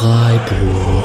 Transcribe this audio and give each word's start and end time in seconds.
Freiburg. 0.00 1.04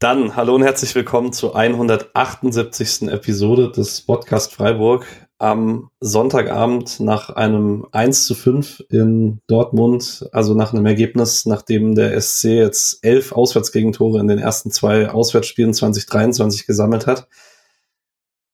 Dann 0.00 0.34
hallo 0.34 0.56
und 0.56 0.64
herzlich 0.64 0.92
willkommen 0.96 1.32
zur 1.32 1.54
178. 1.54 3.02
Episode 3.02 3.70
des 3.70 4.00
Podcast 4.00 4.52
Freiburg 4.52 5.06
am 5.38 5.90
Sonntagabend 6.00 6.98
nach 6.98 7.30
einem 7.30 7.86
1 7.92 8.26
zu 8.26 8.34
5 8.34 8.82
in 8.90 9.38
Dortmund, 9.46 10.28
also 10.32 10.54
nach 10.54 10.72
einem 10.72 10.86
Ergebnis, 10.86 11.46
nachdem 11.46 11.94
der 11.94 12.20
SC 12.20 12.46
jetzt 12.46 13.04
elf 13.04 13.30
Auswärtsgegentore 13.30 14.18
in 14.18 14.26
den 14.26 14.40
ersten 14.40 14.72
zwei 14.72 15.10
Auswärtsspielen 15.10 15.74
2023 15.74 16.66
gesammelt 16.66 17.06
hat. 17.06 17.28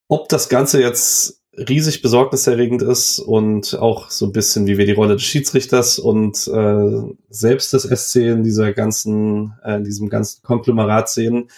Ob 0.08 0.28
das 0.28 0.50
Ganze 0.50 0.82
jetzt 0.82 1.41
riesig 1.56 2.00
besorgniserregend 2.00 2.82
ist 2.82 3.18
und 3.18 3.78
auch 3.78 4.10
so 4.10 4.26
ein 4.26 4.32
bisschen, 4.32 4.66
wie 4.66 4.78
wir 4.78 4.86
die 4.86 4.92
Rolle 4.92 5.14
des 5.14 5.22
Schiedsrichters 5.22 5.98
und 5.98 6.48
äh, 6.48 7.14
selbst 7.28 7.72
des 7.72 7.82
SC 7.82 8.16
in 8.16 8.42
dieser 8.42 8.72
ganzen, 8.72 9.54
äh, 9.62 9.76
in 9.76 9.84
diesem 9.84 10.08
ganzen 10.08 10.42
Konglomerat 10.42 11.10
sehen. 11.10 11.48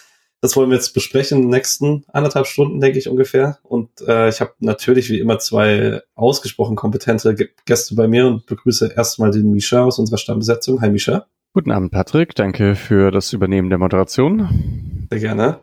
Das 0.40 0.56
wollen 0.56 0.68
wir 0.68 0.76
jetzt 0.76 0.92
besprechen 0.92 1.38
in 1.38 1.42
den 1.44 1.50
nächsten 1.50 2.04
anderthalb 2.12 2.46
Stunden, 2.46 2.80
denke 2.80 2.98
ich 2.98 3.08
ungefähr. 3.08 3.58
Und 3.62 3.88
äh, 4.06 4.28
ich 4.28 4.40
habe 4.40 4.52
natürlich 4.58 5.08
wie 5.08 5.18
immer 5.18 5.38
zwei 5.38 6.02
ausgesprochen 6.14 6.76
kompetente 6.76 7.34
Gäste 7.64 7.94
bei 7.94 8.08
mir 8.08 8.26
und 8.26 8.46
begrüße 8.46 8.92
erstmal 8.94 9.30
den 9.30 9.52
Misha 9.52 9.84
aus 9.84 9.98
unserer 9.98 10.18
Stammbesetzung. 10.18 10.82
Hi 10.82 10.90
Misha. 10.90 11.26
Guten 11.54 11.70
Abend, 11.70 11.92
Patrick. 11.92 12.34
Danke 12.34 12.74
für 12.74 13.10
das 13.10 13.32
Übernehmen 13.32 13.70
der 13.70 13.78
Moderation. 13.78 15.06
Sehr 15.10 15.20
gerne. 15.20 15.60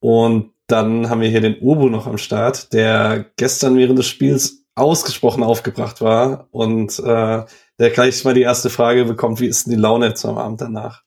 Und 0.00 0.50
dann 0.68 1.10
haben 1.10 1.20
wir 1.20 1.28
hier 1.28 1.40
den 1.40 1.58
Obo 1.60 1.88
noch 1.88 2.06
am 2.06 2.18
Start, 2.18 2.72
der 2.72 3.26
gestern 3.36 3.76
während 3.76 3.98
des 3.98 4.06
Spiels 4.06 4.66
ausgesprochen 4.74 5.42
aufgebracht 5.42 6.00
war 6.00 6.46
und 6.52 6.98
äh, 7.00 7.44
der 7.78 7.90
gleich 7.90 8.24
mal 8.24 8.34
die 8.34 8.42
erste 8.42 8.70
Frage 8.70 9.04
bekommt, 9.04 9.40
wie 9.40 9.46
ist 9.46 9.66
denn 9.66 9.74
die 9.74 9.80
Laune 9.80 10.08
jetzt 10.08 10.24
am 10.24 10.38
Abend 10.38 10.60
danach? 10.60 11.02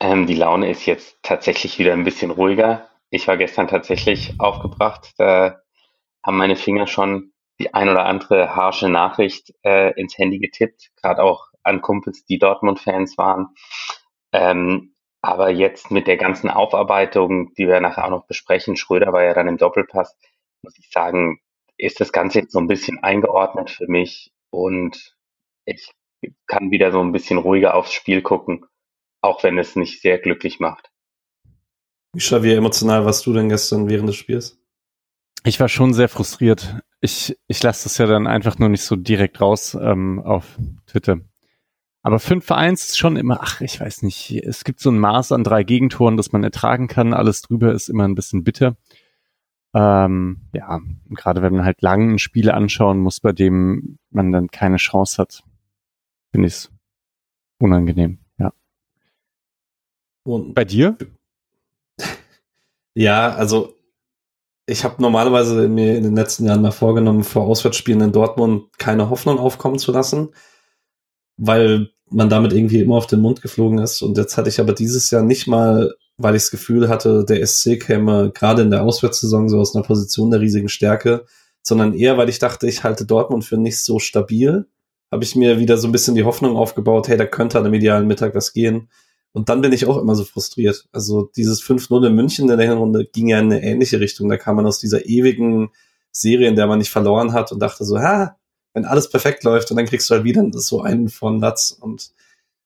Ähm, 0.00 0.26
die 0.26 0.34
Laune 0.34 0.70
ist 0.70 0.86
jetzt 0.86 1.18
tatsächlich 1.22 1.78
wieder 1.78 1.92
ein 1.92 2.04
bisschen 2.04 2.30
ruhiger. 2.30 2.88
Ich 3.10 3.28
war 3.28 3.36
gestern 3.36 3.68
tatsächlich 3.68 4.34
aufgebracht. 4.38 5.12
Da 5.18 5.60
haben 6.24 6.38
meine 6.38 6.56
Finger 6.56 6.86
schon 6.86 7.32
die 7.58 7.74
ein 7.74 7.88
oder 7.88 8.06
andere 8.06 8.54
harsche 8.54 8.88
Nachricht 8.88 9.52
äh, 9.62 9.92
ins 10.00 10.16
Handy 10.16 10.38
getippt, 10.38 10.90
gerade 10.96 11.22
auch 11.22 11.48
an 11.62 11.82
Kumpels, 11.82 12.24
die 12.24 12.38
Dortmund-Fans 12.38 13.18
waren. 13.18 13.48
Ähm, 14.32 14.94
aber 15.22 15.50
jetzt 15.50 15.90
mit 15.90 16.06
der 16.06 16.16
ganzen 16.16 16.48
Aufarbeitung, 16.48 17.52
die 17.54 17.66
wir 17.66 17.80
nachher 17.80 18.06
auch 18.06 18.10
noch 18.10 18.26
besprechen, 18.26 18.76
Schröder 18.76 19.12
war 19.12 19.22
ja 19.22 19.34
dann 19.34 19.48
im 19.48 19.58
Doppelpass, 19.58 20.16
muss 20.62 20.78
ich 20.78 20.90
sagen, 20.90 21.40
ist 21.76 22.00
das 22.00 22.12
Ganze 22.12 22.40
jetzt 22.40 22.52
so 22.52 22.58
ein 22.58 22.68
bisschen 22.68 23.02
eingeordnet 23.02 23.70
für 23.70 23.86
mich 23.86 24.32
und 24.50 25.16
ich 25.64 25.92
kann 26.46 26.70
wieder 26.70 26.92
so 26.92 27.00
ein 27.00 27.12
bisschen 27.12 27.38
ruhiger 27.38 27.74
aufs 27.74 27.92
Spiel 27.92 28.22
gucken, 28.22 28.66
auch 29.22 29.42
wenn 29.42 29.58
es 29.58 29.76
nicht 29.76 30.02
sehr 30.02 30.18
glücklich 30.18 30.60
macht. 30.60 30.90
Mischa, 32.14 32.42
wie 32.42 32.52
emotional 32.52 33.04
warst 33.04 33.24
du 33.26 33.32
denn 33.32 33.48
gestern 33.48 33.88
während 33.88 34.08
des 34.08 34.16
Spiels? 34.16 34.58
Ich 35.44 35.60
war 35.60 35.68
schon 35.68 35.94
sehr 35.94 36.08
frustriert. 36.08 36.80
Ich, 37.00 37.38
ich 37.46 37.62
lasse 37.62 37.84
das 37.84 37.96
ja 37.98 38.06
dann 38.06 38.26
einfach 38.26 38.58
nur 38.58 38.68
nicht 38.68 38.82
so 38.82 38.96
direkt 38.96 39.40
raus 39.40 39.74
ähm, 39.80 40.20
auf 40.20 40.58
Twitter. 40.86 41.20
Aber 42.02 42.16
5-1 42.16 42.72
ist 42.72 42.98
schon 42.98 43.16
immer, 43.16 43.40
ach, 43.42 43.60
ich 43.60 43.78
weiß 43.78 44.02
nicht, 44.02 44.30
es 44.30 44.64
gibt 44.64 44.80
so 44.80 44.90
ein 44.90 44.98
Maß 44.98 45.32
an 45.32 45.44
drei 45.44 45.64
Gegentoren, 45.64 46.16
das 46.16 46.32
man 46.32 46.42
ertragen 46.42 46.88
kann. 46.88 47.12
Alles 47.12 47.42
drüber 47.42 47.72
ist 47.72 47.88
immer 47.88 48.04
ein 48.04 48.14
bisschen 48.14 48.42
bitter. 48.42 48.76
Ähm, 49.74 50.48
ja, 50.54 50.80
gerade 51.10 51.42
wenn 51.42 51.52
man 51.52 51.64
halt 51.64 51.82
langen 51.82 52.18
Spiele 52.18 52.54
anschauen 52.54 52.98
muss, 52.98 53.20
bei 53.20 53.32
dem 53.32 53.98
man 54.10 54.32
dann 54.32 54.50
keine 54.50 54.78
Chance 54.78 55.18
hat, 55.18 55.44
finde 56.32 56.48
ich 56.48 56.54
es 56.54 56.72
unangenehm, 57.58 58.18
ja. 58.38 58.52
Und 60.24 60.54
bei 60.54 60.64
dir? 60.64 60.96
Ja, 62.92 63.32
also 63.36 63.76
ich 64.66 64.82
habe 64.82 65.00
normalerweise 65.00 65.68
mir 65.68 65.96
in 65.96 66.02
den 66.02 66.16
letzten 66.16 66.44
Jahren 66.44 66.60
mal 66.60 66.72
vorgenommen, 66.72 67.22
vor 67.22 67.44
Auswärtsspielen 67.44 68.00
in 68.00 68.12
Dortmund 68.12 68.76
keine 68.78 69.10
Hoffnung 69.10 69.38
aufkommen 69.38 69.78
zu 69.78 69.92
lassen 69.92 70.30
weil 71.40 71.88
man 72.10 72.28
damit 72.28 72.52
irgendwie 72.52 72.80
immer 72.80 72.96
auf 72.96 73.06
den 73.06 73.20
Mund 73.20 73.40
geflogen 73.40 73.78
ist. 73.78 74.02
Und 74.02 74.18
jetzt 74.18 74.36
hatte 74.36 74.48
ich 74.48 74.60
aber 74.60 74.74
dieses 74.74 75.10
Jahr 75.10 75.22
nicht 75.22 75.46
mal, 75.46 75.94
weil 76.18 76.36
ich 76.36 76.42
das 76.42 76.50
Gefühl 76.50 76.88
hatte, 76.88 77.24
der 77.24 77.44
SC 77.46 77.80
käme 77.80 78.30
gerade 78.30 78.62
in 78.62 78.70
der 78.70 78.82
Auswärtssaison 78.82 79.48
so 79.48 79.58
aus 79.58 79.74
einer 79.74 79.84
Position 79.84 80.30
der 80.30 80.40
riesigen 80.40 80.68
Stärke, 80.68 81.24
sondern 81.62 81.94
eher, 81.94 82.18
weil 82.18 82.28
ich 82.28 82.38
dachte, 82.38 82.68
ich 82.68 82.84
halte 82.84 83.06
Dortmund 83.06 83.44
für 83.44 83.56
nicht 83.56 83.78
so 83.78 83.98
stabil, 83.98 84.66
habe 85.10 85.24
ich 85.24 85.34
mir 85.34 85.58
wieder 85.58 85.78
so 85.78 85.88
ein 85.88 85.92
bisschen 85.92 86.14
die 86.14 86.24
Hoffnung 86.24 86.56
aufgebaut, 86.56 87.08
hey, 87.08 87.16
da 87.16 87.26
könnte 87.26 87.58
an 87.58 87.64
einem 87.64 87.74
idealen 87.74 88.06
Mittag 88.06 88.34
was 88.34 88.52
gehen. 88.52 88.90
Und 89.32 89.48
dann 89.48 89.60
bin 89.60 89.72
ich 89.72 89.86
auch 89.86 89.96
immer 89.96 90.16
so 90.16 90.24
frustriert. 90.24 90.88
Also 90.92 91.30
dieses 91.36 91.62
5-0 91.62 92.06
in 92.06 92.14
München 92.14 92.50
in 92.50 92.58
der 92.58 92.68
Hinrunde 92.68 93.06
ging 93.06 93.28
ja 93.28 93.38
in 93.38 93.46
eine 93.46 93.62
ähnliche 93.62 94.00
Richtung. 94.00 94.28
Da 94.28 94.36
kam 94.36 94.56
man 94.56 94.66
aus 94.66 94.80
dieser 94.80 95.06
ewigen 95.06 95.70
Serie, 96.10 96.48
in 96.48 96.56
der 96.56 96.66
man 96.66 96.78
nicht 96.78 96.90
verloren 96.90 97.32
hat 97.32 97.52
und 97.52 97.60
dachte 97.60 97.84
so, 97.84 97.98
ha, 97.98 98.36
wenn 98.74 98.84
alles 98.84 99.10
perfekt 99.10 99.44
läuft 99.44 99.70
und 99.70 99.76
dann 99.76 99.86
kriegst 99.86 100.08
du 100.08 100.14
halt 100.14 100.24
wieder 100.24 100.44
so 100.52 100.82
einen 100.82 101.08
von 101.08 101.38
Nuts 101.38 101.72
und 101.72 102.10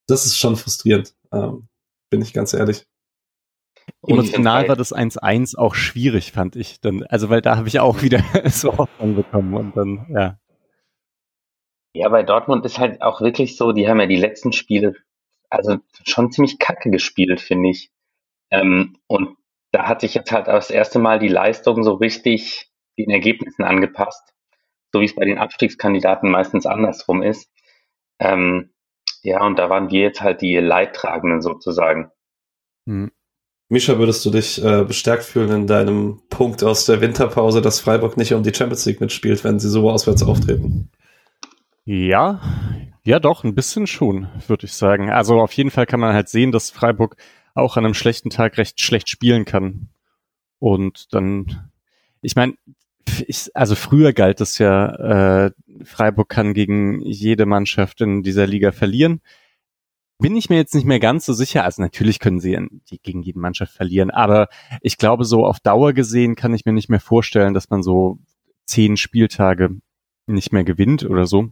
das 0.07 0.27
ist 0.27 0.39
schon 0.39 0.57
frustrierend, 0.57 1.15
ähm, 1.33 1.69
bin 2.11 2.21
ich 2.23 2.33
ganz 2.33 2.53
ehrlich. 2.53 2.87
Emotional 4.07 4.69
war 4.69 4.77
das 4.77 4.95
1-1 4.95 5.57
auch 5.57 5.75
schwierig, 5.75 6.33
fand 6.33 6.57
ich. 6.57 6.81
Dann, 6.81 7.05
also, 7.05 7.29
weil 7.31 7.41
da 7.41 7.57
habe 7.57 7.69
ich 7.69 7.81
auch 7.81 8.03
wieder 8.03 8.23
so 8.47 8.77
Hoffnung 8.77 9.17
bekommen 9.17 9.55
und 9.55 9.77
dann, 9.77 10.07
ja. 10.11 10.39
Ja, 11.95 12.09
bei 12.09 12.23
Dortmund 12.23 12.65
ist 12.65 12.79
halt 12.79 13.03
auch 13.03 13.21
wirklich 13.21 13.57
so, 13.57 13.73
die 13.73 13.89
haben 13.89 14.01
ja 14.01 14.07
die 14.07 14.17
letzten 14.17 14.53
Spiele, 14.53 14.95
also 15.49 15.79
schon 16.05 16.33
ziemlich 16.33 16.59
kacke 16.59 16.91
gespielt, 16.91 17.41
finde 17.41 17.71
ich. 17.71 17.91
Ähm, 18.51 18.99
und 19.07 19.37
da 19.71 19.87
hat 19.87 20.01
sich 20.01 20.15
jetzt 20.15 20.33
halt 20.33 20.49
das 20.49 20.71
erste 20.71 20.99
Mal 20.99 21.19
die 21.19 21.29
Leistung 21.29 21.83
so 21.83 21.95
richtig 21.95 22.71
den 22.99 23.11
Ergebnissen 23.11 23.63
angepasst 23.63 24.34
so 24.95 25.01
wie 25.01 25.07
es 25.07 25.17
bei 25.17 25.25
den 25.25 25.39
Abstiegskandidaten 25.39 26.31
meistens 26.31 26.67
andersrum 26.67 27.21
ist. 27.21 27.51
Ähm, 28.21 28.71
ja, 29.23 29.45
und 29.45 29.59
da 29.59 29.69
waren 29.69 29.91
wir 29.91 30.03
jetzt 30.03 30.21
halt 30.21 30.41
die 30.41 30.57
Leidtragenden 30.57 31.43
sozusagen. 31.43 32.13
Hm. 32.87 33.11
Mischa, 33.69 33.99
würdest 33.99 34.25
du 34.25 34.31
dich 34.31 34.65
äh, 34.65 34.85
bestärkt 34.85 35.25
fühlen 35.25 35.51
in 35.51 35.67
deinem 35.67 36.23
Punkt 36.31 36.63
aus 36.63 36.87
der 36.87 37.01
Winterpause, 37.01 37.61
dass 37.61 37.81
Freiburg 37.81 38.17
nicht 38.17 38.35
um 38.35 38.45
die 38.45 38.55
Champions 38.55 38.87
League 38.87 39.01
mitspielt, 39.01 39.43
wenn 39.43 39.59
sie 39.59 39.69
so 39.69 39.91
auswärts 39.91 40.23
auftreten? 40.23 40.93
Ja, 41.85 42.41
ja 43.03 43.19
doch, 43.19 43.43
ein 43.43 43.57
bisschen 43.57 43.89
schon, 43.89 44.29
würde 44.47 44.67
ich 44.67 44.75
sagen. 44.75 45.11
Also 45.11 45.41
auf 45.41 45.53
jeden 45.55 45.73
Fall 45.73 45.87
kann 45.87 45.99
man 45.99 46.15
halt 46.15 46.29
sehen, 46.29 46.53
dass 46.53 46.71
Freiburg 46.71 47.17
auch 47.55 47.77
an 47.77 47.85
einem 47.85 47.95
schlechten 47.95 48.31
Tag 48.31 48.59
recht 48.59 48.81
schlecht 48.81 49.09
spielen 49.09 49.45
kann. 49.45 49.89
Und 50.61 51.13
dann, 51.13 51.73
ich 52.23 52.37
meine, 52.37 52.55
ich, 53.27 53.51
also 53.55 53.75
früher 53.75 54.13
galt 54.13 54.41
es 54.41 54.59
ja, 54.59 55.47
äh, 55.47 55.51
Freiburg 55.85 56.29
kann 56.29 56.55
gegen 56.55 57.01
jede 57.03 57.47
Mannschaft 57.47 58.01
in 58.01 58.23
dieser 58.23 58.47
Liga 58.47 58.73
verlieren. 58.73 59.21
Bin 60.19 60.37
ich 60.37 60.49
mir 60.49 60.57
jetzt 60.57 60.75
nicht 60.75 60.87
mehr 60.87 61.01
ganz 61.01 61.27
so 61.27 61.33
sicher. 61.33 61.65
Also 61.65 61.83
natürlich 61.83 62.19
können 62.21 62.41
sie 62.41 62.57
die 62.91 63.01
gegen 63.03 63.23
jede 63.23 63.39
Mannschaft 63.39 63.73
verlieren, 63.75 64.11
aber 64.11 64.49
ich 64.81 64.97
glaube, 64.97 65.25
so 65.25 65.45
auf 65.45 65.61
Dauer 65.61 65.93
gesehen 65.93 66.37
kann 66.37 66.55
ich 66.55 66.65
mir 66.65 66.73
nicht 66.73 66.89
mehr 66.89 67.01
vorstellen, 67.01 67.55
dass 67.55 67.71
man 67.71 67.83
so 67.83 68.19
zehn 68.67 68.97
Spieltage 68.97 69.71
nicht 70.27 70.53
mehr 70.53 70.65
gewinnt 70.65 71.05
oder 71.05 71.27
so. 71.27 71.51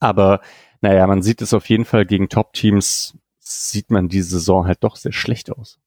Aber 0.00 0.40
naja, 0.80 1.06
man 1.06 1.22
sieht 1.22 1.42
es 1.42 1.54
auf 1.54 1.68
jeden 1.68 1.84
Fall 1.84 2.06
gegen 2.06 2.28
Top-Teams, 2.28 3.18
sieht 3.40 3.90
man 3.90 4.08
diese 4.08 4.30
Saison 4.30 4.66
halt 4.66 4.84
doch 4.84 4.96
sehr 4.96 5.12
schlecht 5.12 5.50
aus. 5.50 5.80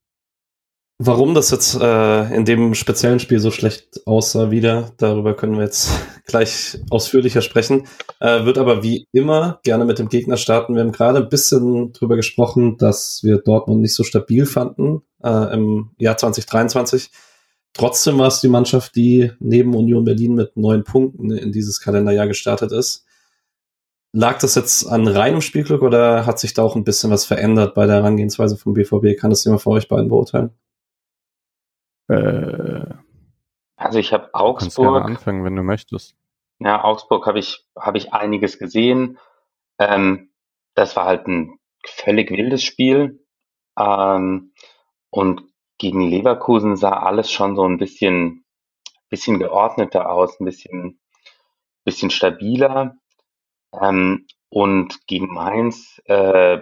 Warum 1.03 1.33
das 1.33 1.49
jetzt 1.49 1.81
äh, 1.81 2.35
in 2.35 2.45
dem 2.45 2.75
speziellen 2.75 3.19
Spiel 3.19 3.39
so 3.39 3.49
schlecht 3.49 4.05
aussah 4.05 4.51
wieder, 4.51 4.91
darüber 4.97 5.33
können 5.35 5.55
wir 5.55 5.63
jetzt 5.63 5.89
gleich 6.27 6.77
ausführlicher 6.91 7.41
sprechen. 7.41 7.87
Äh, 8.19 8.45
wird 8.45 8.59
aber 8.59 8.83
wie 8.83 9.07
immer 9.11 9.59
gerne 9.63 9.83
mit 9.85 9.97
dem 9.97 10.09
Gegner 10.09 10.37
starten. 10.37 10.75
Wir 10.75 10.83
haben 10.83 10.91
gerade 10.91 11.17
ein 11.17 11.29
bisschen 11.29 11.91
drüber 11.91 12.17
gesprochen, 12.17 12.77
dass 12.77 13.23
wir 13.23 13.39
Dortmund 13.39 13.81
nicht 13.81 13.95
so 13.95 14.03
stabil 14.03 14.45
fanden 14.45 15.01
äh, 15.23 15.51
im 15.55 15.89
Jahr 15.97 16.17
2023. 16.17 17.09
Trotzdem 17.73 18.19
war 18.19 18.27
es 18.27 18.41
die 18.41 18.47
Mannschaft, 18.47 18.95
die 18.95 19.31
neben 19.39 19.73
Union 19.73 20.05
Berlin 20.05 20.35
mit 20.35 20.55
neun 20.55 20.83
Punkten 20.83 21.31
in 21.31 21.51
dieses 21.51 21.81
Kalenderjahr 21.81 22.27
gestartet 22.27 22.71
ist. 22.71 23.05
Lag 24.13 24.37
das 24.37 24.53
jetzt 24.53 24.85
an 24.85 25.07
reinem 25.07 25.41
Spielglück 25.41 25.81
oder 25.81 26.27
hat 26.27 26.37
sich 26.37 26.53
da 26.53 26.61
auch 26.61 26.75
ein 26.75 26.83
bisschen 26.83 27.09
was 27.09 27.25
verändert 27.25 27.73
bei 27.73 27.87
der 27.87 27.95
Herangehensweise 27.95 28.55
vom 28.55 28.75
BVB? 28.75 29.19
Kann 29.19 29.31
das 29.31 29.43
jemand 29.45 29.63
für 29.63 29.71
euch 29.71 29.87
beiden 29.87 30.07
beurteilen? 30.07 30.51
Äh, 32.11 32.85
also 33.75 33.99
ich 33.99 34.13
habe 34.13 34.29
Augsburg. 34.33 35.01
Kannst 35.01 35.09
anfangen, 35.09 35.43
wenn 35.43 35.55
du 35.55 35.63
möchtest. 35.63 36.15
Ja, 36.59 36.83
Augsburg 36.83 37.25
habe 37.25 37.39
ich 37.39 37.65
habe 37.77 37.97
ich 37.97 38.13
einiges 38.13 38.59
gesehen. 38.59 39.17
Ähm, 39.79 40.31
das 40.75 40.95
war 40.95 41.05
halt 41.05 41.27
ein 41.27 41.57
völlig 41.85 42.29
wildes 42.29 42.63
Spiel. 42.63 43.25
Ähm, 43.79 44.53
und 45.09 45.43
gegen 45.77 46.01
Leverkusen 46.01 46.75
sah 46.75 46.99
alles 46.99 47.31
schon 47.31 47.55
so 47.55 47.63
ein 47.63 47.77
bisschen 47.77 48.45
bisschen 49.09 49.39
geordneter 49.39 50.09
aus, 50.09 50.39
ein 50.39 50.45
bisschen 50.45 50.99
bisschen 51.83 52.11
stabiler. 52.11 52.97
Ähm, 53.79 54.27
und 54.49 55.07
gegen 55.07 55.33
Mainz 55.33 56.01
äh, 56.05 56.59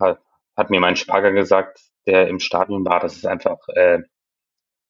hat, 0.00 0.20
hat, 0.56 0.70
mir 0.70 0.80
mein 0.80 0.96
Schwager 0.96 1.32
gesagt, 1.32 1.80
der 2.06 2.28
im 2.28 2.40
Stadion 2.40 2.84
war, 2.84 3.00
dass 3.00 3.16
es 3.16 3.26
einfach, 3.26 3.58
äh, 3.68 4.00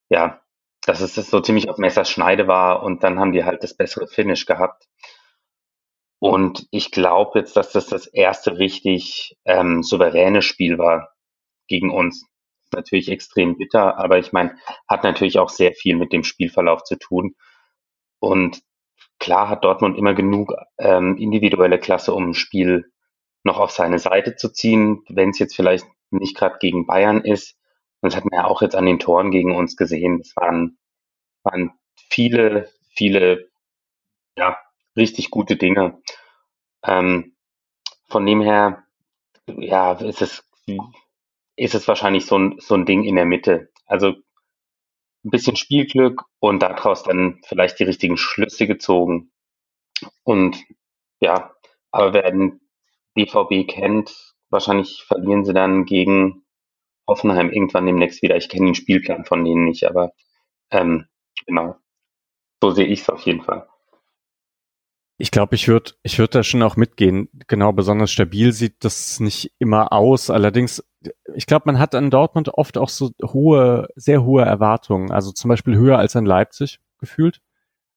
ja, 0.09 0.41
dass 0.85 1.01
es 1.01 1.15
so 1.15 1.41
ziemlich 1.41 1.69
auf 1.69 1.77
Messerschneide 1.77 2.47
war 2.47 2.83
und 2.83 3.03
dann 3.03 3.19
haben 3.19 3.33
die 3.33 3.43
halt 3.43 3.63
das 3.63 3.75
bessere 3.75 4.07
Finish 4.07 4.45
gehabt. 4.45 4.87
Und 6.19 6.67
ich 6.71 6.91
glaube 6.91 7.39
jetzt, 7.39 7.55
dass 7.57 7.71
das 7.71 7.87
das 7.87 8.07
erste 8.07 8.57
richtig 8.57 9.37
ähm, 9.45 9.83
souveräne 9.83 10.41
Spiel 10.41 10.77
war 10.77 11.13
gegen 11.67 11.91
uns. 11.91 12.25
Natürlich 12.73 13.09
extrem 13.09 13.57
bitter, 13.57 13.97
aber 13.97 14.17
ich 14.17 14.33
meine, 14.33 14.57
hat 14.87 15.03
natürlich 15.03 15.39
auch 15.39 15.49
sehr 15.49 15.73
viel 15.73 15.95
mit 15.95 16.11
dem 16.11 16.23
Spielverlauf 16.23 16.83
zu 16.83 16.97
tun. 16.97 17.35
Und 18.19 18.61
klar 19.19 19.49
hat 19.49 19.63
Dortmund 19.63 19.97
immer 19.97 20.13
genug 20.13 20.53
ähm, 20.77 21.17
individuelle 21.17 21.79
Klasse, 21.79 22.13
um 22.13 22.29
ein 22.29 22.33
Spiel 22.33 22.91
noch 23.43 23.59
auf 23.59 23.71
seine 23.71 23.99
Seite 23.99 24.35
zu 24.35 24.51
ziehen, 24.51 25.03
wenn 25.09 25.29
es 25.29 25.39
jetzt 25.39 25.55
vielleicht 25.55 25.85
nicht 26.09 26.35
gerade 26.35 26.57
gegen 26.59 26.87
Bayern 26.87 27.21
ist. 27.21 27.55
Das 28.01 28.15
hat 28.15 28.25
man 28.25 28.39
ja 28.39 28.45
auch 28.45 28.61
jetzt 28.61 28.75
an 28.75 28.85
den 28.85 28.99
Toren 28.99 29.31
gegen 29.31 29.55
uns 29.55 29.75
gesehen. 29.75 30.19
Es 30.21 30.35
waren, 30.35 30.77
waren 31.43 31.71
viele, 32.09 32.69
viele, 32.95 33.49
ja, 34.37 34.57
richtig 34.95 35.29
gute 35.31 35.55
Dinge. 35.57 36.01
Ähm, 36.83 37.35
von 38.07 38.25
dem 38.25 38.41
her, 38.41 38.83
ja, 39.47 39.93
ist 39.93 40.21
es, 40.21 40.43
ist 41.55 41.75
es 41.75 41.87
wahrscheinlich 41.87 42.25
so 42.25 42.37
ein, 42.37 42.59
so 42.59 42.75
ein 42.75 42.85
Ding 42.85 43.03
in 43.03 43.15
der 43.15 43.25
Mitte. 43.25 43.69
Also 43.85 44.15
ein 45.23 45.29
bisschen 45.29 45.55
Spielglück 45.55 46.23
und 46.39 46.61
daraus 46.61 47.03
dann 47.03 47.41
vielleicht 47.45 47.79
die 47.79 47.83
richtigen 47.83 48.17
Schlüsse 48.17 48.67
gezogen. 48.67 49.31
Und 50.23 50.63
ja, 51.19 51.51
aber 51.91 52.13
wer 52.13 52.31
den 52.31 52.61
BVB 53.15 53.67
kennt, 53.67 54.35
wahrscheinlich 54.49 55.03
verlieren 55.03 55.43
sie 55.43 55.53
dann 55.53 55.85
gegen 55.85 56.45
Hoffenheim 57.07 57.49
irgendwann 57.49 57.85
demnächst 57.85 58.21
wieder. 58.21 58.35
Ich 58.35 58.49
kenne 58.49 58.65
den 58.65 58.75
Spielplan 58.75 59.25
von 59.25 59.43
denen 59.43 59.65
nicht, 59.65 59.85
aber 59.85 60.11
ähm, 60.71 61.05
genau. 61.45 61.75
So 62.61 62.71
sehe 62.71 62.85
ich 62.85 63.01
es 63.01 63.09
auf 63.09 63.21
jeden 63.21 63.41
Fall. 63.41 63.67
Ich 65.19 65.31
glaube, 65.31 65.55
ich 65.55 65.67
würde 65.67 65.93
ich 66.03 66.19
würd 66.19 66.35
da 66.35 66.43
schon 66.43 66.61
auch 66.61 66.75
mitgehen. 66.75 67.29
Genau, 67.47 67.71
besonders 67.71 68.11
stabil 68.11 68.51
sieht 68.51 68.83
das 68.83 69.19
nicht 69.19 69.51
immer 69.57 69.91
aus. 69.91 70.29
Allerdings, 70.29 70.83
ich 71.33 71.47
glaube, 71.47 71.63
man 71.65 71.79
hat 71.79 71.95
an 71.95 72.11
Dortmund 72.11 72.49
oft 72.49 72.77
auch 72.77 72.89
so 72.89 73.11
hohe, 73.23 73.87
sehr 73.95 74.23
hohe 74.23 74.43
Erwartungen. 74.43 75.11
Also 75.11 75.31
zum 75.31 75.49
Beispiel 75.49 75.75
höher 75.75 75.97
als 75.97 76.15
an 76.15 76.25
Leipzig 76.25 76.79
gefühlt. 76.99 77.41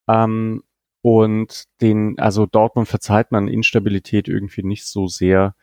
Ähm, 0.08 0.62
und 1.02 1.64
den, 1.82 2.18
also 2.18 2.46
Dortmund 2.46 2.88
verzeiht 2.88 3.32
man 3.32 3.48
Instabilität 3.48 4.28
irgendwie 4.28 4.62
nicht 4.62 4.86
so 4.86 5.06
sehr. 5.06 5.54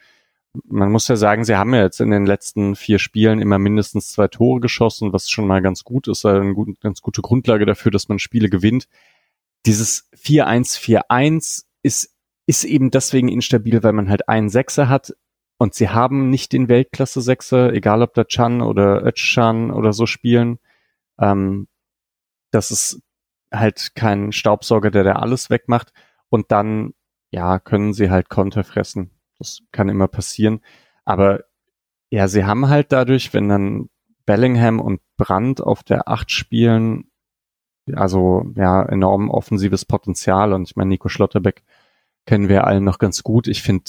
Man 0.64 0.92
muss 0.92 1.08
ja 1.08 1.16
sagen, 1.16 1.44
sie 1.44 1.56
haben 1.56 1.74
ja 1.74 1.84
jetzt 1.84 2.02
in 2.02 2.10
den 2.10 2.26
letzten 2.26 2.76
vier 2.76 3.00
Spielen 3.00 3.40
immer 3.40 3.60
mindestens 3.60 4.12
zwei 4.12 4.28
Tore 4.28 4.60
geschossen, 4.60 5.14
was 5.14 5.30
schon 5.30 5.46
mal 5.46 5.62
ganz 5.62 5.84
gut 5.84 6.08
ist, 6.08 6.26
eine 6.26 6.56
ganz 6.82 7.02
gute 7.02 7.22
Grundlage 7.22 7.66
dafür, 7.66 7.92
dass 7.92 8.10
man 8.10 8.18
Spiele 8.18 8.50
gewinnt 8.50 8.88
dieses 9.68 10.10
4-1-4-1 10.16 11.66
ist, 11.84 12.16
ist 12.46 12.64
eben 12.64 12.90
deswegen 12.90 13.28
instabil, 13.28 13.84
weil 13.84 13.94
man 13.94 14.10
halt 14.10 14.30
einen 14.30 14.50
Sechser 14.50 14.88
hat 14.90 15.14
und 15.58 15.74
sie 15.74 15.90
haben 15.90 16.30
nicht 16.30 16.54
den 16.54 16.70
Weltklasse-Sechser, 16.70 17.74
egal 17.74 18.02
ob 18.02 18.14
da 18.14 18.24
Chan 18.24 18.62
oder 18.62 19.06
Özcan 19.06 19.72
oder 19.72 19.92
so 19.92 20.06
spielen. 20.06 20.60
Ähm, 21.20 21.68
das 22.52 22.72
ist 22.72 23.02
halt 23.52 23.92
kein 23.96 24.32
Staubsauger, 24.32 24.90
der 24.90 25.04
da 25.04 25.14
alles 25.14 25.50
wegmacht. 25.50 25.92
Und 26.30 26.52
dann, 26.52 26.94
ja, 27.32 27.60
können 27.60 27.94
sie 27.94 28.10
halt 28.10 28.30
Konter 28.30 28.64
fressen. 28.64 29.12
Das 29.40 29.60
kann 29.72 29.90
immer 29.90 30.08
passieren. 30.08 30.62
Aber 31.06 31.44
ja, 32.10 32.28
sie 32.28 32.46
haben 32.46 32.70
halt 32.70 32.92
dadurch, 32.92 33.34
wenn 33.34 33.50
dann 33.50 33.90
Bellingham 34.26 34.80
und 34.80 35.02
Brandt 35.18 35.62
auf 35.62 35.84
der 35.84 36.08
Acht 36.08 36.32
spielen, 36.32 37.10
also 37.94 38.46
ja, 38.56 38.84
enorm 38.84 39.30
offensives 39.30 39.86
Potenzial 39.86 40.54
und 40.54 40.64
ich 40.70 40.76
meine, 40.76 40.90
Nico 40.90 41.10
Schlotterbeck 41.10 41.64
kennen 42.26 42.50
wir 42.50 42.68
allen 42.68 42.84
noch 42.84 43.00
ganz 43.00 43.24
gut. 43.24 43.48
Ich 43.48 43.64
finde 43.64 43.86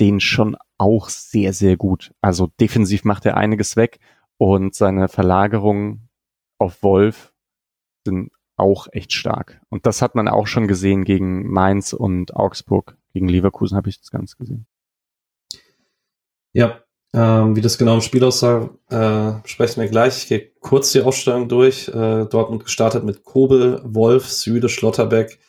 den 0.00 0.20
schon 0.20 0.56
auch 0.78 1.08
sehr, 1.08 1.52
sehr 1.52 1.76
gut. 1.76 2.14
Also 2.20 2.48
defensiv 2.60 3.04
macht 3.04 3.26
er 3.26 3.36
einiges 3.36 3.76
weg 3.76 4.00
und 4.36 4.74
seine 4.74 5.08
Verlagerungen 5.08 6.08
auf 6.58 6.82
Wolf 6.82 7.32
sind 8.06 8.32
auch 8.56 8.88
echt 8.92 9.12
stark. 9.12 9.60
Und 9.70 9.86
das 9.86 10.02
hat 10.02 10.14
man 10.14 10.28
auch 10.28 10.46
schon 10.46 10.68
gesehen 10.68 11.04
gegen 11.04 11.50
Mainz 11.50 11.92
und 11.92 12.36
Augsburg. 12.36 12.96
Gegen 13.12 13.28
Leverkusen 13.28 13.76
habe 13.76 13.88
ich 13.88 13.98
das 13.98 14.10
ganz 14.10 14.36
gesehen. 14.36 14.66
Ja, 16.52 16.80
ähm, 17.12 17.56
wie 17.56 17.60
das 17.60 17.78
genau 17.78 17.94
im 17.94 18.00
Spiel 18.02 18.22
aussah, 18.22 18.70
äh, 18.88 19.48
sprechen 19.48 19.80
wir 19.80 19.88
gleich. 19.88 20.18
Ich 20.18 20.28
gehe 20.28 20.52
kurz 20.60 20.92
die 20.92 21.02
Ausstellung 21.02 21.48
durch. 21.48 21.88
Äh, 21.88 22.26
Dortmund 22.26 22.64
gestartet 22.64 23.04
mit 23.04 23.24
Kobel, 23.24 23.80
Wolf, 23.84 24.28
Süde, 24.28 24.68
Schlotterbeck, 24.68 25.40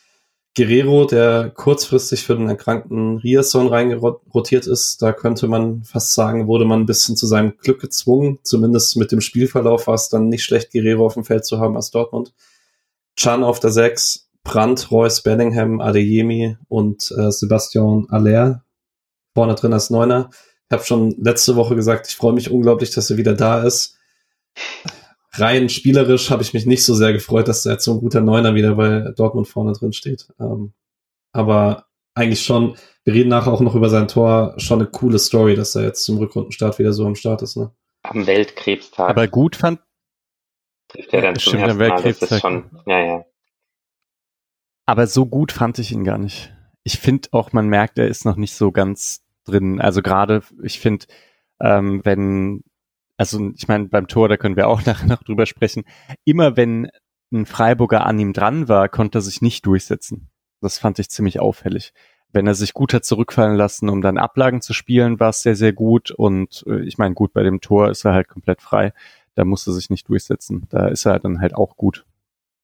Guerrero, 0.56 1.06
der 1.06 1.50
kurzfristig 1.50 2.24
für 2.24 2.36
den 2.36 2.48
erkrankten 2.48 3.18
Riasson 3.18 3.68
reingerotiert 3.68 4.66
ist. 4.66 5.00
Da 5.00 5.12
könnte 5.12 5.46
man 5.48 5.84
fast 5.84 6.14
sagen, 6.14 6.46
wurde 6.46 6.64
man 6.64 6.80
ein 6.80 6.86
bisschen 6.86 7.16
zu 7.16 7.26
seinem 7.26 7.56
Glück 7.58 7.80
gezwungen. 7.80 8.38
Zumindest 8.42 8.96
mit 8.96 9.12
dem 9.12 9.20
Spielverlauf 9.20 9.86
war 9.86 9.94
es 9.94 10.08
dann 10.08 10.28
nicht 10.28 10.44
schlecht, 10.44 10.72
Guerrero 10.72 11.06
auf 11.06 11.14
dem 11.14 11.24
Feld 11.24 11.46
zu 11.46 11.58
haben 11.58 11.76
als 11.76 11.90
Dortmund. 11.90 12.34
Chan 13.16 13.44
auf 13.44 13.60
der 13.60 13.70
6, 13.70 14.30
Brandt, 14.42 14.90
Reus, 14.90 15.22
Bellingham, 15.22 15.80
Adeyemi 15.80 16.56
und 16.68 17.14
äh, 17.16 17.30
Sebastian 17.30 18.06
Aller 18.10 18.64
vorne 19.34 19.54
drin 19.54 19.72
als 19.72 19.90
Neuner 19.90 20.30
habe 20.72 20.84
schon 20.84 21.14
letzte 21.18 21.56
Woche 21.56 21.74
gesagt, 21.76 22.08
ich 22.08 22.16
freue 22.16 22.32
mich 22.32 22.50
unglaublich, 22.50 22.90
dass 22.90 23.10
er 23.10 23.16
wieder 23.16 23.34
da 23.34 23.62
ist. 23.62 23.98
Rein 25.32 25.68
spielerisch 25.68 26.30
habe 26.30 26.42
ich 26.42 26.52
mich 26.52 26.66
nicht 26.66 26.84
so 26.84 26.94
sehr 26.94 27.12
gefreut, 27.12 27.48
dass 27.48 27.62
da 27.62 27.70
jetzt 27.70 27.84
so 27.84 27.92
ein 27.92 28.00
guter 28.00 28.20
Neuner 28.20 28.54
wieder 28.54 28.74
bei 28.74 29.12
Dortmund 29.16 29.48
vorne 29.48 29.72
drin 29.72 29.92
steht. 29.92 30.28
Ähm, 30.38 30.74
aber 31.32 31.86
eigentlich 32.14 32.42
schon, 32.42 32.76
wir 33.04 33.14
reden 33.14 33.30
nachher 33.30 33.52
auch 33.52 33.60
noch 33.60 33.74
über 33.74 33.88
sein 33.88 34.08
Tor, 34.08 34.54
schon 34.58 34.80
eine 34.80 34.90
coole 34.90 35.18
Story, 35.18 35.56
dass 35.56 35.74
er 35.74 35.84
jetzt 35.84 36.04
zum 36.04 36.18
Rückrundenstart 36.18 36.78
wieder 36.78 36.92
so 36.92 37.06
am 37.06 37.14
Start 37.14 37.40
ist. 37.42 37.56
Ne? 37.56 37.70
Am 38.02 38.26
Weltkrebstag. 38.26 39.08
Aber 39.08 39.26
gut 39.28 39.56
fand. 39.56 39.80
Trifft 40.88 41.14
er 41.14 41.22
dann 41.22 41.36
zum 41.36 41.58
ersten 41.58 41.78
Mal, 41.78 42.02
das 42.02 42.22
ist 42.22 42.40
schon, 42.40 42.70
ja, 42.86 43.00
ja. 43.00 43.24
Aber 44.84 45.06
so 45.06 45.24
gut 45.24 45.52
fand 45.52 45.78
ich 45.78 45.92
ihn 45.92 46.04
gar 46.04 46.18
nicht. 46.18 46.52
Ich 46.82 46.98
finde 46.98 47.28
auch, 47.32 47.52
man 47.52 47.68
merkt, 47.68 47.98
er 47.98 48.08
ist 48.08 48.26
noch 48.26 48.36
nicht 48.36 48.54
so 48.54 48.72
ganz 48.72 49.22
drin. 49.44 49.80
Also 49.80 50.02
gerade, 50.02 50.42
ich 50.62 50.80
finde, 50.80 51.06
ähm, 51.60 52.00
wenn, 52.04 52.62
also 53.16 53.50
ich 53.56 53.68
meine, 53.68 53.86
beim 53.88 54.08
Tor, 54.08 54.28
da 54.28 54.36
können 54.36 54.56
wir 54.56 54.68
auch 54.68 54.82
nachher 54.86 55.06
noch 55.06 55.22
drüber 55.22 55.46
sprechen, 55.46 55.84
immer 56.24 56.56
wenn 56.56 56.90
ein 57.32 57.46
Freiburger 57.46 58.06
an 58.06 58.18
ihm 58.18 58.32
dran 58.32 58.68
war, 58.68 58.88
konnte 58.88 59.18
er 59.18 59.22
sich 59.22 59.40
nicht 59.40 59.64
durchsetzen. 59.66 60.28
Das 60.60 60.78
fand 60.78 60.98
ich 60.98 61.10
ziemlich 61.10 61.40
auffällig. 61.40 61.92
Wenn 62.32 62.46
er 62.46 62.54
sich 62.54 62.72
gut 62.72 62.94
hat 62.94 63.04
zurückfallen 63.04 63.56
lassen, 63.56 63.88
um 63.88 64.00
dann 64.00 64.16
Ablagen 64.16 64.62
zu 64.62 64.72
spielen, 64.72 65.20
war 65.20 65.30
es 65.30 65.42
sehr, 65.42 65.56
sehr 65.56 65.72
gut. 65.72 66.10
Und 66.10 66.64
äh, 66.66 66.82
ich 66.82 66.98
meine, 66.98 67.14
gut, 67.14 67.32
bei 67.32 67.42
dem 67.42 67.60
Tor 67.60 67.90
ist 67.90 68.04
er 68.04 68.14
halt 68.14 68.28
komplett 68.28 68.62
frei. 68.62 68.92
Da 69.34 69.44
musste 69.44 69.70
er 69.70 69.74
sich 69.74 69.90
nicht 69.90 70.08
durchsetzen. 70.08 70.66
Da 70.70 70.88
ist 70.88 71.04
er 71.04 71.18
dann 71.18 71.40
halt 71.40 71.54
auch 71.54 71.76
gut. 71.76 72.06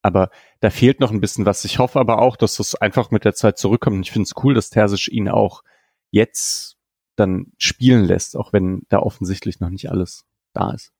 Aber 0.02 0.30
da 0.60 0.70
fehlt 0.70 1.00
noch 1.00 1.10
ein 1.10 1.20
bisschen 1.20 1.44
was. 1.44 1.64
Ich 1.64 1.78
hoffe 1.78 1.98
aber 1.98 2.22
auch, 2.22 2.36
dass 2.36 2.56
das 2.56 2.74
einfach 2.76 3.10
mit 3.10 3.24
der 3.24 3.34
Zeit 3.34 3.58
zurückkommt. 3.58 4.06
Ich 4.06 4.12
finde 4.12 4.24
es 4.24 4.42
cool, 4.42 4.54
dass 4.54 4.70
Terzic 4.70 5.08
ihn 5.08 5.28
auch 5.28 5.62
jetzt 6.10 6.76
dann 7.16 7.52
spielen 7.58 8.04
lässt, 8.04 8.36
auch 8.36 8.52
wenn 8.52 8.82
da 8.88 9.00
offensichtlich 9.00 9.60
noch 9.60 9.70
nicht 9.70 9.90
alles 9.90 10.24
da 10.52 10.72
ist. 10.72 10.92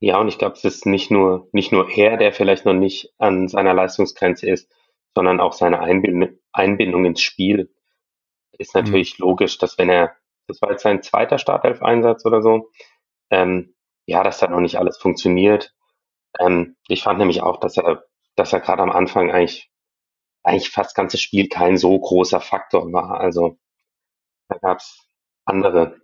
Ja, 0.00 0.20
und 0.20 0.28
ich 0.28 0.38
glaube, 0.38 0.54
es 0.54 0.64
ist 0.64 0.86
nicht 0.86 1.10
nur, 1.10 1.48
nicht 1.52 1.72
nur 1.72 1.90
er, 1.90 2.16
der 2.16 2.32
vielleicht 2.32 2.64
noch 2.64 2.74
nicht 2.74 3.12
an 3.18 3.48
seiner 3.48 3.74
Leistungsgrenze 3.74 4.48
ist, 4.48 4.72
sondern 5.14 5.40
auch 5.40 5.52
seine 5.52 5.80
Einbind 5.80 6.38
Einbindung 6.52 7.04
ins 7.04 7.20
Spiel. 7.20 7.74
Ist 8.58 8.74
natürlich 8.74 9.18
mhm. 9.18 9.24
logisch, 9.24 9.58
dass 9.58 9.76
wenn 9.78 9.88
er, 9.88 10.14
das 10.46 10.62
war 10.62 10.70
jetzt 10.70 10.82
sein 10.82 11.02
zweiter 11.02 11.38
Startelf-Einsatz 11.38 12.24
oder 12.24 12.42
so, 12.42 12.70
ähm, 13.30 13.74
ja, 14.06 14.22
dass 14.22 14.38
da 14.38 14.48
noch 14.48 14.60
nicht 14.60 14.78
alles 14.78 14.96
funktioniert. 14.98 15.74
Ähm, 16.38 16.76
ich 16.88 17.02
fand 17.02 17.18
nämlich 17.18 17.42
auch, 17.42 17.58
dass 17.58 17.76
er, 17.76 18.04
dass 18.36 18.52
er 18.52 18.60
gerade 18.60 18.82
am 18.82 18.90
Anfang 18.90 19.30
eigentlich, 19.30 19.70
eigentlich 20.44 20.70
fast 20.70 20.90
das 20.90 20.94
ganze 20.94 21.18
Spiel 21.18 21.48
kein 21.48 21.76
so 21.76 21.98
großer 21.98 22.40
Faktor 22.40 22.92
war. 22.92 23.20
Also 23.20 23.58
da 24.48 24.58
gab 24.58 24.78
es 24.78 25.06
andere, 25.44 26.00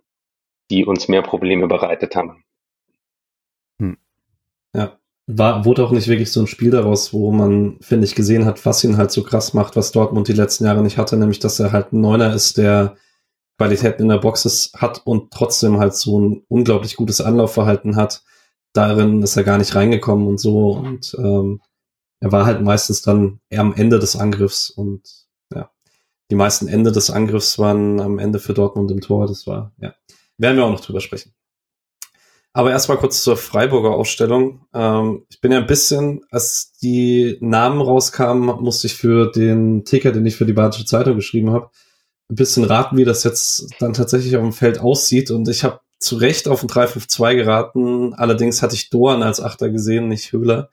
die 0.69 0.85
uns 0.85 1.07
mehr 1.07 1.21
Probleme 1.21 1.67
bereitet 1.67 2.15
haben. 2.15 2.43
Hm. 3.79 3.97
Ja, 4.73 4.97
war, 5.27 5.65
wurde 5.65 5.83
auch 5.83 5.91
nicht 5.91 6.07
wirklich 6.07 6.31
so 6.31 6.41
ein 6.41 6.47
Spiel 6.47 6.71
daraus, 6.71 7.13
wo 7.13 7.31
man, 7.31 7.77
finde 7.81 8.05
ich, 8.05 8.15
gesehen 8.15 8.45
hat, 8.45 8.65
was 8.65 8.83
ihn 8.83 8.97
halt 8.97 9.11
so 9.11 9.23
krass 9.23 9.53
macht, 9.53 9.75
was 9.75 9.91
Dortmund 9.91 10.27
die 10.27 10.33
letzten 10.33 10.65
Jahre 10.65 10.83
nicht 10.83 10.97
hatte, 10.97 11.17
nämlich, 11.17 11.39
dass 11.39 11.59
er 11.59 11.71
halt 11.71 11.93
ein 11.93 12.01
Neuner 12.01 12.33
ist, 12.33 12.57
der 12.57 12.95
Qualitäten 13.57 14.03
in 14.03 14.09
der 14.09 14.17
Box 14.17 14.45
ist, 14.45 14.73
hat 14.75 15.01
und 15.05 15.31
trotzdem 15.31 15.79
halt 15.79 15.95
so 15.95 16.19
ein 16.19 16.43
unglaublich 16.47 16.95
gutes 16.95 17.21
Anlaufverhalten 17.21 17.95
hat. 17.95 18.23
Darin 18.73 19.23
ist 19.23 19.37
er 19.37 19.43
gar 19.43 19.57
nicht 19.57 19.73
reingekommen 19.75 20.27
und 20.27 20.39
so 20.39 20.71
und 20.73 21.15
ähm, 21.17 21.61
er 22.19 22.31
war 22.31 22.45
halt 22.45 22.61
meistens 22.61 23.01
dann 23.01 23.39
eher 23.49 23.61
am 23.61 23.73
Ende 23.73 23.99
des 23.99 24.15
Angriffs 24.15 24.69
und. 24.69 25.24
Die 26.31 26.35
meisten 26.35 26.67
Ende 26.67 26.91
des 26.91 27.09
Angriffs 27.09 27.59
waren 27.59 27.99
am 27.99 28.19
Ende 28.19 28.39
für 28.39 28.53
Dortmund 28.53 28.91
im 28.91 29.01
Tor. 29.01 29.27
Das 29.27 29.45
war, 29.47 29.73
ja. 29.79 29.93
Werden 30.37 30.57
wir 30.57 30.65
auch 30.65 30.71
noch 30.71 30.81
drüber 30.81 31.01
sprechen. 31.01 31.33
Aber 32.55 32.71
erstmal 32.71 32.97
kurz 32.97 33.21
zur 33.21 33.35
Freiburger 33.35 33.91
Ausstellung. 33.91 34.65
Ähm, 34.73 35.25
ich 35.29 35.41
bin 35.41 35.51
ja 35.51 35.57
ein 35.57 35.67
bisschen, 35.67 36.21
als 36.31 36.71
die 36.81 37.37
Namen 37.41 37.81
rauskamen, 37.81 38.63
musste 38.63 38.87
ich 38.87 38.95
für 38.95 39.29
den 39.29 39.83
Ticker, 39.83 40.13
den 40.13 40.25
ich 40.25 40.37
für 40.37 40.45
die 40.45 40.53
Badische 40.53 40.85
Zeitung 40.85 41.17
geschrieben 41.17 41.51
habe, 41.51 41.69
ein 42.29 42.35
bisschen 42.35 42.63
raten, 42.63 42.95
wie 42.95 43.03
das 43.03 43.25
jetzt 43.25 43.67
dann 43.79 43.93
tatsächlich 43.93 44.37
auf 44.37 44.41
dem 44.41 44.53
Feld 44.53 44.79
aussieht. 44.79 45.31
Und 45.31 45.49
ich 45.49 45.65
habe 45.65 45.81
zu 45.99 46.15
Recht 46.15 46.47
auf 46.47 46.63
ein 46.63 46.69
3-5-2 46.69 47.35
geraten. 47.35 48.13
Allerdings 48.13 48.61
hatte 48.61 48.75
ich 48.75 48.89
Dorn 48.89 49.21
als 49.21 49.41
Achter 49.41 49.69
gesehen, 49.69 50.07
nicht 50.07 50.31
Höhler. 50.31 50.69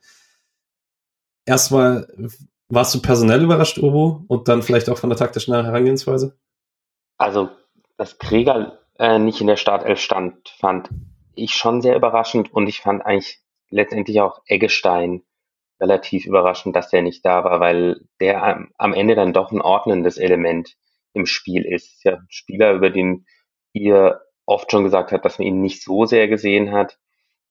Erstmal, 1.45 2.07
warst 2.69 2.95
du 2.95 3.01
personell 3.01 3.43
überrascht, 3.43 3.79
Obo? 3.79 4.23
Und 4.27 4.47
dann 4.47 4.61
vielleicht 4.61 4.89
auch 4.89 4.97
von 4.97 5.09
der 5.09 5.17
taktischen 5.17 5.53
Herangehensweise? 5.53 6.37
Also, 7.17 7.49
dass 7.97 8.17
Krieger 8.17 8.79
äh, 8.97 9.19
nicht 9.19 9.41
in 9.41 9.47
der 9.47 9.57
Startelf 9.57 9.99
stand, 9.99 10.49
fand 10.49 10.89
ich 11.35 11.53
schon 11.55 11.81
sehr 11.81 11.95
überraschend 11.95 12.53
und 12.53 12.67
ich 12.67 12.81
fand 12.81 13.05
eigentlich 13.05 13.39
letztendlich 13.69 14.21
auch 14.21 14.41
Eggestein 14.45 15.23
relativ 15.79 16.25
überraschend, 16.25 16.75
dass 16.75 16.89
der 16.89 17.01
nicht 17.01 17.25
da 17.25 17.43
war, 17.43 17.59
weil 17.59 18.01
der 18.19 18.67
am, 18.77 18.93
Ende 18.93 19.15
dann 19.15 19.33
doch 19.33 19.51
ein 19.51 19.61
ordnendes 19.61 20.17
Element 20.17 20.75
im 21.13 21.25
Spiel 21.25 21.65
ist. 21.65 22.03
Ja, 22.03 22.13
ein 22.13 22.27
Spieler, 22.29 22.73
über 22.73 22.89
den 22.89 23.25
ihr 23.73 24.21
oft 24.45 24.71
schon 24.71 24.83
gesagt 24.83 25.11
habt, 25.11 25.25
dass 25.25 25.39
man 25.39 25.47
ihn 25.47 25.61
nicht 25.61 25.83
so 25.83 26.05
sehr 26.05 26.27
gesehen 26.27 26.71
hat, 26.71 26.97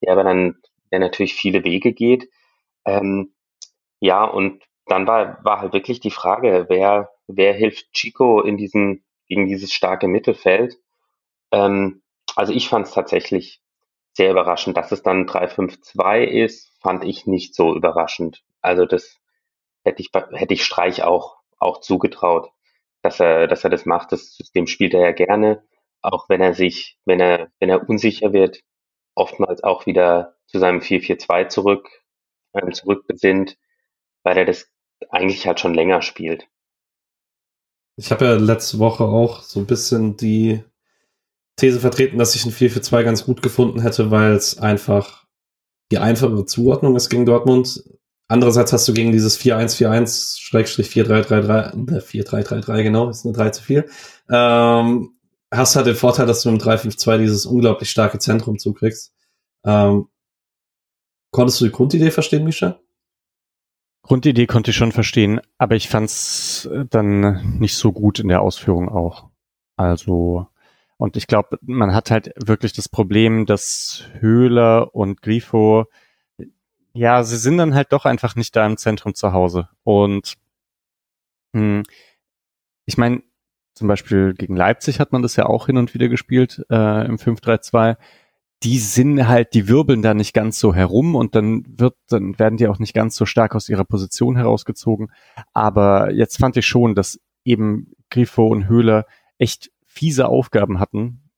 der 0.03 0.13
aber 0.13 0.25
dann, 0.25 0.57
der 0.91 1.01
natürlich 1.01 1.35
viele 1.35 1.65
Wege 1.65 1.93
geht. 1.93 2.29
Ähm, 2.85 3.35
ja, 4.01 4.25
und 4.25 4.63
dann 4.87 5.07
war, 5.07 5.45
war 5.45 5.61
halt 5.61 5.73
wirklich 5.73 6.01
die 6.01 6.11
Frage, 6.11 6.67
wer, 6.69 7.11
wer 7.27 7.53
hilft 7.53 7.93
Chico 7.93 8.41
in 8.41 8.57
diesem, 8.57 9.03
gegen 9.29 9.47
dieses 9.47 9.73
starke 9.73 10.09
Mittelfeld? 10.09 10.77
Ähm, 11.53 12.03
also 12.37 12.53
ich 12.53 12.69
fand 12.69 12.87
es 12.87 12.93
tatsächlich 12.93 13.63
sehr 14.13 14.31
überraschend. 14.31 14.77
Dass 14.77 14.93
es 14.93 15.03
dann 15.03 15.27
3-5-2 15.27 16.25
ist, 16.25 16.73
fand 16.81 17.05
ich 17.05 17.27
nicht 17.27 17.55
so 17.55 17.75
überraschend. 17.75 18.43
Also 18.61 18.87
das 18.87 19.19
hätte 19.85 20.03
ich, 20.03 20.11
hätte 20.33 20.55
ich 20.55 20.65
Streich 20.65 21.03
auch, 21.03 21.37
auch 21.59 21.81
zugetraut, 21.81 22.51
dass 23.03 23.21
er, 23.21 23.47
dass 23.47 23.65
er 23.65 23.71
das 23.71 23.87
macht. 23.87 24.13
Das 24.13 24.35
System 24.35 24.67
spielt 24.67 24.95
er 24.95 25.01
ja 25.01 25.13
gerne, 25.13 25.65
auch 26.03 26.29
wenn 26.29 26.41
er 26.41 26.55
sich, 26.55 26.99
wenn 27.05 27.21
er, 27.21 27.49
wenn 27.59 27.71
er 27.71 27.89
unsicher 27.89 28.33
wird, 28.33 28.63
oftmals 29.15 29.63
auch 29.63 29.87
wieder 29.87 30.37
zu 30.47 30.59
seinem 30.59 30.81
4-4-2 30.81 31.49
zurück, 31.49 31.89
äh, 32.53 32.71
zurückbesinnt, 32.71 33.57
weil 34.23 34.39
er 34.39 34.45
das 34.45 34.69
eigentlich 35.11 35.47
halt 35.47 35.61
schon 35.61 35.75
länger 35.75 36.03
spielt. 36.03 36.49
Ich 37.97 38.11
habe 38.11 38.25
ja 38.25 38.33
letzte 38.35 38.79
Woche 38.79 39.05
auch 39.05 39.43
so 39.43 39.61
ein 39.61 39.67
bisschen 39.67 40.17
die 40.17 40.65
These 41.57 41.81
vertreten, 41.81 42.17
dass 42.19 42.35
ich 42.35 42.47
ein 42.47 42.53
4 42.53 42.71
für 42.71 42.81
2 42.81 43.03
ganz 43.03 43.25
gut 43.25 43.43
gefunden 43.43 43.83
hätte, 43.83 44.11
weil 44.11 44.33
es 44.33 44.59
einfach 44.59 45.27
die 45.91 45.99
einfache 45.99 46.47
Zuordnung 46.47 46.97
ist 46.97 47.11
gegen 47.11 47.27
Dortmund. 47.27 47.85
Andererseits 48.29 48.73
hast 48.73 48.89
du 48.89 48.95
gegen 48.95 49.13
dieses 49.13 49.39
4-1-4-1-4333, 49.39 51.97
äh, 51.97 52.01
4-3-3-3, 52.01 52.83
genau, 52.83 53.11
ist 53.11 53.27
eine 53.27 53.35
3 53.35 53.51
zu 53.51 53.63
viel, 53.63 53.87
ähm, 54.31 55.11
hast 55.51 55.77
halt 55.77 55.87
den 55.87 55.97
Vorteil, 55.97 56.25
dass 56.25 56.43
du 56.43 56.49
im 56.49 56.57
3-5-2 56.59 57.19
dieses 57.19 57.45
unglaublich 57.45 57.91
starke 57.91 58.19
Zentrum 58.19 58.59
zukriegst. 58.59 59.13
Ähm, 59.67 60.09
konntest 61.31 61.61
du 61.61 61.67
die 61.67 61.73
Grundidee 61.73 62.11
verstehen, 62.11 62.45
Misha? 62.45 62.81
Grundidee 64.03 64.47
konnte 64.47 64.73
ich 64.73 64.77
schon 64.77 64.93
verstehen, 64.93 65.41
aber 65.59 65.77
ich 65.77 65.89
fand 65.89 66.07
es 66.07 66.69
dann 66.91 67.59
nicht 67.59 67.77
so 67.77 67.93
gut 67.93 68.19
in 68.19 68.29
der 68.29 68.43
Ausführung 68.43 68.89
auch. 68.89 69.29
Also 69.77 70.49
und 71.03 71.17
ich 71.17 71.27
glaube, 71.27 71.59
man 71.63 71.95
hat 71.95 72.13
halt 72.13 72.33
wirklich 72.37 72.75
das 72.75 72.89
Problem, 72.89 73.45
dass 73.45 74.05
Höhler 74.21 74.95
und 74.95 75.21
Grifo, 75.21 75.87
ja, 76.93 77.25
sie 77.25 77.39
sind 77.39 77.59
dann 77.59 77.75
halt 77.75 77.93
doch 77.93 78.05
einfach 78.05 78.37
nicht 78.37 78.55
da 78.55 78.65
im 78.65 78.77
Zentrum 78.77 79.13
zu 79.13 79.33
Hause. 79.33 79.69
Und 79.83 80.35
hm, 81.55 81.83
ich 82.87 82.99
meine, 82.99 83.25
zum 83.75 83.89
Beispiel 83.89 84.35
gegen 84.35 84.55
Leipzig 84.55 85.01
hat 85.01 85.11
man 85.11 85.23
das 85.23 85.35
ja 85.35 85.47
auch 85.47 85.67
hin 85.67 85.77
und 85.77 85.93
wieder 85.93 86.09
gespielt 86.09 86.65
äh, 86.71 87.05
im 87.07 87.17
5-3-2. 87.17 87.97
Die 88.63 88.79
sind 88.79 89.27
halt, 89.27 89.55
die 89.55 89.69
wirbeln 89.69 90.03
da 90.03 90.15
nicht 90.15 90.35
ganz 90.35 90.59
so 90.59 90.75
herum 90.75 91.15
und 91.15 91.35
dann 91.35 91.65
wird, 91.67 91.97
dann 92.09 92.39
werden 92.39 92.57
die 92.57 92.69
auch 92.69 92.79
nicht 92.79 92.95
ganz 92.95 93.17
so 93.17 93.27
stark 93.27 93.55
aus 93.55 93.69
ihrer 93.69 93.85
Position 93.85 94.37
herausgezogen. 94.37 95.11
Aber 95.53 96.13
jetzt 96.13 96.39
fand 96.39 96.57
ich 96.57 96.67
schon, 96.67 96.95
dass 96.95 97.21
eben 97.45 97.93
Grifo 98.11 98.47
und 98.47 98.69
Höhler 98.69 99.07
echt 99.39 99.73
fiese 99.85 100.29
Aufgaben 100.29 100.79
hatten 100.79 101.31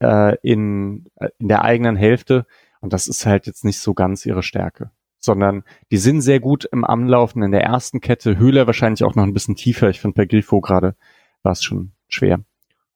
äh, 0.00 0.36
in, 0.42 1.06
in 1.38 1.48
der 1.48 1.62
eigenen 1.62 1.96
Hälfte. 1.96 2.46
Und 2.80 2.92
das 2.92 3.08
ist 3.08 3.26
halt 3.26 3.46
jetzt 3.46 3.64
nicht 3.64 3.78
so 3.78 3.94
ganz 3.94 4.24
ihre 4.26 4.42
Stärke. 4.42 4.90
Sondern 5.18 5.62
die 5.90 5.98
sind 5.98 6.20
sehr 6.20 6.40
gut 6.40 6.64
im 6.64 6.84
Anlaufen 6.84 7.42
in 7.42 7.52
der 7.52 7.62
ersten 7.62 8.00
Kette. 8.00 8.38
Höhler 8.38 8.66
wahrscheinlich 8.66 9.04
auch 9.04 9.14
noch 9.14 9.22
ein 9.22 9.34
bisschen 9.34 9.54
tiefer. 9.54 9.88
Ich 9.88 10.00
finde 10.00 10.16
bei 10.16 10.26
Gilfo 10.26 10.60
gerade 10.60 10.96
war 11.42 11.52
es 11.52 11.62
schon 11.62 11.92
schwer. 12.08 12.44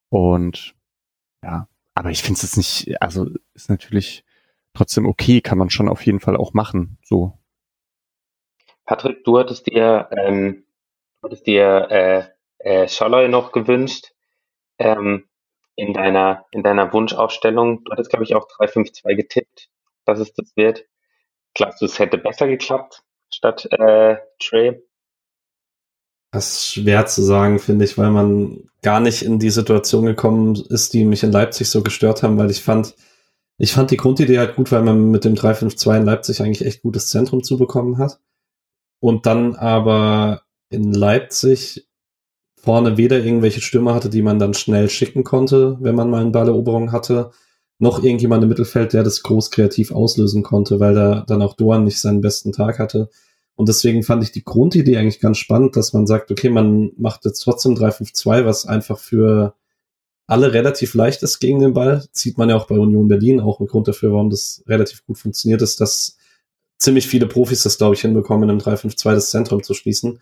Und 0.08 0.75
ja, 1.42 1.68
aber 1.96 2.10
ich 2.10 2.22
finde 2.22 2.34
es 2.34 2.42
jetzt 2.42 2.56
nicht, 2.58 3.02
also 3.02 3.26
ist 3.54 3.70
natürlich 3.70 4.22
trotzdem 4.74 5.06
okay, 5.06 5.40
kann 5.40 5.56
man 5.56 5.70
schon 5.70 5.88
auf 5.88 6.04
jeden 6.04 6.20
Fall 6.20 6.36
auch 6.36 6.52
machen. 6.52 6.98
So. 7.02 7.38
Patrick, 8.84 9.24
du 9.24 9.38
hattest 9.38 9.66
dir, 9.66 10.10
ähm, 10.12 10.66
du 11.20 11.26
hattest 11.26 11.46
dir 11.46 11.88
äh, 11.90 12.24
äh, 12.58 12.86
Scholloy 12.86 13.28
noch 13.28 13.50
gewünscht 13.50 14.12
ähm, 14.78 15.24
in 15.74 15.94
deiner, 15.94 16.44
in 16.50 16.62
deiner 16.62 16.92
Wunschaufstellung. 16.92 17.82
Du 17.84 17.92
hattest, 17.92 18.10
glaube 18.10 18.24
ich, 18.24 18.34
auch 18.34 18.46
352 18.46 19.16
getippt, 19.16 19.70
dass 20.04 20.18
es 20.18 20.34
das 20.34 20.54
wird. 20.54 20.84
Glaubst 21.54 21.80
du, 21.80 21.86
es 21.86 21.98
hätte 21.98 22.18
besser 22.18 22.46
geklappt 22.46 23.04
statt 23.30 23.66
äh, 23.72 24.18
Trey? 24.38 24.82
Das 26.36 26.52
ist 26.52 26.66
schwer 26.66 27.06
zu 27.06 27.22
sagen, 27.22 27.58
finde 27.58 27.86
ich, 27.86 27.96
weil 27.96 28.10
man 28.10 28.68
gar 28.82 29.00
nicht 29.00 29.22
in 29.22 29.38
die 29.38 29.48
Situation 29.48 30.04
gekommen 30.04 30.54
ist, 30.68 30.92
die 30.92 31.06
mich 31.06 31.22
in 31.22 31.32
Leipzig 31.32 31.70
so 31.70 31.82
gestört 31.82 32.22
haben, 32.22 32.36
weil 32.36 32.50
ich 32.50 32.62
fand, 32.62 32.94
ich 33.56 33.72
fand 33.72 33.90
die 33.90 33.96
Grundidee 33.96 34.38
halt 34.38 34.54
gut, 34.54 34.70
weil 34.70 34.82
man 34.82 35.10
mit 35.10 35.24
dem 35.24 35.34
352 35.34 35.98
in 35.98 36.04
Leipzig 36.04 36.42
eigentlich 36.42 36.66
echt 36.66 36.82
gutes 36.82 37.08
Zentrum 37.08 37.42
zubekommen 37.42 37.96
hat. 37.96 38.20
Und 39.00 39.24
dann 39.24 39.54
aber 39.54 40.42
in 40.68 40.92
Leipzig 40.92 41.88
vorne 42.58 42.98
weder 42.98 43.24
irgendwelche 43.24 43.62
Stürmer 43.62 43.94
hatte, 43.94 44.10
die 44.10 44.20
man 44.20 44.38
dann 44.38 44.52
schnell 44.52 44.90
schicken 44.90 45.24
konnte, 45.24 45.78
wenn 45.80 45.94
man 45.94 46.10
mal 46.10 46.20
eine 46.20 46.32
Balleroberung 46.32 46.92
hatte, 46.92 47.30
noch 47.78 48.02
irgendjemand 48.02 48.42
im 48.42 48.50
Mittelfeld, 48.50 48.92
der 48.92 49.04
das 49.04 49.22
groß 49.22 49.50
kreativ 49.50 49.90
auslösen 49.90 50.42
konnte, 50.42 50.80
weil 50.80 50.94
da 50.94 51.24
dann 51.26 51.40
auch 51.40 51.54
Dorn 51.54 51.84
nicht 51.84 51.98
seinen 51.98 52.20
besten 52.20 52.52
Tag 52.52 52.78
hatte. 52.78 53.08
Und 53.56 53.68
deswegen 53.68 54.02
fand 54.02 54.22
ich 54.22 54.32
die 54.32 54.44
Grundidee 54.44 54.98
eigentlich 54.98 55.20
ganz 55.20 55.38
spannend, 55.38 55.76
dass 55.76 55.94
man 55.94 56.06
sagt, 56.06 56.30
okay, 56.30 56.50
man 56.50 56.92
macht 56.98 57.25
jetzt 57.25 57.40
trotzdem 57.40 57.75
3-5-2, 57.75 58.44
was 58.44 58.66
einfach 58.66 58.98
für 58.98 59.54
alle 60.26 60.52
relativ 60.52 60.94
leicht 60.94 61.22
ist 61.22 61.38
gegen 61.38 61.60
den 61.60 61.72
Ball. 61.72 62.04
Zieht 62.12 62.36
man 62.36 62.50
ja 62.50 62.56
auch 62.56 62.66
bei 62.66 62.78
Union 62.78 63.08
Berlin 63.08 63.40
auch 63.40 63.58
ein 63.60 63.66
Grund 63.66 63.88
dafür, 63.88 64.12
warum 64.12 64.28
das 64.28 64.62
relativ 64.66 65.06
gut 65.06 65.18
funktioniert 65.18 65.62
ist, 65.62 65.80
dass 65.80 66.18
ziemlich 66.78 67.06
viele 67.06 67.26
Profis 67.26 67.62
das, 67.62 67.78
glaube 67.78 67.94
ich, 67.94 68.02
hinbekommen, 68.02 68.44
in 68.44 68.50
einem 68.50 68.60
3-5-2 68.60 69.14
das 69.14 69.30
Zentrum 69.30 69.62
zu 69.62 69.72
schließen. 69.72 70.20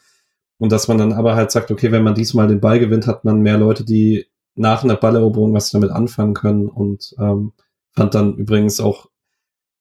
Und 0.58 0.70
dass 0.70 0.86
man 0.86 0.98
dann 0.98 1.12
aber 1.12 1.34
halt 1.34 1.50
sagt, 1.50 1.72
okay, 1.72 1.90
wenn 1.90 2.04
man 2.04 2.14
diesmal 2.14 2.46
den 2.46 2.60
Ball 2.60 2.78
gewinnt, 2.78 3.08
hat 3.08 3.24
man 3.24 3.40
mehr 3.40 3.58
Leute, 3.58 3.84
die 3.84 4.26
nach 4.54 4.84
einer 4.84 4.96
Balleroberung 4.96 5.52
was 5.52 5.70
damit 5.70 5.90
anfangen 5.90 6.34
können. 6.34 6.68
Und 6.68 7.16
ähm, 7.18 7.52
fand 7.90 8.14
dann 8.14 8.36
übrigens 8.36 8.78
auch 8.78 9.08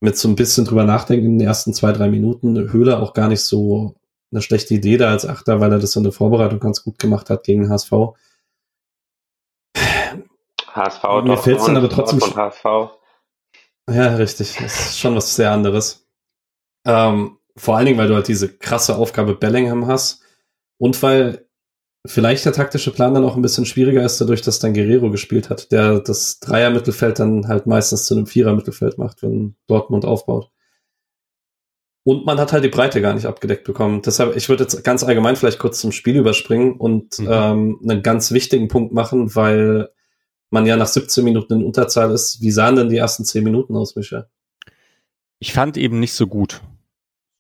mit 0.04 0.18
so 0.18 0.28
ein 0.28 0.36
bisschen 0.36 0.66
drüber 0.66 0.84
nachdenken 0.84 1.26
in 1.28 1.40
den 1.40 1.48
ersten 1.48 1.74
zwei, 1.74 1.94
drei 1.94 2.10
Minuten 2.10 2.74
Höhler 2.74 3.02
auch 3.02 3.14
gar 3.14 3.30
nicht 3.30 3.42
so 3.42 3.96
eine 4.34 4.42
schlechte 4.42 4.74
Idee 4.74 4.98
da 4.98 5.10
als 5.10 5.26
Achter, 5.26 5.62
weil 5.62 5.72
er 5.72 5.80
das 5.80 5.96
in 5.96 6.04
der 6.04 6.12
Vorbereitung 6.12 6.60
ganz 6.60 6.84
gut 6.84 7.00
gemacht 7.00 7.30
hat 7.30 7.46
gegen 7.46 7.70
HSV. 7.70 7.92
HSV, 10.74 11.04
Mir 11.24 11.38
fällt 11.38 11.60
es 11.60 11.66
dann 11.66 11.78
aber 11.78 11.90
trotzdem. 11.90 12.20
HSV. 12.20 12.66
Ja, 13.90 14.16
richtig. 14.16 14.58
Das 14.60 14.90
ist 14.90 15.00
schon 15.00 15.16
was 15.16 15.38
sehr 15.38 15.52
anderes. 15.52 16.06
Ähm, 16.86 17.38
vor 17.56 17.78
allen 17.78 17.86
Dingen, 17.86 17.98
weil 17.98 18.10
du 18.10 18.16
halt 18.16 18.28
diese 18.28 18.54
krasse 18.54 18.98
Aufgabe 18.98 19.36
Bellingham 19.36 19.88
hast 19.88 20.22
und 20.80 21.02
weil 21.02 21.48
vielleicht 22.06 22.46
der 22.46 22.54
taktische 22.54 22.92
Plan 22.92 23.14
dann 23.14 23.24
auch 23.24 23.36
ein 23.36 23.42
bisschen 23.42 23.66
schwieriger 23.66 24.04
ist, 24.04 24.20
dadurch, 24.20 24.42
dass 24.42 24.60
dann 24.60 24.74
Guerrero 24.74 25.10
gespielt 25.10 25.50
hat, 25.50 25.72
der 25.72 26.00
das 26.00 26.40
Dreier-Mittelfeld 26.40 27.20
dann 27.20 27.48
halt 27.48 27.66
meistens 27.66 28.06
zu 28.06 28.16
einem 28.16 28.28
Vierer-Mittelfeld 28.28 28.98
macht, 28.98 29.24
wenn 29.24 29.56
Dortmund 29.68 30.06
aufbaut. 30.06 30.50
Und 32.06 32.26
man 32.26 32.38
hat 32.38 32.52
halt 32.52 32.66
die 32.66 32.70
Breite 32.70 33.02
gar 33.02 33.14
nicht 33.14 33.26
abgedeckt 33.26 33.64
bekommen. 33.64 34.02
Deshalb, 34.02 34.36
ich 34.36 34.50
würde 34.50 34.64
jetzt 34.64 34.84
ganz 34.84 35.06
allgemein 35.06 35.38
vielleicht 35.38 35.60
kurz 35.60 35.80
zum 35.80 35.94
Spiel 35.94 36.18
überspringen 36.18 36.74
und 36.74 37.18
mhm. 37.20 37.28
ähm, 37.32 37.80
einen 37.82 38.04
ganz 38.04 38.32
wichtigen 38.32 38.68
Punkt 38.68 38.94
machen, 38.94 39.34
weil 39.36 39.90
man 40.50 40.66
ja 40.66 40.76
nach 40.76 40.88
17 40.88 41.24
Minuten 41.24 41.54
in 41.54 41.64
Unterzahl 41.64 42.12
ist. 42.12 42.42
Wie 42.42 42.52
sahen 42.52 42.76
denn 42.76 42.90
die 42.90 42.98
ersten 42.98 43.24
10 43.24 43.44
Minuten 43.44 43.76
aus, 43.78 43.96
Micha? 43.96 44.28
Ich 45.40 45.54
fand 45.54 45.78
eben 45.78 46.02
nicht 46.02 46.14
so 46.14 46.28
gut. 46.28 46.62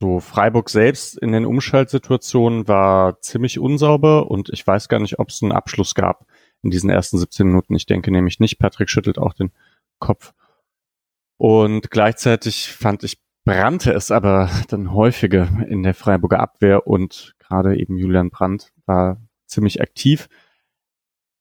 So, 0.04 0.20
Freiburg 0.20 0.70
selbst 0.70 1.18
in 1.18 1.32
den 1.32 1.46
Umschaltsituationen 1.46 2.68
war 2.68 3.22
ziemlich 3.22 3.58
unsauber 3.58 4.30
und 4.30 4.50
ich 4.50 4.68
weiß 4.68 4.90
gar 4.90 5.00
nicht, 5.00 5.18
ob 5.18 5.30
es 5.30 5.42
einen 5.42 5.54
Abschluss 5.54 5.96
gab 5.96 6.28
in 6.62 6.72
diesen 6.72 6.90
ersten 6.90 7.18
17 7.18 7.48
Minuten. 7.48 7.74
Ich 7.74 7.86
denke 7.86 8.12
nämlich 8.12 8.42
nicht. 8.42 8.60
Patrick 8.60 8.90
schüttelt 8.90 9.18
auch 9.18 9.32
den 9.32 9.54
Kopf. 10.00 10.34
Und 11.38 11.90
gleichzeitig 11.90 12.74
fand 12.74 13.06
ich, 13.06 13.18
brannte 13.46 13.94
es 13.94 14.12
aber 14.12 14.50
dann 14.68 14.92
häufiger 14.92 15.48
in 15.70 15.84
der 15.84 15.94
Freiburger 15.94 16.42
Abwehr 16.42 16.86
und 16.86 17.34
gerade 17.40 17.78
eben 17.78 17.98
Julian 17.98 18.30
Brandt 18.30 18.74
war 18.86 19.22
ziemlich 19.48 19.80
aktiv. 19.80 20.28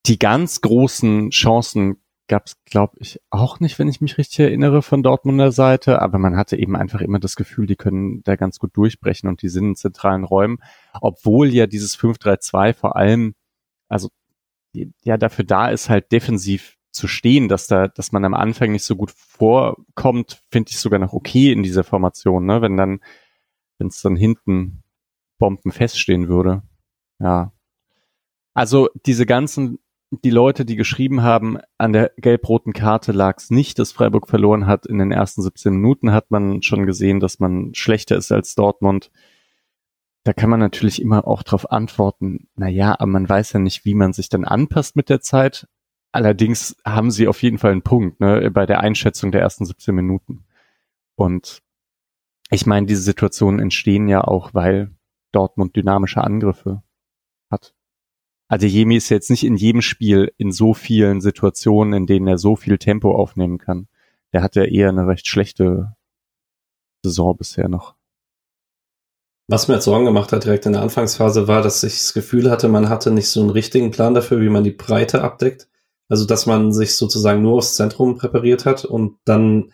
Die 0.06 0.20
ganz 0.20 0.60
großen 0.60 1.30
Chancen 1.30 1.96
gab 2.32 2.46
es, 2.46 2.56
glaube 2.64 2.96
ich, 2.98 3.20
auch 3.28 3.60
nicht, 3.60 3.78
wenn 3.78 3.88
ich 3.88 4.00
mich 4.00 4.16
richtig 4.16 4.40
erinnere, 4.40 4.80
von 4.80 5.02
Dortmunder 5.02 5.52
Seite. 5.52 6.00
Aber 6.00 6.16
man 6.16 6.34
hatte 6.34 6.56
eben 6.56 6.76
einfach 6.76 7.02
immer 7.02 7.18
das 7.18 7.36
Gefühl, 7.36 7.66
die 7.66 7.76
können 7.76 8.22
da 8.22 8.36
ganz 8.36 8.58
gut 8.58 8.74
durchbrechen 8.74 9.28
und 9.28 9.42
die 9.42 9.50
sind 9.50 9.66
in 9.66 9.76
zentralen 9.76 10.24
Räumen. 10.24 10.56
Obwohl 11.02 11.48
ja 11.48 11.66
dieses 11.66 11.94
5-3-2 11.98 12.72
vor 12.72 12.96
allem, 12.96 13.34
also 13.90 14.08
ja 14.72 15.18
dafür 15.18 15.44
da 15.44 15.68
ist, 15.68 15.90
halt 15.90 16.10
defensiv 16.10 16.78
zu 16.90 17.06
stehen, 17.06 17.50
dass 17.50 17.66
da, 17.66 17.88
dass 17.88 18.12
man 18.12 18.24
am 18.24 18.32
Anfang 18.32 18.72
nicht 18.72 18.84
so 18.84 18.96
gut 18.96 19.10
vorkommt, 19.10 20.42
finde 20.50 20.70
ich 20.70 20.78
sogar 20.78 21.00
noch 21.00 21.12
okay 21.12 21.52
in 21.52 21.62
dieser 21.62 21.84
Formation, 21.84 22.46
ne? 22.46 22.62
Wenn 22.62 22.78
dann, 22.78 23.00
wenn 23.76 23.88
es 23.88 24.00
dann 24.00 24.16
hinten 24.16 24.82
Bomben 25.38 25.70
feststehen 25.70 26.28
würde. 26.28 26.62
Ja. 27.18 27.52
Also 28.54 28.88
diese 29.04 29.26
ganzen, 29.26 29.80
die 30.12 30.30
Leute, 30.30 30.66
die 30.66 30.76
geschrieben 30.76 31.22
haben, 31.22 31.58
an 31.78 31.94
der 31.94 32.12
gelb-roten 32.18 32.74
Karte 32.74 33.12
lag 33.12 33.38
es 33.38 33.50
nicht, 33.50 33.78
dass 33.78 33.92
Freiburg 33.92 34.28
verloren 34.28 34.66
hat. 34.66 34.84
In 34.84 34.98
den 34.98 35.10
ersten 35.10 35.40
17 35.40 35.72
Minuten 35.72 36.12
hat 36.12 36.30
man 36.30 36.62
schon 36.62 36.84
gesehen, 36.84 37.18
dass 37.18 37.40
man 37.40 37.74
schlechter 37.74 38.16
ist 38.16 38.30
als 38.30 38.54
Dortmund. 38.54 39.10
Da 40.24 40.34
kann 40.34 40.50
man 40.50 40.60
natürlich 40.60 41.00
immer 41.00 41.26
auch 41.26 41.42
darauf 41.42 41.72
antworten, 41.72 42.48
na 42.54 42.68
ja, 42.68 42.92
aber 42.92 43.06
man 43.06 43.28
weiß 43.28 43.54
ja 43.54 43.58
nicht, 43.58 43.84
wie 43.84 43.94
man 43.94 44.12
sich 44.12 44.28
dann 44.28 44.44
anpasst 44.44 44.96
mit 44.96 45.08
der 45.08 45.20
Zeit. 45.20 45.66
Allerdings 46.12 46.76
haben 46.84 47.10
sie 47.10 47.26
auf 47.26 47.42
jeden 47.42 47.58
Fall 47.58 47.72
einen 47.72 47.82
Punkt 47.82 48.20
ne, 48.20 48.50
bei 48.50 48.66
der 48.66 48.80
Einschätzung 48.80 49.32
der 49.32 49.40
ersten 49.40 49.64
17 49.64 49.94
Minuten. 49.94 50.44
Und 51.16 51.62
ich 52.50 52.66
meine, 52.66 52.86
diese 52.86 53.02
Situationen 53.02 53.60
entstehen 53.60 54.08
ja 54.08 54.22
auch, 54.22 54.52
weil 54.52 54.94
Dortmund 55.32 55.74
dynamische 55.74 56.22
Angriffe 56.22 56.82
hat. 57.50 57.74
Also 58.52 58.66
Jemi 58.66 58.96
ist 58.96 59.08
jetzt 59.08 59.30
nicht 59.30 59.44
in 59.44 59.56
jedem 59.56 59.80
Spiel 59.80 60.30
in 60.36 60.52
so 60.52 60.74
vielen 60.74 61.22
Situationen, 61.22 61.94
in 61.94 62.06
denen 62.06 62.26
er 62.26 62.36
so 62.36 62.54
viel 62.54 62.76
Tempo 62.76 63.16
aufnehmen 63.16 63.56
kann. 63.56 63.88
Der 64.34 64.42
hat 64.42 64.56
ja 64.56 64.64
eher 64.64 64.90
eine 64.90 65.06
recht 65.06 65.26
schlechte 65.26 65.96
Saison 67.02 67.34
bisher 67.34 67.70
noch. 67.70 67.94
Was 69.48 69.68
mir 69.68 69.76
jetzt 69.76 69.84
Sorgen 69.84 70.04
gemacht 70.04 70.32
hat 70.32 70.44
direkt 70.44 70.66
in 70.66 70.74
der 70.74 70.82
Anfangsphase 70.82 71.48
war, 71.48 71.62
dass 71.62 71.82
ich 71.82 71.94
das 71.94 72.12
Gefühl 72.12 72.50
hatte, 72.50 72.68
man 72.68 72.90
hatte 72.90 73.10
nicht 73.10 73.28
so 73.28 73.40
einen 73.40 73.48
richtigen 73.48 73.90
Plan 73.90 74.12
dafür, 74.12 74.42
wie 74.42 74.50
man 74.50 74.64
die 74.64 74.70
Breite 74.70 75.22
abdeckt. 75.22 75.66
Also, 76.10 76.26
dass 76.26 76.44
man 76.44 76.74
sich 76.74 76.96
sozusagen 76.96 77.40
nur 77.40 77.56
aufs 77.56 77.76
Zentrum 77.76 78.18
präpariert 78.18 78.66
hat 78.66 78.84
und 78.84 79.16
dann, 79.24 79.72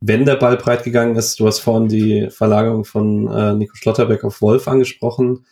wenn 0.00 0.24
der 0.24 0.34
Ball 0.34 0.56
breit 0.56 0.82
gegangen 0.82 1.14
ist, 1.14 1.38
du 1.38 1.46
hast 1.46 1.60
vorhin 1.60 1.86
die 1.86 2.30
Verlagerung 2.30 2.84
von 2.84 3.28
äh, 3.28 3.54
Nico 3.54 3.76
Schlotterbeck 3.76 4.24
auf 4.24 4.42
Wolf 4.42 4.66
angesprochen, 4.66 5.46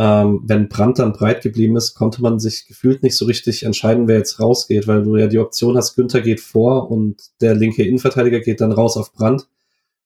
ähm, 0.00 0.40
wenn 0.46 0.70
Brandt 0.70 0.98
dann 0.98 1.12
breit 1.12 1.42
geblieben 1.42 1.76
ist, 1.76 1.94
konnte 1.94 2.22
man 2.22 2.40
sich 2.40 2.66
gefühlt 2.66 3.02
nicht 3.02 3.18
so 3.18 3.26
richtig 3.26 3.64
entscheiden, 3.64 4.08
wer 4.08 4.16
jetzt 4.16 4.40
rausgeht, 4.40 4.88
weil 4.88 5.02
du 5.02 5.16
ja 5.16 5.26
die 5.26 5.38
Option 5.38 5.76
hast, 5.76 5.94
Günther 5.94 6.22
geht 6.22 6.40
vor 6.40 6.90
und 6.90 7.20
der 7.42 7.54
linke 7.54 7.84
Innenverteidiger 7.84 8.40
geht 8.40 8.62
dann 8.62 8.72
raus 8.72 8.96
auf 8.96 9.12
Brandt. 9.12 9.46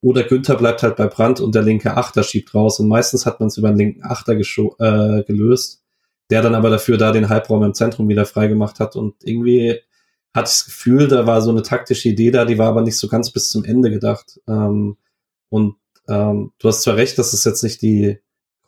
Oder 0.01 0.25
Günther 0.25 0.57
bleibt 0.57 0.83
halt 0.83 0.97
bei 0.97 1.07
Brandt 1.07 1.41
und 1.41 1.55
der 1.55 1.63
linke 1.63 1.97
Achter 1.97 2.25
schiebt 2.25 2.53
raus. 2.57 2.81
Und 2.81 2.89
meistens 2.89 3.25
hat 3.25 3.39
man 3.39 3.47
es 3.47 3.57
über 3.57 3.69
den 3.69 3.79
linken 3.79 4.03
Achter 4.03 4.33
äh, 4.33 5.23
gelöst, 5.23 5.85
der 6.29 6.43
dann 6.43 6.57
aber 6.57 6.71
dafür 6.71 6.97
da 6.99 7.13
den 7.13 7.29
Halbraum 7.29 7.63
im 7.63 7.73
Zentrum 7.73 8.09
wieder 8.09 8.27
freigemacht 8.27 8.81
hat. 8.81 8.97
Und 8.97 9.15
irgendwie 9.23 9.79
hatte 10.35 10.51
ich 10.51 10.57
das 10.57 10.65
Gefühl, 10.65 11.07
da 11.07 11.25
war 11.29 11.41
so 11.41 11.53
eine 11.53 11.63
taktische 11.63 12.09
Idee 12.09 12.33
da, 12.33 12.45
die 12.45 12.59
war 12.59 12.67
aber 12.67 12.83
nicht 12.83 12.99
so 12.99 13.07
ganz 13.07 13.31
bis 13.31 13.49
zum 13.49 13.63
Ende 13.65 13.91
gedacht. 13.91 14.41
Ähm, 14.49 14.97
und 15.51 15.77
ähm, 16.09 16.51
du 16.59 16.67
hast 16.67 16.83
zwar 16.83 16.97
recht, 16.97 17.17
dass 17.17 17.33
es 17.33 17.45
jetzt 17.45 17.63
nicht 17.63 17.81
die 17.81 18.19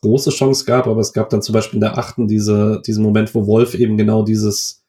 große 0.06 0.30
Chance 0.30 0.64
gab, 0.64 0.86
aber 0.86 1.00
es 1.00 1.12
gab 1.12 1.30
dann 1.30 1.42
zum 1.42 1.52
Beispiel 1.52 1.76
in 1.76 1.82
der 1.82 1.98
achten 1.98 2.28
diese, 2.28 2.80
diesen 2.86 3.02
Moment, 3.02 3.34
wo 3.34 3.46
Wolf 3.46 3.74
eben 3.74 3.96
genau 3.96 4.22
dieses 4.22 4.84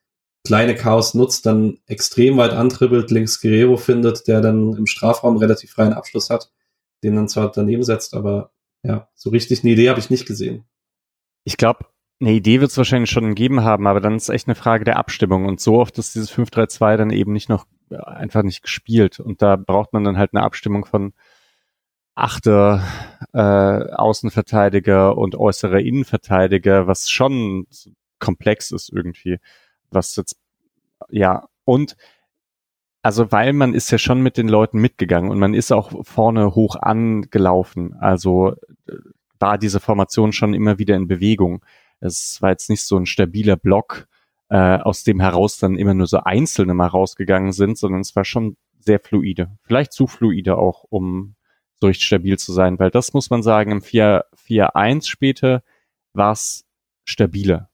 kleine 0.46 0.76
Chaos 0.76 1.14
nutzt, 1.14 1.46
dann 1.46 1.80
extrem 1.88 2.38
weit 2.38 2.52
antribbelt, 2.52 3.12
links 3.12 3.42
Guerrero 3.42 3.78
findet, 3.78 4.28
der 4.28 4.42
dann 4.42 4.74
im 4.74 4.86
Strafraum 4.86 5.38
relativ 5.38 5.72
freien 5.72 5.94
Abschluss 5.94 6.30
hat, 6.30 6.52
den 7.04 7.16
dann 7.16 7.28
zwar 7.28 7.52
daneben 7.52 7.84
setzt, 7.84 8.14
aber 8.14 8.52
ja, 8.84 9.10
so 9.16 9.30
richtig 9.30 9.64
eine 9.64 9.74
Idee 9.74 9.90
habe 9.90 10.00
ich 10.00 10.10
nicht 10.10 10.26
gesehen. 10.26 10.64
Ich 11.44 11.58
glaube, 11.58 11.86
eine 12.20 12.32
Idee 12.32 12.62
wird 12.62 12.72
es 12.72 12.78
wahrscheinlich 12.78 13.10
schon 13.10 13.28
gegeben 13.28 13.64
haben, 13.64 13.88
aber 13.88 14.00
dann 14.00 14.16
ist 14.16 14.30
echt 14.30 14.48
eine 14.48 14.56
Frage 14.56 14.86
der 14.86 14.98
Abstimmung 14.98 15.46
und 15.46 15.60
so 15.60 15.80
oft 15.80 15.98
ist 15.98 16.16
dieses 16.16 16.32
5-3-2 16.32 16.98
dann 16.98 17.10
eben 17.10 17.34
nicht 17.34 17.50
noch 17.50 17.66
einfach 17.90 18.44
nicht 18.44 18.64
gespielt 18.64 19.20
und 19.20 19.42
da 19.42 19.56
braucht 19.56 19.94
man 19.94 20.04
dann 20.04 20.18
halt 20.18 20.34
eine 20.34 20.44
Abstimmung 20.44 20.86
von 20.86 21.14
achte 22.18 22.82
äh, 23.34 23.38
Außenverteidiger 23.40 25.18
und 25.18 25.36
äußere 25.36 25.82
Innenverteidiger, 25.82 26.88
was 26.88 27.10
schon 27.10 27.68
komplex 28.20 28.72
ist 28.72 28.90
irgendwie, 28.90 29.40
was 29.92 30.16
jetzt 30.16 30.36
ja 31.10 31.48
und 31.64 31.96
also 33.04 33.32
weil 33.32 33.54
man 33.54 33.74
ist 33.76 33.92
ja 33.92 34.00
schon 34.00 34.22
mit 34.22 34.38
den 34.38 34.50
Leuten 34.50 34.80
mitgegangen 34.80 35.30
und 35.30 35.38
man 35.38 35.54
ist 35.54 35.72
auch 35.72 35.92
vorne 36.06 36.56
hoch 36.56 36.76
angelaufen, 36.76 37.94
also 38.00 38.54
äh, 38.88 38.94
war 39.40 39.60
diese 39.60 39.80
Formation 39.80 40.34
schon 40.34 40.56
immer 40.56 40.80
wieder 40.80 40.96
in 40.96 41.08
Bewegung. 41.08 41.64
Es 42.00 42.42
war 42.42 42.50
jetzt 42.50 42.72
nicht 42.72 42.82
so 42.82 42.98
ein 42.98 43.06
stabiler 43.06 43.56
Block, 43.56 44.08
äh, 44.50 44.78
aus 44.80 45.04
dem 45.04 45.20
heraus 45.20 45.60
dann 45.60 45.78
immer 45.78 45.94
nur 45.94 46.08
so 46.08 46.18
einzelne 46.18 46.74
mal 46.74 46.88
rausgegangen 46.88 47.52
sind, 47.52 47.78
sondern 47.78 48.02
es 48.02 48.16
war 48.16 48.26
schon 48.26 48.58
sehr 48.80 49.00
fluide. 49.00 49.52
Vielleicht 49.62 49.94
zu 49.94 50.08
fluide 50.08 50.58
auch, 50.58 50.84
um 50.90 51.36
so 51.80 51.88
richtig 51.88 52.06
stabil 52.06 52.38
zu 52.38 52.52
sein, 52.52 52.80
weil 52.80 52.92
das 52.92 53.14
muss 53.14 53.30
man 53.30 53.44
sagen, 53.44 53.72
im 53.72 53.82
4-1 53.82 55.08
später 55.08 55.64
war 56.14 56.32
es 56.32 56.66
stabiler. 57.06 57.70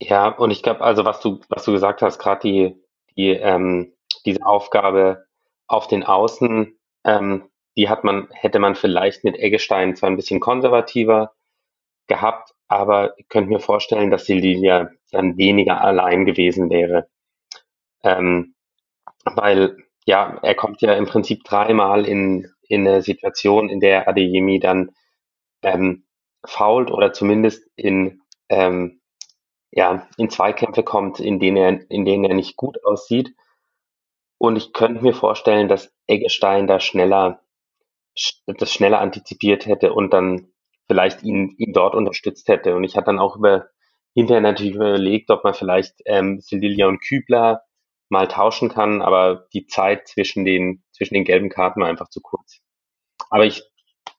Ja, 0.00 0.28
und 0.28 0.50
ich 0.50 0.62
glaube, 0.62 0.82
also 0.82 1.04
was 1.04 1.20
du, 1.20 1.40
was 1.48 1.64
du 1.64 1.72
gesagt 1.72 2.02
hast, 2.02 2.18
gerade 2.18 2.40
die, 2.42 2.82
die, 3.16 3.30
ähm, 3.30 3.92
diese 4.24 4.44
Aufgabe 4.44 5.26
auf 5.66 5.88
den 5.88 6.04
Außen, 6.04 6.78
ähm, 7.04 7.50
die 7.76 7.88
hat 7.88 8.04
man, 8.04 8.28
hätte 8.32 8.58
man 8.58 8.74
vielleicht 8.74 9.24
mit 9.24 9.36
Eggestein 9.36 9.96
zwar 9.96 10.10
ein 10.10 10.16
bisschen 10.16 10.40
konservativer 10.40 11.32
gehabt, 12.06 12.54
aber 12.68 13.18
ich 13.18 13.28
könnte 13.28 13.50
mir 13.50 13.60
vorstellen, 13.60 14.10
dass 14.10 14.24
die 14.24 14.40
Linie 14.40 14.96
dann 15.10 15.36
weniger 15.36 15.80
allein 15.80 16.24
gewesen 16.26 16.70
wäre. 16.70 17.08
Ähm, 18.02 18.54
weil 19.24 19.76
ja, 20.08 20.38
er 20.42 20.54
kommt 20.54 20.80
ja 20.80 20.94
im 20.94 21.04
Prinzip 21.04 21.44
dreimal 21.44 22.06
in, 22.06 22.50
in 22.62 22.88
eine 22.88 23.02
Situation, 23.02 23.68
in 23.68 23.78
der 23.78 24.08
Adeyemi 24.08 24.58
dann 24.58 24.92
ähm, 25.62 26.06
fault 26.46 26.90
oder 26.90 27.12
zumindest 27.12 27.70
in, 27.76 28.22
ähm, 28.48 29.02
ja, 29.70 30.08
in 30.16 30.30
Zweikämpfe 30.30 30.82
kommt, 30.82 31.20
in 31.20 31.38
denen 31.38 31.58
er, 31.58 31.90
in 31.90 32.06
denen 32.06 32.24
er 32.24 32.34
nicht 32.34 32.56
gut 32.56 32.82
aussieht. 32.86 33.34
Und 34.38 34.56
ich 34.56 34.72
könnte 34.72 35.02
mir 35.02 35.12
vorstellen, 35.12 35.68
dass 35.68 35.94
Eggestein 36.06 36.66
da 36.66 36.80
schneller, 36.80 37.42
das 38.46 38.72
schneller 38.72 39.02
antizipiert 39.02 39.66
hätte 39.66 39.92
und 39.92 40.14
dann 40.14 40.48
vielleicht 40.86 41.22
ihn, 41.22 41.54
ihn 41.58 41.74
dort 41.74 41.94
unterstützt 41.94 42.48
hätte. 42.48 42.74
Und 42.76 42.84
ich 42.84 42.96
hatte 42.96 43.06
dann 43.06 43.18
auch 43.18 43.36
über, 43.36 43.66
hinterher 44.14 44.40
natürlich 44.40 44.74
überlegt, 44.74 45.30
ob 45.30 45.44
man 45.44 45.52
vielleicht 45.52 45.96
ähm, 46.06 46.40
Sililia 46.40 46.86
und 46.86 47.02
Kübler 47.06 47.67
mal 48.08 48.28
tauschen 48.28 48.68
kann, 48.68 49.02
aber 49.02 49.46
die 49.52 49.66
Zeit 49.66 50.08
zwischen 50.08 50.44
den, 50.44 50.82
zwischen 50.92 51.14
den 51.14 51.24
gelben 51.24 51.50
Karten 51.50 51.80
war 51.80 51.88
einfach 51.88 52.08
zu 52.08 52.20
kurz. 52.20 52.60
Aber 53.30 53.44
ich, 53.44 53.62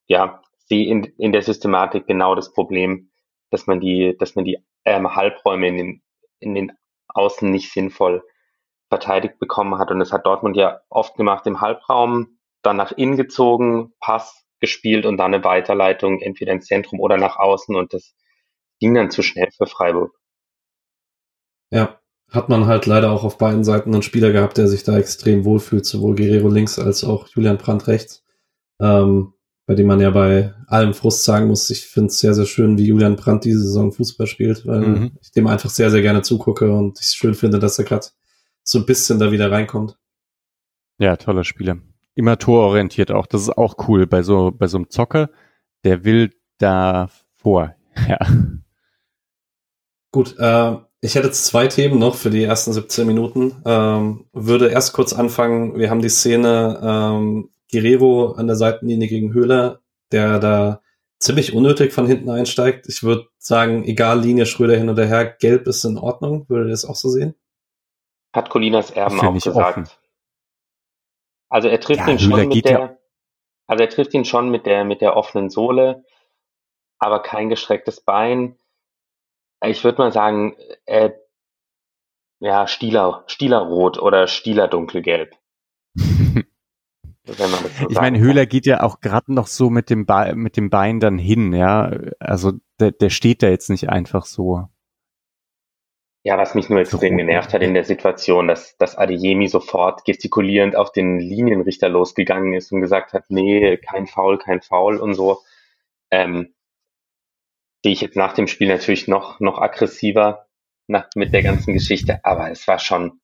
ja, 0.07 0.41
sehe 0.67 0.87
in, 0.87 1.03
in 1.17 1.31
der 1.31 1.41
Systematik 1.41 2.05
genau 2.05 2.35
das 2.35 2.53
Problem, 2.53 3.11
dass 3.49 3.67
man 3.67 3.79
die, 3.79 4.15
dass 4.19 4.35
man 4.35 4.45
die 4.45 4.59
ähm, 4.85 5.15
Halbräume 5.15 5.67
in 5.67 5.77
den, 5.77 6.03
in 6.39 6.55
den 6.55 6.71
Außen 7.07 7.49
nicht 7.49 7.71
sinnvoll 7.71 8.23
verteidigt 8.89 9.39
bekommen 9.39 9.77
hat. 9.79 9.91
Und 9.91 9.99
das 9.99 10.11
hat 10.11 10.25
Dortmund 10.25 10.55
ja 10.55 10.81
oft 10.89 11.15
gemacht 11.15 11.47
im 11.47 11.61
Halbraum, 11.61 12.39
dann 12.61 12.77
nach 12.77 12.91
innen 12.91 13.17
gezogen, 13.17 13.93
Pass 13.99 14.45
gespielt 14.59 15.05
und 15.05 15.17
dann 15.17 15.33
eine 15.33 15.43
Weiterleitung 15.43 16.19
entweder 16.19 16.51
ins 16.51 16.65
Zentrum 16.65 16.99
oder 16.99 17.17
nach 17.17 17.37
außen 17.37 17.75
und 17.75 17.93
das 17.93 18.13
ging 18.79 18.93
dann 18.93 19.09
zu 19.09 19.23
schnell 19.23 19.49
für 19.51 19.67
Freiburg. 19.67 20.13
Ja, 21.71 21.98
hat 22.29 22.49
man 22.49 22.67
halt 22.67 22.85
leider 22.85 23.11
auch 23.11 23.23
auf 23.23 23.37
beiden 23.37 23.63
Seiten 23.63 23.93
einen 23.93 24.03
Spieler 24.03 24.31
gehabt, 24.31 24.57
der 24.57 24.67
sich 24.67 24.83
da 24.83 24.97
extrem 24.97 25.45
wohlfühlt, 25.45 25.85
sowohl 25.85 26.15
Guerrero 26.15 26.49
links 26.49 26.77
als 26.77 27.03
auch 27.03 27.27
Julian 27.27 27.57
Brandt 27.57 27.87
rechts. 27.87 28.23
Ähm, 28.79 29.33
bei 29.65 29.75
dem 29.75 29.85
man 29.85 29.99
ja 29.99 30.09
bei 30.09 30.53
allem 30.67 30.95
Frust 30.95 31.23
sagen 31.23 31.47
muss, 31.47 31.69
ich 31.69 31.85
finde 31.85 32.07
es 32.07 32.19
sehr, 32.19 32.33
sehr 32.33 32.47
schön, 32.47 32.77
wie 32.77 32.87
Julian 32.87 33.15
Brandt 33.15 33.45
diese 33.45 33.61
Saison 33.61 33.91
Fußball 33.91 34.25
spielt, 34.25 34.65
weil 34.65 34.79
mhm. 34.79 35.11
ich 35.21 35.31
dem 35.31 35.45
einfach 35.45 35.69
sehr, 35.69 35.91
sehr 35.91 36.01
gerne 36.01 36.23
zugucke 36.23 36.71
und 36.71 36.99
ich 36.99 37.05
es 37.05 37.15
schön 37.15 37.35
finde, 37.35 37.59
dass 37.59 37.77
er 37.77 37.85
gerade 37.85 38.07
so 38.63 38.79
ein 38.79 38.85
bisschen 38.87 39.19
da 39.19 39.31
wieder 39.31 39.51
reinkommt. 39.51 39.97
Ja, 40.99 41.17
toller 41.17 41.43
Spieler. 41.43 41.77
immer 42.15 42.37
tororientiert 42.37 43.11
auch. 43.11 43.27
Das 43.27 43.41
ist 43.43 43.57
auch 43.57 43.87
cool 43.87 44.07
bei 44.07 44.23
so, 44.23 44.51
bei 44.51 44.67
so 44.67 44.77
einem 44.77 44.89
Zocker. 44.89 45.29
Der 45.83 46.03
will 46.03 46.31
da 46.57 47.09
vor. 47.35 47.75
Ja. 48.07 48.17
Gut, 50.11 50.35
äh, 50.39 50.77
ich 51.01 51.15
hätte 51.15 51.27
jetzt 51.27 51.45
zwei 51.45 51.67
Themen 51.67 51.97
noch 51.97 52.15
für 52.15 52.29
die 52.29 52.43
ersten 52.43 52.73
17 52.73 53.07
Minuten. 53.07 53.61
Ähm, 53.65 54.25
würde 54.33 54.69
erst 54.69 54.93
kurz 54.93 55.13
anfangen. 55.13 55.77
Wir 55.77 55.89
haben 55.89 56.01
die 56.01 56.09
Szene 56.09 56.79
ähm, 56.83 57.49
Guerrero 57.71 58.33
an 58.33 58.47
der 58.47 58.55
Seitenlinie 58.55 59.07
gegen 59.07 59.33
Höhler, 59.33 59.79
der 60.11 60.39
da 60.39 60.81
ziemlich 61.19 61.53
unnötig 61.53 61.93
von 61.93 62.05
hinten 62.05 62.29
einsteigt. 62.29 62.87
Ich 62.87 63.03
würde 63.03 63.27
sagen, 63.37 63.83
egal 63.85 64.19
Linie 64.19 64.45
Schröder 64.45 64.75
hin 64.75 64.89
oder 64.89 65.05
her, 65.05 65.25
gelb 65.25 65.67
ist 65.67 65.83
in 65.85 65.97
Ordnung. 65.97 66.47
Würde 66.49 66.65
ihr 66.65 66.71
das 66.71 66.85
auch 66.85 66.95
so 66.95 67.09
sehen? 67.09 67.35
Hat 68.33 68.49
Colinas 68.49 68.91
Erben 68.91 69.19
auch 69.19 69.33
gesagt. 69.33 69.55
Offen. 69.55 69.89
Also 71.49 71.67
er 71.67 71.79
trifft 71.79 72.01
ja, 72.01 72.09
ihn 72.09 72.19
schon 72.19 72.47
mit 72.47 72.65
der, 72.65 72.71
ja. 72.79 72.97
also 73.65 73.83
er 73.83 73.89
trifft 73.89 74.13
ihn 74.13 74.25
schon 74.25 74.49
mit 74.49 74.65
der, 74.65 74.83
mit 74.83 75.01
der 75.01 75.17
offenen 75.17 75.49
Sohle, 75.49 76.03
aber 76.99 77.23
kein 77.23 77.49
gestrecktes 77.49 78.01
Bein. 78.01 78.58
Ich 79.65 79.83
würde 79.83 79.97
mal 79.97 80.11
sagen, 80.11 80.55
äh, 80.85 81.11
ja, 82.39 82.67
Stieler, 82.67 83.23
Stielerrot 83.27 83.99
oder 83.99 84.27
Stieler-dunkelgelb. 84.27 85.35
so 85.95 86.05
ich 87.89 87.99
meine, 87.99 88.19
Höhler 88.19 88.45
geht 88.45 88.65
ja 88.65 88.81
auch 88.81 89.01
gerade 89.01 89.33
noch 89.33 89.47
so 89.47 89.69
mit 89.69 89.89
dem, 89.89 90.05
Be 90.05 90.33
mit 90.35 90.55
dem 90.55 90.69
Bein 90.69 90.99
dann 90.99 91.17
hin, 91.17 91.53
ja. 91.53 91.91
Also 92.19 92.53
der, 92.79 92.91
der 92.91 93.09
steht 93.09 93.43
da 93.43 93.49
jetzt 93.49 93.69
nicht 93.69 93.89
einfach 93.89 94.25
so. 94.25 94.69
Ja, 96.23 96.37
was 96.37 96.53
mich 96.53 96.69
nur 96.69 96.79
extrem 96.79 97.17
genervt 97.17 97.53
hat 97.53 97.61
in 97.61 97.73
der 97.73 97.85
Situation, 97.85 98.47
dass, 98.47 98.75
dass 98.77 98.97
Adeyemi 98.97 99.47
sofort 99.47 100.03
gestikulierend 100.03 100.75
auf 100.75 100.91
den 100.91 101.19
Linienrichter 101.19 101.87
losgegangen 101.87 102.53
ist 102.53 102.71
und 102.71 102.81
gesagt 102.81 103.13
hat, 103.13 103.25
nee, 103.29 103.77
kein 103.77 104.05
Foul, 104.05 104.37
kein 104.37 104.61
Foul 104.61 104.97
und 104.97 105.13
so. 105.13 105.39
Ähm, 106.11 106.53
sehe 107.83 107.93
ich 107.93 108.01
jetzt 108.01 108.15
nach 108.15 108.33
dem 108.33 108.47
Spiel 108.47 108.67
natürlich 108.67 109.07
noch, 109.07 109.39
noch 109.39 109.59
aggressiver 109.59 110.47
nach, 110.87 111.07
mit 111.15 111.33
der 111.33 111.43
ganzen 111.43 111.73
Geschichte, 111.73 112.19
aber 112.23 112.51
es 112.51 112.67
war 112.67 112.79
schon, 112.79 113.21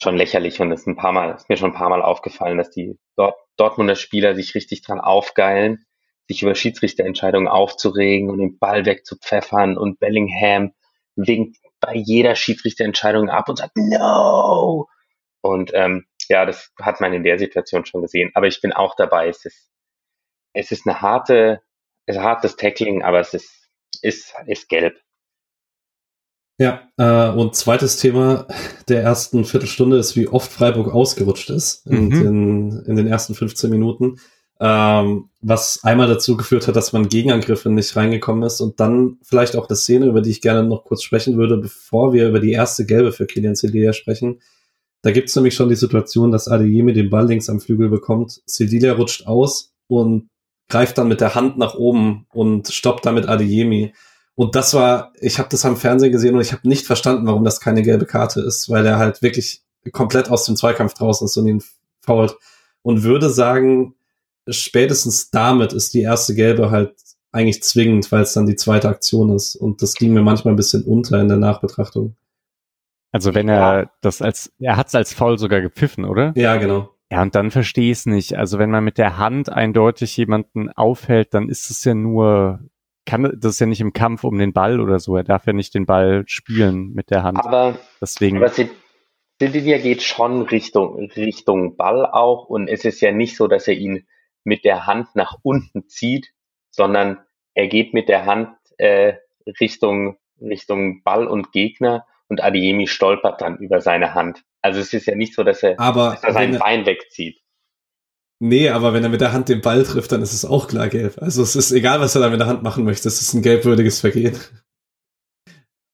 schon 0.00 0.16
lächerlich 0.16 0.60
und 0.60 0.70
es 0.72 0.80
ist 0.80 0.86
ein 0.86 0.96
paar 0.96 1.12
Mal, 1.12 1.34
ist 1.34 1.48
mir 1.48 1.56
schon 1.56 1.70
ein 1.70 1.76
paar 1.76 1.88
Mal 1.88 2.02
aufgefallen, 2.02 2.58
dass 2.58 2.70
die 2.70 2.98
Dort, 3.16 3.36
Dortmunder 3.56 3.96
Spieler 3.96 4.34
sich 4.34 4.54
richtig 4.54 4.82
dran 4.82 5.00
aufgeilen, 5.00 5.84
sich 6.28 6.42
über 6.42 6.54
Schiedsrichterentscheidungen 6.54 7.48
aufzuregen 7.48 8.30
und 8.30 8.38
den 8.38 8.58
Ball 8.58 8.84
wegzupfeffern 8.84 9.76
und 9.76 9.98
Bellingham 9.98 10.72
wegen 11.16 11.54
bei 11.80 11.94
jeder 11.94 12.36
Schiedsrichterentscheidung 12.36 13.28
ab 13.28 13.48
und 13.48 13.56
sagt 13.56 13.76
No! 13.76 14.88
Und 15.40 15.72
ähm, 15.74 16.06
ja, 16.28 16.44
das 16.44 16.72
hat 16.80 17.00
man 17.00 17.12
in 17.12 17.24
der 17.24 17.38
Situation 17.38 17.86
schon 17.86 18.02
gesehen. 18.02 18.30
Aber 18.34 18.46
ich 18.46 18.60
bin 18.60 18.72
auch 18.72 18.94
dabei. 18.94 19.28
Es 19.28 19.44
ist, 19.44 19.70
es 20.52 20.70
ist 20.70 20.86
eine 20.86 21.00
harte, 21.00 21.62
es 22.06 22.16
ist 22.16 22.20
ein 22.20 22.28
hartes 22.28 22.56
Tackling, 22.56 23.02
aber 23.02 23.20
es 23.20 23.34
ist, 23.34 23.67
ist, 24.02 24.34
ist 24.46 24.68
gelb. 24.68 24.96
Ja, 26.60 26.88
äh, 26.96 27.30
und 27.30 27.54
zweites 27.54 27.98
Thema 27.98 28.46
der 28.88 29.02
ersten 29.02 29.44
Viertelstunde 29.44 29.96
ist, 29.96 30.16
wie 30.16 30.26
oft 30.26 30.50
Freiburg 30.50 30.92
ausgerutscht 30.92 31.50
ist 31.50 31.86
in, 31.86 32.08
mhm. 32.08 32.26
in, 32.26 32.82
in 32.86 32.96
den 32.96 33.06
ersten 33.06 33.34
15 33.34 33.70
Minuten 33.70 34.18
ähm, 34.60 35.30
was 35.40 35.80
einmal 35.84 36.08
dazu 36.08 36.36
geführt 36.36 36.66
hat, 36.66 36.74
dass 36.74 36.92
man 36.92 37.08
Gegenangriffe 37.08 37.70
nicht 37.70 37.94
reingekommen 37.94 38.42
ist 38.42 38.60
und 38.60 38.80
dann 38.80 39.18
vielleicht 39.22 39.54
auch 39.54 39.68
eine 39.68 39.76
Szene, 39.76 40.06
über 40.06 40.20
die 40.20 40.30
ich 40.30 40.40
gerne 40.40 40.64
noch 40.68 40.84
kurz 40.84 41.02
sprechen 41.02 41.36
würde, 41.36 41.58
bevor 41.58 42.12
wir 42.12 42.28
über 42.28 42.40
die 42.40 42.52
erste 42.52 42.84
Gelbe 42.84 43.12
für 43.12 43.26
Kilian 43.26 43.54
Cedilia 43.54 43.92
sprechen. 43.92 44.40
Da 45.02 45.12
gibt 45.12 45.28
es 45.28 45.36
nämlich 45.36 45.54
schon 45.54 45.68
die 45.68 45.76
Situation, 45.76 46.32
dass 46.32 46.48
Adeyemi 46.48 46.92
den 46.92 47.08
Ball 47.08 47.28
links 47.28 47.48
am 47.48 47.60
Flügel 47.60 47.88
bekommt, 47.88 48.42
Cedilia 48.48 48.94
rutscht 48.94 49.26
aus 49.26 49.72
und 49.86 50.28
greift 50.68 50.98
dann 50.98 51.08
mit 51.08 51.20
der 51.20 51.34
Hand 51.34 51.58
nach 51.58 51.74
oben 51.74 52.26
und 52.32 52.68
stoppt 52.68 53.06
damit 53.06 53.28
Adeyemi. 53.28 53.94
Und 54.34 54.54
das 54.54 54.74
war, 54.74 55.12
ich 55.20 55.38
habe 55.38 55.48
das 55.48 55.64
am 55.64 55.76
Fernsehen 55.76 56.12
gesehen 56.12 56.34
und 56.34 56.40
ich 56.40 56.52
habe 56.52 56.68
nicht 56.68 56.86
verstanden, 56.86 57.26
warum 57.26 57.44
das 57.44 57.60
keine 57.60 57.82
gelbe 57.82 58.06
Karte 58.06 58.40
ist, 58.40 58.70
weil 58.70 58.86
er 58.86 58.98
halt 58.98 59.22
wirklich 59.22 59.62
komplett 59.92 60.30
aus 60.30 60.44
dem 60.44 60.56
Zweikampf 60.56 60.94
draußen 60.94 61.24
ist 61.24 61.36
und 61.36 61.46
ihn 61.46 61.62
fault. 62.02 62.36
Und 62.82 63.02
würde 63.02 63.30
sagen, 63.30 63.94
spätestens 64.48 65.30
damit 65.30 65.72
ist 65.72 65.94
die 65.94 66.02
erste 66.02 66.34
gelbe 66.34 66.70
halt 66.70 66.94
eigentlich 67.32 67.62
zwingend, 67.62 68.10
weil 68.12 68.22
es 68.22 68.32
dann 68.32 68.46
die 68.46 68.56
zweite 68.56 68.88
Aktion 68.88 69.34
ist. 69.34 69.56
Und 69.56 69.82
das 69.82 69.94
ging 69.94 70.12
mir 70.12 70.22
manchmal 70.22 70.54
ein 70.54 70.56
bisschen 70.56 70.84
unter 70.84 71.20
in 71.20 71.28
der 71.28 71.36
Nachbetrachtung. 71.36 72.16
Also 73.10 73.34
wenn 73.34 73.48
er 73.48 73.90
das 74.00 74.22
als, 74.22 74.52
er 74.58 74.76
hat 74.76 74.88
es 74.88 74.94
als 74.94 75.12
Foul 75.14 75.38
sogar 75.38 75.60
gepfiffen, 75.60 76.04
oder? 76.04 76.32
Ja, 76.36 76.56
genau. 76.56 76.94
Ja, 77.10 77.22
und 77.22 77.34
dann 77.34 77.50
verstehe 77.50 77.90
ich 77.90 77.98
es 77.98 78.06
nicht. 78.06 78.36
Also 78.36 78.58
wenn 78.58 78.70
man 78.70 78.84
mit 78.84 78.98
der 78.98 79.16
Hand 79.16 79.50
eindeutig 79.50 80.16
jemanden 80.16 80.70
aufhält, 80.70 81.32
dann 81.32 81.48
ist 81.48 81.70
es 81.70 81.82
ja 81.84 81.94
nur, 81.94 82.60
kann 83.06 83.22
das 83.38 83.54
ist 83.54 83.60
ja 83.60 83.66
nicht 83.66 83.80
im 83.80 83.94
Kampf 83.94 84.24
um 84.24 84.38
den 84.38 84.52
Ball 84.52 84.80
oder 84.80 84.98
so. 84.98 85.16
Er 85.16 85.24
darf 85.24 85.46
ja 85.46 85.54
nicht 85.54 85.74
den 85.74 85.86
Ball 85.86 86.24
spielen 86.26 86.92
mit 86.92 87.10
der 87.10 87.22
Hand. 87.22 87.38
Aber 87.38 87.78
deswegen. 88.00 88.36
Aber 88.36 88.52
Silvia 89.40 89.78
geht 89.78 90.02
schon 90.02 90.42
Richtung 90.42 91.10
Richtung 91.16 91.76
Ball 91.76 92.04
auch 92.04 92.46
und 92.46 92.68
es 92.68 92.84
ist 92.84 93.00
ja 93.00 93.12
nicht 93.12 93.36
so, 93.36 93.46
dass 93.46 93.68
er 93.68 93.74
ihn 93.74 94.06
mit 94.44 94.64
der 94.64 94.86
Hand 94.86 95.14
nach 95.14 95.38
unten 95.42 95.86
zieht, 95.88 96.32
sondern 96.70 97.18
er 97.54 97.68
geht 97.68 97.94
mit 97.94 98.08
der 98.08 98.26
Hand 98.26 98.50
äh, 98.78 99.14
Richtung, 99.60 100.18
Richtung 100.40 101.02
Ball 101.04 101.26
und 101.26 101.52
Gegner 101.52 102.04
und 102.28 102.42
Adiemi 102.42 102.86
stolpert 102.86 103.40
dann 103.40 103.58
über 103.58 103.80
seine 103.80 104.14
Hand. 104.14 104.42
Also 104.62 104.80
es 104.80 104.92
ist 104.92 105.06
ja 105.06 105.14
nicht 105.14 105.34
so, 105.34 105.44
dass 105.44 105.62
er, 105.62 105.78
aber 105.78 106.10
dass 106.10 106.24
er 106.24 106.32
sein 106.32 106.54
er, 106.54 106.60
Bein 106.60 106.86
wegzieht. 106.86 107.40
Nee, 108.40 108.68
aber 108.68 108.92
wenn 108.92 109.02
er 109.02 109.08
mit 109.08 109.20
der 109.20 109.32
Hand 109.32 109.48
den 109.48 109.62
Ball 109.62 109.82
trifft, 109.82 110.12
dann 110.12 110.22
ist 110.22 110.32
es 110.32 110.44
auch 110.44 110.68
klar 110.68 110.88
gelb. 110.88 111.20
Also 111.20 111.42
es 111.42 111.56
ist 111.56 111.72
egal, 111.72 112.00
was 112.00 112.14
er 112.14 112.20
da 112.20 112.30
mit 112.30 112.40
der 112.40 112.46
Hand 112.46 112.62
machen 112.62 112.84
möchte, 112.84 113.08
es 113.08 113.20
ist 113.20 113.34
ein 113.34 113.42
gelbwürdiges 113.42 114.00
Vergehen. 114.00 114.38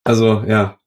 Also, 0.07 0.45
ja. 0.47 0.79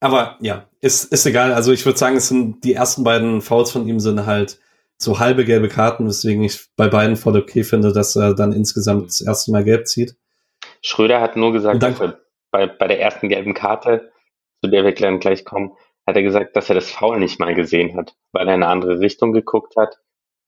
Aber 0.00 0.36
ja, 0.40 0.68
ist, 0.80 1.04
ist 1.12 1.24
egal. 1.24 1.52
Also 1.54 1.70
ich 1.70 1.86
würde 1.86 2.00
sagen, 2.00 2.16
es 2.16 2.26
sind 2.26 2.64
die 2.64 2.74
ersten 2.74 3.04
beiden 3.04 3.42
Fouls 3.42 3.70
von 3.70 3.86
ihm 3.86 4.00
sind 4.00 4.26
halt 4.26 4.58
so 4.98 5.18
halbe 5.18 5.44
gelbe 5.44 5.68
Karten, 5.68 6.06
weswegen 6.06 6.42
ich 6.42 6.66
bei 6.76 6.88
beiden 6.88 7.16
voll 7.16 7.36
okay 7.36 7.62
finde, 7.62 7.92
dass 7.92 8.16
er 8.16 8.34
dann 8.34 8.52
insgesamt 8.52 9.06
das 9.06 9.20
erste 9.20 9.52
Mal 9.52 9.62
gelb 9.62 9.86
zieht. 9.86 10.16
Schröder 10.82 11.20
hat 11.20 11.36
nur 11.36 11.52
gesagt, 11.52 11.82
dass 11.82 12.00
er 12.00 12.19
bei, 12.50 12.66
bei 12.66 12.86
der 12.86 13.00
ersten 13.00 13.28
gelben 13.28 13.54
Karte, 13.54 14.12
zu 14.62 14.70
der 14.70 14.84
wir 14.84 14.92
gleich 14.92 15.44
kommen, 15.44 15.76
hat 16.06 16.16
er 16.16 16.22
gesagt, 16.22 16.56
dass 16.56 16.68
er 16.68 16.74
das 16.74 16.90
Foul 16.90 17.18
nicht 17.18 17.38
mal 17.38 17.54
gesehen 17.54 17.96
hat, 17.96 18.14
weil 18.32 18.48
er 18.48 18.54
in 18.54 18.62
eine 18.62 18.72
andere 18.72 19.00
Richtung 19.00 19.32
geguckt 19.32 19.76
hat. 19.76 19.98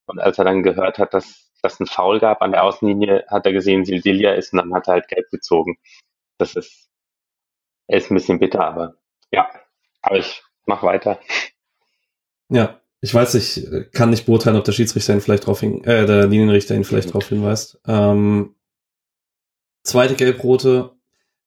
Und 0.06 0.18
als 0.18 0.38
er 0.38 0.44
dann 0.44 0.62
gehört 0.62 0.98
hat, 0.98 1.14
dass 1.14 1.52
das 1.62 1.78
ein 1.78 1.86
Foul 1.86 2.18
gab 2.18 2.42
an 2.42 2.52
der 2.52 2.64
Außenlinie, 2.64 3.24
hat 3.28 3.46
er 3.46 3.52
gesehen, 3.52 3.84
Sildilia 3.84 4.34
ist 4.34 4.52
und 4.52 4.58
dann 4.58 4.74
hat 4.74 4.88
er 4.88 4.94
halt 4.94 5.08
gelb 5.08 5.30
gezogen. 5.30 5.78
Das 6.38 6.56
ist, 6.56 6.90
ist 7.86 8.10
ein 8.10 8.14
bisschen 8.14 8.40
bitter, 8.40 8.64
aber 8.64 8.96
ja, 9.30 9.48
aber 10.02 10.16
ich 10.18 10.42
mach 10.66 10.82
weiter. 10.82 11.20
Ja, 12.48 12.80
ich 13.00 13.14
weiß, 13.14 13.34
ich 13.34 13.92
kann 13.92 14.10
nicht 14.10 14.26
beurteilen, 14.26 14.56
ob 14.56 14.64
der 14.64 14.72
Schiedsrichter 14.72 15.14
ihn 15.14 15.20
vielleicht 15.20 15.46
drauf 15.46 15.60
hin, 15.60 15.82
äh, 15.84 16.06
der 16.06 16.26
Linienrichter 16.26 16.74
ihn 16.74 16.84
vielleicht 16.84 17.14
drauf 17.14 17.28
hinweist. 17.28 17.80
Ähm, 17.86 18.56
zweite 19.84 20.14
Gelbrote, 20.14 20.96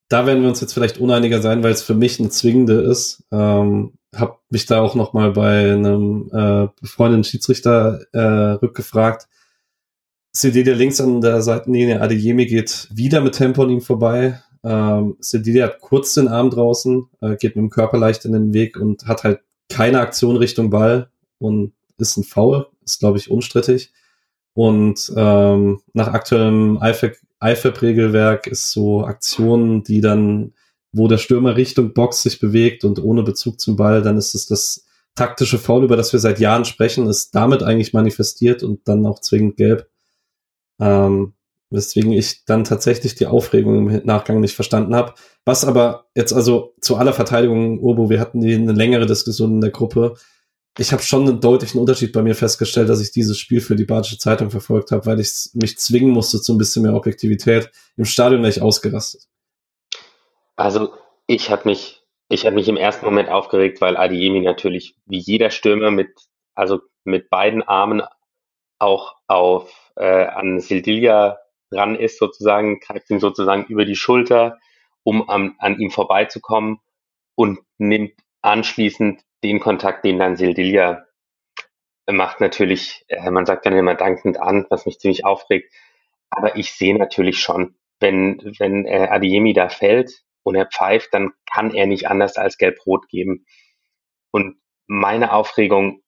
da 0.07 0.27
werden 0.27 0.41
wir 0.41 0.49
uns 0.49 0.61
jetzt 0.61 0.73
vielleicht 0.73 0.99
uneiniger 0.99 1.41
sein, 1.41 1.63
weil 1.63 1.71
es 1.71 1.81
für 1.81 1.95
mich 1.95 2.19
eine 2.19 2.29
zwingende 2.29 2.81
ist. 2.81 3.23
Ähm, 3.31 3.93
hab 4.15 4.41
mich 4.49 4.65
da 4.65 4.81
auch 4.81 4.95
noch 4.95 5.13
mal 5.13 5.31
bei 5.31 5.73
einem 5.73 6.29
äh, 6.31 6.67
befreundeten 6.79 7.23
Schiedsrichter 7.23 8.01
äh, 8.13 8.19
rückgefragt. 8.19 9.27
Sedede 10.31 10.73
links 10.73 11.01
an 11.01 11.21
der 11.21 11.41
Seitenlinie, 11.41 12.01
Adeyemi 12.01 12.45
geht 12.45 12.89
wieder 12.91 13.21
mit 13.21 13.35
Tempo 13.35 13.63
an 13.63 13.69
ihm 13.69 13.81
vorbei. 13.81 14.41
Ähm, 14.63 15.15
Sedede 15.19 15.63
hat 15.63 15.79
kurz 15.79 16.13
den 16.13 16.27
Arm 16.27 16.49
draußen, 16.49 17.05
äh, 17.21 17.35
geht 17.35 17.55
mit 17.55 17.63
dem 17.63 17.69
Körper 17.69 17.97
leicht 17.97 18.25
in 18.25 18.33
den 18.33 18.53
Weg 18.53 18.77
und 18.77 19.05
hat 19.07 19.23
halt 19.23 19.39
keine 19.69 19.99
Aktion 19.99 20.37
Richtung 20.37 20.69
Ball 20.69 21.09
und 21.39 21.73
ist 21.97 22.17
ein 22.17 22.23
Foul, 22.23 22.67
ist 22.83 22.99
glaube 22.99 23.17
ich 23.17 23.31
unstrittig. 23.31 23.91
Und 24.55 25.11
ähm, 25.17 25.81
nach 25.91 26.07
aktuellem 26.07 26.79
IFAB-Regelwerk 26.81 28.47
ist 28.47 28.71
so 28.71 29.03
Aktionen, 29.03 29.83
die 29.83 29.99
dann, 29.99 30.53
wo 30.93 31.09
der 31.09 31.17
Stürmer 31.17 31.57
Richtung 31.57 31.93
Box 31.93 32.23
sich 32.23 32.39
bewegt 32.39 32.85
und 32.85 33.03
ohne 33.03 33.21
Bezug 33.23 33.59
zum 33.59 33.75
Ball, 33.75 34.01
dann 34.01 34.17
ist 34.17 34.33
es 34.33 34.47
das 34.47 34.85
taktische 35.13 35.57
Foul, 35.57 35.83
über 35.83 35.97
das 35.97 36.13
wir 36.13 36.21
seit 36.21 36.39
Jahren 36.39 36.63
sprechen, 36.63 37.05
ist 37.07 37.35
damit 37.35 37.63
eigentlich 37.63 37.91
manifestiert 37.91 38.63
und 38.63 38.87
dann 38.87 39.05
auch 39.05 39.19
zwingend 39.19 39.57
gelb. 39.57 39.89
Ähm, 40.79 41.33
weswegen 41.69 42.13
ich 42.13 42.45
dann 42.45 42.63
tatsächlich 42.63 43.15
die 43.15 43.27
Aufregung 43.27 43.89
im 43.89 44.05
Nachgang 44.05 44.39
nicht 44.39 44.55
verstanden 44.55 44.95
habe. 44.95 45.15
Was 45.43 45.65
aber 45.65 46.05
jetzt 46.15 46.31
also 46.31 46.73
zu 46.79 46.95
aller 46.95 47.11
Verteidigung, 47.11 47.79
Urbo, 47.79 48.09
wir 48.09 48.21
hatten 48.21 48.39
die 48.39 48.53
eine 48.53 48.71
längere 48.71 49.05
Diskussion 49.05 49.55
in 49.55 49.61
der 49.61 49.71
Gruppe 49.71 50.15
ich 50.77 50.91
habe 50.91 51.01
schon 51.01 51.27
einen 51.27 51.39
deutlichen 51.39 51.79
Unterschied 51.79 52.11
bei 52.11 52.21
mir 52.21 52.35
festgestellt, 52.35 52.89
dass 52.89 53.01
ich 53.01 53.11
dieses 53.11 53.39
Spiel 53.39 53.61
für 53.61 53.75
die 53.75 53.85
Badische 53.85 54.17
Zeitung 54.17 54.49
verfolgt 54.51 54.91
habe, 54.91 55.05
weil 55.05 55.19
ich 55.19 55.49
mich 55.53 55.77
zwingen 55.77 56.09
musste 56.09 56.41
zu 56.41 56.53
ein 56.53 56.57
bisschen 56.57 56.83
mehr 56.83 56.93
Objektivität. 56.93 57.71
Im 57.95 58.05
Stadion 58.05 58.41
wäre 58.41 58.51
ich 58.51 58.61
ausgerastet. 58.61 59.23
Also 60.57 60.93
ich 61.27 61.49
habe 61.49 61.69
mich, 61.69 62.03
ich 62.29 62.45
habe 62.45 62.55
mich 62.55 62.67
im 62.67 62.77
ersten 62.77 63.05
Moment 63.05 63.29
aufgeregt, 63.29 63.79
weil 63.79 63.95
Adiemi 63.95 64.41
natürlich 64.41 64.97
wie 65.05 65.19
jeder 65.19 65.49
Stürmer 65.49 65.91
mit, 65.91 66.09
also 66.55 66.81
mit 67.05 67.29
beiden 67.29 67.63
Armen 67.63 68.01
auch 68.77 69.15
auf 69.27 69.93
äh, 69.95 70.25
an 70.25 70.59
Sildilia 70.59 71.38
ran 71.71 71.95
ist 71.95 72.19
sozusagen, 72.19 72.79
greift 72.79 73.09
ihm 73.09 73.19
sozusagen 73.19 73.65
über 73.65 73.85
die 73.85 73.95
Schulter, 73.95 74.59
um 75.03 75.29
an, 75.29 75.55
an 75.59 75.79
ihm 75.79 75.91
vorbeizukommen 75.91 76.79
und 77.35 77.59
nimmt 77.77 78.13
anschließend 78.45 79.21
den 79.43 79.60
Kontakt, 79.60 80.05
den 80.05 80.19
dann 80.19 80.38
Sildilia 80.38 81.05
macht 82.08 82.39
natürlich, 82.39 83.03
äh, 83.08 83.31
man 83.31 83.45
sagt 83.45 83.65
dann 83.65 83.75
immer 83.75 83.95
dankend 83.95 84.39
an, 84.39 84.65
was 84.69 84.86
mich 84.86 84.99
ziemlich 84.99 85.25
aufregt. 85.25 85.73
Aber 86.29 86.55
ich 86.55 86.71
sehe 86.71 86.97
natürlich 86.97 87.39
schon, 87.39 87.75
wenn, 87.99 88.39
wenn 88.60 88.86
äh, 88.86 89.08
Adiemi 89.10 89.53
da 89.53 89.69
fällt 89.69 90.23
und 90.43 90.55
er 90.55 90.67
pfeift, 90.67 91.13
dann 91.13 91.31
kann 91.51 91.73
er 91.73 91.88
nicht 91.88 92.08
anders 92.08 92.38
als 92.38 92.58
gelb-rot 92.58 93.08
geben. 93.10 93.45
Und 94.31 94.58
meine 94.88 95.34
Aufregung 95.34 96.03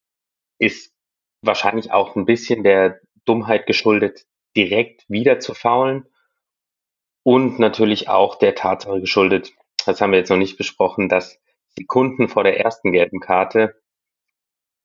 ist 0.59 0.93
wahrscheinlich 1.41 1.91
auch 1.91 2.15
ein 2.15 2.25
bisschen 2.25 2.63
der 2.63 2.99
Dummheit 3.25 3.65
geschuldet, 3.65 4.25
direkt 4.55 5.05
wieder 5.07 5.39
zu 5.39 5.53
faulen 5.53 6.07
und 7.23 7.59
natürlich 7.59 8.09
auch 8.09 8.35
der 8.35 8.55
Tatsache 8.55 9.01
geschuldet, 9.01 9.53
das 9.85 10.01
haben 10.01 10.11
wir 10.11 10.19
jetzt 10.19 10.29
noch 10.29 10.37
nicht 10.37 10.57
besprochen, 10.57 11.09
dass 11.09 11.39
Sekunden 11.77 12.27
vor 12.27 12.43
der 12.43 12.59
ersten 12.59 12.91
gelben 12.91 13.19
Karte 13.19 13.75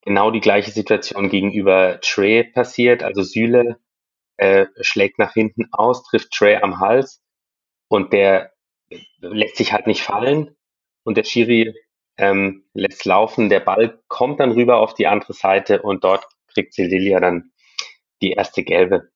genau 0.03 0.31
die 0.31 0.41
gleiche 0.41 0.71
Situation 0.71 1.31
gegenüber 1.31 2.01
Trey 2.03 2.45
passiert. 2.45 3.03
Also 3.03 3.23
Süle 3.23 3.79
äh, 4.37 4.67
schlägt 4.81 5.19
nach 5.19 5.33
hinten 5.33 5.69
aus, 5.73 6.05
trifft 6.05 6.33
Trey 6.33 6.57
am 6.57 6.81
Hals 6.81 7.23
und 7.89 8.13
der 8.13 8.53
lässt 9.21 9.57
sich 9.57 9.73
halt 9.73 9.87
nicht 9.87 10.03
fallen 10.03 10.55
und 11.05 11.17
der 11.17 11.25
Schiri 11.25 11.75
ähm, 12.19 12.65
lässt 12.75 13.05
laufen. 13.05 13.49
Der 13.49 13.61
Ball 13.61 14.03
kommt 14.09 14.41
dann 14.41 14.53
rüber 14.53 14.79
auf 14.79 14.95
die 14.95 15.07
andere 15.07 15.33
Seite 15.33 15.81
und 15.83 16.05
dort 16.05 16.27
kriegt 16.49 16.75
Cecilia 16.75 17.21
dann 17.21 17.53
die 18.21 18.33
erste 18.33 18.63
gelbe. 18.65 19.11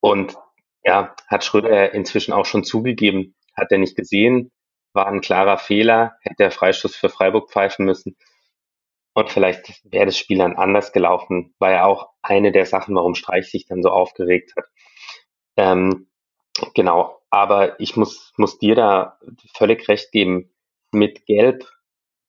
Und 0.00 0.36
ja, 0.84 1.14
hat 1.26 1.44
Schröder 1.44 1.92
inzwischen 1.92 2.32
auch 2.32 2.46
schon 2.46 2.64
zugegeben, 2.64 3.34
hat 3.54 3.72
er 3.72 3.78
nicht 3.78 3.96
gesehen, 3.96 4.52
war 4.98 5.06
ein 5.06 5.20
klarer 5.20 5.58
Fehler, 5.58 6.16
hätte 6.22 6.34
der 6.40 6.50
Freistoß 6.50 6.96
für 6.96 7.08
Freiburg 7.08 7.50
pfeifen 7.50 7.84
müssen. 7.84 8.16
Und 9.14 9.30
vielleicht 9.30 9.80
wäre 9.84 10.06
das 10.06 10.18
Spiel 10.18 10.38
dann 10.38 10.56
anders 10.56 10.92
gelaufen, 10.92 11.54
war 11.60 11.70
ja 11.70 11.84
auch 11.84 12.10
eine 12.20 12.50
der 12.50 12.66
Sachen, 12.66 12.96
warum 12.96 13.14
Streich 13.14 13.48
sich 13.48 13.66
dann 13.66 13.80
so 13.80 13.90
aufgeregt 13.90 14.54
hat. 14.56 14.64
Ähm, 15.56 16.08
genau, 16.74 17.20
aber 17.30 17.78
ich 17.78 17.96
muss, 17.96 18.32
muss 18.36 18.58
dir 18.58 18.74
da 18.74 19.18
völlig 19.54 19.88
recht 19.88 20.10
geben. 20.10 20.50
Mit 20.90 21.26
Gelb 21.26 21.70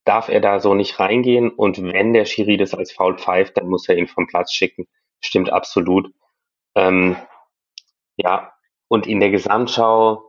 darf 0.05 0.29
er 0.29 0.41
da 0.41 0.59
so 0.59 0.75
nicht 0.75 0.99
reingehen 0.99 1.49
und 1.49 1.81
wenn 1.81 2.13
der 2.13 2.25
Schiri 2.25 2.57
das 2.57 2.75
als 2.75 2.91
Foul 2.91 3.17
pfeift, 3.17 3.57
dann 3.57 3.67
muss 3.67 3.89
er 3.89 3.97
ihn 3.97 4.07
vom 4.07 4.27
Platz 4.27 4.53
schicken. 4.53 4.87
Stimmt 5.21 5.51
absolut. 5.51 6.13
Ähm, 6.75 7.17
ja, 8.15 8.53
und 8.87 9.07
in 9.07 9.19
der 9.19 9.31
Gesamtschau 9.31 10.28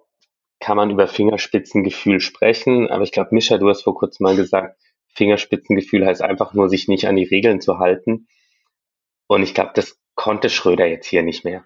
kann 0.61 0.77
man 0.77 0.91
über 0.91 1.09
Fingerspitzengefühl 1.09 2.21
sprechen, 2.21 2.89
aber 2.91 3.03
ich 3.03 3.13
glaube, 3.13 3.35
Mischa, 3.35 3.59
du 3.59 3.69
hast 3.69 3.83
vor 3.83 3.95
kurzem 3.95 4.25
mal 4.25 4.37
gesagt, 4.37 4.79
Fingerspitzengefühl 5.15 6.07
heißt 6.07 6.23
einfach 6.23 6.55
nur, 6.55 6.69
sich 6.69 6.87
nicht 6.87 7.07
an 7.07 7.17
die 7.17 7.25
Regeln 7.25 7.61
zu 7.61 7.79
halten. 7.79 8.29
Und 9.27 9.43
ich 9.43 9.55
glaube, 9.55 9.73
das 9.75 9.99
konnte 10.15 10.51
Schröder 10.51 10.87
jetzt 10.87 11.07
hier 11.07 11.23
nicht 11.23 11.45
mehr. 11.45 11.65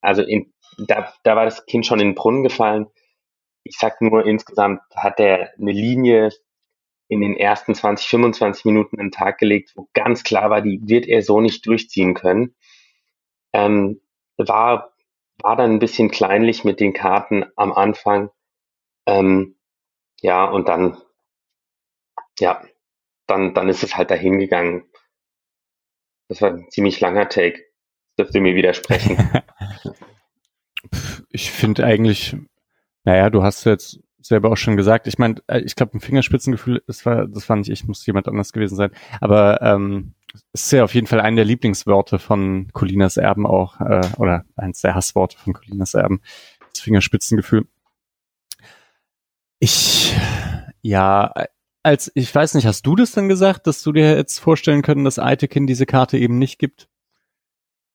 Also 0.00 0.22
in, 0.22 0.52
da, 0.78 1.12
da 1.22 1.36
war 1.36 1.44
das 1.44 1.64
Kind 1.66 1.86
schon 1.86 2.00
in 2.00 2.08
den 2.08 2.14
Brunnen 2.14 2.42
gefallen. 2.42 2.86
Ich 3.62 3.78
sag 3.78 4.00
nur, 4.02 4.26
insgesamt 4.26 4.80
hat 4.94 5.20
er 5.20 5.52
eine 5.58 5.72
Linie 5.72 6.30
in 7.08 7.20
den 7.20 7.36
ersten 7.36 7.74
20, 7.74 8.08
25 8.08 8.64
Minuten 8.64 8.96
den 8.96 9.12
Tag 9.12 9.38
gelegt, 9.38 9.72
wo 9.76 9.88
ganz 9.92 10.24
klar 10.24 10.50
war, 10.50 10.62
die 10.62 10.80
wird 10.82 11.06
er 11.06 11.22
so 11.22 11.40
nicht 11.40 11.66
durchziehen 11.66 12.14
können. 12.14 12.54
Ähm, 13.52 14.00
war, 14.38 14.91
war 15.40 15.56
dann 15.56 15.72
ein 15.72 15.78
bisschen 15.78 16.10
kleinlich 16.10 16.64
mit 16.64 16.80
den 16.80 16.92
Karten 16.92 17.44
am 17.56 17.72
Anfang. 17.72 18.30
Ähm, 19.06 19.56
ja, 20.20 20.44
und 20.44 20.68
dann, 20.68 20.96
ja, 22.38 22.62
dann, 23.26 23.54
dann 23.54 23.68
ist 23.68 23.82
es 23.82 23.96
halt 23.96 24.10
dahin 24.10 24.38
gegangen. 24.38 24.84
Das 26.28 26.40
war 26.40 26.50
ein 26.50 26.70
ziemlich 26.70 27.00
langer 27.00 27.28
Take. 27.28 27.58
Das 28.16 28.26
dürfte 28.26 28.40
mir 28.40 28.54
widersprechen. 28.54 29.18
ich 31.28 31.50
finde 31.50 31.84
eigentlich, 31.84 32.36
naja, 33.04 33.30
du 33.30 33.42
hast 33.42 33.64
jetzt 33.64 34.00
selber 34.20 34.50
auch 34.50 34.56
schon 34.56 34.76
gesagt. 34.76 35.06
Ich 35.06 35.18
meine, 35.18 35.36
äh, 35.48 35.60
ich 35.60 35.74
glaube, 35.74 35.96
ein 35.96 36.00
Fingerspitzengefühl, 36.00 36.82
das 36.86 37.04
war, 37.04 37.26
das 37.26 37.48
war 37.48 37.56
nicht 37.56 37.70
ich, 37.70 37.84
muss 37.84 38.06
jemand 38.06 38.28
anders 38.28 38.52
gewesen 38.52 38.76
sein. 38.76 38.92
Aber 39.20 39.60
ähm, 39.62 40.14
ist 40.52 40.72
ja 40.72 40.84
auf 40.84 40.94
jeden 40.94 41.06
Fall 41.06 41.20
ein 41.20 41.36
der 41.36 41.44
Lieblingsworte 41.44 42.18
von 42.18 42.68
Colinas 42.72 43.16
Erben 43.16 43.46
auch, 43.46 43.80
äh, 43.80 44.08
oder 44.18 44.44
eins 44.56 44.80
der 44.80 44.94
Hassworte 44.94 45.38
von 45.38 45.52
Colinas 45.52 45.94
Erben, 45.94 46.20
das 46.72 46.80
Fingerspitzengefühl. 46.80 47.66
Ich, 49.58 50.14
ja, 50.80 51.32
als, 51.82 52.10
ich 52.14 52.34
weiß 52.34 52.54
nicht, 52.54 52.66
hast 52.66 52.86
du 52.86 52.96
das 52.96 53.12
denn 53.12 53.28
gesagt, 53.28 53.66
dass 53.66 53.82
du 53.82 53.92
dir 53.92 54.16
jetzt 54.16 54.38
vorstellen 54.38 54.82
können, 54.82 55.04
dass 55.04 55.18
Aitekin 55.18 55.66
diese 55.66 55.86
Karte 55.86 56.18
eben 56.18 56.38
nicht 56.38 56.58
gibt? 56.58 56.88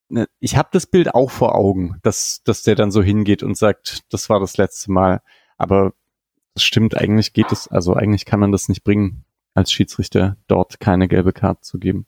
Ne, 0.10 0.28
ich 0.40 0.56
habe 0.56 0.70
das 0.72 0.86
Bild 0.86 1.14
auch 1.14 1.32
vor 1.32 1.56
Augen, 1.56 1.98
dass, 2.02 2.42
dass 2.44 2.64
der 2.64 2.76
dann 2.76 2.92
so 2.92 3.04
hingeht 3.04 3.44
und 3.44 3.58
sagt, 3.58 4.02
das 4.10 4.30
war 4.30 4.40
das 4.40 4.58
letzte 4.58 4.92
Mal. 4.92 5.22
Aber 5.58 5.94
das 6.54 6.64
stimmt, 6.64 6.96
eigentlich 6.96 7.34
geht 7.34 7.52
es, 7.52 7.68
also 7.68 7.94
eigentlich 7.94 8.26
kann 8.26 8.40
man 8.40 8.52
das 8.52 8.70
nicht 8.70 8.84
bringen, 8.84 9.26
als 9.54 9.72
Schiedsrichter 9.72 10.38
dort 10.48 10.80
keine 10.80 11.08
gelbe 11.08 11.34
Karte 11.34 11.62
zu 11.62 11.80
geben. 11.80 12.06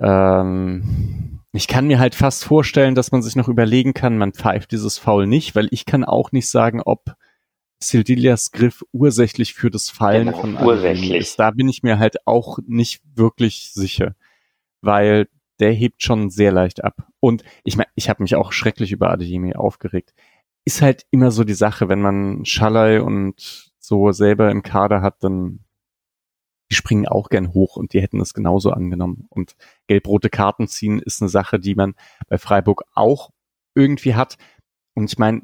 Ähm, 0.00 1.40
ich 1.52 1.68
kann 1.68 1.86
mir 1.86 1.98
halt 1.98 2.14
fast 2.14 2.44
vorstellen, 2.44 2.94
dass 2.94 3.12
man 3.12 3.22
sich 3.22 3.36
noch 3.36 3.48
überlegen 3.48 3.94
kann, 3.94 4.18
man 4.18 4.32
pfeift 4.32 4.72
dieses 4.72 4.98
Foul 4.98 5.26
nicht, 5.26 5.54
weil 5.54 5.68
ich 5.70 5.84
kann 5.84 6.04
auch 6.04 6.32
nicht 6.32 6.48
sagen, 6.48 6.80
ob 6.80 7.14
Sildilias 7.82 8.52
Griff 8.52 8.84
ursächlich 8.92 9.54
für 9.54 9.70
das 9.70 9.90
Fallen 9.90 10.26
genau, 10.26 10.40
von 10.40 10.56
ursächlich. 10.56 11.12
ist. 11.12 11.40
Da 11.40 11.50
bin 11.50 11.68
ich 11.68 11.82
mir 11.82 11.98
halt 11.98 12.26
auch 12.26 12.58
nicht 12.66 13.02
wirklich 13.14 13.72
sicher, 13.72 14.14
weil 14.82 15.28
der 15.60 15.72
hebt 15.72 16.02
schon 16.02 16.30
sehr 16.30 16.52
leicht 16.52 16.84
ab. 16.84 17.06
Und 17.20 17.42
ich 17.64 17.76
meine, 17.76 17.88
ich 17.94 18.08
habe 18.08 18.22
mich 18.22 18.36
auch 18.36 18.52
schrecklich 18.52 18.92
über 18.92 19.10
Adeyemi 19.10 19.54
aufgeregt. 19.54 20.14
Ist 20.64 20.82
halt 20.82 21.06
immer 21.10 21.30
so 21.30 21.44
die 21.44 21.54
Sache, 21.54 21.88
wenn 21.88 22.00
man 22.00 22.44
Schalay 22.44 22.98
und 22.98 23.72
so 23.78 24.12
selber 24.12 24.50
im 24.50 24.62
Kader 24.62 25.02
hat, 25.02 25.24
dann 25.24 25.60
die 26.70 26.74
springen 26.74 27.08
auch 27.08 27.28
gern 27.28 27.52
hoch 27.52 27.76
und 27.76 27.92
die 27.92 28.00
hätten 28.00 28.18
das 28.18 28.34
genauso 28.34 28.70
angenommen. 28.70 29.26
Und 29.28 29.56
gelb-rote 29.88 30.30
Karten 30.30 30.68
ziehen 30.68 31.00
ist 31.00 31.20
eine 31.20 31.28
Sache, 31.28 31.58
die 31.58 31.74
man 31.74 31.94
bei 32.28 32.38
Freiburg 32.38 32.84
auch 32.94 33.30
irgendwie 33.74 34.14
hat. 34.14 34.36
Und 34.94 35.10
ich 35.10 35.18
meine, 35.18 35.42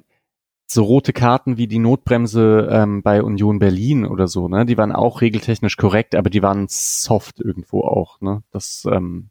so 0.68 0.84
rote 0.84 1.12
Karten 1.12 1.56
wie 1.56 1.68
die 1.68 1.78
Notbremse 1.78 2.68
ähm, 2.70 3.02
bei 3.02 3.22
Union 3.22 3.58
Berlin 3.58 4.04
oder 4.04 4.26
so, 4.26 4.48
ne? 4.48 4.66
Die 4.66 4.76
waren 4.76 4.92
auch 4.92 5.20
regeltechnisch 5.20 5.76
korrekt, 5.76 6.14
aber 6.14 6.28
die 6.28 6.42
waren 6.42 6.66
soft 6.68 7.40
irgendwo 7.40 7.82
auch, 7.82 8.20
ne? 8.20 8.42
Das 8.50 8.86
ähm, 8.90 9.30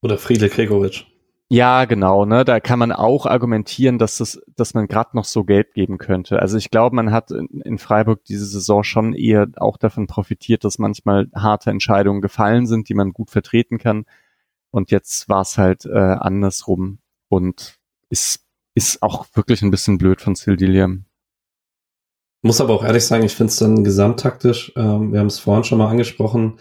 oder 0.00 0.18
Friedel 0.18 0.48
Gregoritsch. 0.48 1.06
Ja, 1.50 1.84
genau, 1.84 2.24
ne? 2.24 2.44
Da 2.44 2.58
kann 2.58 2.78
man 2.78 2.90
auch 2.90 3.26
argumentieren, 3.26 3.98
dass 3.98 4.16
das, 4.16 4.40
dass 4.56 4.74
man 4.74 4.88
gerade 4.88 5.10
noch 5.14 5.24
so 5.24 5.44
gelb 5.44 5.74
geben 5.74 5.98
könnte. 5.98 6.40
Also 6.40 6.56
ich 6.56 6.70
glaube, 6.70 6.96
man 6.96 7.12
hat 7.12 7.30
in, 7.30 7.60
in 7.60 7.78
Freiburg 7.78 8.24
diese 8.24 8.46
Saison 8.46 8.82
schon 8.82 9.12
eher 9.12 9.46
auch 9.56 9.76
davon 9.76 10.06
profitiert, 10.06 10.64
dass 10.64 10.78
manchmal 10.78 11.28
harte 11.34 11.70
Entscheidungen 11.70 12.22
gefallen 12.22 12.66
sind, 12.66 12.88
die 12.88 12.94
man 12.94 13.12
gut 13.12 13.30
vertreten 13.30 13.78
kann. 13.78 14.06
Und 14.70 14.90
jetzt 14.90 15.28
war 15.28 15.42
es 15.42 15.58
halt 15.58 15.84
äh, 15.84 15.98
andersrum 15.98 16.98
und 17.28 17.78
ist 18.08 18.44
ist 18.74 19.02
auch 19.02 19.26
wirklich 19.34 19.62
ein 19.62 19.70
bisschen 19.70 19.98
blöd 19.98 20.20
von 20.20 20.34
Sildilium. 20.34 21.04
Muss 22.42 22.60
aber 22.60 22.74
auch 22.74 22.84
ehrlich 22.84 23.06
sagen, 23.06 23.24
ich 23.24 23.34
finde 23.34 23.50
es 23.52 23.56
dann 23.56 23.84
gesamttaktisch, 23.84 24.72
ähm, 24.76 25.12
wir 25.12 25.20
haben 25.20 25.28
es 25.28 25.38
vorhin 25.38 25.64
schon 25.64 25.78
mal 25.78 25.88
angesprochen, 25.88 26.58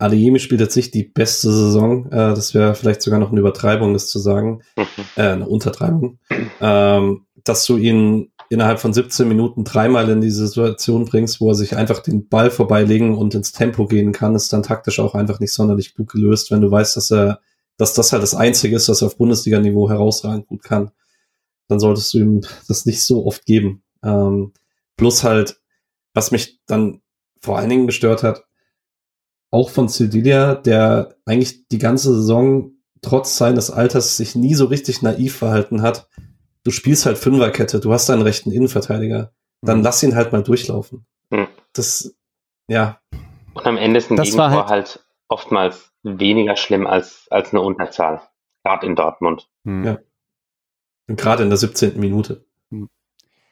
Adeyemi 0.00 0.38
spielt 0.38 0.60
jetzt 0.60 0.76
nicht 0.76 0.94
die 0.94 1.04
beste 1.04 1.52
Saison, 1.52 2.06
äh, 2.06 2.34
das 2.34 2.54
wäre 2.54 2.74
vielleicht 2.74 3.02
sogar 3.02 3.20
noch 3.20 3.30
eine 3.30 3.40
Übertreibung, 3.40 3.92
das 3.92 4.08
zu 4.08 4.18
sagen, 4.18 4.62
äh, 5.16 5.22
eine 5.22 5.48
Untertreibung, 5.48 6.18
ähm, 6.60 7.26
dass 7.44 7.64
du 7.66 7.76
ihn 7.76 8.32
innerhalb 8.48 8.80
von 8.80 8.92
17 8.92 9.28
Minuten 9.28 9.62
dreimal 9.62 10.08
in 10.08 10.20
diese 10.20 10.46
Situation 10.48 11.04
bringst, 11.04 11.40
wo 11.40 11.50
er 11.50 11.54
sich 11.54 11.76
einfach 11.76 12.00
den 12.00 12.28
Ball 12.28 12.50
vorbeilegen 12.50 13.16
und 13.16 13.34
ins 13.34 13.52
Tempo 13.52 13.86
gehen 13.86 14.12
kann, 14.12 14.34
ist 14.34 14.52
dann 14.52 14.64
taktisch 14.64 14.98
auch 14.98 15.14
einfach 15.14 15.38
nicht 15.38 15.52
sonderlich 15.52 15.94
gut 15.94 16.10
gelöst, 16.10 16.50
wenn 16.50 16.60
du 16.60 16.70
weißt, 16.70 16.96
dass 16.96 17.12
er, 17.12 17.40
dass 17.76 17.94
das 17.94 18.12
halt 18.12 18.22
das 18.22 18.34
Einzige 18.34 18.74
ist, 18.74 18.88
was 18.88 19.02
er 19.02 19.06
auf 19.06 19.18
Bundesliga-Niveau 19.18 19.88
herausragend 19.88 20.48
gut 20.48 20.64
kann 20.64 20.90
dann 21.70 21.80
solltest 21.80 22.12
du 22.12 22.18
ihm 22.18 22.40
das 22.68 22.84
nicht 22.84 23.02
so 23.02 23.24
oft 23.24 23.46
geben. 23.46 23.82
Ähm, 24.02 24.52
plus 24.96 25.22
halt, 25.22 25.60
was 26.14 26.32
mich 26.32 26.60
dann 26.66 27.00
vor 27.40 27.58
allen 27.58 27.70
Dingen 27.70 27.86
gestört 27.86 28.22
hat, 28.22 28.44
auch 29.50 29.70
von 29.70 29.88
Cedilia, 29.88 30.54
der 30.54 31.16
eigentlich 31.24 31.68
die 31.68 31.78
ganze 31.78 32.14
Saison 32.14 32.72
trotz 33.02 33.36
seines 33.36 33.70
Alters 33.70 34.16
sich 34.16 34.34
nie 34.34 34.54
so 34.54 34.66
richtig 34.66 35.02
naiv 35.02 35.36
verhalten 35.36 35.82
hat. 35.82 36.08
Du 36.64 36.70
spielst 36.70 37.06
halt 37.06 37.18
Fünferkette, 37.18 37.80
du 37.80 37.92
hast 37.92 38.10
einen 38.10 38.22
rechten 38.22 38.52
Innenverteidiger, 38.52 39.32
dann 39.62 39.78
mhm. 39.78 39.84
lass 39.84 40.02
ihn 40.02 40.14
halt 40.14 40.32
mal 40.32 40.42
durchlaufen. 40.42 41.06
Mhm. 41.30 41.48
Das, 41.72 42.14
ja. 42.68 43.00
Und 43.54 43.66
am 43.66 43.76
Ende 43.76 43.98
ist 43.98 44.10
ein 44.10 44.16
das 44.16 44.26
Gegentor 44.26 44.50
halt, 44.50 44.68
halt 44.68 45.06
oftmals 45.28 45.90
weniger 46.02 46.56
schlimm 46.56 46.86
als, 46.86 47.26
als 47.30 47.52
eine 47.52 47.62
Unterzahl. 47.62 48.22
Gerade 48.62 48.86
in 48.86 48.96
Dortmund. 48.96 49.48
Hm. 49.64 49.84
Ja. 49.84 49.98
Und 51.08 51.18
gerade 51.18 51.42
in 51.42 51.48
der 51.48 51.58
17. 51.58 51.98
Minute. 51.98 52.46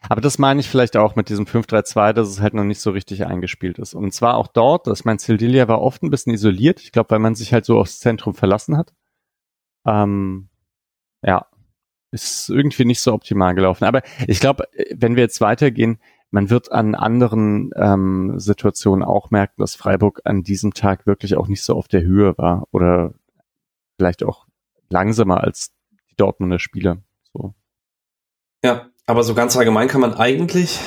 Aber 0.00 0.20
das 0.20 0.38
meine 0.38 0.61
ich 0.61 0.68
vielleicht 0.68 0.96
auch 0.96 1.16
mit 1.16 1.28
diesem 1.28 1.46
5-3-2, 1.46 2.12
dass 2.12 2.28
es 2.28 2.40
halt 2.40 2.54
noch 2.54 2.64
nicht 2.64 2.80
so 2.80 2.90
richtig 2.90 3.26
eingespielt 3.26 3.78
ist. 3.78 3.94
Und 3.94 4.12
zwar 4.14 4.37
auch 4.37 4.46
dort, 4.46 4.87
dass 4.87 5.04
mein 5.04 5.18
Sildilia 5.18 5.66
war 5.66 5.82
oft 5.82 6.02
ein 6.02 6.11
bisschen 6.11 6.32
isoliert. 6.32 6.80
Ich 6.80 6.92
glaube, 6.92 7.11
weil 7.11 7.18
man 7.18 7.34
sich 7.34 7.52
halt 7.52 7.64
so 7.64 7.78
aufs 7.78 7.98
Zentrum 7.98 8.34
verlassen 8.34 8.76
hat. 8.76 8.94
Ähm, 9.87 10.48
ja, 11.22 11.46
ist 12.12 12.48
irgendwie 12.48 12.84
nicht 12.84 13.00
so 13.00 13.12
optimal 13.12 13.54
gelaufen. 13.54 13.84
Aber 13.84 14.02
ich 14.26 14.40
glaube, 14.40 14.68
wenn 14.94 15.16
wir 15.16 15.22
jetzt 15.24 15.40
weitergehen, 15.40 15.98
man 16.30 16.50
wird 16.50 16.70
an 16.72 16.94
anderen 16.94 17.70
ähm, 17.74 18.38
Situationen 18.38 19.02
auch 19.02 19.30
merken, 19.30 19.61
dass 19.61 19.74
Freiburg 19.74 20.20
an 20.24 20.42
diesem 20.42 20.74
Tag 20.74 21.06
wirklich 21.06 21.37
auch 21.37 21.48
nicht 21.48 21.62
so 21.62 21.74
auf 21.74 21.88
der 21.88 22.02
Höhe 22.02 22.37
war 22.37 22.68
oder 22.70 23.14
vielleicht 23.96 24.22
auch 24.22 24.46
langsamer 24.90 25.42
als 25.42 25.74
die 26.11 26.16
Dortmunder 26.16 26.58
Spieler. 26.58 26.98
So. 27.32 27.54
Ja, 28.62 28.90
aber 29.09 29.25
so 29.25 29.35
ganz 29.35 29.57
allgemein 29.57 29.88
kann 29.88 30.03
man 30.03 30.12
eigentlich 30.12 30.79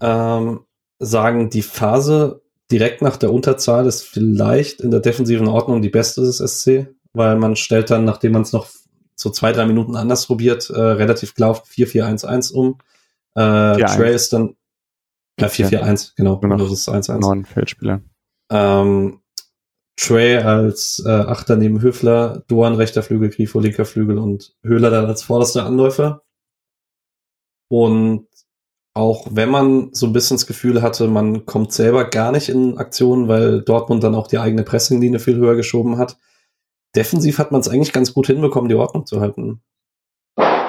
ähm, 0.00 0.60
sagen, 0.98 1.48
die 1.48 1.62
Phase 1.62 2.42
direkt 2.72 3.02
nach 3.02 3.16
der 3.16 3.32
Unterzahl 3.32 3.86
ist 3.86 4.02
vielleicht 4.02 4.80
in 4.80 4.90
der 4.90 4.98
defensiven 4.98 5.46
Ordnung 5.46 5.80
die 5.80 5.88
beste 5.88 6.22
des 6.22 6.38
SC, 6.38 6.88
weil 7.12 7.36
man 7.36 7.54
stellt 7.54 7.90
dann, 7.90 8.04
nachdem 8.04 8.32
man 8.32 8.42
es 8.42 8.52
noch 8.52 8.66
so 9.14 9.30
zwei, 9.30 9.52
drei 9.52 9.64
Minuten 9.66 9.94
anders 9.94 10.26
probiert, 10.26 10.68
äh, 10.70 10.80
relativ 10.80 11.36
klar 11.36 11.50
auf 11.50 11.68
4-4-1-1 11.68 12.52
um. 12.52 12.78
Äh, 13.36 13.76
Trey 13.84 14.12
ist 14.12 14.32
dann 14.32 14.56
ja, 15.38 15.46
4-4-1, 15.46 16.14
genau. 16.16 16.38
genau. 16.38 16.56
Das 16.56 16.72
ist 16.72 16.88
1-1. 16.88 17.20
Neun 17.20 17.44
Feldspieler. 17.44 18.00
Ähm, 18.50 19.20
Trey 19.94 20.36
als 20.38 21.00
äh, 21.06 21.10
Achter 21.10 21.54
neben 21.54 21.80
Höfler, 21.80 22.42
Doan 22.48 22.74
rechter 22.74 23.04
Flügel, 23.04 23.30
Grifo 23.30 23.60
linker 23.60 23.84
Flügel 23.84 24.18
und 24.18 24.56
Höhler 24.64 24.90
dann 24.90 25.06
als 25.06 25.22
vorderster 25.22 25.64
Anläufer. 25.64 26.22
Und 27.68 28.26
auch 28.94 29.28
wenn 29.30 29.50
man 29.50 29.90
so 29.92 30.06
ein 30.06 30.12
bisschen 30.12 30.36
das 30.36 30.46
Gefühl 30.46 30.82
hatte, 30.82 31.06
man 31.06 31.46
kommt 31.46 31.72
selber 31.72 32.04
gar 32.04 32.32
nicht 32.32 32.48
in 32.48 32.78
Aktionen, 32.78 33.28
weil 33.28 33.62
Dortmund 33.62 34.02
dann 34.02 34.14
auch 34.14 34.26
die 34.26 34.38
eigene 34.38 34.64
Pressinglinie 34.64 35.20
viel 35.20 35.36
höher 35.36 35.54
geschoben 35.54 35.98
hat. 35.98 36.18
Defensiv 36.96 37.38
hat 37.38 37.52
man 37.52 37.60
es 37.60 37.68
eigentlich 37.68 37.92
ganz 37.92 38.12
gut 38.12 38.26
hinbekommen, 38.26 38.68
die 38.68 38.74
Ordnung 38.74 39.06
zu 39.06 39.20
halten. 39.20 39.62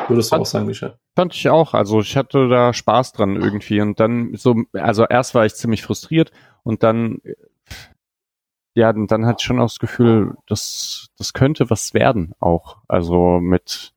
Würdest 0.09 0.31
du 0.31 0.35
auch 0.35 0.45
sagen, 0.45 0.65
Michel? 0.65 0.97
Fand 1.15 1.33
ich 1.33 1.49
auch. 1.49 1.73
Also 1.73 2.01
ich 2.01 2.17
hatte 2.17 2.49
da 2.49 2.73
Spaß 2.73 3.13
dran 3.13 3.35
irgendwie. 3.35 3.81
Und 3.81 3.99
dann 3.99 4.35
so, 4.35 4.55
also 4.73 5.05
erst 5.05 5.35
war 5.35 5.45
ich 5.45 5.55
ziemlich 5.55 5.83
frustriert 5.83 6.31
und 6.63 6.83
dann, 6.83 7.21
ja, 8.75 8.91
dann 8.91 9.25
hatte 9.25 9.37
ich 9.39 9.45
schon 9.45 9.59
auch 9.59 9.67
das 9.67 9.79
Gefühl, 9.79 10.35
das, 10.47 11.09
das 11.17 11.33
könnte 11.33 11.69
was 11.69 11.93
werden 11.93 12.33
auch. 12.39 12.77
Also 12.87 13.39
mit 13.39 13.93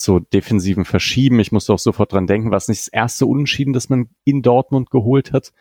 so 0.00 0.18
defensiven 0.18 0.84
Verschieben. 0.84 1.40
Ich 1.40 1.52
musste 1.52 1.72
auch 1.72 1.78
sofort 1.78 2.12
dran 2.12 2.26
denken, 2.26 2.50
was 2.50 2.68
nicht 2.68 2.80
das 2.80 2.88
erste 2.88 3.26
Unentschieden, 3.26 3.72
das 3.72 3.88
man 3.88 4.08
in 4.24 4.42
Dortmund 4.42 4.90
geholt 4.90 5.32
hat, 5.32 5.52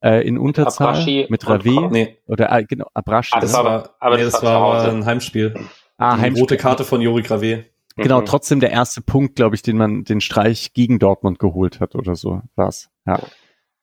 äh, 0.00 0.26
in 0.26 0.38
Unterzahl 0.38 0.88
Abrashi 0.88 1.26
mit 1.28 1.48
Rave 1.48 1.88
nee. 1.90 2.18
oder 2.26 2.52
äh, 2.52 2.64
genau 2.64 2.86
Abrashi. 2.94 3.32
Ah, 3.34 3.40
das, 3.40 3.52
das 3.52 3.64
war, 3.64 3.94
aber 3.98 4.16
nee, 4.16 4.24
das, 4.24 4.34
das 4.34 4.42
war, 4.42 4.88
ein 4.88 5.04
Heimspiel. 5.04 5.54
Ah, 5.96 6.16
Die 6.16 6.22
Heimspiel. 6.22 6.42
rote 6.42 6.56
Karte 6.56 6.84
von 6.84 7.00
Juri 7.00 7.22
Grave. 7.22 7.64
Genau, 7.96 8.20
mhm. 8.20 8.26
trotzdem 8.26 8.60
der 8.60 8.70
erste 8.70 9.00
Punkt, 9.00 9.34
glaube 9.34 9.56
ich, 9.56 9.62
den 9.62 9.76
man 9.76 10.04
den 10.04 10.20
Streich 10.20 10.72
gegen 10.72 11.00
Dortmund 11.00 11.40
geholt 11.40 11.80
hat 11.80 11.96
oder 11.96 12.14
so 12.14 12.42
war's. 12.54 12.90
Ja. 13.06 13.20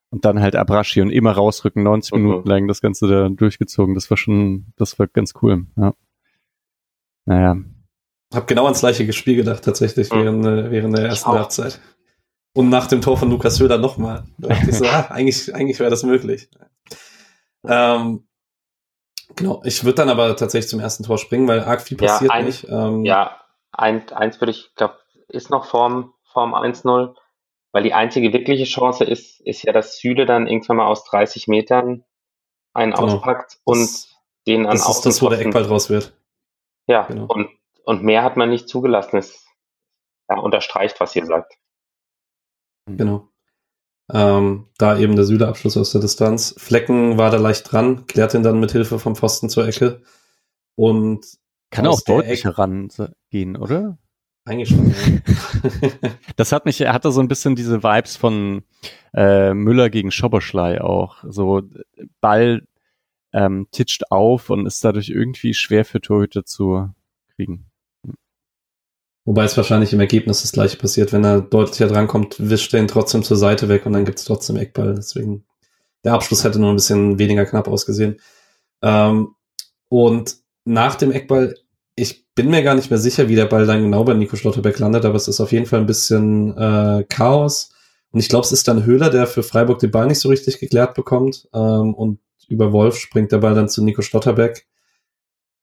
Und 0.10 0.24
dann 0.24 0.40
halt 0.40 0.56
Abrashi 0.56 1.02
und 1.02 1.10
immer 1.10 1.34
rausrücken, 1.34 1.84
90 1.84 2.14
mhm. 2.14 2.22
Minuten 2.22 2.48
lang 2.48 2.68
das 2.70 2.80
Ganze 2.80 3.08
da 3.08 3.28
durchgezogen. 3.28 3.94
Das 3.94 4.10
war 4.10 4.16
schon, 4.16 4.68
das 4.78 4.98
war 4.98 5.08
ganz 5.08 5.34
cool. 5.42 5.66
Ja. 5.76 5.94
Naja. 7.26 7.58
Hab 8.36 8.48
genau 8.48 8.66
ans 8.66 8.82
gleiche 8.82 9.12
Spiel 9.14 9.38
gedacht, 9.38 9.64
tatsächlich, 9.64 10.12
mhm. 10.12 10.24
während, 10.24 10.46
äh, 10.46 10.72
während 10.72 10.98
der 10.98 11.06
ersten 11.06 11.32
Halbzeit. 11.32 11.80
Und 12.54 12.70
nach 12.70 12.88
dem 12.88 13.02
Tor 13.02 13.18
von 13.18 13.30
Lukas 13.30 13.60
Höhler 13.60 13.78
nochmal. 13.78 14.24
Da 14.38 14.50
dachte 14.50 14.70
ich 14.70 14.78
so, 14.78 14.86
ah, 14.90 15.08
eigentlich, 15.10 15.54
eigentlich 15.54 15.80
wäre 15.80 15.90
das 15.90 16.04
möglich. 16.04 16.50
Ähm, 17.68 18.28
genau, 19.36 19.62
ich 19.66 19.84
würde 19.84 19.96
dann 19.96 20.10
aber 20.10 20.36
tatsächlich 20.36 20.70
zum 20.70 20.80
ersten 20.80 21.04
Tor 21.04 21.18
springen, 21.18 21.48
weil 21.48 21.62
arg 21.62 21.82
viel 21.82 21.98
passiert 21.98 22.32
ja, 22.32 22.38
ein, 22.38 22.46
nicht. 22.46 22.68
Ähm, 22.70 23.04
ja, 23.04 23.42
ein, 23.72 24.10
eins 24.12 24.40
würde 24.40 24.52
ich, 24.52 24.74
glaube, 24.76 24.96
ist 25.28 25.50
noch 25.50 25.66
vorm, 25.66 26.14
vorm 26.24 26.54
1-0, 26.54 27.16
weil 27.72 27.84
die 27.84 27.94
einzige 27.94 28.32
wirkliche 28.32 28.64
Chance 28.64 29.04
ist, 29.04 29.42
ist 29.42 29.64
ja, 29.64 29.74
dass 29.74 29.98
Süle 29.98 30.26
dann 30.26 30.48
irgendwann 30.48 30.78
mal 30.78 30.88
aus 30.88 31.04
30 31.06 31.48
Metern 31.48 32.06
einen 32.74 32.94
genau. 32.94 33.16
auspackt 33.16 33.58
und 33.64 33.82
das, 33.82 34.16
den 34.48 34.64
dann 34.64 34.74
das 34.74 34.88
ist 34.88 35.06
das, 35.06 35.22
wo 35.22 35.30
der 35.30 35.40
Eckball 35.40 35.64
draus 35.64 35.90
wird. 35.90 36.14
Ja, 36.88 37.04
genau. 37.04 37.26
und, 37.26 37.50
und 37.86 38.04
mehr 38.04 38.24
hat 38.24 38.38
man 38.38 38.50
nicht 38.50 38.68
zugelassen. 38.68 39.18
Es 39.18 39.46
ja, 40.30 40.38
unterstreicht, 40.38 41.00
was 41.00 41.16
ihr 41.16 41.26
sagt. 41.26 41.58
Genau. 42.88 43.30
Ähm, 44.12 44.68
da 44.78 44.98
eben 44.98 45.16
der 45.16 45.26
Süle-Abschluss 45.26 45.78
aus 45.78 45.92
der 45.92 46.02
Distanz. 46.02 46.54
Flecken 46.58 47.18
war 47.18 47.32
da 47.32 47.38
leicht 47.38 47.72
dran, 47.72 48.06
klärt 48.06 48.34
ihn 48.34 48.44
dann 48.44 48.60
mit 48.60 48.72
Hilfe 48.72 49.00
vom 49.00 49.16
Pfosten 49.16 49.50
zur 49.50 49.68
Ecke. 49.68 50.02
Und 50.76 51.26
kann 51.72 51.88
auch 51.88 52.02
deutlich 52.02 52.44
herangehen, 52.44 53.58
oder? 53.58 53.98
Eigentlich 54.46 54.70
schon. 54.70 54.94
das 56.36 56.52
hat 56.52 56.66
mich, 56.66 56.80
er 56.82 56.94
hatte 56.94 57.12
so 57.12 57.20
ein 57.20 57.28
bisschen 57.28 57.56
diese 57.56 57.82
Vibes 57.82 58.16
von 58.16 58.64
äh, 59.14 59.54
Müller 59.54 59.90
gegen 59.90 60.12
Schoberschlei 60.12 60.82
auch. 60.82 61.24
So 61.28 61.64
Ball 62.22 62.68
ähm, 63.34 63.68
titscht 63.72 64.12
auf 64.12 64.52
und 64.52 64.68
ist 64.68 64.84
dadurch 64.86 65.10
irgendwie 65.10 65.56
schwer 65.56 65.84
für 65.84 66.00
Torhüter 66.00 66.46
zu 66.46 66.90
kriegen. 67.36 67.66
Wobei 69.26 69.44
es 69.44 69.58
wahrscheinlich 69.58 69.92
im 69.92 70.00
Ergebnis 70.00 70.42
das 70.42 70.52
gleiche 70.52 70.78
passiert. 70.78 71.12
Wenn 71.12 71.24
er 71.24 71.42
deutlicher 71.42 71.88
drankommt, 71.88 72.36
wischt 72.38 72.74
er 72.74 72.80
ihn 72.80 72.88
trotzdem 72.88 73.24
zur 73.24 73.38
Seite 73.38 73.68
weg 73.70 73.86
und 73.86 73.94
dann 73.94 74.06
gibt 74.06 74.20
es 74.20 74.26
trotzdem 74.26 74.56
Eckball. 74.56 74.94
Deswegen, 74.96 75.46
der 76.04 76.14
Abschluss 76.14 76.44
hätte 76.44 76.60
nur 76.60 76.70
ein 76.70 76.76
bisschen 76.76 77.18
weniger 77.18 77.46
knapp 77.46 77.68
ausgesehen. 77.68 78.18
Ähm, 78.84 79.30
und 79.90 80.36
nach 80.64 80.96
dem 80.96 81.12
Eckball 81.12 81.56
ich 81.96 82.26
bin 82.36 82.50
mir 82.50 82.64
gar 82.64 82.76
nicht 82.76 82.90
mehr 82.90 83.00
sicher, 83.00 83.30
wie 83.30 83.36
der 83.36 83.46
Ball 83.46 83.66
dann 83.66 83.84
genau 83.84 84.04
bei 84.04 84.14
Nico 84.14 84.36
Schlotterbeck 84.36 84.80
landet, 84.80 85.06
aber 85.06 85.16
es 85.16 85.28
ist 85.28 85.40
auf 85.40 85.52
jeden 85.52 85.66
Fall 85.66 85.80
ein 85.80 85.86
bisschen 85.86 86.56
äh, 86.58 87.06
Chaos. 87.08 87.72
Und 88.12 88.20
ich 88.20 88.30
glaube, 88.30 88.46
es 88.46 88.52
ist 88.52 88.68
dann 88.68 88.86
Höhler, 88.86 89.10
der 89.10 89.28
für 89.28 89.44
Freiburg 89.44 89.80
den 89.80 89.92
Ball 89.92 90.08
nicht 90.08 90.20
so 90.20 90.30
richtig 90.30 90.60
geklärt 90.60 90.94
bekommt. 90.94 91.48
Ähm, 91.54 91.94
und 91.94 92.20
über 92.50 92.74
Wolf 92.74 92.98
springt 92.98 93.32
der 93.32 93.40
Ball 93.40 93.56
dann 93.56 93.70
zu 93.70 93.84
Nico 93.84 94.02
Schlotterbeck, 94.02 94.68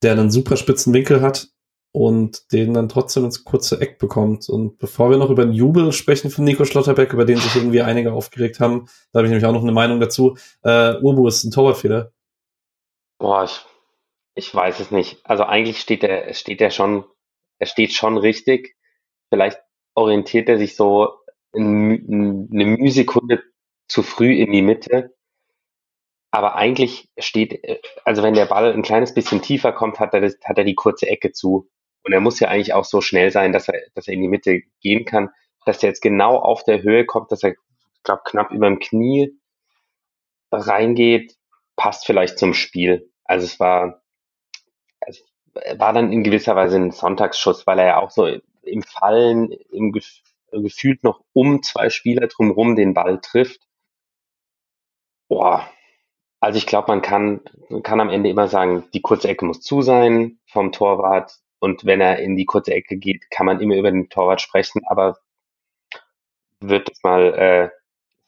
der 0.03 0.13
einen 0.13 0.31
super 0.31 0.57
spitzen 0.57 0.93
Winkel 0.95 1.21
hat 1.21 1.49
und 1.93 2.53
den 2.53 2.75
dann 2.75 2.89
trotzdem 2.89 3.25
ins 3.25 3.45
kurze 3.45 3.81
Eck 3.81 3.99
bekommt. 3.99 4.49
Und 4.49 4.79
bevor 4.79 5.11
wir 5.11 5.19
noch 5.19 5.31
über 5.31 5.45
den 5.45 5.53
Jubel 5.53 5.93
sprechen 5.93 6.31
von 6.31 6.45
Nico 6.45 6.65
Schlotterbeck, 6.65 7.13
über 7.13 7.25
den 7.25 7.37
sich 7.37 7.55
irgendwie 7.55 7.83
einige 7.83 8.13
aufgeregt 8.13 8.61
haben, 8.61 8.87
da 9.13 9.19
habe 9.19 9.27
ich 9.27 9.31
nämlich 9.31 9.47
auch 9.47 9.53
noch 9.53 9.63
eine 9.63 9.73
Meinung 9.73 10.01
dazu. 10.01 10.37
Äh, 10.63 10.97
Urbu 11.01 11.29
ist 11.29 11.45
ein 11.45 11.51
Torwartfehler. 11.51 12.13
Boah, 13.19 13.45
ich 13.45 13.65
ich 14.35 14.55
weiß 14.55 14.81
es 14.81 14.91
nicht. 14.91 15.21
Also 15.25 15.45
eigentlich 15.45 15.81
steht 15.81 16.03
er, 16.05 16.33
steht 16.35 16.61
er 16.61 16.71
schon, 16.71 17.05
er 17.59 17.67
steht 17.67 17.93
schon 17.93 18.17
richtig. 18.17 18.77
Vielleicht 19.29 19.61
orientiert 19.95 20.49
er 20.49 20.59
sich 20.59 20.77
so 20.77 21.19
eine 21.55 22.01
Mühsekunde 22.01 23.43
zu 23.89 24.03
früh 24.03 24.33
in 24.35 24.53
die 24.53 24.63
Mitte. 24.63 25.15
Aber 26.31 26.55
eigentlich 26.55 27.11
steht, 27.19 27.63
also 28.05 28.23
wenn 28.23 28.33
der 28.33 28.47
Ball 28.47 28.73
ein 28.73 28.83
kleines 28.83 29.13
bisschen 29.13 29.43
tiefer 29.43 29.73
kommt, 29.73 30.01
hat 30.01 30.15
er, 30.15 30.23
das, 30.23 30.39
hat 30.45 30.57
er 30.57 30.65
die 30.65 30.75
kurze 30.75 31.07
Ecke 31.07 31.33
zu. 31.33 31.69
Und 32.05 32.13
er 32.13 32.21
muss 32.21 32.41
ja 32.41 32.49
eigentlich 32.49 32.75
auch 32.75 32.85
so 32.85 33.01
schnell 33.01 33.31
sein, 33.31 33.53
dass 33.53 33.69
er, 33.69 33.81
dass 33.95 34.09
er 34.09 34.15
in 34.15 34.23
die 34.23 34.29
Mitte 34.29 34.63
gehen 34.81 35.05
kann. 35.05 35.31
Dass 35.65 35.83
er 35.83 35.91
jetzt 35.91 36.03
genau 36.03 36.37
auf 36.37 36.65
der 36.65 36.83
Höhe 36.83 37.07
kommt, 37.07 37.31
dass 37.31 37.43
er, 37.43 37.55
glaube, 38.03 38.23
knapp 38.25 38.51
über 38.51 38.67
dem 38.67 38.81
Knie 38.81 39.39
reingeht, 40.51 41.37
passt 41.77 42.05
vielleicht 42.07 42.39
zum 42.39 42.55
Spiel. 42.55 43.11
Also 43.25 43.47
es 43.47 43.61
war, 43.61 44.03
also 45.01 45.23
war 45.77 45.93
dann 45.93 46.13
in 46.13 46.25
gewisser 46.25 46.57
Weise 46.57 46.77
ein 46.77 46.91
Sonntagsschuss, 46.91 47.67
weil 47.67 47.79
er 47.79 47.87
ja 47.87 47.97
auch 47.99 48.11
so 48.11 48.27
im 48.63 48.83
Fallen, 48.83 49.53
im 49.71 49.93
Gef 49.93 50.21
gefühlt 50.53 51.03
noch 51.03 51.25
um 51.33 51.63
zwei 51.63 51.89
Spieler 51.89 52.27
drumherum 52.27 52.77
den 52.77 52.93
Ball 52.93 53.21
trifft. 53.21 53.61
Boah. 55.29 55.67
Also 56.41 56.59
ich 56.59 56.67
glaube, 56.67 56.89
man 56.89 57.03
kann, 57.03 57.41
man 57.71 57.83
kann 57.83 58.01
am 58.01 58.11
Ende 58.11 58.29
immer 58.29 58.49
sagen, 58.49 58.85
die 58.93 59.01
kurze 59.01 59.29
Ecke 59.29 59.45
muss 59.45 59.61
zu 59.61 59.81
sein 59.81 60.41
vom 60.47 60.73
Torwart. 60.73 61.39
Und 61.63 61.85
wenn 61.85 62.01
er 62.01 62.19
in 62.19 62.35
die 62.35 62.45
kurze 62.45 62.75
Ecke 62.75 62.97
geht, 62.97 63.31
kann 63.31 63.47
man 63.47 63.61
immer 63.61 63.77
über 63.77 63.93
den 63.93 64.09
Torwart 64.09 64.41
sprechen. 64.41 64.83
Aber 64.85 65.19
wird 66.59 66.91
es 66.91 67.05
mal 67.05 67.35
äh, 67.35 67.71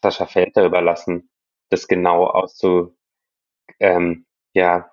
Sascha 0.01 0.25
Felter 0.25 0.65
überlassen, 0.65 1.29
das 1.69 1.89
genau 1.89 2.27
auszu, 2.27 2.95
ähm, 3.81 4.25
ja, 4.53 4.89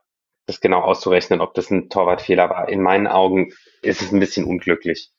das 0.47 0.61
genau 0.61 0.81
auszurechnen, 0.81 1.41
ob 1.41 1.55
das 1.55 1.71
ein 1.71 1.89
Torwartfehler 1.89 2.51
war. 2.51 2.69
In 2.69 2.83
meinen 2.83 3.07
Augen 3.07 3.53
ist 3.81 4.03
es 4.03 4.11
ein 4.11 4.19
bisschen 4.19 4.45
unglücklich. 4.45 5.13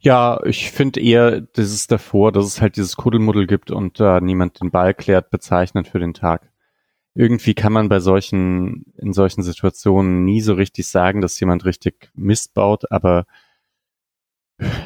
Ja, 0.00 0.40
ich 0.46 0.70
finde 0.70 1.02
eher, 1.02 1.42
das 1.42 1.70
ist 1.70 1.92
davor, 1.92 2.32
dass 2.32 2.46
es 2.46 2.62
halt 2.62 2.76
dieses 2.76 2.96
Kuddelmuddel 2.96 3.46
gibt 3.46 3.70
und 3.70 4.00
äh, 4.00 4.22
niemand 4.22 4.62
den 4.62 4.70
Ball 4.70 4.94
klärt, 4.94 5.28
bezeichnet 5.28 5.88
für 5.88 5.98
den 5.98 6.14
Tag. 6.14 6.50
Irgendwie 7.14 7.54
kann 7.54 7.72
man 7.72 7.88
bei 7.88 8.00
solchen, 8.00 8.92
in 8.96 9.12
solchen 9.12 9.42
Situationen 9.42 10.24
nie 10.24 10.40
so 10.40 10.54
richtig 10.54 10.88
sagen, 10.88 11.20
dass 11.20 11.38
jemand 11.38 11.64
richtig 11.64 12.10
Mist 12.14 12.54
baut, 12.54 12.90
aber 12.90 13.26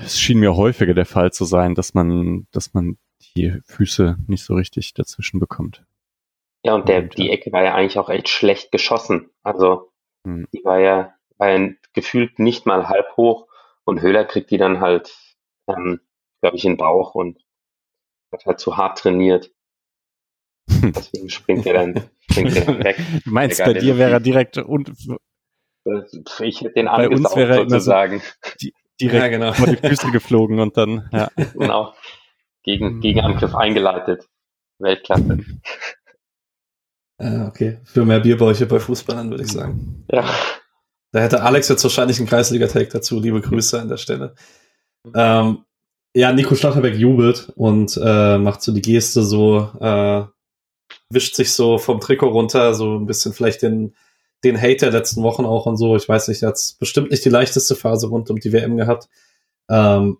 es 0.04 0.18
schien 0.18 0.38
mir 0.38 0.56
häufiger 0.56 0.94
der 0.94 1.06
Fall 1.06 1.32
zu 1.32 1.44
sein, 1.44 1.74
dass 1.74 1.94
man, 1.94 2.46
dass 2.52 2.74
man 2.74 2.98
die 3.36 3.58
Füße 3.64 4.16
nicht 4.26 4.44
so 4.44 4.54
richtig 4.54 4.94
dazwischen 4.94 5.40
bekommt. 5.40 5.84
Ja, 6.64 6.74
und 6.74 6.88
der, 6.88 7.02
die 7.02 7.30
Ecke 7.30 7.52
war 7.52 7.62
ja 7.62 7.74
eigentlich 7.74 7.98
auch 7.98 8.10
echt 8.10 8.28
schlecht 8.28 8.72
geschossen. 8.72 9.30
Also, 9.42 9.92
hm. 10.26 10.48
die 10.52 10.64
war 10.64 10.80
ja, 10.80 11.14
war 11.36 11.50
ja 11.50 11.70
gefühlt 11.92 12.38
nicht 12.38 12.66
mal 12.66 12.88
halb 12.88 13.16
hoch 13.16 13.46
und 13.84 14.02
Höhler 14.02 14.24
kriegt 14.24 14.50
die 14.50 14.58
dann 14.58 14.80
halt, 14.80 15.16
ähm, 15.68 16.00
glaube 16.40 16.56
ich, 16.56 16.64
in 16.64 16.72
den 16.72 16.78
Bauch 16.78 17.14
und 17.14 17.38
hat 18.32 18.44
halt 18.44 18.60
zu 18.60 18.76
hart 18.76 18.98
trainiert. 18.98 19.50
Deswegen 20.68 21.28
springt 21.28 21.66
er 21.66 21.74
dann, 21.74 22.04
springt 22.30 22.56
er 22.56 22.64
dann 22.64 22.84
weg. 22.84 22.96
Du 23.24 23.30
meinst, 23.30 23.58
bei 23.58 23.74
dir 23.74 23.98
wäre 23.98 24.12
er 24.12 24.20
direkt 24.20 24.58
und 24.58 24.90
ich 26.40 26.60
hätte 26.60 26.74
den 26.74 26.86
bei 26.86 27.08
uns 27.08 27.34
wäre 27.34 27.68
sozusagen. 27.68 28.20
So 28.20 28.68
direkt 29.00 29.22
ja, 29.22 29.28
genau. 29.28 29.52
vor 29.52 29.66
die 29.66 29.76
Füße 29.76 30.10
geflogen 30.10 30.60
und 30.60 30.76
dann, 30.76 31.08
ja. 31.12 31.30
Genau. 31.54 31.94
Gegen, 32.62 33.00
Gegenangriff 33.00 33.54
eingeleitet. 33.54 34.28
Weltklasse. 34.78 35.38
Äh, 37.18 37.40
okay. 37.46 37.78
Für 37.84 38.04
mehr 38.04 38.20
Bierbäuche 38.20 38.66
bei 38.66 38.78
Fußballern, 38.78 39.30
würde 39.30 39.44
ich 39.44 39.50
sagen. 39.50 40.04
Ja. 40.10 40.24
Da 41.12 41.20
hätte 41.20 41.42
Alex 41.42 41.68
jetzt 41.68 41.82
wahrscheinlich 41.82 42.18
einen 42.18 42.28
Kreisliga-Take 42.28 42.88
dazu. 42.88 43.18
Liebe 43.18 43.40
Grüße 43.40 43.80
an 43.80 43.88
der 43.88 43.96
Stelle. 43.96 44.34
Ähm, 45.14 45.64
ja, 46.14 46.32
Nico 46.32 46.54
Schlotterbeck 46.54 46.94
jubelt 46.94 47.52
und 47.56 47.98
äh, 48.02 48.38
macht 48.38 48.62
so 48.62 48.72
die 48.72 48.82
Geste 48.82 49.22
so, 49.22 49.70
äh, 49.80 50.24
wischt 51.10 51.34
sich 51.34 51.52
so 51.52 51.78
vom 51.78 52.00
Trikot 52.00 52.28
runter, 52.28 52.74
so 52.74 52.98
ein 52.98 53.06
bisschen 53.06 53.32
vielleicht 53.32 53.62
den, 53.62 53.94
den 54.44 54.60
Hate 54.60 54.76
der 54.76 54.92
letzten 54.92 55.22
Wochen 55.22 55.44
auch 55.44 55.66
und 55.66 55.76
so. 55.76 55.96
Ich 55.96 56.08
weiß 56.08 56.28
nicht, 56.28 56.42
er 56.42 56.50
hat 56.50 56.74
bestimmt 56.78 57.10
nicht 57.10 57.24
die 57.24 57.30
leichteste 57.30 57.74
Phase 57.74 58.08
rund 58.08 58.30
um 58.30 58.38
die 58.38 58.52
WM 58.52 58.76
gehabt. 58.76 59.08
Ähm, 59.70 60.18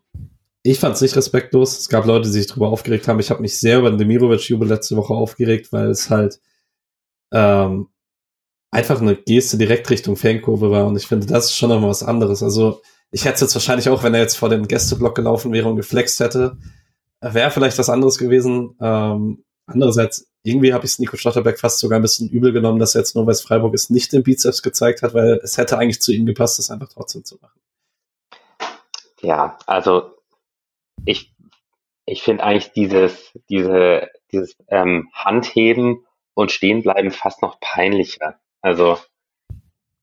ich 0.63 0.81
fand 0.81 0.97
es 0.97 1.03
nicht 1.03 1.17
respektlos. 1.17 1.79
Es 1.79 1.89
gab 1.89 2.05
Leute, 2.05 2.29
die 2.29 2.33
sich 2.33 2.47
darüber 2.47 2.69
aufgeregt 2.69 3.09
haben. 3.09 3.21
Ich 3.21 3.31
habe 3.31 3.43
mich 3.43 3.59
sehr 3.59 3.79
über 3.79 3.91
den 3.91 3.99
Demirovic-Jubel 3.99 4.69
letzte 4.69 4.97
Woche 4.97 5.15
aufgeregt, 5.15 5.73
weil 5.73 5.89
es 5.91 6.11
halt 6.11 6.41
ähm, 7.33 7.89
einfach 8.71 9.01
eine 9.01 9.17
Geste 9.17 9.57
direkt 9.57 9.89
Richtung 9.91 10.17
Fankurve 10.17 10.71
war. 10.71 10.87
Und 10.87 10.97
ich 10.97 11.07
finde, 11.07 11.27
das 11.27 11.47
ist 11.47 11.57
schon 11.57 11.71
nochmal 11.71 11.91
was 11.91 12.03
anderes. 12.03 12.43
Also 12.43 12.83
ich 13.11 13.25
hätte 13.25 13.37
es 13.37 13.41
jetzt 13.41 13.55
wahrscheinlich 13.55 13.89
auch, 13.89 14.03
wenn 14.03 14.15
er 14.15 14.21
jetzt 14.21 14.37
vor 14.37 14.49
den 14.49 14.69
Gästeblock 14.69 15.15
gelaufen 15.15 15.53
wäre 15.53 15.69
und 15.69 15.77
geflext 15.77 16.21
hätte, 16.21 16.59
wäre 17.21 17.51
vielleicht 17.51 17.79
was 17.79 17.89
anderes 17.89 18.19
gewesen. 18.19 18.77
Ähm, 18.81 19.45
andererseits, 19.67 20.28
irgendwie 20.43 20.73
habe 20.73 20.85
ich 20.85 20.93
es 20.93 20.99
Nico 20.99 21.17
Schlotterbeck 21.17 21.59
fast 21.59 21.79
sogar 21.79 21.99
ein 21.99 22.03
bisschen 22.03 22.29
übel 22.29 22.53
genommen, 22.53 22.79
dass 22.79 22.95
er 22.95 23.01
jetzt 23.01 23.15
nur, 23.15 23.27
weil 23.27 23.35
Freiburg 23.35 23.75
ist, 23.75 23.91
nicht 23.91 24.13
den 24.13 24.23
Bizeps 24.23 24.63
gezeigt 24.63 25.03
hat, 25.03 25.15
weil 25.15 25.41
es 25.43 25.59
hätte 25.59 25.79
eigentlich 25.79 26.01
zu 26.01 26.13
ihm 26.13 26.27
gepasst, 26.27 26.59
das 26.59 26.71
einfach 26.71 26.89
trotzdem 26.89 27.25
zu 27.25 27.39
machen. 27.41 27.61
Ja, 29.21 29.59
also 29.67 30.15
ich, 31.05 31.35
ich 32.07 32.23
finde 32.23 32.45
eigentlich 32.45 32.73
dieses, 32.73 33.33
diese, 33.49 34.09
dieses 34.33 34.57
ähm, 34.69 35.11
Handheben 35.13 36.07
und 36.35 36.53
Stehenbleiben 36.53 37.11
fast 37.11 37.43
noch 37.43 37.59
peinlicher. 37.61 38.39
Also 38.61 38.99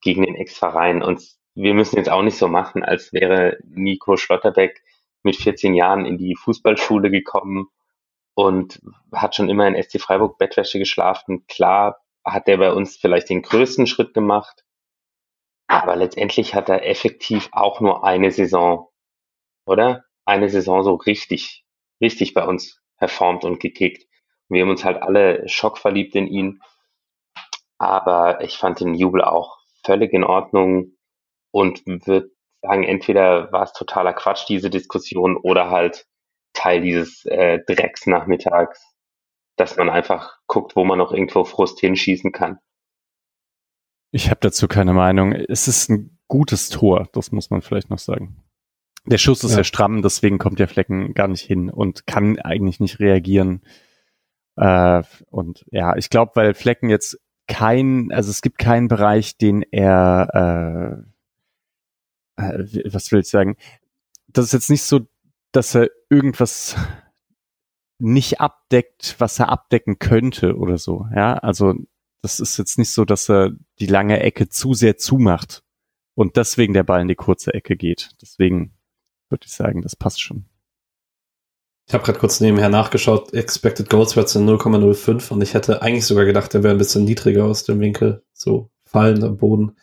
gegen 0.02 0.22
den 0.22 0.36
Ex-Verein. 0.36 1.02
Und 1.02 1.22
wir 1.54 1.74
müssen 1.74 1.96
jetzt 1.96 2.10
auch 2.10 2.22
nicht 2.22 2.38
so 2.38 2.48
machen, 2.48 2.84
als 2.84 3.12
wäre 3.12 3.58
Nico 3.64 4.16
Schlotterbeck 4.16 4.82
mit 5.22 5.36
14 5.36 5.74
Jahren 5.74 6.06
in 6.06 6.18
die 6.18 6.36
Fußballschule 6.36 7.10
gekommen 7.10 7.68
und 8.36 8.82
hat 9.12 9.34
schon 9.34 9.48
immer 9.48 9.66
in 9.66 9.82
SC 9.82 9.98
Freiburg 9.98 10.38
Bettwäsche 10.38 10.78
geschlafen. 10.78 11.46
Klar 11.48 12.04
hat 12.22 12.46
er 12.48 12.58
bei 12.58 12.72
uns 12.72 12.96
vielleicht 12.96 13.30
den 13.30 13.40
größten 13.42 13.86
Schritt 13.86 14.12
gemacht, 14.12 14.64
aber 15.66 15.96
letztendlich 15.96 16.54
hat 16.54 16.68
er 16.68 16.86
effektiv 16.86 17.48
auch 17.52 17.80
nur 17.80 18.04
eine 18.04 18.30
Saison, 18.30 18.88
oder? 19.66 20.04
Eine 20.26 20.50
Saison 20.50 20.82
so 20.82 20.94
richtig, 20.94 21.64
richtig 22.00 22.34
bei 22.34 22.44
uns 22.44 22.82
performt 22.98 23.44
und 23.44 23.58
gekickt. 23.58 24.06
Wir 24.48 24.62
haben 24.62 24.70
uns 24.70 24.84
halt 24.84 25.02
alle 25.02 25.48
schockverliebt 25.48 26.14
in 26.14 26.26
ihn. 26.26 26.60
Aber 27.78 28.42
ich 28.42 28.58
fand 28.58 28.80
den 28.80 28.94
Jubel 28.94 29.22
auch 29.22 29.58
völlig 29.84 30.12
in 30.12 30.24
Ordnung 30.24 30.96
und 31.52 31.86
würde 31.86 32.30
sagen, 32.62 32.84
entweder 32.84 33.52
war 33.52 33.62
es 33.62 33.72
totaler 33.72 34.12
Quatsch, 34.12 34.46
diese 34.48 34.70
Diskussion, 34.70 35.36
oder 35.36 35.70
halt 35.70 36.06
Teil 36.56 36.80
dieses 36.80 37.24
äh, 37.26 37.60
Drecksnachmittags, 37.66 38.82
dass 39.56 39.76
man 39.76 39.88
einfach 39.88 40.38
guckt, 40.46 40.74
wo 40.74 40.84
man 40.84 40.98
noch 40.98 41.12
irgendwo 41.12 41.44
Frust 41.44 41.78
hinschießen 41.80 42.32
kann. 42.32 42.58
Ich 44.10 44.30
habe 44.30 44.40
dazu 44.40 44.66
keine 44.66 44.92
Meinung. 44.92 45.32
Es 45.32 45.68
ist 45.68 45.90
ein 45.90 46.18
gutes 46.28 46.68
Tor, 46.68 47.08
das 47.12 47.32
muss 47.32 47.50
man 47.50 47.62
vielleicht 47.62 47.90
noch 47.90 47.98
sagen. 47.98 48.42
Der 49.04 49.18
Schuss 49.18 49.44
ist 49.44 49.52
ja, 49.52 49.58
ja 49.58 49.64
stramm, 49.64 50.02
deswegen 50.02 50.38
kommt 50.38 50.58
der 50.58 50.68
Flecken 50.68 51.14
gar 51.14 51.28
nicht 51.28 51.42
hin 51.42 51.70
und 51.70 52.06
kann 52.06 52.38
eigentlich 52.40 52.80
nicht 52.80 52.98
reagieren. 52.98 53.62
Äh, 54.56 55.02
und 55.30 55.64
ja, 55.70 55.96
ich 55.96 56.10
glaube, 56.10 56.32
weil 56.34 56.54
Flecken 56.54 56.90
jetzt 56.90 57.20
kein, 57.46 58.10
also 58.10 58.30
es 58.30 58.42
gibt 58.42 58.58
keinen 58.58 58.88
Bereich, 58.88 59.36
den 59.38 59.62
er, 59.62 61.04
äh, 62.36 62.42
äh, 62.42 62.92
was 62.92 63.12
will 63.12 63.20
ich 63.20 63.28
sagen, 63.28 63.56
das 64.26 64.46
ist 64.46 64.52
jetzt 64.52 64.70
nicht 64.70 64.82
so, 64.82 65.06
dass 65.56 65.74
er 65.74 65.88
irgendwas 66.10 66.76
nicht 67.98 68.40
abdeckt, 68.40 69.16
was 69.18 69.38
er 69.38 69.48
abdecken 69.48 69.98
könnte 69.98 70.56
oder 70.56 70.76
so. 70.76 71.06
Ja, 71.14 71.38
also 71.38 71.74
das 72.20 72.40
ist 72.40 72.58
jetzt 72.58 72.78
nicht 72.78 72.90
so, 72.90 73.06
dass 73.06 73.30
er 73.30 73.52
die 73.80 73.86
lange 73.86 74.20
Ecke 74.20 74.50
zu 74.50 74.74
sehr 74.74 74.98
zumacht 74.98 75.62
und 76.14 76.36
deswegen 76.36 76.74
der 76.74 76.82
Ball 76.82 77.00
in 77.00 77.08
die 77.08 77.14
kurze 77.14 77.54
Ecke 77.54 77.76
geht. 77.76 78.10
Deswegen 78.20 78.74
würde 79.30 79.46
ich 79.46 79.52
sagen, 79.52 79.80
das 79.80 79.96
passt 79.96 80.20
schon. 80.20 80.44
Ich 81.88 81.94
habe 81.94 82.04
gerade 82.04 82.18
kurz 82.18 82.40
nebenher 82.40 82.68
nachgeschaut, 82.68 83.32
Expected 83.32 83.88
Goals 83.88 84.16
Words 84.16 84.32
sind 84.32 84.46
0,05 84.46 85.30
und 85.30 85.40
ich 85.40 85.54
hätte 85.54 85.80
eigentlich 85.80 86.04
sogar 86.04 86.26
gedacht, 86.26 86.52
der 86.52 86.64
wäre 86.64 86.74
ein 86.74 86.78
bisschen 86.78 87.04
niedriger 87.04 87.44
aus 87.44 87.64
dem 87.64 87.80
Winkel, 87.80 88.24
so 88.32 88.70
fallend 88.84 89.24
am 89.24 89.38
Boden. 89.38 89.76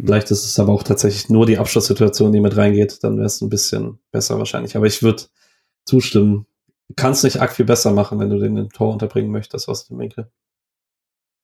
Vielleicht 0.00 0.30
ist 0.30 0.44
es 0.44 0.58
aber 0.58 0.72
auch 0.72 0.82
tatsächlich 0.82 1.28
nur 1.28 1.46
die 1.46 1.58
Abschlusssituation, 1.58 2.32
die 2.32 2.40
mit 2.40 2.56
reingeht, 2.56 3.02
dann 3.04 3.16
wäre 3.16 3.26
es 3.26 3.40
ein 3.40 3.48
bisschen 3.48 4.00
besser 4.10 4.38
wahrscheinlich. 4.38 4.76
Aber 4.76 4.86
ich 4.86 5.02
würde 5.02 5.24
zustimmen. 5.86 6.46
Du 6.88 6.94
kannst 6.96 7.24
nicht 7.24 7.40
arg 7.40 7.52
viel 7.52 7.64
besser 7.64 7.92
machen, 7.92 8.18
wenn 8.18 8.30
du 8.30 8.38
den 8.38 8.56
im 8.56 8.70
Tor 8.70 8.92
unterbringen 8.92 9.30
möchtest 9.30 9.68
aus 9.68 9.86
dem 9.86 9.98
Winkel. 9.98 10.30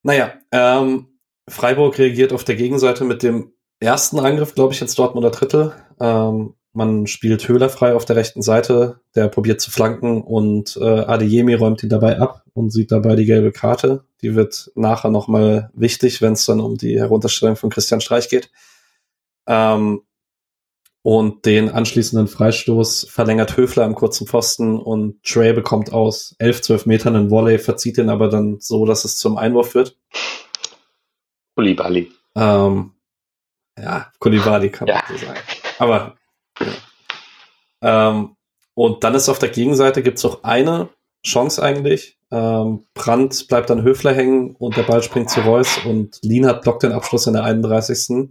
Naja, 0.02 0.32
ähm, 0.50 1.06
Freiburg 1.48 1.98
reagiert 1.98 2.32
auf 2.32 2.44
der 2.44 2.56
Gegenseite 2.56 3.04
mit 3.04 3.22
dem 3.22 3.52
ersten 3.80 4.18
Angriff, 4.18 4.54
glaube 4.54 4.72
ich, 4.72 4.80
ins 4.80 4.94
Dortmunder 4.94 5.30
Drittel. 5.30 5.74
Ähm, 6.00 6.54
man 6.72 7.06
spielt 7.06 7.48
Höhler 7.48 7.68
frei 7.68 7.94
auf 7.94 8.04
der 8.04 8.16
rechten 8.16 8.42
Seite, 8.42 9.00
der 9.14 9.28
probiert 9.28 9.60
zu 9.60 9.70
flanken 9.70 10.22
und 10.22 10.76
äh, 10.80 10.84
Adeyemi 10.84 11.54
räumt 11.54 11.82
ihn 11.82 11.88
dabei 11.88 12.18
ab 12.18 12.44
und 12.54 12.70
sieht 12.70 12.92
dabei 12.92 13.16
die 13.16 13.26
gelbe 13.26 13.50
Karte. 13.50 14.04
Die 14.22 14.34
wird 14.36 14.70
nachher 14.76 15.10
nochmal 15.10 15.70
wichtig, 15.74 16.22
wenn 16.22 16.34
es 16.34 16.46
dann 16.46 16.60
um 16.60 16.76
die 16.76 16.98
Herunterstellung 16.98 17.56
von 17.56 17.70
Christian 17.70 18.00
Streich 18.00 18.28
geht. 18.28 18.50
Ähm, 19.46 20.02
und 21.02 21.46
den 21.46 21.70
anschließenden 21.70 22.28
Freistoß 22.28 23.08
verlängert 23.10 23.56
Höfler 23.56 23.86
im 23.86 23.94
kurzen 23.94 24.26
Pfosten 24.26 24.78
und 24.78 25.22
Trey 25.24 25.54
bekommt 25.54 25.92
aus 25.92 26.36
11, 26.38 26.60
12 26.60 26.86
Metern 26.86 27.16
einen 27.16 27.30
Volley, 27.30 27.58
verzieht 27.58 27.96
ihn 27.96 28.10
aber 28.10 28.28
dann 28.28 28.60
so, 28.60 28.84
dass 28.84 29.04
es 29.04 29.16
zum 29.16 29.38
Einwurf 29.38 29.74
wird. 29.74 29.96
Kulibali. 31.56 32.12
Ähm, 32.36 32.92
ja, 33.78 34.12
Kulibali 34.18 34.70
kann 34.70 34.88
ja. 34.88 35.02
man 35.08 35.18
so 35.18 35.26
sagen. 35.26 35.40
Aber 35.78 36.16
ähm, 37.82 38.36
und 38.74 39.04
dann 39.04 39.14
ist 39.14 39.28
auf 39.28 39.38
der 39.38 39.50
Gegenseite 39.50 40.02
gibt's 40.02 40.24
auch 40.24 40.42
eine 40.42 40.88
Chance 41.24 41.62
eigentlich. 41.62 42.18
Ähm, 42.30 42.84
Brandt 42.94 43.48
bleibt 43.48 43.70
dann 43.70 43.82
Höfler 43.82 44.14
hängen 44.14 44.54
und 44.56 44.76
der 44.76 44.84
Ball 44.84 45.02
springt 45.02 45.30
zu 45.30 45.40
Reus 45.40 45.78
und 45.84 46.18
Lienhardt 46.22 46.62
blockt 46.62 46.82
den 46.82 46.92
Abschluss 46.92 47.26
in 47.26 47.34
der 47.34 47.44
31. 47.44 48.30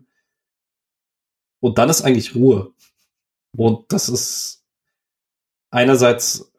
Und 1.59 1.77
dann 1.77 1.89
ist 1.89 2.01
eigentlich 2.01 2.35
Ruhe. 2.35 2.71
Und 3.55 3.91
das 3.91 4.09
ist 4.09 4.63
einerseits 5.71 6.51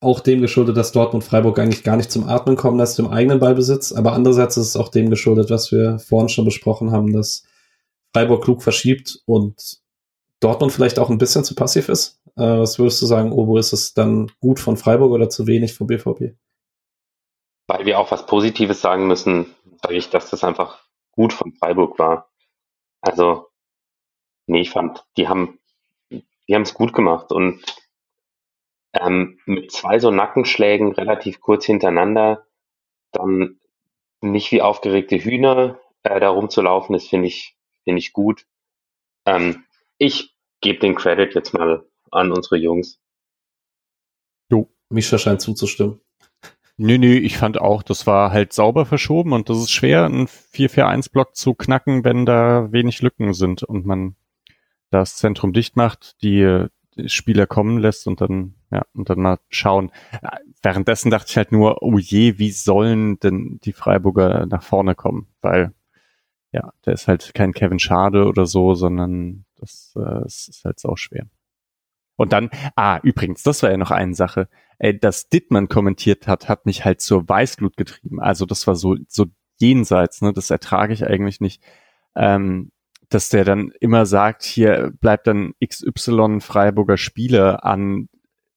auch 0.00 0.20
dem 0.20 0.40
geschuldet, 0.40 0.76
dass 0.76 0.92
Dortmund 0.92 1.24
Freiburg 1.24 1.58
eigentlich 1.58 1.84
gar 1.84 1.96
nicht 1.96 2.10
zum 2.10 2.26
Atmen 2.26 2.56
kommen 2.56 2.78
lässt 2.78 2.98
im 2.98 3.08
eigenen 3.08 3.38
Ballbesitz, 3.38 3.92
aber 3.92 4.14
andererseits 4.14 4.56
ist 4.56 4.68
es 4.68 4.76
auch 4.76 4.88
dem 4.88 5.10
geschuldet, 5.10 5.50
was 5.50 5.72
wir 5.72 5.98
vorhin 5.98 6.30
schon 6.30 6.46
besprochen 6.46 6.90
haben, 6.90 7.12
dass 7.12 7.44
Freiburg 8.14 8.42
klug 8.42 8.62
verschiebt 8.62 9.20
und 9.26 9.80
Dortmund 10.40 10.72
vielleicht 10.72 10.98
auch 10.98 11.10
ein 11.10 11.18
bisschen 11.18 11.44
zu 11.44 11.54
passiv 11.54 11.88
ist? 11.88 12.20
Äh, 12.36 12.58
was 12.58 12.78
würdest 12.78 13.00
du 13.02 13.06
sagen, 13.06 13.32
Obo, 13.32 13.58
ist 13.58 13.72
es 13.72 13.94
dann 13.94 14.32
gut 14.40 14.58
von 14.58 14.76
Freiburg 14.76 15.12
oder 15.12 15.28
zu 15.28 15.46
wenig 15.46 15.74
vom 15.74 15.86
BVB? 15.86 16.36
Weil 17.66 17.86
wir 17.86 17.98
auch 17.98 18.10
was 18.10 18.26
Positives 18.26 18.80
sagen 18.80 19.06
müssen, 19.06 19.54
sage 19.82 19.96
ich, 19.96 20.10
dass 20.10 20.30
das 20.30 20.42
einfach 20.42 20.82
gut 21.12 21.32
von 21.32 21.52
Freiburg 21.52 21.98
war. 21.98 22.30
Also, 23.00 23.48
nee, 24.46 24.62
ich 24.62 24.70
fand, 24.70 25.04
die 25.16 25.28
haben, 25.28 25.58
die 26.10 26.24
es 26.48 26.74
gut 26.74 26.92
gemacht 26.92 27.32
und 27.32 27.62
ähm, 28.92 29.38
mit 29.44 29.70
zwei 29.70 29.98
so 29.98 30.10
Nackenschlägen 30.10 30.92
relativ 30.92 31.40
kurz 31.40 31.64
hintereinander 31.64 32.46
dann 33.12 33.60
nicht 34.20 34.50
wie 34.52 34.62
aufgeregte 34.62 35.16
Hühner 35.16 35.78
äh, 36.02 36.20
da 36.20 36.30
rumzulaufen, 36.30 36.92
das 36.92 37.06
finde 37.06 37.28
ich, 37.28 37.56
finde 37.84 38.00
ich 38.00 38.12
gut. 38.12 38.46
Ähm, 39.26 39.64
ich 39.98 40.29
gebe 40.60 40.78
den 40.78 40.94
Credit 40.94 41.34
jetzt 41.34 41.54
mal 41.54 41.84
an 42.10 42.32
unsere 42.32 42.56
Jungs. 42.56 43.00
Jo, 44.50 44.68
Mischa 44.88 45.18
scheint 45.18 45.40
zuzustimmen. 45.40 46.00
Nö, 46.76 46.96
nö, 46.96 47.12
ich 47.12 47.36
fand 47.36 47.60
auch, 47.60 47.82
das 47.82 48.06
war 48.06 48.32
halt 48.32 48.54
sauber 48.54 48.86
verschoben 48.86 49.34
und 49.34 49.50
das 49.50 49.58
ist 49.58 49.70
schwer, 49.70 50.06
einen 50.06 50.26
4-4-1-Block 50.26 51.36
zu 51.36 51.52
knacken, 51.52 52.04
wenn 52.04 52.24
da 52.24 52.72
wenig 52.72 53.02
Lücken 53.02 53.34
sind 53.34 53.62
und 53.62 53.84
man 53.84 54.16
das 54.88 55.16
Zentrum 55.16 55.52
dicht 55.52 55.76
macht, 55.76 56.22
die, 56.22 56.66
die 56.96 57.08
Spieler 57.10 57.46
kommen 57.46 57.78
lässt 57.78 58.06
und 58.06 58.22
dann, 58.22 58.54
ja, 58.70 58.82
und 58.94 59.10
dann 59.10 59.20
mal 59.20 59.38
schauen. 59.50 59.92
Währenddessen 60.62 61.10
dachte 61.10 61.26
ich 61.28 61.36
halt 61.36 61.52
nur, 61.52 61.82
oh 61.82 61.98
je, 61.98 62.38
wie 62.38 62.50
sollen 62.50 63.18
denn 63.20 63.60
die 63.62 63.74
Freiburger 63.74 64.46
nach 64.46 64.62
vorne 64.62 64.94
kommen? 64.94 65.28
Weil, 65.42 65.74
ja, 66.50 66.72
der 66.86 66.94
ist 66.94 67.08
halt 67.08 67.32
kein 67.34 67.52
Kevin 67.52 67.78
Schade 67.78 68.26
oder 68.26 68.46
so, 68.46 68.74
sondern 68.74 69.44
das, 69.60 69.94
äh, 69.96 70.24
ist 70.24 70.62
halt 70.64 70.84
auch 70.84 70.96
schwer. 70.96 71.26
Und 72.16 72.32
dann, 72.32 72.50
ah, 72.76 73.00
übrigens, 73.02 73.42
das 73.42 73.62
war 73.62 73.70
ja 73.70 73.78
noch 73.78 73.90
eine 73.90 74.14
Sache. 74.14 74.48
Ey, 74.78 74.98
dass 74.98 75.28
Dittmann 75.30 75.68
kommentiert 75.68 76.26
hat, 76.26 76.48
hat 76.48 76.66
mich 76.66 76.84
halt 76.84 77.00
zur 77.00 77.28
Weißglut 77.28 77.76
getrieben. 77.76 78.20
Also 78.20 78.44
das 78.46 78.66
war 78.66 78.76
so, 78.76 78.96
so 79.08 79.26
jenseits, 79.58 80.20
ne? 80.22 80.32
Das 80.32 80.50
ertrage 80.50 80.92
ich 80.92 81.06
eigentlich 81.06 81.40
nicht. 81.40 81.62
Ähm, 82.14 82.72
dass 83.08 83.28
der 83.28 83.44
dann 83.44 83.72
immer 83.80 84.06
sagt, 84.06 84.44
hier 84.44 84.92
bleibt 85.00 85.26
dann 85.26 85.54
XY 85.64 86.40
Freiburger 86.40 86.96
Spieler 86.96 87.64
an 87.64 88.08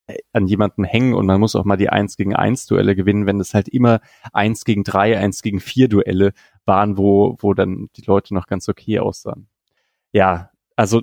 äh, 0.07 0.17
an 0.33 0.47
jemanden 0.47 0.83
hängen 0.83 1.13
und 1.13 1.25
man 1.25 1.39
muss 1.39 1.55
auch 1.55 1.63
mal 1.65 1.77
die 1.77 1.89
1 1.89 2.17
gegen 2.17 2.35
1 2.35 2.65
Duelle 2.65 2.95
gewinnen, 2.95 3.25
wenn 3.25 3.39
das 3.39 3.53
halt 3.53 3.69
immer 3.69 4.01
1 4.33 4.65
gegen 4.65 4.83
3, 4.83 5.17
1 5.17 5.41
gegen 5.41 5.61
4 5.61 5.87
Duelle 5.87 6.33
waren, 6.65 6.97
wo, 6.97 7.37
wo 7.39 7.53
dann 7.53 7.89
die 7.95 8.03
Leute 8.05 8.33
noch 8.33 8.47
ganz 8.47 8.67
okay 8.67 8.99
aussahen. 8.99 9.47
Ja, 10.11 10.51
also, 10.75 11.01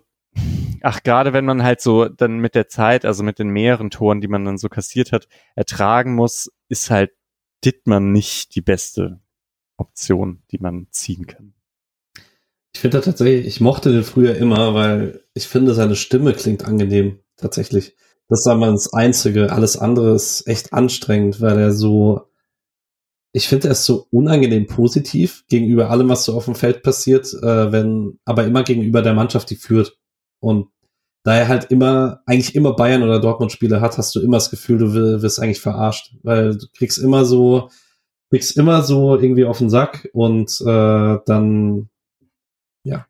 ach, 0.82 1.02
gerade 1.02 1.32
wenn 1.32 1.44
man 1.44 1.62
halt 1.62 1.80
so 1.80 2.08
dann 2.08 2.38
mit 2.38 2.54
der 2.54 2.68
Zeit, 2.68 3.04
also 3.04 3.22
mit 3.22 3.38
den 3.38 3.48
mehreren 3.48 3.90
Toren, 3.90 4.20
die 4.20 4.28
man 4.28 4.44
dann 4.44 4.58
so 4.58 4.68
kassiert 4.68 5.12
hat, 5.12 5.28
ertragen 5.54 6.14
muss, 6.14 6.50
ist 6.68 6.90
halt 6.90 7.12
Dittmann 7.64 8.12
nicht 8.12 8.54
die 8.54 8.62
beste 8.62 9.20
Option, 9.76 10.42
die 10.50 10.58
man 10.58 10.86
ziehen 10.90 11.26
kann. 11.26 11.54
Ich 12.72 12.80
finde 12.80 13.00
tatsächlich, 13.00 13.46
ich 13.46 13.60
mochte 13.60 13.92
den 13.92 14.04
früher 14.04 14.36
immer, 14.36 14.74
weil 14.74 15.24
ich 15.34 15.48
finde, 15.48 15.74
seine 15.74 15.96
Stimme 15.96 16.32
klingt 16.32 16.64
angenehm, 16.64 17.18
tatsächlich. 17.36 17.96
Das 18.28 18.46
war 18.46 18.54
mal 18.54 18.70
das 18.70 18.92
Einzige. 18.92 19.52
Alles 19.52 19.76
andere 19.76 20.14
ist 20.14 20.46
echt 20.46 20.72
anstrengend, 20.72 21.40
weil 21.40 21.58
er 21.58 21.72
so, 21.72 22.29
ich 23.32 23.48
finde, 23.48 23.68
ist 23.68 23.84
so 23.84 24.06
unangenehm 24.10 24.66
positiv 24.66 25.44
gegenüber 25.48 25.90
allem, 25.90 26.08
was 26.08 26.24
so 26.24 26.34
auf 26.34 26.46
dem 26.46 26.54
Feld 26.54 26.82
passiert, 26.82 27.32
äh, 27.34 27.72
wenn, 27.72 28.18
aber 28.24 28.44
immer 28.44 28.64
gegenüber 28.64 29.02
der 29.02 29.14
Mannschaft, 29.14 29.50
die 29.50 29.56
führt. 29.56 29.96
Und 30.40 30.68
da 31.22 31.36
er 31.36 31.48
halt 31.48 31.70
immer, 31.70 32.22
eigentlich 32.26 32.54
immer 32.54 32.74
Bayern 32.74 33.02
oder 33.02 33.20
Dortmund 33.20 33.52
Spiele 33.52 33.80
hat, 33.80 33.98
hast 33.98 34.14
du 34.14 34.20
immer 34.20 34.38
das 34.38 34.50
Gefühl, 34.50 34.78
du 34.78 34.94
wirst 34.94 35.40
eigentlich 35.40 35.60
verarscht, 35.60 36.14
weil 36.22 36.56
du 36.56 36.66
kriegst 36.76 36.98
immer 36.98 37.24
so, 37.24 37.70
kriegst 38.30 38.56
immer 38.56 38.82
so 38.82 39.16
irgendwie 39.16 39.44
auf 39.44 39.58
den 39.58 39.70
Sack 39.70 40.08
und 40.12 40.60
äh, 40.62 41.18
dann 41.26 41.90
ja, 42.82 43.06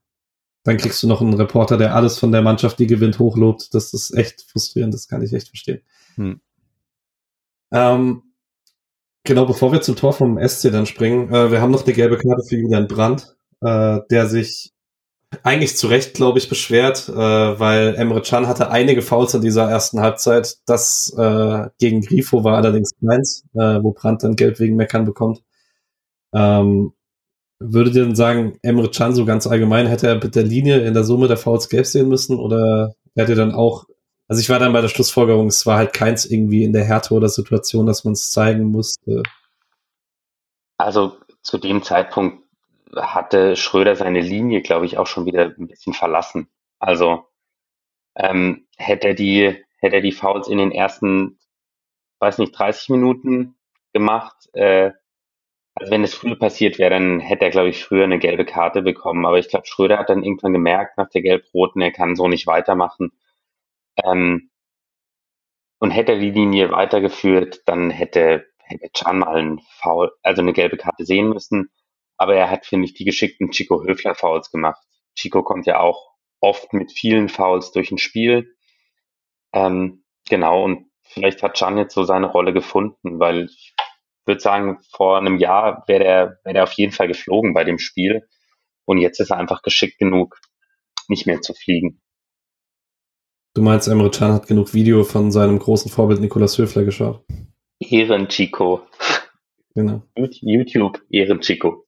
dann 0.64 0.76
kriegst 0.76 1.02
du 1.02 1.06
noch 1.06 1.20
einen 1.20 1.34
Reporter, 1.34 1.78
der 1.78 1.94
alles 1.94 2.18
von 2.18 2.32
der 2.32 2.42
Mannschaft, 2.42 2.78
die 2.78 2.86
gewinnt, 2.86 3.18
hochlobt. 3.18 3.72
Das 3.74 3.94
ist 3.94 4.10
echt 4.10 4.42
frustrierend, 4.42 4.92
das 4.92 5.08
kann 5.08 5.22
ich 5.22 5.32
echt 5.32 5.48
verstehen. 5.48 5.80
Hm. 6.16 6.40
Ähm, 7.72 8.22
genau, 9.24 9.46
bevor 9.46 9.72
wir 9.72 9.80
zum 9.80 9.96
Tor 9.96 10.12
vom 10.12 10.38
SC 10.38 10.70
dann 10.70 10.86
springen, 10.86 11.32
äh, 11.32 11.50
wir 11.50 11.60
haben 11.60 11.70
noch 11.70 11.82
die 11.82 11.92
gelbe 11.92 12.18
Karte 12.18 12.42
für 12.48 12.56
Julian 12.56 12.88
Brandt, 12.88 13.36
äh, 13.60 14.00
der 14.10 14.26
sich 14.26 14.72
eigentlich 15.44 15.76
zu 15.76 15.86
Recht, 15.86 16.14
glaube 16.14 16.38
ich, 16.38 16.48
beschwert, 16.48 17.08
äh, 17.08 17.12
weil 17.14 17.94
Emre 17.94 18.20
Can 18.22 18.48
hatte 18.48 18.70
einige 18.70 19.02
Fouls 19.02 19.34
in 19.34 19.42
dieser 19.42 19.70
ersten 19.70 20.00
Halbzeit. 20.00 20.56
Das 20.66 21.14
äh, 21.16 21.68
gegen 21.78 22.00
Grifo 22.00 22.42
war 22.42 22.56
allerdings 22.56 22.90
keins, 23.00 23.44
äh, 23.54 23.80
wo 23.82 23.92
Brandt 23.92 24.24
dann 24.24 24.36
Geld 24.36 24.58
wegen 24.58 24.76
Meckern 24.76 25.04
bekommt. 25.04 25.42
Ähm, 26.34 26.92
Würdet 27.62 27.94
ihr 27.94 28.04
denn 28.04 28.14
sagen, 28.14 28.58
Emre 28.62 28.90
Can 28.90 29.12
so 29.14 29.26
ganz 29.26 29.46
allgemein, 29.46 29.86
hätte 29.86 30.06
er 30.06 30.14
mit 30.14 30.34
der 30.34 30.44
Linie 30.44 30.80
in 30.80 30.94
der 30.94 31.04
Summe 31.04 31.28
der 31.28 31.36
Fouls 31.36 31.68
gelb 31.68 31.84
sehen 31.84 32.08
müssen 32.08 32.38
oder 32.38 32.94
hätte 33.14 33.32
er 33.32 33.36
dann 33.36 33.52
auch, 33.52 33.84
also 34.30 34.40
ich 34.40 34.48
war 34.48 34.60
dann 34.60 34.72
bei 34.72 34.80
der 34.80 34.86
Schlussfolgerung, 34.86 35.48
es 35.48 35.66
war 35.66 35.76
halt 35.76 35.92
keins 35.92 36.24
irgendwie 36.24 36.62
in 36.62 36.72
der 36.72 36.84
Härte 36.84 37.14
oder 37.14 37.28
Situation, 37.28 37.86
dass 37.86 38.04
man 38.04 38.12
es 38.12 38.30
zeigen 38.30 38.62
musste. 38.66 39.24
Also 40.78 41.18
zu 41.42 41.58
dem 41.58 41.82
Zeitpunkt 41.82 42.44
hatte 42.94 43.56
Schröder 43.56 43.96
seine 43.96 44.20
Linie, 44.20 44.62
glaube 44.62 44.86
ich, 44.86 44.98
auch 44.98 45.08
schon 45.08 45.26
wieder 45.26 45.46
ein 45.58 45.66
bisschen 45.66 45.94
verlassen. 45.94 46.48
Also 46.78 47.26
ähm, 48.14 48.68
hätte 48.76 49.08
er 49.08 49.14
die, 49.14 49.64
hätte 49.78 49.96
er 49.96 50.00
die 50.00 50.12
Fouls 50.12 50.46
in 50.46 50.58
den 50.58 50.70
ersten, 50.70 51.40
weiß 52.20 52.38
nicht, 52.38 52.56
30 52.56 52.90
Minuten 52.90 53.56
gemacht, 53.92 54.48
äh, 54.52 54.92
also 55.74 55.90
wenn 55.90 56.04
es 56.04 56.14
früher 56.14 56.38
passiert 56.38 56.78
wäre, 56.78 56.90
dann 56.90 57.18
hätte 57.18 57.46
er, 57.46 57.50
glaube 57.50 57.70
ich, 57.70 57.82
früher 57.82 58.04
eine 58.04 58.20
gelbe 58.20 58.44
Karte 58.44 58.82
bekommen. 58.82 59.26
Aber 59.26 59.40
ich 59.40 59.48
glaube, 59.48 59.66
Schröder 59.66 59.98
hat 59.98 60.08
dann 60.08 60.22
irgendwann 60.22 60.52
gemerkt, 60.52 60.98
nach 60.98 61.08
der 61.08 61.22
Gelb-Roten, 61.22 61.80
er 61.80 61.90
kann 61.90 62.14
so 62.14 62.28
nicht 62.28 62.46
weitermachen. 62.46 63.10
Ähm, 64.04 64.50
und 65.78 65.90
hätte 65.90 66.12
er 66.12 66.18
die 66.18 66.30
Linie 66.30 66.70
weitergeführt, 66.70 67.62
dann 67.66 67.90
hätte, 67.90 68.46
hätte 68.58 68.90
Can 68.94 69.18
mal 69.18 69.36
einen 69.36 69.60
Foul, 69.80 70.12
also 70.22 70.42
eine 70.42 70.52
gelbe 70.52 70.76
Karte 70.76 71.04
sehen 71.04 71.30
müssen. 71.30 71.70
Aber 72.16 72.34
er 72.34 72.50
hat, 72.50 72.66
finde 72.66 72.84
ich, 72.84 72.94
die 72.94 73.04
geschickten 73.04 73.50
Chico 73.50 73.82
Höfler 73.82 74.14
Fouls 74.14 74.50
gemacht. 74.50 74.82
Chico 75.16 75.42
kommt 75.42 75.66
ja 75.66 75.80
auch 75.80 76.10
oft 76.40 76.72
mit 76.74 76.92
vielen 76.92 77.28
Fouls 77.28 77.72
durch 77.72 77.90
ein 77.90 77.98
Spiel. 77.98 78.54
Ähm, 79.54 80.04
genau, 80.28 80.64
und 80.64 80.90
vielleicht 81.02 81.42
hat 81.42 81.58
Can 81.58 81.78
jetzt 81.78 81.94
so 81.94 82.04
seine 82.04 82.26
Rolle 82.30 82.52
gefunden, 82.52 83.18
weil 83.18 83.46
ich 83.46 83.74
würde 84.26 84.40
sagen, 84.40 84.78
vor 84.94 85.18
einem 85.18 85.38
Jahr 85.38 85.84
wäre 85.86 86.04
der, 86.04 86.38
wäre 86.44 86.54
der 86.54 86.62
auf 86.64 86.72
jeden 86.74 86.92
Fall 86.92 87.08
geflogen 87.08 87.54
bei 87.54 87.64
dem 87.64 87.78
Spiel. 87.78 88.28
Und 88.84 88.98
jetzt 88.98 89.18
ist 89.20 89.30
er 89.30 89.38
einfach 89.38 89.62
geschickt 89.62 89.98
genug, 89.98 90.38
nicht 91.08 91.26
mehr 91.26 91.40
zu 91.40 91.54
fliegen. 91.54 92.00
Du 93.52 93.62
meinst, 93.62 93.88
Emre 93.88 94.10
Can 94.10 94.32
hat 94.32 94.46
genug 94.46 94.74
Video 94.74 95.02
von 95.02 95.32
seinem 95.32 95.58
großen 95.58 95.90
Vorbild 95.90 96.20
Nikolaus 96.20 96.56
Höfler 96.56 96.84
geschaut? 96.84 97.24
Ehren 97.80 98.28
Chico. 98.28 98.82
Genau. 99.74 100.02
YouTube 100.14 101.02
Ehren 101.10 101.40
Chico. 101.40 101.84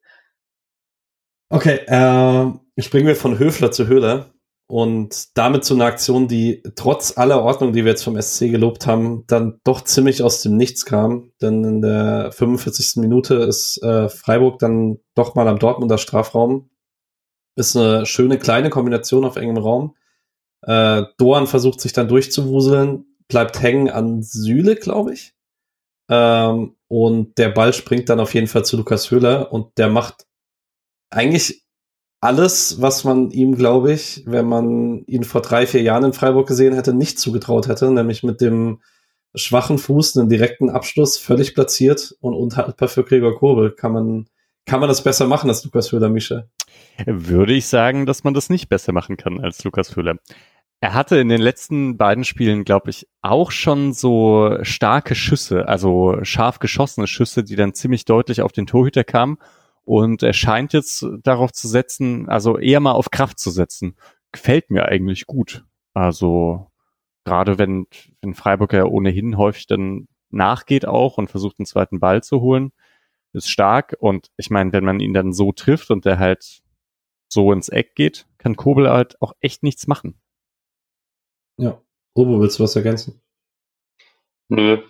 Okay, 1.50 1.80
äh, 1.86 2.80
springen 2.80 3.06
wir 3.06 3.14
von 3.14 3.38
Höfler 3.38 3.70
zu 3.70 3.86
Höhler. 3.86 4.32
Und 4.66 5.36
damit 5.36 5.64
zu 5.64 5.74
einer 5.74 5.84
Aktion, 5.84 6.28
die 6.28 6.62
trotz 6.76 7.18
aller 7.18 7.42
Ordnung, 7.42 7.72
die 7.72 7.84
wir 7.84 7.90
jetzt 7.90 8.04
vom 8.04 8.20
SC 8.20 8.50
gelobt 8.50 8.86
haben, 8.86 9.24
dann 9.26 9.60
doch 9.64 9.82
ziemlich 9.82 10.22
aus 10.22 10.40
dem 10.40 10.56
Nichts 10.56 10.86
kam. 10.86 11.30
Denn 11.42 11.62
in 11.62 11.82
der 11.82 12.32
45. 12.32 12.96
Minute 12.96 13.34
ist 13.34 13.82
äh, 13.82 14.08
Freiburg 14.08 14.58
dann 14.58 14.98
doch 15.14 15.34
mal 15.34 15.46
am 15.46 15.58
Dortmunder 15.58 15.98
Strafraum. 15.98 16.70
Ist 17.54 17.76
eine 17.76 18.06
schöne 18.06 18.38
kleine 18.38 18.70
Kombination 18.70 19.26
auf 19.26 19.36
engem 19.36 19.58
Raum. 19.58 19.94
Äh, 20.62 21.04
Doan 21.18 21.46
versucht 21.46 21.80
sich 21.80 21.92
dann 21.92 22.08
durchzuwuseln, 22.08 23.04
bleibt 23.28 23.60
hängen 23.60 23.90
an 23.90 24.22
Süle, 24.22 24.76
glaube 24.76 25.14
ich. 25.14 25.34
Ähm, 26.08 26.76
und 26.88 27.38
der 27.38 27.48
Ball 27.48 27.72
springt 27.72 28.08
dann 28.08 28.20
auf 28.20 28.34
jeden 28.34 28.46
Fall 28.46 28.64
zu 28.64 28.76
Lukas 28.76 29.10
Höhler 29.10 29.52
und 29.52 29.78
der 29.78 29.88
macht 29.88 30.26
eigentlich 31.10 31.64
alles, 32.20 32.80
was 32.80 33.02
man 33.04 33.30
ihm, 33.30 33.56
glaube 33.56 33.92
ich, 33.92 34.22
wenn 34.26 34.46
man 34.46 35.04
ihn 35.06 35.24
vor 35.24 35.42
drei, 35.42 35.66
vier 35.66 35.82
Jahren 35.82 36.04
in 36.04 36.12
Freiburg 36.12 36.46
gesehen 36.46 36.74
hätte, 36.74 36.94
nicht 36.94 37.18
zugetraut 37.18 37.66
hätte, 37.66 37.90
nämlich 37.90 38.22
mit 38.22 38.40
dem 38.40 38.80
schwachen 39.34 39.78
Fuß 39.78 40.16
einen 40.16 40.28
direkten 40.28 40.70
Abschluss 40.70 41.18
völlig 41.18 41.54
platziert 41.54 42.14
und 42.20 42.34
unhaltbar 42.34 42.88
für 42.88 43.02
Gregor 43.04 43.36
Kobel. 43.36 43.72
Kann 43.72 43.92
man, 43.92 44.28
kann 44.66 44.80
man 44.80 44.88
das 44.88 45.02
besser 45.02 45.26
machen 45.26 45.48
als 45.48 45.64
Lukas 45.64 45.92
Höhler, 45.92 46.08
Mischa? 46.08 46.44
Würde 47.06 47.52
ich 47.52 47.66
sagen, 47.66 48.06
dass 48.06 48.24
man 48.24 48.34
das 48.34 48.50
nicht 48.50 48.68
besser 48.68 48.92
machen 48.92 49.16
kann 49.16 49.40
als 49.40 49.62
Lukas 49.64 49.96
Höhler. 49.96 50.16
Er 50.80 50.94
hatte 50.94 51.16
in 51.18 51.28
den 51.28 51.40
letzten 51.40 51.96
beiden 51.96 52.24
Spielen, 52.24 52.64
glaube 52.64 52.90
ich, 52.90 53.06
auch 53.20 53.52
schon 53.52 53.92
so 53.92 54.58
starke 54.62 55.14
Schüsse, 55.14 55.68
also 55.68 56.18
scharf 56.22 56.58
geschossene 56.58 57.06
Schüsse, 57.06 57.44
die 57.44 57.54
dann 57.54 57.74
ziemlich 57.74 58.04
deutlich 58.04 58.42
auf 58.42 58.50
den 58.50 58.66
Torhüter 58.66 59.04
kamen 59.04 59.38
und 59.84 60.22
er 60.22 60.32
scheint 60.32 60.72
jetzt 60.72 61.06
darauf 61.22 61.52
zu 61.52 61.68
setzen, 61.68 62.28
also 62.28 62.58
eher 62.58 62.80
mal 62.80 62.92
auf 62.92 63.10
Kraft 63.10 63.38
zu 63.38 63.50
setzen. 63.50 63.96
Gefällt 64.32 64.70
mir 64.70 64.86
eigentlich 64.86 65.26
gut. 65.26 65.64
Also 65.94 66.66
gerade 67.24 67.58
wenn, 67.58 67.86
wenn 68.20 68.34
Freiburg 68.34 68.72
ja 68.72 68.84
ohnehin 68.84 69.36
häufig 69.36 69.66
dann 69.66 70.08
nachgeht 70.30 70.86
auch 70.86 71.18
und 71.18 71.30
versucht, 71.30 71.58
einen 71.58 71.66
zweiten 71.66 72.00
Ball 72.00 72.22
zu 72.22 72.40
holen, 72.40 72.72
ist 73.32 73.50
stark. 73.50 73.96
Und 73.98 74.30
ich 74.36 74.50
meine, 74.50 74.72
wenn 74.72 74.84
man 74.84 75.00
ihn 75.00 75.14
dann 75.14 75.32
so 75.32 75.52
trifft 75.52 75.90
und 75.90 76.04
der 76.04 76.18
halt 76.18 76.62
so 77.28 77.52
ins 77.52 77.68
Eck 77.68 77.94
geht, 77.94 78.26
kann 78.38 78.56
Kobel 78.56 78.90
halt 78.90 79.20
auch 79.22 79.32
echt 79.40 79.62
nichts 79.62 79.86
machen. 79.86 80.20
Ja. 81.56 81.80
Obo, 82.14 82.40
willst 82.40 82.58
du 82.58 82.64
was 82.64 82.76
ergänzen? 82.76 83.22
Nö. 84.48 84.82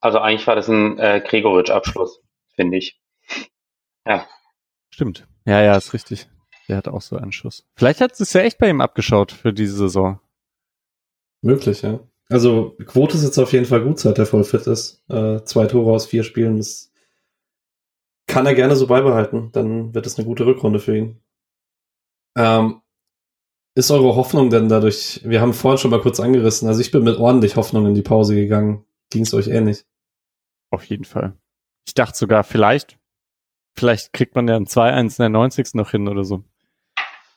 Also 0.00 0.18
eigentlich 0.18 0.46
war 0.46 0.56
das 0.56 0.68
ein 0.68 0.98
äh, 0.98 1.22
Gregoritsch-Abschluss, 1.24 2.22
finde 2.54 2.78
ich. 2.78 3.00
Ja. 4.04 4.26
Stimmt. 4.90 5.26
Ja, 5.44 5.62
ja, 5.62 5.76
ist 5.76 5.92
richtig. 5.92 6.28
Der 6.68 6.76
hat 6.76 6.88
auch 6.88 7.02
so 7.02 7.16
einen 7.16 7.32
Schuss. 7.32 7.68
Vielleicht 7.76 8.00
hat 8.00 8.18
es 8.18 8.32
ja 8.32 8.40
echt 8.40 8.58
bei 8.58 8.68
ihm 8.68 8.80
abgeschaut 8.80 9.30
für 9.30 9.52
diese 9.52 9.76
Saison. 9.76 10.20
Möglich, 11.42 11.82
ja. 11.82 12.00
Also 12.28 12.76
Quote 12.86 13.16
ist 13.16 13.22
jetzt 13.22 13.38
auf 13.38 13.52
jeden 13.52 13.66
Fall 13.66 13.84
gut, 13.84 14.00
seit 14.00 14.18
er 14.18 14.26
voll 14.26 14.42
fit 14.42 14.66
ist. 14.66 15.04
Äh, 15.08 15.44
zwei 15.44 15.66
Tore 15.66 15.92
aus 15.92 16.06
vier 16.06 16.24
Spielen, 16.24 16.56
das 16.56 16.92
kann 18.26 18.46
er 18.46 18.54
gerne 18.54 18.76
so 18.76 18.86
beibehalten. 18.86 19.50
Dann 19.52 19.94
wird 19.94 20.06
es 20.06 20.18
eine 20.18 20.26
gute 20.26 20.46
Rückrunde 20.46 20.78
für 20.78 20.96
ihn. 20.96 21.20
Ähm, 22.36 22.82
ist 23.74 23.90
eure 23.90 24.16
Hoffnung 24.16 24.50
denn 24.50 24.68
dadurch, 24.68 25.20
wir 25.24 25.40
haben 25.40 25.52
vorhin 25.52 25.78
schon 25.78 25.90
mal 25.90 26.00
kurz 26.00 26.18
angerissen, 26.18 26.66
also 26.66 26.80
ich 26.80 26.90
bin 26.90 27.04
mit 27.04 27.18
ordentlich 27.18 27.56
Hoffnung 27.56 27.86
in 27.86 27.94
die 27.94 28.02
Pause 28.02 28.34
gegangen. 28.34 28.84
Ging 29.10 29.22
es 29.22 29.34
euch 29.34 29.48
ähnlich? 29.48 29.84
Auf 30.70 30.84
jeden 30.84 31.04
Fall. 31.04 31.38
Ich 31.86 31.94
dachte 31.94 32.18
sogar, 32.18 32.42
vielleicht, 32.42 32.98
vielleicht 33.74 34.12
kriegt 34.12 34.34
man 34.34 34.48
ja 34.48 34.56
ein 34.56 34.66
2-1 34.66 35.18
in 35.18 35.22
der 35.22 35.28
90. 35.28 35.74
noch 35.74 35.90
hin 35.90 36.08
oder 36.08 36.24
so. 36.24 36.42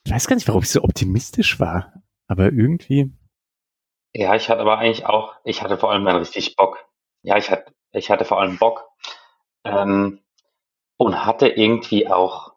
Ich 0.05 0.11
weiß 0.11 0.27
gar 0.27 0.35
nicht, 0.35 0.47
warum 0.47 0.63
ich 0.63 0.69
so 0.69 0.81
optimistisch 0.81 1.59
war, 1.59 1.93
aber 2.27 2.45
irgendwie. 2.45 3.11
Ja, 4.13 4.35
ich 4.35 4.49
hatte 4.49 4.61
aber 4.61 4.79
eigentlich 4.79 5.05
auch, 5.05 5.35
ich 5.43 5.61
hatte 5.61 5.77
vor 5.77 5.91
allem 5.91 6.05
dann 6.05 6.15
richtig 6.15 6.55
Bock. 6.55 6.83
Ja, 7.21 7.37
ich 7.37 7.51
hatte, 7.51 7.73
ich 7.91 8.09
hatte 8.09 8.25
vor 8.25 8.39
allem 8.39 8.57
Bock. 8.57 8.87
Ähm, 9.65 10.21
und 10.99 11.25
hatte 11.25 11.47
irgendwie 11.47 12.07
auch, 12.07 12.53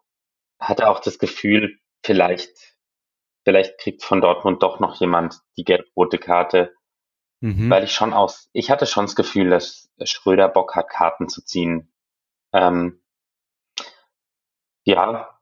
hatte 0.59 0.89
auch 0.89 0.99
das 0.99 1.17
Gefühl, 1.17 1.79
vielleicht, 2.03 2.75
vielleicht 3.45 3.77
kriegt 3.77 4.03
von 4.03 4.19
Dortmund 4.19 4.61
doch 4.61 4.81
noch 4.81 4.99
jemand 4.99 5.39
die 5.55 5.63
gelb-rote 5.63 6.17
Karte. 6.17 6.75
Mhm. 7.39 7.69
Weil 7.69 7.85
ich 7.85 7.93
schon 7.93 8.11
aus, 8.11 8.49
ich 8.51 8.69
hatte 8.69 8.85
schon 8.85 9.05
das 9.05 9.15
Gefühl, 9.15 9.49
dass 9.49 9.89
Schröder 10.03 10.49
Bock 10.49 10.75
hat, 10.75 10.89
Karten 10.89 11.29
zu 11.29 11.43
ziehen. 11.43 11.93
Ähm, 12.51 13.01
ja. 14.83 15.39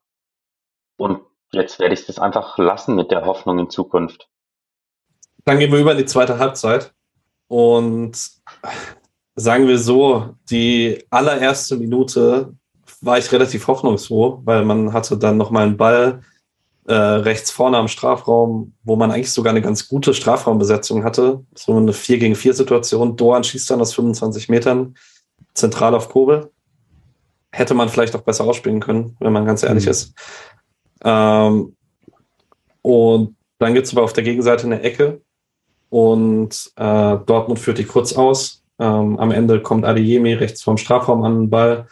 Und 0.95 1.25
jetzt 1.51 1.79
werde 1.79 1.95
ich 1.95 2.05
das 2.05 2.19
einfach 2.19 2.59
lassen 2.59 2.95
mit 2.95 3.09
der 3.09 3.25
Hoffnung 3.25 3.57
in 3.57 3.69
Zukunft. 3.71 4.29
Dann 5.43 5.57
gehen 5.57 5.71
wir 5.71 5.79
über 5.79 5.93
in 5.93 5.97
die 5.97 6.05
zweite 6.05 6.37
Halbzeit. 6.37 6.93
Und 7.47 8.15
sagen 9.33 9.67
wir 9.67 9.79
so, 9.79 10.35
die 10.51 11.03
allererste 11.09 11.77
Minute 11.77 12.55
war 13.01 13.17
ich 13.17 13.31
relativ 13.31 13.67
hoffnungsfroh, 13.67 14.41
weil 14.45 14.63
man 14.63 14.93
hatte 14.93 15.17
dann 15.17 15.37
nochmal 15.37 15.65
einen 15.65 15.77
Ball 15.77 16.21
äh, 16.87 16.93
rechts 16.93 17.51
vorne 17.51 17.77
am 17.77 17.87
Strafraum, 17.87 18.73
wo 18.83 18.95
man 18.95 19.11
eigentlich 19.11 19.31
sogar 19.31 19.51
eine 19.51 19.61
ganz 19.61 19.87
gute 19.87 20.13
Strafraumbesetzung 20.13 21.03
hatte. 21.03 21.43
So 21.55 21.75
eine 21.75 21.93
4 21.93 22.17
gegen 22.19 22.35
4 22.35 22.53
Situation. 22.53 23.15
Doan 23.17 23.43
schießt 23.43 23.69
dann 23.69 23.81
aus 23.81 23.93
25 23.93 24.49
Metern 24.49 24.95
zentral 25.53 25.95
auf 25.95 26.09
Kobel. 26.09 26.51
Hätte 27.51 27.73
man 27.73 27.89
vielleicht 27.89 28.15
auch 28.15 28.21
besser 28.21 28.45
ausspielen 28.45 28.79
können, 28.79 29.15
wenn 29.19 29.33
man 29.33 29.45
ganz 29.45 29.63
ehrlich 29.63 29.85
mhm. 29.85 29.91
ist. 29.91 30.13
Ähm, 31.03 31.75
und 32.81 33.35
dann 33.59 33.73
gibt 33.73 33.87
es 33.87 33.93
aber 33.93 34.03
auf 34.03 34.13
der 34.13 34.23
Gegenseite 34.23 34.65
eine 34.65 34.81
Ecke 34.81 35.21
und 35.89 36.71
äh, 36.77 37.17
Dortmund 37.25 37.59
führt 37.59 37.77
die 37.77 37.85
kurz 37.85 38.13
aus. 38.13 38.63
Ähm, 38.79 39.19
am 39.19 39.31
Ende 39.31 39.61
kommt 39.61 39.85
Adeyemi 39.85 40.33
rechts 40.33 40.63
vom 40.63 40.77
Strafraum 40.77 41.23
an 41.23 41.41
den 41.41 41.49
Ball, 41.49 41.87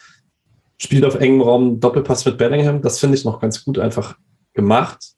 spielt 0.81 1.05
auf 1.05 1.15
engem 1.15 1.41
Raum 1.41 1.79
Doppelpass 1.79 2.25
mit 2.25 2.37
Bellingham. 2.37 2.81
Das 2.81 2.99
finde 2.99 3.17
ich 3.17 3.25
noch 3.25 3.39
ganz 3.39 3.63
gut 3.63 3.77
einfach 3.77 4.17
gemacht. 4.53 5.13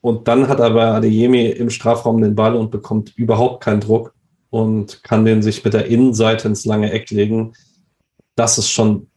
Und 0.00 0.26
dann 0.28 0.48
hat 0.48 0.60
aber 0.60 0.94
Adeyemi 0.94 1.46
im 1.46 1.70
Strafraum 1.70 2.20
den 2.22 2.34
Ball 2.34 2.56
und 2.56 2.70
bekommt 2.70 3.16
überhaupt 3.16 3.62
keinen 3.62 3.80
Druck 3.80 4.14
und 4.50 5.02
kann 5.02 5.24
den 5.24 5.42
sich 5.42 5.64
mit 5.64 5.74
der 5.74 5.86
Innenseite 5.86 6.48
ins 6.48 6.64
lange 6.64 6.90
Eck 6.90 7.10
legen. 7.10 7.52
Das 8.34 8.58
ist 8.58 8.70
schon 8.70 9.08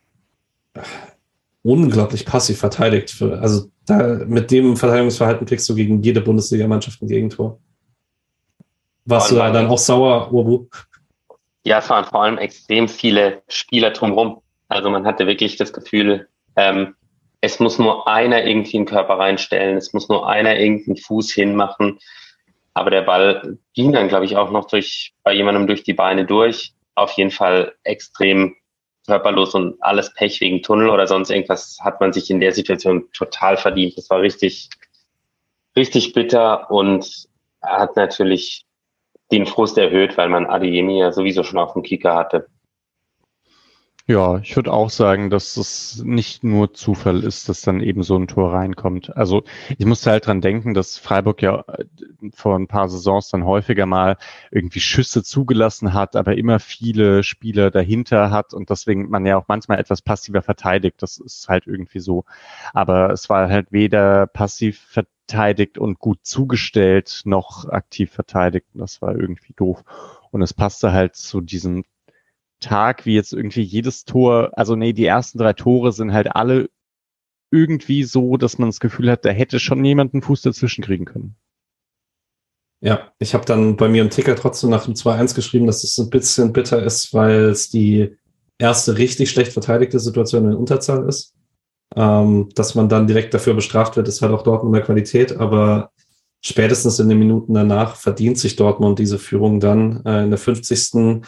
unglaublich 1.64 2.26
passiv 2.26 2.60
verteidigt. 2.60 3.10
Für, 3.10 3.40
also 3.40 3.66
da, 3.86 4.20
mit 4.26 4.52
dem 4.52 4.78
Verteidigungsverhalten 4.78 5.48
kriegst 5.48 5.68
du 5.70 5.76
gegen 5.76 6.02
jede 6.04 6.22
Bundesligamannschaft 6.22 7.02
ein 7.02 7.08
Gegentor. 7.08 7.60
Warst 9.06 9.32
du 9.32 9.36
da 9.36 9.52
dann 9.52 9.68
auch 9.68 9.78
sauer, 9.78 10.32
Urbu? 10.32 10.68
Ja, 11.64 11.80
es 11.80 11.90
waren 11.90 12.06
vor 12.06 12.24
allem 12.24 12.38
extrem 12.38 12.88
viele 12.88 13.42
Spieler 13.48 13.92
drumherum. 13.92 14.42
Also 14.68 14.90
man 14.90 15.06
hatte 15.06 15.28
wirklich 15.28 15.58
das 15.58 15.74
Gefühl, 15.74 16.28
ähm, 16.56 16.96
es 17.42 17.60
muss 17.60 17.78
nur 17.78 18.08
einer 18.08 18.46
irgendwie 18.46 18.78
einen 18.78 18.86
Körper 18.86 19.20
reinstellen, 19.20 19.78
es 19.78 19.94
muss 19.94 20.10
nur 20.10 20.28
einer 20.28 20.58
irgendeinen 20.58 20.98
Fuß 20.98 21.32
hinmachen. 21.32 22.00
Aber 22.74 22.90
der 22.90 23.04
Ball 23.04 23.58
ging 23.74 23.94
dann, 23.94 24.08
glaube 24.08 24.26
ich, 24.26 24.36
auch 24.36 24.52
noch 24.52 24.66
durch, 24.68 25.14
bei 25.24 25.34
jemandem 25.34 25.68
durch 25.68 25.84
die 25.84 25.94
Beine 25.94 26.26
durch. 26.26 26.74
Auf 26.96 27.12
jeden 27.12 27.32
Fall 27.32 27.74
extrem 27.84 28.56
körperlos 29.06 29.54
und 29.54 29.82
alles 29.82 30.14
Pech 30.14 30.42
wegen 30.42 30.64
Tunnel 30.64 30.90
oder 30.90 31.08
sonst 31.08 31.30
irgendwas 31.30 31.78
hat 31.82 32.02
man 32.02 32.12
sich 32.12 32.30
in 32.30 32.40
der 32.40 32.52
Situation 32.52 33.10
total 33.14 33.58
verdient. 33.58 33.98
Das 33.98 34.10
war 34.10 34.22
richtig, 34.22 34.70
richtig 35.76 36.14
bitter 36.14 36.70
und 36.72 37.28
hat 37.62 37.96
natürlich 37.96 38.66
den 39.32 39.46
Frust 39.46 39.78
erhöht, 39.78 40.18
weil 40.18 40.30
man 40.30 40.46
Adeyemi 40.46 41.00
ja 41.00 41.12
sowieso 41.12 41.44
schon 41.44 41.60
auf 41.60 41.74
dem 41.74 41.84
Kicker 41.84 42.16
hatte. 42.16 42.48
Ja, 44.08 44.38
ich 44.38 44.56
würde 44.56 44.72
auch 44.72 44.92
sagen, 44.92 45.32
dass 45.32 45.58
es 45.58 46.04
nicht 46.04 46.44
nur 46.44 46.74
Zufall 46.76 47.24
ist, 47.24 47.50
dass 47.50 47.62
dann 47.62 47.82
eben 47.82 48.04
so 48.04 48.16
ein 48.16 48.28
Tor 48.28 48.54
reinkommt. 48.54 49.16
Also 49.18 49.44
ich 49.80 49.86
musste 49.88 50.12
halt 50.12 50.28
dran 50.28 50.42
denken, 50.42 50.76
dass 50.76 51.00
Freiburg 51.00 51.42
ja 51.42 51.62
äh, 51.68 51.86
vor 52.36 52.56
ein 52.56 52.68
paar 52.68 52.88
Saisons 52.88 53.30
dann 53.30 53.46
häufiger 53.46 53.88
mal 53.88 54.18
irgendwie 54.52 54.80
Schüsse 54.80 55.24
zugelassen 55.24 55.94
hat, 55.94 56.16
aber 56.16 56.38
immer 56.38 56.60
viele 56.60 57.24
Spieler 57.24 57.72
dahinter 57.72 58.30
hat 58.30 58.54
und 58.54 58.70
deswegen 58.70 59.10
man 59.10 59.26
ja 59.26 59.38
auch 59.38 59.48
manchmal 59.48 59.80
etwas 59.80 60.04
passiver 60.04 60.44
verteidigt. 60.44 61.02
Das 61.02 61.18
ist 61.18 61.50
halt 61.50 61.66
irgendwie 61.66 62.00
so. 62.00 62.26
Aber 62.74 63.10
es 63.10 63.28
war 63.30 63.50
halt 63.50 63.72
weder 63.72 64.28
passiv 64.28 64.80
verteidigt 64.82 65.80
und 65.80 65.98
gut 65.98 66.20
zugestellt 66.22 67.22
noch 67.26 67.68
aktiv 67.70 68.12
verteidigt. 68.12 68.68
Das 68.76 69.02
war 69.02 69.16
irgendwie 69.16 69.54
doof. 69.56 69.84
Und 70.30 70.44
es 70.44 70.54
passte 70.54 70.92
halt 70.92 71.16
zu 71.16 71.42
diesem 71.42 71.86
Tag, 72.66 73.06
wie 73.06 73.16
jetzt 73.16 73.34
irgendwie 73.34 73.62
jedes 73.62 74.06
Tor, 74.06 74.52
also 74.54 74.76
nee, 74.76 74.94
die 74.94 75.06
ersten 75.06 75.38
drei 75.38 75.54
Tore 75.54 75.92
sind 75.92 76.14
halt 76.14 76.36
alle 76.36 76.70
irgendwie 77.52 78.04
so, 78.04 78.38
dass 78.38 78.58
man 78.58 78.70
das 78.70 78.80
Gefühl 78.80 79.10
hat, 79.10 79.24
da 79.24 79.30
hätte 79.30 79.60
schon 79.60 79.86
jemand 79.86 80.14
einen 80.14 80.24
Fuß 80.24 80.42
dazwischen 80.42 80.84
kriegen 80.84 81.06
können. 81.06 81.36
Ja, 82.82 83.12
ich 83.20 83.34
habe 83.34 83.46
dann 83.46 83.78
bei 83.78 83.88
mir 83.88 84.02
im 84.02 84.10
Ticker 84.10 84.36
trotzdem 84.36 84.70
nach 84.70 84.86
dem 84.86 84.94
2-1 84.94 85.36
geschrieben, 85.36 85.66
dass 85.66 85.84
es 85.84 85.98
ein 85.98 86.10
bisschen 86.10 86.54
bitter 86.54 86.84
ist, 86.84 87.14
weil 87.14 87.46
es 87.46 87.70
die 87.70 88.16
erste 88.58 88.98
richtig 88.98 89.30
schlecht 89.30 89.54
verteidigte 89.54 90.00
Situation 90.00 90.46
in 90.46 90.56
Unterzahl 90.56 91.08
ist. 91.08 91.34
Ähm, 91.96 92.50
dass 92.56 92.76
man 92.76 92.90
dann 92.90 93.08
direkt 93.08 93.34
dafür 93.34 93.54
bestraft 93.54 93.96
wird, 93.96 94.08
ist 94.08 94.22
halt 94.22 94.34
auch 94.34 94.44
Dortmund 94.44 94.76
der 94.76 94.84
Qualität, 94.84 95.38
aber 95.38 95.92
spätestens 96.42 97.00
in 97.00 97.10
den 97.10 97.20
Minuten 97.20 97.54
danach 97.54 97.96
verdient 97.96 98.38
sich 98.38 98.56
Dortmund 98.56 99.00
diese 99.00 99.20
Führung 99.20 99.60
dann. 99.60 100.04
Äh, 100.06 100.24
in 100.24 100.30
der 100.30 100.40
50. 100.40 101.24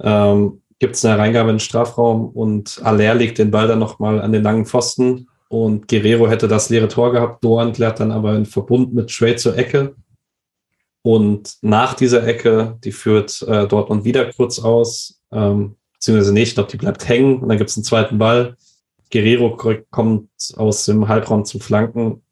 Ähm, 0.00 0.62
gibt 0.78 0.96
es 0.96 1.04
eine 1.04 1.18
Reingabe 1.18 1.50
in 1.50 1.56
den 1.56 1.60
Strafraum 1.60 2.28
und 2.28 2.80
Aller 2.82 3.14
legt 3.14 3.38
den 3.38 3.50
Ball 3.50 3.68
dann 3.68 3.78
nochmal 3.78 4.20
an 4.20 4.32
den 4.32 4.42
langen 4.42 4.66
Pfosten 4.66 5.28
und 5.48 5.88
Guerrero 5.88 6.28
hätte 6.28 6.48
das 6.48 6.68
leere 6.68 6.88
Tor 6.88 7.12
gehabt. 7.12 7.44
Doan 7.44 7.72
klärt 7.72 8.00
dann 8.00 8.10
aber 8.10 8.34
in 8.34 8.46
Verbund 8.46 8.92
mit 8.92 9.08
Trey 9.08 9.36
zur 9.36 9.56
Ecke. 9.56 9.94
Und 11.02 11.58
nach 11.60 11.94
dieser 11.94 12.26
Ecke, 12.26 12.78
die 12.82 12.92
führt 12.92 13.42
äh, 13.42 13.68
Dortmund 13.68 14.04
wieder 14.04 14.32
kurz 14.32 14.58
aus, 14.58 15.20
ähm, 15.30 15.76
beziehungsweise 15.92 16.32
nicht, 16.32 16.48
ich 16.48 16.54
glaube, 16.54 16.70
die 16.70 16.76
bleibt 16.76 17.08
hängen 17.08 17.40
und 17.40 17.48
dann 17.48 17.58
gibt 17.58 17.70
es 17.70 17.76
einen 17.76 17.84
zweiten 17.84 18.18
Ball. 18.18 18.56
Guerrero 19.12 19.56
kommt 19.90 20.30
aus 20.56 20.86
dem 20.86 21.06
Halbraum 21.06 21.44
zum 21.44 21.60
Flanken. 21.60 22.22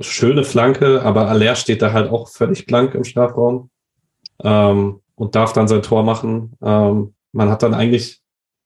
Schöne 0.00 0.44
Flanke, 0.44 1.00
aber 1.02 1.28
Aller 1.28 1.54
steht 1.54 1.80
da 1.80 1.92
halt 1.92 2.10
auch 2.10 2.28
völlig 2.28 2.66
blank 2.66 2.94
im 2.94 3.04
Strafraum 3.04 3.70
ähm, 4.42 5.00
und 5.14 5.34
darf 5.34 5.54
dann 5.54 5.68
sein 5.68 5.82
Tor 5.82 6.02
machen. 6.02 6.52
Ähm, 6.62 7.14
man 7.36 7.50
hat 7.50 7.62
dann 7.62 7.74
eigentlich 7.74 8.20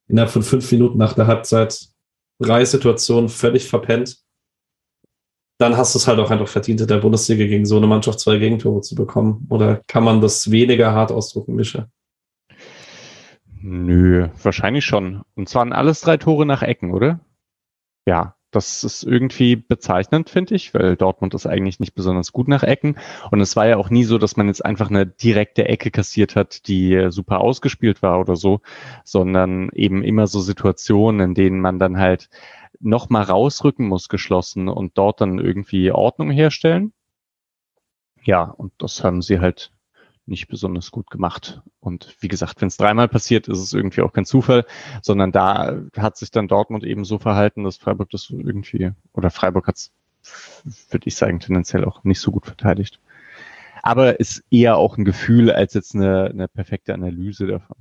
innerhalb 0.07 0.31
von 0.31 0.43
fünf 0.43 0.71
Minuten 0.71 0.97
nach 0.97 1.15
der 1.15 1.27
Halbzeit 1.27 1.89
drei 2.39 2.65
Situationen 2.65 3.29
völlig 3.29 3.69
verpennt. 3.69 4.19
Dann 5.59 5.77
hast 5.77 5.95
du 5.95 5.99
es 5.99 6.07
halt 6.07 6.19
auch 6.21 6.31
einfach 6.31 6.49
verdient, 6.49 6.81
in 6.81 6.87
der 6.87 6.99
Bundesliga 6.99 7.45
gegen 7.45 7.67
so 7.67 7.77
eine 7.77 7.87
Mannschaft 7.87 8.21
zwei 8.21 8.39
Gegentore 8.39 8.81
zu 8.81 8.95
bekommen. 8.95 9.47
Oder 9.51 9.83
kann 9.87 10.05
man 10.05 10.21
das 10.21 10.51
weniger 10.51 10.93
hart 10.93 11.13
ausdrucken, 11.13 11.55
Mische? 11.55 11.91
Nö, 13.61 14.29
wahrscheinlich 14.43 14.87
schon. 14.87 15.23
Und 15.35 15.49
zwar 15.51 15.63
an 15.63 15.75
alles 15.75 16.01
drei 16.01 16.17
Tore 16.17 16.47
nach 16.47 16.63
Ecken, 16.63 16.95
oder? 16.95 17.21
Ja, 18.07 18.37
das 18.51 18.83
ist 18.85 19.05
irgendwie 19.05 19.57
bezeichnend, 19.57 20.29
finde 20.29 20.55
ich, 20.55 20.75
weil 20.75 20.97
Dortmund 20.97 21.35
ist 21.35 21.47
eigentlich 21.47 21.79
nicht 21.81 21.95
besonders 21.95 22.33
gut 22.33 22.49
nach 22.49 22.63
Ecken. 22.63 22.97
Und 23.31 23.41
es 23.41 23.55
war 23.57 23.67
ja 23.67 23.77
auch 23.77 23.91
nie 23.91 24.05
so, 24.05 24.19
dass 24.19 24.37
man 24.37 24.49
jetzt 24.49 24.65
einfach 24.65 24.91
eine 24.91 25.07
direkte 25.07 25.67
Ecke 25.67 25.91
kassiert 25.91 26.37
hat, 26.37 26.67
die 26.67 27.07
super 27.11 27.41
ausgespielt 27.41 28.03
war 28.03 28.21
oder 28.21 28.37
so, 28.37 28.61
sondern 29.05 29.71
eben 29.73 30.03
immer 30.03 30.27
so 30.27 30.41
Situationen, 30.41 31.21
in 31.21 31.35
denen 31.35 31.61
man 31.61 31.79
dann 31.79 31.99
halt 31.99 32.29
nochmal 32.81 33.25
rausrücken 33.25 33.87
muss, 33.87 34.09
geschlossen 34.09 34.69
und 34.69 34.99
dort 34.99 35.21
dann 35.21 35.39
irgendwie 35.39 35.93
Ordnung 35.93 36.31
herstellen. 36.31 36.93
Ja, 38.23 38.43
und 38.43 38.73
das 38.79 39.05
haben 39.05 39.23
sie 39.23 39.41
halt 39.41 39.73
nicht 40.31 40.49
besonders 40.49 40.91
gut 40.91 41.11
gemacht. 41.11 41.61
Und 41.81 42.17
wie 42.21 42.29
gesagt, 42.29 42.61
wenn 42.61 42.69
es 42.69 42.77
dreimal 42.77 43.09
passiert, 43.09 43.49
ist 43.49 43.59
es 43.59 43.73
irgendwie 43.73 44.03
auch 44.03 44.13
kein 44.13 44.25
Zufall, 44.25 44.65
sondern 45.03 45.33
da 45.33 45.83
hat 45.97 46.17
sich 46.17 46.31
dann 46.31 46.49
Dortmund 46.49 46.85
eben 46.85 47.05
so 47.05 47.19
verhalten, 47.19 47.65
dass 47.65 47.77
Freiburg 47.77 48.11
das 48.11 48.31
irgendwie, 48.31 48.93
oder 49.13 49.31
Freiburg 49.31 49.67
hat 49.67 49.77
es, 49.77 49.93
würde 50.91 51.09
ich 51.09 51.17
sagen, 51.17 51.41
tendenziell 51.41 51.85
auch 51.85 52.05
nicht 52.05 52.21
so 52.21 52.31
gut 52.31 52.47
verteidigt. 52.47 53.01
Aber 53.83 54.21
ist 54.21 54.45
eher 54.51 54.77
auch 54.77 54.97
ein 54.97 55.05
Gefühl 55.05 55.51
als 55.51 55.75
jetzt 55.75 55.95
eine, 55.95 56.27
eine 56.27 56.49
perfekte 56.49 56.95
Analyse 56.95 57.47
davon. 57.47 57.77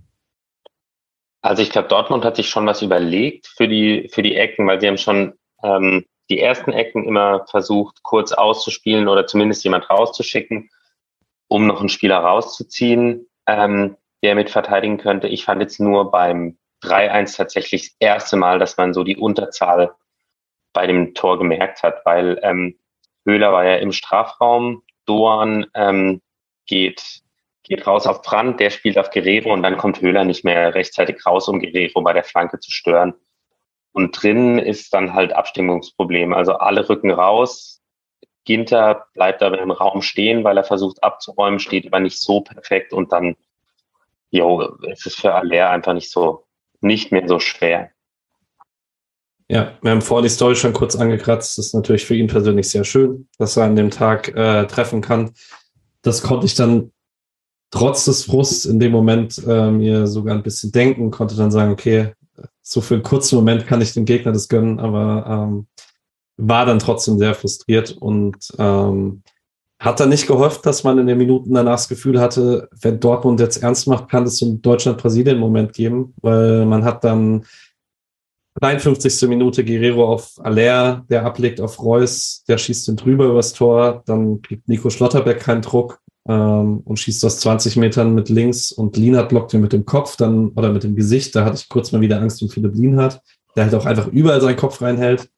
Also 1.41 1.61
ich 1.61 1.69
glaube, 1.69 1.87
Dortmund 1.87 2.25
hat 2.25 2.35
sich 2.35 2.49
schon 2.49 2.65
was 2.65 2.81
überlegt 2.81 3.47
für 3.47 3.67
die, 3.67 4.09
für 4.11 4.23
die 4.23 4.35
Ecken, 4.35 4.67
weil 4.67 4.81
sie 4.81 4.87
haben 4.87 4.97
schon 4.97 5.33
ähm, 5.63 6.05
die 6.29 6.39
ersten 6.39 6.71
Ecken 6.71 7.05
immer 7.05 7.45
versucht, 7.49 8.03
kurz 8.03 8.31
auszuspielen 8.31 9.07
oder 9.07 9.25
zumindest 9.25 9.63
jemand 9.63 9.89
rauszuschicken, 9.89 10.69
um 11.49 11.67
noch 11.67 11.81
einen 11.81 11.89
Spieler 11.89 12.19
rauszuziehen, 12.19 13.27
ähm, 13.45 13.97
der 14.23 14.35
mit 14.35 14.49
verteidigen 14.49 14.97
könnte. 14.97 15.27
Ich 15.27 15.43
fand 15.43 15.61
jetzt 15.61 15.79
nur 15.79 16.11
beim 16.11 16.57
3-1 16.83 17.35
tatsächlich 17.35 17.89
das 17.89 17.95
erste 17.99 18.37
Mal, 18.37 18.59
dass 18.59 18.77
man 18.77 18.93
so 18.93 19.03
die 19.03 19.17
Unterzahl 19.17 19.93
bei 20.71 20.87
dem 20.87 21.13
Tor 21.13 21.37
gemerkt 21.37 21.83
hat, 21.83 22.05
weil 22.05 22.39
ähm, 22.43 22.79
Höhler 23.25 23.51
war 23.51 23.65
ja 23.65 23.75
im 23.75 23.91
Strafraum, 23.91 24.83
Doan 25.05 25.65
ähm, 25.73 26.21
geht 26.65 27.21
geht 27.69 27.85
raus 27.85 28.07
auf 28.07 28.23
Brand, 28.23 28.59
der 28.59 28.71
spielt 28.71 28.97
auf 28.97 29.11
Guerrero 29.11 29.53
und 29.53 29.61
dann 29.61 29.77
kommt 29.77 30.01
Höhler 30.01 30.25
nicht 30.25 30.43
mehr 30.43 30.73
rechtzeitig 30.73 31.23
raus, 31.25 31.47
um 31.47 31.59
Guerrero 31.59 32.01
bei 32.01 32.13
der 32.13 32.23
Flanke 32.23 32.59
zu 32.59 32.71
stören. 32.71 33.13
Und 33.91 34.11
drin 34.21 34.57
ist 34.57 34.93
dann 34.93 35.13
halt 35.13 35.33
Abstimmungsproblem. 35.33 36.33
Also 36.33 36.53
alle 36.53 36.89
rücken 36.89 37.11
raus. 37.11 37.78
Ginter 38.45 39.05
bleibt 39.13 39.43
aber 39.43 39.59
im 39.59 39.71
Raum 39.71 40.01
stehen, 40.01 40.43
weil 40.43 40.57
er 40.57 40.63
versucht 40.63 41.03
abzuräumen, 41.03 41.59
steht 41.59 41.87
aber 41.87 41.99
nicht 41.99 42.21
so 42.21 42.41
perfekt 42.41 42.93
und 42.93 43.11
dann, 43.11 43.35
jo, 44.31 44.75
es 44.89 45.05
ist 45.05 45.19
für 45.19 45.33
Aller 45.33 45.69
einfach 45.69 45.93
nicht 45.93 46.11
so, 46.11 46.45
nicht 46.81 47.11
mehr 47.11 47.27
so 47.27 47.39
schwer. 47.39 47.91
Ja, 49.47 49.77
wir 49.81 49.91
haben 49.91 50.01
vor 50.01 50.21
die 50.21 50.29
Story 50.29 50.55
schon 50.55 50.73
kurz 50.73 50.95
angekratzt. 50.95 51.57
Das 51.57 51.67
ist 51.67 51.73
natürlich 51.73 52.05
für 52.05 52.15
ihn 52.15 52.27
persönlich 52.27 52.69
sehr 52.69 52.83
schön, 52.83 53.27
dass 53.39 53.57
er 53.57 53.63
an 53.63 53.75
dem 53.75 53.89
Tag 53.89 54.27
äh, 54.35 54.67
treffen 54.67 55.01
kann. 55.01 55.31
Das 56.03 56.21
konnte 56.21 56.45
ich 56.45 56.53
dann 56.53 56.91
trotz 57.71 58.05
des 58.05 58.25
Frusts 58.25 58.65
in 58.65 58.79
dem 58.79 58.91
Moment 58.91 59.41
äh, 59.47 59.71
mir 59.71 60.05
sogar 60.05 60.35
ein 60.35 60.43
bisschen 60.43 60.71
denken, 60.71 61.09
konnte 61.09 61.35
dann 61.35 61.51
sagen, 61.51 61.71
okay, 61.71 62.13
so 62.61 62.81
für 62.81 62.93
einen 62.93 63.03
kurzen 63.03 63.35
Moment 63.35 63.65
kann 63.65 63.81
ich 63.81 63.93
dem 63.93 64.05
Gegner 64.05 64.31
das 64.31 64.47
gönnen, 64.47 64.79
aber 64.79 65.25
ähm, 65.27 65.67
war 66.39 66.65
dann 66.65 66.79
trotzdem 66.79 67.17
sehr 67.17 67.35
frustriert 67.35 67.91
und 67.91 68.35
ähm, 68.57 69.23
hat 69.79 69.99
dann 69.99 70.09
nicht 70.09 70.27
gehofft, 70.27 70.65
dass 70.65 70.83
man 70.83 70.97
in 70.97 71.07
den 71.07 71.17
Minuten 71.17 71.53
danach 71.53 71.73
das 71.73 71.87
Gefühl 71.87 72.19
hatte, 72.19 72.69
wenn 72.81 72.99
Dortmund 72.99 73.39
jetzt 73.39 73.63
ernst 73.63 73.87
macht, 73.87 74.09
kann 74.09 74.23
es 74.23 74.37
so 74.37 74.45
einen 74.45 74.61
Deutschland-Brasilien-Moment 74.61 75.73
geben, 75.73 76.13
weil 76.21 76.65
man 76.65 76.83
hat 76.83 77.03
dann 77.03 77.45
53. 78.61 79.29
Minute 79.29 79.63
Guerrero 79.63 80.05
auf 80.05 80.33
Aller, 80.39 81.05
der 81.09 81.25
ablegt 81.25 81.61
auf 81.61 81.81
Reus, 81.81 82.43
der 82.47 82.57
schießt 82.57 82.89
den 82.89 82.97
drüber 82.97 83.25
übers 83.25 83.53
Tor, 83.53 84.03
dann 84.05 84.41
kriegt 84.41 84.67
Nico 84.67 84.89
Schlotterbeck 84.89 85.39
keinen 85.39 85.61
Druck, 85.61 86.01
ähm, 86.29 86.81
und 86.85 86.99
schießt 86.99 87.25
aus 87.25 87.39
20 87.39 87.77
Metern 87.77 88.13
mit 88.13 88.29
links 88.29 88.71
und 88.71 88.95
Lienhardt 88.97 89.29
blockt 89.29 89.53
ihn 89.53 89.61
mit 89.61 89.73
dem 89.73 89.85
Kopf 89.85 90.15
dann 90.15 90.49
oder 90.49 90.71
mit 90.71 90.83
dem 90.83 90.95
Gesicht. 90.95 91.35
Da 91.35 91.43
hatte 91.43 91.57
ich 91.57 91.69
kurz 91.69 91.91
mal 91.91 92.01
wieder 92.01 92.21
Angst 92.21 92.41
um 92.41 92.49
Philipp 92.49 92.75
Lienhardt, 92.75 93.21
der 93.55 93.63
halt 93.65 93.75
auch 93.75 93.85
einfach 93.85 94.07
überall 94.07 94.39
seinen 94.39 94.55
Kopf 94.55 94.81
reinhält. 94.81 95.29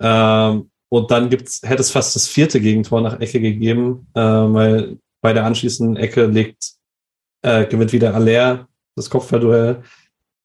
Ähm, 0.00 0.70
und 0.88 1.10
dann 1.10 1.28
gibt's, 1.28 1.60
hätte 1.64 1.82
es 1.82 1.90
fast 1.90 2.14
das 2.14 2.28
vierte 2.28 2.60
Gegentor 2.60 3.00
nach 3.00 3.20
Ecke 3.20 3.40
gegeben, 3.40 4.06
äh, 4.14 4.20
weil 4.20 4.98
bei 5.20 5.32
der 5.32 5.44
anschließenden 5.44 5.96
Ecke 5.96 6.26
legt, 6.26 6.74
äh, 7.42 7.66
gewinnt 7.66 7.92
wieder 7.92 8.14
Aller 8.14 8.68
das 8.96 9.10
Kopfballduell. 9.10 9.82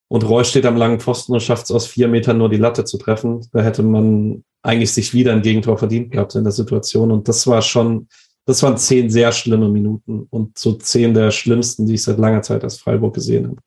Und 0.08 0.28
Roy 0.28 0.44
steht 0.44 0.66
am 0.66 0.76
langen 0.76 1.00
Pfosten 1.00 1.34
und 1.34 1.42
schafft 1.42 1.66
es 1.66 1.72
aus 1.72 1.86
vier 1.86 2.08
Metern 2.08 2.40
nur 2.40 2.50
die 2.50 2.58
Latte 2.58 2.84
zu 2.84 2.98
treffen. 2.98 3.46
Da 3.52 3.62
hätte 3.62 3.84
man 3.84 4.44
eigentlich 4.64 4.92
sich 4.92 5.14
wieder 5.14 5.34
ein 5.34 5.44
Gegentor 5.44 5.78
verdient 5.78 6.12
gehabt 6.12 6.34
in 6.36 6.44
der 6.44 6.52
Situation. 6.52 7.12
Und 7.12 7.28
das 7.28 7.46
war 7.46 7.62
schon, 7.62 8.08
das 8.46 8.64
waren 8.64 8.78
zehn 8.78 9.10
sehr 9.10 9.32
schlimme 9.32 9.70
Minuten 9.70 10.26
und 10.32 10.58
so 10.58 10.74
zehn 10.74 11.14
der 11.14 11.30
schlimmsten, 11.30 11.86
die 11.86 11.94
ich 11.94 12.04
seit 12.04 12.18
langer 12.18 12.42
Zeit 12.42 12.64
als 12.64 12.80
Freiburg 12.80 13.14
gesehen 13.14 13.50
habe. 13.50 13.62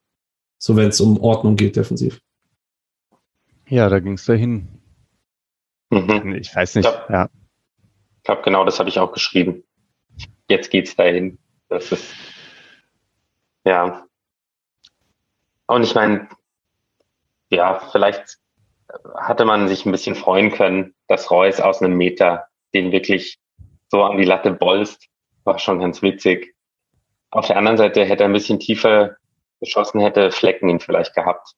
So 0.59 0.74
wenn 0.74 0.89
es 0.89 1.01
um 1.01 1.20
Ordnung 1.20 1.55
geht, 1.55 1.76
defensiv. 1.76 2.20
Ja, 3.68 3.89
da 3.89 4.01
ging 4.01 4.14
es 4.14 4.24
dahin. 4.24 4.68
Mhm. 5.93 6.36
Ich 6.36 6.55
weiß 6.55 6.76
nicht. 6.76 6.86
Ich 6.86 6.93
glaub, 6.93 7.11
ja. 7.11 7.28
Ich 8.16 8.24
glaube, 8.24 8.43
genau 8.43 8.64
das 8.64 8.78
habe 8.78 8.88
ich 8.88 8.99
auch 8.99 9.12
geschrieben. 9.12 9.64
Jetzt 10.49 10.70
geht's 10.70 10.97
dahin. 10.97 11.38
Das 11.68 11.93
ist 11.93 12.14
ja. 13.64 14.05
Und 15.66 15.82
ich 15.82 15.95
meine, 15.95 16.28
ja, 17.51 17.78
vielleicht 17.93 18.38
hatte 19.16 19.45
man 19.45 19.68
sich 19.68 19.86
ein 19.86 19.93
bisschen 19.93 20.14
freuen 20.14 20.51
können, 20.51 20.95
dass 21.09 21.30
Reus 21.30 21.61
aus 21.61 21.82
einem 21.82 21.97
Meter 21.97 22.47
den 22.74 22.90
wirklich 22.93 23.38
so 23.88 24.03
an 24.03 24.16
die 24.16 24.24
Latte 24.24 24.53
bolzt, 24.53 25.09
war 25.45 25.59
schon 25.59 25.80
ganz 25.80 26.01
witzig. 26.03 26.55
Auf 27.30 27.47
der 27.47 27.57
anderen 27.57 27.76
Seite 27.76 28.05
hätte 28.05 28.24
er 28.24 28.28
ein 28.28 28.34
bisschen 28.34 28.59
tiefer 28.59 29.16
geschossen, 29.61 30.01
hätte 30.01 30.30
Flecken 30.30 30.68
ihn 30.68 30.80
vielleicht 30.80 31.14
gehabt. 31.14 31.55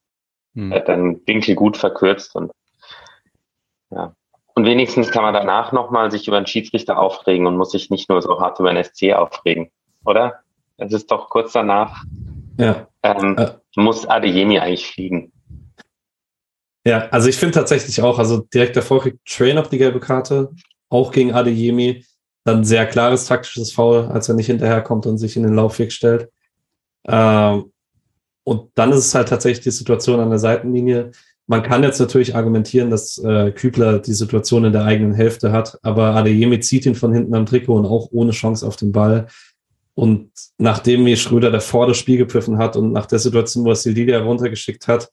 Hm. 0.55 0.72
Hätte 0.72 0.93
den 0.93 1.26
Winkel 1.26 1.55
gut 1.55 1.76
verkürzt 1.76 2.35
und 2.35 2.53
ja. 3.91 4.14
Und 4.55 4.65
wenigstens 4.65 5.11
kann 5.11 5.23
man 5.23 5.35
danach 5.35 5.73
nochmal 5.73 6.11
sich 6.11 6.29
über 6.29 6.37
einen 6.37 6.47
Schiedsrichter 6.47 6.99
aufregen 6.99 7.47
und 7.47 7.57
muss 7.57 7.73
sich 7.73 7.91
nicht 7.91 8.09
nur 8.09 8.23
so 8.23 8.41
hart 8.41 8.61
über 8.61 8.71
einen 8.71 8.85
SC 8.85 9.13
aufregen, 9.13 9.71
oder? 10.05 10.41
Es 10.77 10.93
ist 10.93 11.11
doch 11.11 11.29
kurz 11.29 11.53
danach, 11.53 12.05
ja. 12.59 12.87
ähm, 13.03 13.37
äh. 13.37 13.51
muss 13.77 14.07
Adeyemi 14.07 14.59
eigentlich 14.59 14.87
fliegen. 14.87 15.33
Ja, 16.87 17.09
also 17.09 17.29
ich 17.29 17.37
finde 17.37 17.55
tatsächlich 17.55 18.03
auch, 18.03 18.19
also 18.19 18.39
direkt 18.53 18.77
davor 18.77 19.01
kriegt 19.01 19.25
Train 19.27 19.59
auf 19.59 19.69
die 19.69 19.79
gelbe 19.79 20.01
Karte, 20.01 20.51
auch 20.89 21.11
gegen 21.11 21.33
Adeyemi 21.33 22.05
dann 22.45 22.65
sehr 22.65 22.87
klares 22.87 23.27
taktisches 23.27 23.73
Foul, 23.73 24.07
als 24.13 24.29
er 24.29 24.35
nicht 24.35 24.47
hinterherkommt 24.47 25.07
und 25.07 25.19
sich 25.19 25.37
in 25.37 25.43
den 25.43 25.55
Laufweg 25.55 25.93
stellt. 25.93 26.31
Ähm, 27.07 27.73
und 28.45 28.71
dann 28.75 28.93
ist 28.93 28.99
es 28.99 29.15
halt 29.15 29.29
tatsächlich 29.31 29.65
die 29.65 29.71
Situation 29.71 30.21
an 30.21 30.29
der 30.29 30.39
Seitenlinie. 30.39 31.13
Man 31.47 31.62
kann 31.62 31.82
jetzt 31.82 31.99
natürlich 32.01 32.34
argumentieren, 32.34 32.90
dass 32.90 33.18
äh, 33.18 33.53
Kübler 33.53 33.99
die 33.99 34.14
Situation 34.14 34.64
in 34.64 34.72
der 34.72 34.84
eigenen 34.84 35.12
Hälfte 35.12 35.53
hat, 35.53 35.78
aber 35.82 36.14
Adeyemi 36.14 36.61
zieht 36.61 36.86
ihn 36.86 36.95
von 36.95 37.12
hinten 37.12 37.34
am 37.34 37.45
Trikot 37.45 37.76
und 37.76 37.86
auch 37.86 38.09
ohne 38.12 38.32
Chance 38.32 38.66
auf 38.66 38.76
den 38.76 38.92
Ball. 38.92 39.26
Und 39.95 40.30
nachdem 40.59 41.05
mir 41.05 41.16
Schröder 41.16 41.51
davor 41.51 41.86
das 41.86 41.99
Spiel 41.99 42.16
gepfiffen 42.16 42.59
hat 42.59 42.76
und 42.76 42.92
nach 42.92 43.07
der 43.07 43.18
Situation, 43.18 43.64
wo 43.64 43.70
er 43.70 43.76
Sildilia 43.76 44.20
runtergeschickt 44.20 44.88
hat, 44.88 45.11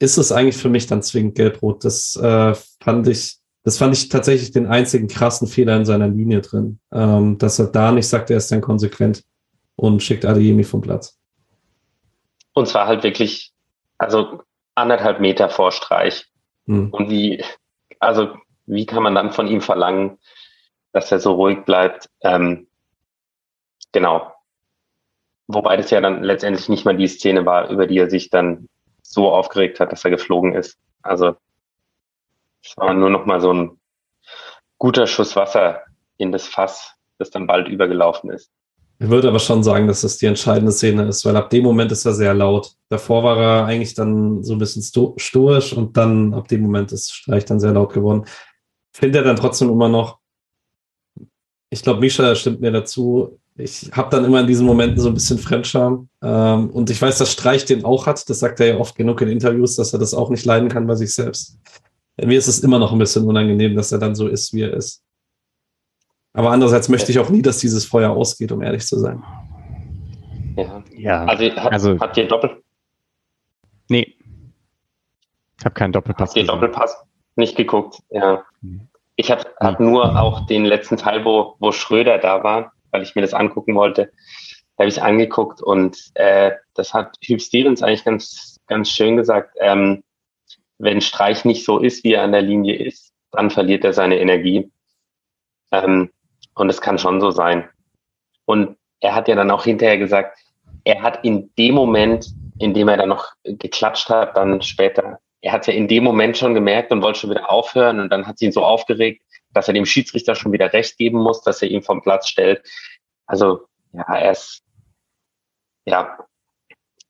ist 0.00 0.18
es 0.18 0.32
eigentlich 0.32 0.56
für 0.56 0.68
mich 0.68 0.86
dann 0.86 1.02
zwingend 1.02 1.36
gelb-rot. 1.36 1.84
Das 1.84 2.16
äh, 2.16 2.54
fand 2.80 3.06
ich 3.06 3.40
das 3.62 3.76
fand 3.76 3.94
ich 3.94 4.08
tatsächlich 4.08 4.52
den 4.52 4.66
einzigen 4.66 5.08
krassen 5.08 5.46
Fehler 5.46 5.76
in 5.76 5.84
seiner 5.84 6.08
Linie 6.08 6.40
drin, 6.40 6.80
ähm, 6.92 7.36
dass 7.38 7.58
er 7.58 7.66
da 7.66 7.92
nicht 7.92 8.08
sagt, 8.08 8.30
er 8.30 8.38
ist 8.38 8.50
dann 8.50 8.62
konsequent 8.62 9.22
und 9.76 10.02
schickt 10.02 10.24
Adeyemi 10.24 10.64
vom 10.64 10.80
Platz. 10.80 11.18
Und 12.54 12.68
zwar 12.68 12.86
halt 12.86 13.02
wirklich, 13.02 13.52
also 13.98 14.40
anderthalb 14.80 15.20
Meter 15.20 15.48
vor 15.48 15.72
Streich. 15.72 16.26
Hm. 16.66 16.90
Und 16.90 17.10
wie, 17.10 17.44
also 17.98 18.36
wie 18.66 18.86
kann 18.86 19.02
man 19.02 19.14
dann 19.14 19.32
von 19.32 19.46
ihm 19.46 19.60
verlangen, 19.60 20.18
dass 20.92 21.12
er 21.12 21.20
so 21.20 21.32
ruhig 21.32 21.64
bleibt? 21.64 22.08
Ähm, 22.22 22.68
genau. 23.92 24.32
Wobei 25.46 25.76
das 25.76 25.90
ja 25.90 26.00
dann 26.00 26.22
letztendlich 26.22 26.68
nicht 26.68 26.84
mal 26.84 26.96
die 26.96 27.08
Szene 27.08 27.44
war, 27.44 27.70
über 27.70 27.86
die 27.86 27.98
er 27.98 28.08
sich 28.08 28.30
dann 28.30 28.68
so 29.02 29.30
aufgeregt 29.30 29.80
hat, 29.80 29.90
dass 29.90 30.04
er 30.04 30.10
geflogen 30.10 30.54
ist. 30.54 30.78
Also 31.02 31.36
es 32.62 32.76
war 32.76 32.94
nur 32.94 33.10
noch 33.10 33.26
mal 33.26 33.40
so 33.40 33.52
ein 33.52 33.80
guter 34.78 35.06
Schuss 35.06 35.34
Wasser 35.34 35.82
in 36.18 36.30
das 36.30 36.46
Fass, 36.46 36.94
das 37.18 37.30
dann 37.30 37.46
bald 37.46 37.68
übergelaufen 37.68 38.30
ist. 38.30 38.52
Ich 39.02 39.08
würde 39.08 39.28
aber 39.28 39.38
schon 39.38 39.62
sagen, 39.62 39.86
dass 39.86 40.02
das 40.02 40.18
die 40.18 40.26
entscheidende 40.26 40.72
Szene 40.72 41.08
ist, 41.08 41.24
weil 41.24 41.34
ab 41.36 41.48
dem 41.48 41.64
Moment 41.64 41.90
ist 41.90 42.04
er 42.04 42.12
sehr 42.12 42.34
laut. 42.34 42.74
Davor 42.90 43.24
war 43.24 43.38
er 43.38 43.64
eigentlich 43.64 43.94
dann 43.94 44.44
so 44.44 44.52
ein 44.52 44.58
bisschen 44.58 44.82
sto 44.82 45.14
stoisch 45.16 45.72
und 45.72 45.96
dann 45.96 46.34
ab 46.34 46.48
dem 46.48 46.60
Moment 46.60 46.92
ist 46.92 47.14
Streich 47.14 47.46
dann 47.46 47.60
sehr 47.60 47.72
laut 47.72 47.94
geworden. 47.94 48.26
Finde 48.94 49.18
er 49.18 49.24
dann 49.24 49.36
trotzdem 49.36 49.70
immer 49.70 49.88
noch, 49.88 50.18
ich 51.70 51.82
glaube, 51.82 52.00
Misha 52.00 52.34
stimmt 52.34 52.60
mir 52.60 52.72
dazu. 52.72 53.38
Ich 53.56 53.90
habe 53.92 54.10
dann 54.10 54.24
immer 54.24 54.40
in 54.40 54.46
diesen 54.46 54.66
Momenten 54.66 55.00
so 55.00 55.08
ein 55.08 55.14
bisschen 55.14 55.38
Fremdscham. 55.38 56.08
Ähm, 56.22 56.68
und 56.70 56.90
ich 56.90 57.00
weiß, 57.00 57.16
dass 57.18 57.32
Streich 57.32 57.64
den 57.64 57.84
auch 57.84 58.06
hat. 58.06 58.28
Das 58.28 58.40
sagt 58.40 58.60
er 58.60 58.66
ja 58.66 58.76
oft 58.76 58.96
genug 58.96 59.22
in 59.22 59.28
Interviews, 59.28 59.76
dass 59.76 59.92
er 59.94 59.98
das 59.98 60.12
auch 60.12 60.28
nicht 60.28 60.44
leiden 60.44 60.68
kann 60.68 60.86
bei 60.86 60.94
sich 60.94 61.14
selbst 61.14 61.58
mir 62.26 62.38
ist 62.38 62.48
es 62.48 62.60
immer 62.60 62.78
noch 62.78 62.92
ein 62.92 62.98
bisschen 62.98 63.26
unangenehm, 63.26 63.74
dass 63.74 63.92
er 63.92 63.98
dann 63.98 64.14
so 64.14 64.28
ist, 64.28 64.52
wie 64.52 64.62
er 64.62 64.74
ist. 64.74 65.02
Aber 66.32 66.50
andererseits 66.50 66.88
möchte 66.88 67.10
ich 67.10 67.18
auch 67.18 67.28
nie, 67.28 67.42
dass 67.42 67.58
dieses 67.58 67.84
Feuer 67.84 68.10
ausgeht, 68.10 68.52
um 68.52 68.62
ehrlich 68.62 68.86
zu 68.86 68.98
sein. 68.98 69.22
Ja. 70.56 70.82
ja. 70.96 71.24
Also, 71.24 71.44
hat, 71.56 71.72
also 71.72 71.98
habt 71.98 72.16
ihr 72.16 72.28
Doppel? 72.28 72.62
Nee. 73.88 74.14
Ich 75.58 75.64
habe 75.64 75.74
keinen 75.74 75.92
Doppelpass. 75.92 76.30
Habt 76.30 76.36
ihr 76.36 76.46
Doppelpass 76.46 77.04
nicht 77.36 77.56
geguckt? 77.56 77.98
Ja. 78.10 78.44
Ich 79.16 79.30
habe 79.30 79.44
hab 79.58 79.80
nur 79.80 80.18
auch 80.18 80.46
den 80.46 80.64
letzten 80.64 80.96
Teil, 80.96 81.24
wo, 81.24 81.56
wo 81.58 81.72
Schröder 81.72 82.18
da 82.18 82.42
war, 82.42 82.72
weil 82.90 83.02
ich 83.02 83.14
mir 83.14 83.22
das 83.22 83.34
angucken 83.34 83.74
wollte. 83.74 84.12
habe 84.78 84.88
ich 84.88 85.02
angeguckt 85.02 85.60
und 85.60 85.98
äh, 86.14 86.52
das 86.74 86.94
hat 86.94 87.16
Hugh 87.28 87.40
Stevens 87.40 87.82
eigentlich 87.82 88.04
ganz, 88.04 88.58
ganz 88.66 88.88
schön 88.90 89.16
gesagt. 89.16 89.56
Ähm, 89.60 90.02
wenn 90.78 91.00
Streich 91.00 91.44
nicht 91.44 91.64
so 91.66 91.78
ist, 91.78 92.04
wie 92.04 92.14
er 92.14 92.22
an 92.22 92.32
der 92.32 92.42
Linie 92.42 92.76
ist, 92.76 93.12
dann 93.32 93.50
verliert 93.50 93.84
er 93.84 93.92
seine 93.92 94.18
Energie. 94.18 94.70
Ähm, 95.72 96.10
und 96.60 96.68
es 96.68 96.80
kann 96.80 96.98
schon 96.98 97.20
so 97.20 97.30
sein. 97.30 97.68
Und 98.44 98.76
er 99.00 99.14
hat 99.14 99.28
ja 99.28 99.34
dann 99.34 99.50
auch 99.50 99.64
hinterher 99.64 99.98
gesagt, 99.98 100.38
er 100.84 101.02
hat 101.02 101.24
in 101.24 101.52
dem 101.56 101.74
Moment, 101.74 102.28
in 102.58 102.74
dem 102.74 102.88
er 102.88 102.98
dann 102.98 103.08
noch 103.08 103.32
geklatscht 103.44 104.08
hat, 104.08 104.36
dann 104.36 104.62
später, 104.62 105.18
er 105.40 105.52
hat 105.52 105.66
ja 105.66 105.72
in 105.72 105.88
dem 105.88 106.04
Moment 106.04 106.36
schon 106.36 106.54
gemerkt 106.54 106.92
und 106.92 107.02
wollte 107.02 107.20
schon 107.20 107.30
wieder 107.30 107.50
aufhören 107.50 108.00
und 108.00 108.10
dann 108.10 108.26
hat 108.26 108.38
sie 108.38 108.46
ihn 108.46 108.52
so 108.52 108.62
aufgeregt, 108.62 109.22
dass 109.52 109.68
er 109.68 109.74
dem 109.74 109.86
Schiedsrichter 109.86 110.34
schon 110.34 110.52
wieder 110.52 110.72
recht 110.72 110.96
geben 110.98 111.18
muss, 111.18 111.42
dass 111.42 111.62
er 111.62 111.68
ihn 111.68 111.82
vom 111.82 112.02
Platz 112.02 112.28
stellt. 112.28 112.62
Also 113.26 113.62
ja, 113.92 114.02
er 114.02 114.32
ist 114.32 114.62
ja, 115.86 116.18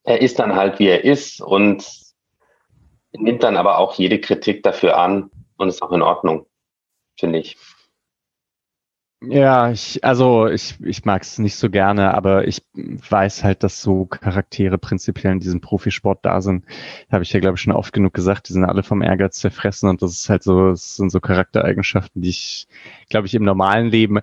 er 0.05 0.21
ist 0.21 0.39
dann 0.39 0.55
halt, 0.55 0.79
wie 0.79 0.89
er 0.89 1.05
ist 1.05 1.41
und 1.41 1.87
nimmt 3.13 3.43
dann 3.43 3.57
aber 3.57 3.79
auch 3.79 3.95
jede 3.95 4.21
Kritik 4.21 4.63
dafür 4.63 4.97
an 4.97 5.31
und 5.57 5.69
ist 5.69 5.83
auch 5.83 5.93
in 5.93 6.03
Ordnung, 6.03 6.47
finde 7.19 7.41
ich. 7.41 7.57
Ja, 9.23 9.71
ich, 9.71 10.03
also 10.03 10.47
ich, 10.47 10.81
ich 10.81 11.05
mag 11.05 11.21
es 11.23 11.39
nicht 11.39 11.57
so 11.57 11.69
gerne, 11.69 12.15
aber 12.15 12.49
ich 12.49 12.63
weiß 12.75 13.45
halt, 13.45 13.63
dass 13.63 13.83
so 13.83 14.07
Charaktere 14.07 14.79
prinzipiell 14.79 15.33
in 15.35 15.41
diesem 15.41 15.61
Profisport 15.61 16.25
da 16.25 16.41
sind. 16.41 16.65
Habe 17.13 17.23
ich 17.25 17.33
ja, 17.35 17.41
glaube 17.41 17.57
ich, 17.57 17.61
schon 17.61 17.75
oft 17.75 17.93
genug 17.93 18.15
gesagt, 18.15 18.49
die 18.49 18.55
sind 18.55 18.65
alle 18.65 18.83
vom 18.83 19.03
Ehrgeiz 19.03 19.37
zerfressen 19.39 19.91
und 19.91 20.01
das 20.01 20.13
ist 20.13 20.31
halt 20.31 20.43
so, 20.43 20.71
das 20.71 20.97
sind 20.97 21.11
so 21.11 21.21
Charaktereigenschaften, 21.21 22.23
die 22.23 22.31
ich, 22.31 22.67
glaube 23.11 23.27
ich, 23.27 23.35
im 23.35 23.43
normalen 23.45 23.89
Leben, 23.91 24.21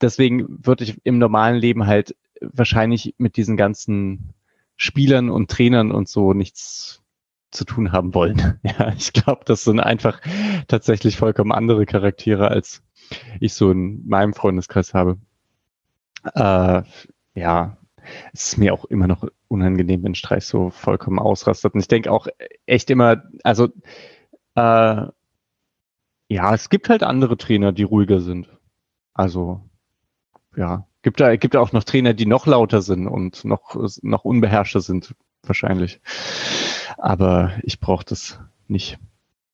deswegen 0.00 0.46
würde 0.64 0.84
ich 0.84 0.96
im 1.04 1.18
normalen 1.18 1.56
Leben 1.56 1.86
halt 1.86 2.16
wahrscheinlich 2.40 3.14
mit 3.18 3.36
diesen 3.36 3.58
ganzen 3.58 4.32
Spielern 4.78 5.28
und 5.28 5.50
Trainern 5.50 5.92
und 5.92 6.08
so 6.08 6.32
nichts 6.32 7.02
zu 7.50 7.64
tun 7.64 7.92
haben 7.92 8.14
wollen. 8.14 8.58
Ja, 8.62 8.92
ich 8.96 9.12
glaube, 9.12 9.42
das 9.44 9.64
sind 9.64 9.80
einfach 9.80 10.20
tatsächlich 10.68 11.16
vollkommen 11.16 11.52
andere 11.52 11.84
Charaktere, 11.84 12.48
als 12.48 12.82
ich 13.40 13.54
so 13.54 13.70
in 13.70 14.06
meinem 14.06 14.34
Freundeskreis 14.34 14.94
habe. 14.94 15.18
Äh, 16.34 16.82
ja, 17.34 17.76
es 18.32 18.48
ist 18.48 18.58
mir 18.58 18.74
auch 18.74 18.84
immer 18.86 19.06
noch 19.06 19.26
unangenehm, 19.48 20.02
wenn 20.02 20.14
Streich 20.14 20.46
so 20.46 20.70
vollkommen 20.70 21.18
ausrastet. 21.18 21.74
Und 21.74 21.80
ich 21.80 21.88
denke 21.88 22.10
auch 22.12 22.26
echt 22.66 22.90
immer, 22.90 23.24
also 23.44 23.68
äh, 24.54 25.06
ja, 26.28 26.54
es 26.54 26.70
gibt 26.70 26.88
halt 26.88 27.02
andere 27.02 27.36
Trainer, 27.36 27.72
die 27.72 27.82
ruhiger 27.82 28.20
sind. 28.20 28.48
Also 29.14 29.60
ja, 30.56 30.86
Gibt 31.02 31.20
da, 31.20 31.36
gibt 31.36 31.54
da 31.54 31.60
auch 31.60 31.72
noch 31.72 31.84
Trainer, 31.84 32.12
die 32.12 32.26
noch 32.26 32.46
lauter 32.46 32.82
sind 32.82 33.06
und 33.06 33.44
noch, 33.44 33.74
noch 34.02 34.24
unbeherrschter 34.24 34.82
sind, 34.82 35.14
wahrscheinlich. 35.42 36.00
Aber 36.98 37.52
ich 37.62 37.80
brauche 37.80 38.04
das 38.04 38.38
nicht. 38.68 38.98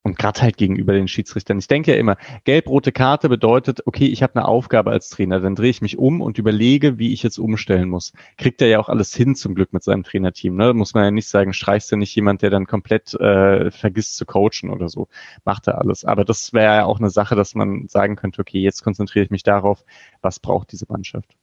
Und 0.07 0.17
gerade 0.17 0.41
halt 0.41 0.57
gegenüber 0.57 0.93
den 0.93 1.09
Schiedsrichtern. 1.09 1.59
Ich 1.59 1.67
denke 1.67 1.91
ja 1.91 1.99
immer, 1.99 2.17
gelb-rote 2.45 2.93
Karte 2.93 3.29
bedeutet, 3.29 3.85
okay, 3.87 4.07
ich 4.07 4.23
habe 4.23 4.37
eine 4.37 4.47
Aufgabe 4.47 4.93
als 4.93 5.09
Trainer, 5.09 5.41
dann 5.41 5.57
drehe 5.57 5.71
ich 5.71 5.83
mich 5.83 5.99
um 5.99 6.21
und 6.21 6.39
überlege, 6.39 7.01
wie 7.01 7.13
ich 7.13 7.25
jetzt 7.25 7.39
umstellen 7.39 7.89
muss. 7.89 8.13
Kriegt 8.39 8.63
er 8.63 8.69
ja 8.69 8.79
auch 8.79 8.89
alles 8.89 9.13
hin 9.17 9.35
zum 9.35 9.57
Glück 9.57 9.73
mit 9.73 9.83
seinem 9.83 10.05
Trainerteam. 10.05 10.55
Ne? 10.55 10.75
Muss 10.75 10.95
man 10.95 11.03
ja 11.03 11.11
nicht 11.11 11.29
sagen, 11.29 11.53
streichst 11.53 11.91
du 11.91 11.97
nicht 11.97 12.15
jemand, 12.15 12.43
der 12.43 12.51
dann 12.51 12.69
komplett 12.69 13.15
äh, 13.15 13.73
vergisst 13.73 14.17
zu 14.17 14.27
coachen 14.27 14.71
oder 14.71 14.89
so. 14.89 15.09
Macht 15.45 15.67
er 15.67 15.79
alles. 15.79 16.05
Aber 16.05 16.25
das 16.25 16.53
wäre 16.53 16.77
ja 16.77 16.85
auch 16.85 17.01
eine 17.01 17.11
Sache, 17.11 17.35
dass 17.35 17.57
man 17.57 17.89
sagen 17.89 18.15
könnte, 18.15 18.41
okay, 18.41 18.61
jetzt 18.61 18.85
konzentriere 18.85 19.25
ich 19.25 19.33
mich 19.33 19.43
darauf, 19.43 19.85
was 20.23 20.39
braucht 20.39 20.71
diese 20.71 20.87
Mannschaft. 20.89 21.35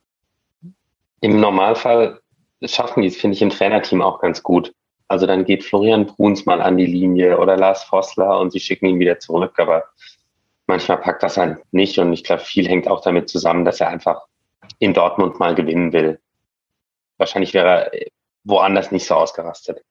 Im 1.20 1.38
Normalfall 1.38 2.22
schaffen 2.64 3.02
die 3.02 3.10
es, 3.10 3.18
finde 3.18 3.36
ich, 3.36 3.42
im 3.42 3.50
Trainerteam 3.50 4.02
auch 4.02 4.22
ganz 4.22 4.42
gut. 4.42 4.74
Also 5.08 5.26
dann 5.28 5.46
geht 5.46 5.64
Florian 5.64 6.06
Bruns 6.06 6.46
mal 6.46 6.62
an 6.62 6.78
die 6.78 6.86
Linie 6.86 7.38
oder 7.38 7.58
Lars 7.58 7.84
Vossler 7.84 8.40
und 8.40 8.52
sie 8.52 8.60
schicken 8.60 8.88
ihn 8.88 9.00
wieder 9.00 9.20
zurück. 9.20 9.60
Aber 9.60 9.84
manchmal 10.68 10.98
packt 10.98 11.24
das 11.24 11.38
halt 11.38 11.60
nicht. 11.72 11.98
Und 12.00 12.14
ich 12.14 12.24
glaube, 12.24 12.42
viel 12.42 12.68
hängt 12.68 12.88
auch 12.88 13.02
damit 13.02 13.30
zusammen, 13.30 13.66
dass 13.66 13.80
er 13.80 13.90
einfach 13.90 14.24
in 14.80 14.94
Dortmund 14.94 15.40
mal 15.40 15.56
gewinnen 15.56 15.94
will. 15.94 16.20
Wahrscheinlich 17.18 17.54
wäre 17.54 17.94
er 17.94 18.08
woanders 18.44 18.92
nicht 18.92 19.06
so 19.06 19.16
ausgerastet. 19.16 19.84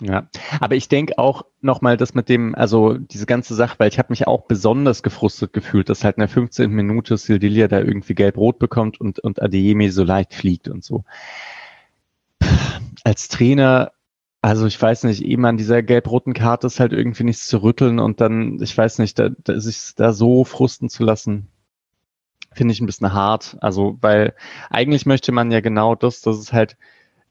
Ja, 0.00 0.26
aber 0.60 0.74
ich 0.74 0.88
denke 0.88 1.18
auch 1.18 1.44
nochmal, 1.60 1.96
dass 1.96 2.14
mit 2.14 2.28
dem, 2.28 2.56
also 2.56 2.94
diese 2.94 3.26
ganze 3.26 3.54
Sache, 3.54 3.78
weil 3.78 3.88
ich 3.88 3.98
habe 3.98 4.10
mich 4.10 4.26
auch 4.26 4.46
besonders 4.46 5.04
gefrustet 5.04 5.52
gefühlt, 5.52 5.88
dass 5.88 6.02
halt 6.02 6.16
in 6.16 6.22
der 6.22 6.28
15. 6.28 6.70
Minute 6.70 7.16
Sildilia 7.16 7.68
da 7.68 7.78
irgendwie 7.78 8.14
gelb-rot 8.14 8.58
bekommt 8.58 9.00
und, 9.00 9.20
und 9.20 9.40
Adeyemi 9.40 9.90
so 9.90 10.02
leicht 10.02 10.34
fliegt 10.34 10.68
und 10.68 10.82
so. 10.82 11.04
Als 13.04 13.28
Trainer 13.28 13.92
also 14.42 14.66
ich 14.66 14.80
weiß 14.80 15.04
nicht, 15.04 15.22
eben 15.22 15.46
an 15.46 15.56
dieser 15.56 15.82
gelb-roten 15.82 16.34
Karte 16.34 16.66
ist 16.66 16.80
halt 16.80 16.92
irgendwie 16.92 17.22
nichts 17.22 17.46
zu 17.46 17.62
rütteln 17.62 18.00
und 18.00 18.20
dann, 18.20 18.60
ich 18.60 18.76
weiß 18.76 18.98
nicht, 18.98 19.18
da, 19.18 19.30
da, 19.30 19.60
sich 19.60 19.94
da 19.94 20.12
so 20.12 20.44
frusten 20.44 20.88
zu 20.88 21.04
lassen, 21.04 21.48
finde 22.52 22.72
ich 22.72 22.80
ein 22.80 22.86
bisschen 22.86 23.12
hart. 23.12 23.56
Also, 23.60 23.98
weil 24.00 24.34
eigentlich 24.68 25.06
möchte 25.06 25.30
man 25.30 25.52
ja 25.52 25.60
genau 25.60 25.94
das, 25.94 26.22
dass 26.22 26.38
es 26.38 26.52
halt 26.52 26.76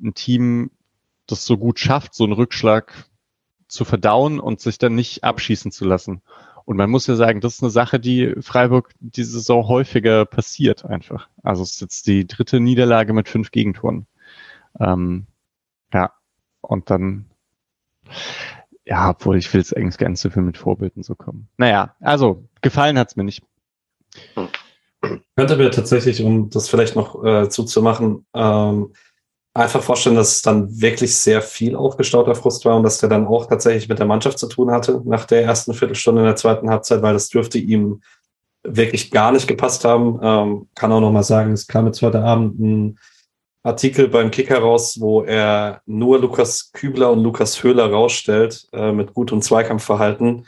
ein 0.02 0.14
Team 0.14 0.72
das 1.28 1.46
so 1.46 1.58
gut 1.58 1.80
schafft, 1.80 2.16
so 2.16 2.24
einen 2.24 2.34
Rückschlag 2.34 3.10
zu 3.68 3.84
verdauen 3.84 4.40
und 4.40 4.62
sich 4.62 4.78
dann 4.78 4.96
nicht 4.96 5.26
abschießen 5.26 5.72
zu 5.72 5.86
lassen. 5.86 6.22
Und 6.64 6.78
man 6.78 6.90
muss 6.90 7.08
ja 7.08 7.16
sagen, 7.16 7.42
das 7.42 7.56
ist 7.56 7.64
eine 7.64 7.72
Sache, 7.72 8.00
die 8.00 8.36
Freiburg 8.40 8.94
diese 9.02 9.32
Saison 9.32 9.68
häufiger 9.68 10.26
passiert 10.26 10.86
einfach. 10.86 11.28
Also 11.44 11.64
es 11.64 11.72
ist 11.74 11.82
jetzt 11.82 12.08
die 12.08 12.26
dritte 12.26 12.62
Niederlage 12.62 13.12
mit 13.12 13.28
fünf 13.28 13.52
Gegentoren. 13.52 14.08
Ähm, 14.80 15.28
und 16.62 16.90
dann, 16.90 17.26
ja, 18.86 19.10
obwohl 19.10 19.38
ich 19.38 19.54
will 19.54 19.62
es 19.62 19.74
eigentlich 19.74 19.98
ganz 19.98 20.22
so 20.22 20.30
viel 20.30 20.44
mit 20.44 20.58
Vorbildern 20.58 21.04
so 21.04 21.16
kommen. 21.16 21.50
Naja, 21.58 21.96
also 22.00 22.48
gefallen 22.62 22.98
hat's 22.98 23.16
mir 23.16 23.24
nicht. 23.24 23.44
Könnte 25.36 25.58
mir 25.58 25.72
tatsächlich, 25.72 26.24
um 26.24 26.50
das 26.50 26.70
vielleicht 26.70 26.96
noch 26.96 27.24
äh, 27.24 27.50
zuzumachen, 27.50 28.26
ähm, 28.34 28.94
einfach 29.54 29.82
vorstellen, 29.82 30.16
dass 30.16 30.36
es 30.36 30.42
dann 30.42 30.82
wirklich 30.82 31.16
sehr 31.16 31.42
viel 31.42 31.76
aufgestauter 31.76 32.36
Frust 32.36 32.64
war 32.66 32.78
und 32.78 32.84
dass 32.84 33.00
der 33.00 33.10
dann 33.10 33.28
auch 33.28 33.48
tatsächlich 33.48 33.90
mit 33.90 34.00
der 34.00 34.06
Mannschaft 34.06 34.40
zu 34.40 34.48
tun 34.48 34.72
hatte 34.72 35.02
nach 35.06 35.26
der 35.26 35.44
ersten 35.44 35.74
Viertelstunde 35.74 36.22
in 36.22 36.28
der 36.28 36.36
zweiten 36.36 36.70
Halbzeit, 36.70 37.02
weil 37.02 37.14
das 37.14 37.30
dürfte 37.30 37.58
ihm 37.58 38.02
wirklich 38.64 39.12
gar 39.12 39.32
nicht 39.32 39.48
gepasst 39.48 39.84
haben. 39.84 40.20
Ähm, 40.22 40.68
kann 40.76 40.92
auch 40.92 41.02
noch 41.02 41.12
mal 41.12 41.24
sagen, 41.24 41.52
es 41.52 41.68
kam 41.68 41.86
jetzt 41.88 42.02
heute 42.02 42.24
Abend 42.24 42.60
ein 42.60 43.00
Artikel 43.64 44.08
beim 44.08 44.32
Kicker 44.32 44.60
raus, 44.60 45.00
wo 45.00 45.24
er 45.24 45.82
nur 45.86 46.20
Lukas 46.20 46.72
Kübler 46.72 47.12
und 47.12 47.24
Lukas 47.24 47.62
Höhler 47.64 47.92
rausstellt 47.92 48.68
äh, 48.74 48.92
mit 48.92 49.14
Gut- 49.14 49.32
und 49.32 49.44
Zweikampfverhalten 49.44 50.48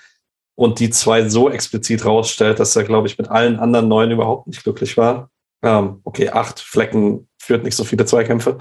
und 0.55 0.79
die 0.79 0.89
zwei 0.89 1.29
so 1.29 1.49
explizit 1.49 2.05
rausstellt, 2.05 2.59
dass 2.59 2.75
er, 2.75 2.83
glaube 2.83 3.07
ich, 3.07 3.17
mit 3.17 3.29
allen 3.29 3.59
anderen 3.59 3.87
neun 3.87 4.11
überhaupt 4.11 4.47
nicht 4.47 4.63
glücklich 4.63 4.97
war. 4.97 5.29
Ähm, 5.61 6.01
okay, 6.03 6.29
acht 6.29 6.59
Flecken 6.59 7.27
führt 7.37 7.63
nicht 7.63 7.75
so 7.75 7.83
viele 7.83 8.05
Zweikämpfe. 8.05 8.57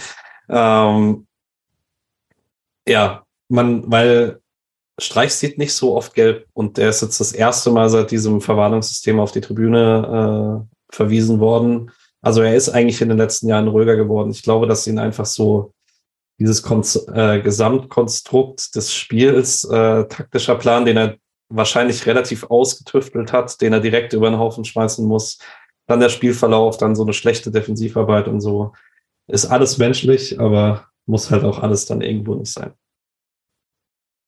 Ähm, 0.48 1.26
ja, 2.86 3.24
man, 3.48 3.90
weil 3.90 4.40
Streich 4.98 5.34
sieht 5.34 5.58
nicht 5.58 5.74
so 5.74 5.96
oft 5.96 6.14
gelb 6.14 6.46
und 6.52 6.76
der 6.76 6.90
ist 6.90 7.02
jetzt 7.02 7.20
das 7.20 7.32
erste 7.32 7.70
Mal 7.70 7.88
seit 7.88 8.10
diesem 8.10 8.40
Verwarnungssystem 8.40 9.18
auf 9.18 9.32
die 9.32 9.40
Tribüne 9.40 10.66
äh, 10.68 10.94
verwiesen 10.94 11.40
worden. 11.40 11.90
Also 12.22 12.42
er 12.42 12.54
ist 12.54 12.68
eigentlich 12.68 13.00
in 13.02 13.08
den 13.08 13.18
letzten 13.18 13.48
Jahren 13.48 13.68
ruhiger 13.68 13.96
geworden. 13.96 14.30
Ich 14.30 14.42
glaube, 14.42 14.66
dass 14.66 14.86
ihn 14.86 14.98
einfach 14.98 15.26
so 15.26 15.74
dieses 16.38 16.62
Kon 16.62 16.82
äh, 17.12 17.40
Gesamtkonstrukt 17.40 18.74
des 18.74 18.94
Spiels, 18.94 19.64
äh, 19.64 20.06
taktischer 20.06 20.56
Plan, 20.56 20.84
den 20.84 20.96
er 20.96 21.16
wahrscheinlich 21.48 22.06
relativ 22.06 22.44
ausgetüftelt 22.44 23.32
hat, 23.32 23.60
den 23.60 23.72
er 23.72 23.80
direkt 23.80 24.12
über 24.12 24.30
den 24.30 24.38
Haufen 24.38 24.64
schmeißen 24.64 25.06
muss, 25.06 25.38
dann 25.86 26.00
der 26.00 26.08
Spielverlauf, 26.08 26.78
dann 26.78 26.96
so 26.96 27.02
eine 27.02 27.12
schlechte 27.12 27.50
Defensivarbeit 27.50 28.28
und 28.28 28.40
so. 28.40 28.72
Ist 29.26 29.46
alles 29.46 29.78
menschlich, 29.78 30.40
aber 30.40 30.88
muss 31.06 31.30
halt 31.30 31.44
auch 31.44 31.58
alles 31.58 31.86
dann 31.86 32.00
irgendwo 32.00 32.34
nicht 32.34 32.52
sein. 32.52 32.72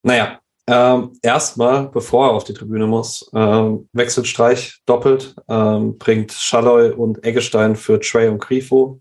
Naja, 0.02 0.40
ähm, 0.66 1.12
erstmal, 1.20 1.88
bevor 1.88 2.28
er 2.28 2.32
auf 2.32 2.44
die 2.44 2.54
Tribüne 2.54 2.86
muss, 2.86 3.30
ähm, 3.34 3.88
wechselt 3.92 4.26
Streich 4.26 4.80
doppelt, 4.86 5.34
ähm, 5.48 5.98
bringt 5.98 6.32
Schalloy 6.32 6.90
und 6.90 7.24
Eggestein 7.24 7.76
für 7.76 8.00
Trey 8.00 8.28
und 8.28 8.38
Grifo. 8.38 9.00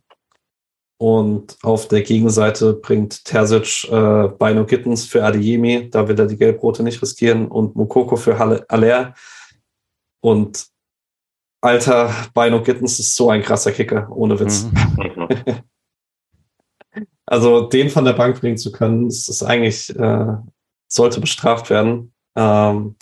Und 0.98 1.58
auf 1.64 1.88
der 1.88 2.02
Gegenseite 2.02 2.74
bringt 2.74 3.26
Terzic 3.26 3.86
äh, 3.92 4.28
Bino 4.40 4.66
Gittens 4.66 5.06
für 5.06 5.24
Adeyemi, 5.24 5.90
da 5.90 6.08
will 6.08 6.20
er 6.20 6.28
die 6.28 6.38
Gelbrote 6.38 6.84
nicht 6.84 7.02
riskieren, 7.02 7.48
und 7.48 7.76
Mukoko 7.76 8.16
für 8.16 8.38
Aller. 8.70 9.14
Und 10.22 10.68
alter 11.62 12.14
Bino 12.34 12.62
Gittens 12.62 13.00
ist 13.00 13.16
so 13.16 13.30
ein 13.30 13.42
krasser 13.42 13.72
Kicker, 13.72 14.10
ohne 14.12 14.40
Witz. 14.40 14.66
Mhm. 14.66 15.28
also 17.26 17.68
den 17.68 17.90
von 17.90 18.06
der 18.06 18.14
Bank 18.14 18.40
bringen 18.40 18.58
zu 18.58 18.72
können, 18.72 19.08
das 19.08 19.28
ist 19.30 19.44
eigentlich 19.44 19.96
äh, 19.98 20.36
sollte 20.94 21.20
bestraft 21.20 21.70
werden. 21.70 22.14
Ähm, 22.36 22.96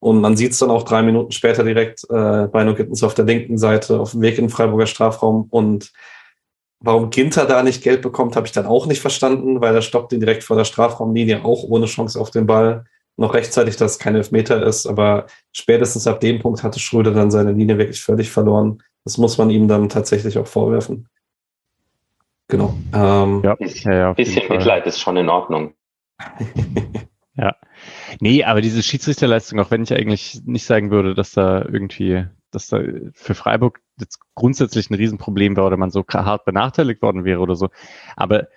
und 0.00 0.20
man 0.20 0.36
sieht 0.36 0.52
es 0.52 0.58
dann 0.58 0.70
auch 0.70 0.84
drei 0.84 1.02
Minuten 1.02 1.30
später 1.30 1.62
direkt 1.62 2.04
äh, 2.10 2.46
bei 2.46 2.64
No 2.64 2.74
Gittens 2.74 3.02
auf 3.02 3.14
der 3.14 3.26
linken 3.26 3.58
Seite 3.58 4.00
auf 4.00 4.12
dem 4.12 4.22
Weg 4.22 4.38
in 4.38 4.46
den 4.46 4.50
Freiburger 4.50 4.86
Strafraum 4.86 5.46
und 5.50 5.92
warum 6.80 7.10
Ginter 7.10 7.44
da 7.44 7.62
nicht 7.62 7.82
Geld 7.82 8.00
bekommt, 8.00 8.34
habe 8.34 8.46
ich 8.46 8.52
dann 8.52 8.66
auch 8.66 8.86
nicht 8.86 9.00
verstanden, 9.00 9.60
weil 9.60 9.74
er 9.74 9.82
stoppt 9.82 10.12
ihn 10.12 10.20
direkt 10.20 10.42
vor 10.42 10.56
der 10.56 10.64
Strafraumlinie, 10.64 11.44
auch 11.44 11.62
ohne 11.64 11.86
Chance 11.86 12.18
auf 12.18 12.30
den 12.30 12.46
Ball. 12.46 12.86
Noch 13.16 13.34
rechtzeitig, 13.34 13.76
dass 13.76 13.92
es 13.92 13.98
kein 13.98 14.16
Elfmeter 14.16 14.62
ist, 14.62 14.86
aber 14.86 15.26
spätestens 15.52 16.06
ab 16.06 16.20
dem 16.20 16.40
Punkt 16.40 16.62
hatte 16.62 16.80
Schröder 16.80 17.10
dann 17.10 17.30
seine 17.30 17.52
Linie 17.52 17.76
wirklich 17.76 18.00
völlig 18.00 18.30
verloren. 18.30 18.82
Das 19.04 19.18
muss 19.18 19.36
man 19.36 19.50
ihm 19.50 19.68
dann 19.68 19.90
tatsächlich 19.90 20.38
auch 20.38 20.46
vorwerfen. 20.46 21.06
Genau. 22.48 22.74
Ähm, 22.94 23.42
ja, 23.44 23.56
ja, 23.58 23.92
ja, 23.92 24.12
bisschen 24.14 24.48
Mitleid 24.48 24.86
ist 24.86 25.00
schon 25.00 25.18
in 25.18 25.28
Ordnung. 25.28 25.74
ja. 27.34 27.56
Nee, 28.20 28.44
aber 28.44 28.60
diese 28.60 28.82
Schiedsrichterleistung, 28.82 29.60
auch 29.60 29.70
wenn 29.70 29.82
ich 29.82 29.92
eigentlich 29.92 30.42
nicht 30.44 30.64
sagen 30.64 30.90
würde, 30.90 31.14
dass 31.14 31.32
da 31.32 31.64
irgendwie, 31.64 32.26
dass 32.50 32.68
da 32.68 32.80
für 33.12 33.34
Freiburg 33.34 33.80
jetzt 33.98 34.20
grundsätzlich 34.34 34.90
ein 34.90 34.94
Riesenproblem 34.94 35.56
war 35.56 35.66
oder 35.66 35.76
man 35.76 35.90
so 35.90 36.04
hart 36.06 36.44
benachteiligt 36.44 37.02
worden 37.02 37.24
wäre 37.24 37.40
oder 37.40 37.56
so. 37.56 37.68
Aber 38.16 38.48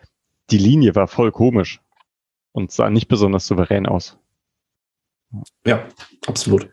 die 0.49 0.57
Linie 0.57 0.95
war 0.95 1.07
voll 1.07 1.31
komisch 1.31 1.81
und 2.51 2.71
sah 2.71 2.89
nicht 2.89 3.07
besonders 3.07 3.47
souverän 3.47 3.85
aus. 3.85 4.17
Ja, 5.65 5.85
absolut. 6.27 6.69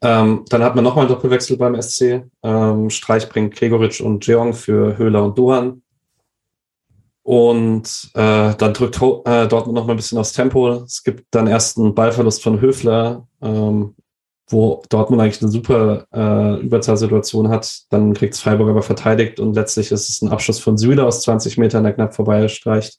Ähm, 0.00 0.44
dann 0.48 0.62
hat 0.62 0.76
man 0.76 0.84
nochmal 0.84 1.06
einen 1.06 1.14
Doppelwechsel 1.14 1.56
beim 1.56 1.80
SC. 1.80 2.26
Ähm, 2.42 2.90
Streich 2.90 3.28
bringt 3.28 3.54
Gregoritsch 3.56 4.00
und 4.00 4.26
Jeong 4.26 4.54
für 4.54 4.96
Höhler 4.96 5.24
und 5.24 5.36
Dohan. 5.36 5.82
Und 7.28 8.10
äh, 8.14 8.54
dann 8.54 8.72
drückt 8.72 8.96
äh, 8.96 9.46
Dortmund 9.48 9.74
noch 9.74 9.84
mal 9.84 9.92
ein 9.92 9.96
bisschen 9.96 10.16
aufs 10.16 10.32
Tempo. 10.32 10.82
Es 10.82 11.02
gibt 11.02 11.26
dann 11.30 11.46
erst 11.46 11.76
einen 11.76 11.94
Ballverlust 11.94 12.42
von 12.42 12.58
Höfler, 12.62 13.28
ähm, 13.42 13.94
wo 14.48 14.82
Dortmund 14.88 15.20
eigentlich 15.20 15.42
eine 15.42 15.50
super 15.50 16.06
äh, 16.10 16.58
Überzahlsituation 16.62 17.50
hat. 17.50 17.82
Dann 17.90 18.14
kriegt 18.14 18.32
es 18.32 18.40
Freiburg 18.40 18.70
aber 18.70 18.80
verteidigt 18.80 19.40
und 19.40 19.52
letztlich 19.52 19.92
ist 19.92 20.08
es 20.08 20.22
ein 20.22 20.30
Abschluss 20.30 20.58
von 20.58 20.78
Süle 20.78 21.04
aus 21.04 21.20
20 21.20 21.58
Metern, 21.58 21.84
der 21.84 21.92
knapp 21.92 22.14
vorbei 22.14 22.48
streicht. 22.48 22.98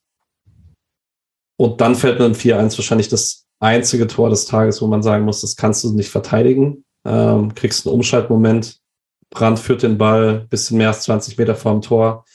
Und 1.58 1.82
dann 1.82 1.96
fällt 1.96 2.22
ein 2.22 2.36
4-1 2.36 2.78
wahrscheinlich 2.78 3.10
das 3.10 3.48
einzige 3.60 4.06
Tor 4.06 4.30
des 4.30 4.46
Tages, 4.46 4.80
wo 4.80 4.86
man 4.86 5.02
sagen 5.02 5.26
muss, 5.26 5.42
das 5.42 5.56
kannst 5.56 5.84
du 5.84 5.92
nicht 5.94 6.12
verteidigen. 6.12 6.86
Ähm, 7.04 7.56
kriegst 7.56 7.88
einen 7.88 7.96
Umschaltmoment, 7.96 8.78
Brand 9.32 9.58
führt 9.58 9.82
den 9.82 9.98
Ball 9.98 10.46
bisschen 10.52 10.78
mehr 10.78 10.90
als 10.90 11.02
20 11.02 11.36
Meter 11.40 11.56
vorm 11.56 11.82
Tor 11.82 12.26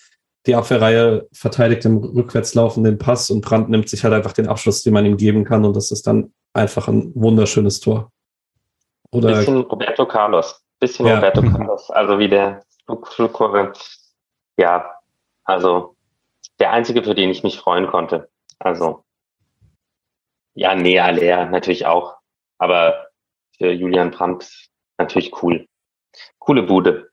die 0.47 0.55
Abwehrreihe 0.55 1.27
verteidigt 1.33 1.85
im 1.85 1.99
rückwärts 1.99 2.55
laufenden 2.55 2.99
Pass 2.99 3.31
und 3.31 3.41
Brandt 3.41 3.71
nimmt 3.71 3.89
sich 3.89 4.05
halt 4.05 4.13
einfach 4.13 4.33
den 4.33 4.49
Abschluss, 4.49 4.83
den 4.83 4.93
man 4.93 5.07
ihm 5.07 5.17
geben 5.17 5.45
kann 5.45 5.65
und 5.65 5.75
das 5.75 5.91
ist 5.91 6.07
dann 6.07 6.35
einfach 6.53 6.89
ein 6.89 7.13
wunderschönes 7.15 7.81
Tor. 7.81 8.13
Oder 9.11 9.37
bisschen 9.37 9.61
Roberto 9.63 10.07
Carlos. 10.07 10.63
Bisschen 10.81 11.07
ja. 11.07 11.17
Roberto 11.17 11.41
Carlos. 11.43 11.91
Also 11.91 12.19
wie 12.19 12.29
der 12.29 12.63
Flugkurve. 12.87 13.73
Ja, 14.57 14.99
also 15.45 15.97
der 16.59 16.73
einzige, 16.73 17.03
für 17.03 17.15
den 17.15 17.31
ich 17.31 17.43
mich 17.43 17.59
freuen 17.59 17.87
konnte. 17.87 18.29
Also 18.59 19.05
ja, 20.55 20.75
nee, 20.75 21.01
Alea 21.01 21.47
natürlich 21.47 21.87
auch. 21.87 22.17
Aber 22.59 23.09
für 23.57 23.73
Julian 23.73 24.11
Brandt 24.11 24.69
natürlich 24.99 25.43
cool. 25.43 25.67
Coole 26.39 26.63
Bude. 26.63 27.11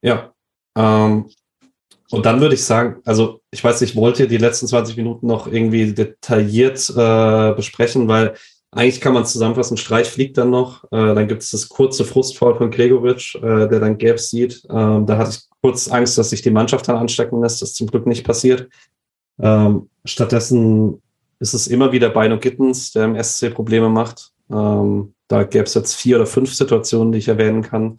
Ja. 0.00 0.32
Ähm, 0.76 1.30
und 2.12 2.26
dann 2.26 2.40
würde 2.40 2.54
ich 2.54 2.64
sagen, 2.64 3.00
also 3.04 3.40
ich 3.50 3.64
weiß 3.64 3.80
nicht, 3.80 3.96
wollt 3.96 4.20
ihr 4.20 4.28
die 4.28 4.36
letzten 4.36 4.66
20 4.66 4.96
Minuten 4.98 5.26
noch 5.26 5.46
irgendwie 5.46 5.94
detailliert 5.94 6.90
äh, 6.90 7.54
besprechen, 7.54 8.06
weil 8.06 8.34
eigentlich 8.70 9.00
kann 9.00 9.14
man 9.14 9.24
zusammenfassen, 9.24 9.78
Streich 9.78 10.08
fliegt 10.08 10.36
dann 10.36 10.50
noch, 10.50 10.84
äh, 10.84 11.14
dann 11.14 11.26
gibt 11.26 11.42
es 11.42 11.50
das 11.50 11.68
kurze 11.68 12.04
Frustfall 12.04 12.54
von 12.54 12.70
Gregovic, 12.70 13.34
äh, 13.36 13.66
der 13.66 13.80
dann 13.80 13.96
gelb 13.96 14.20
sieht. 14.20 14.62
Ähm, 14.70 15.06
da 15.06 15.16
hatte 15.16 15.30
ich 15.30 15.40
kurz 15.62 15.88
Angst, 15.88 16.18
dass 16.18 16.30
sich 16.30 16.42
die 16.42 16.50
Mannschaft 16.50 16.86
dann 16.86 16.96
anstecken 16.96 17.40
lässt, 17.40 17.62
das 17.62 17.70
ist 17.70 17.76
zum 17.76 17.86
Glück 17.86 18.06
nicht 18.06 18.24
passiert. 18.24 18.68
Ähm, 19.40 19.88
stattdessen 20.04 21.00
ist 21.38 21.54
es 21.54 21.66
immer 21.66 21.92
wieder 21.92 22.10
Beino 22.10 22.38
Gittens, 22.38 22.92
der 22.92 23.06
im 23.06 23.22
SC 23.22 23.54
Probleme 23.54 23.88
macht. 23.88 24.32
Ähm, 24.50 25.14
da 25.28 25.44
gäbe 25.44 25.64
es 25.64 25.74
jetzt 25.74 25.94
vier 25.94 26.16
oder 26.16 26.26
fünf 26.26 26.54
Situationen, 26.54 27.12
die 27.12 27.18
ich 27.18 27.28
erwähnen 27.28 27.62
kann. 27.62 27.98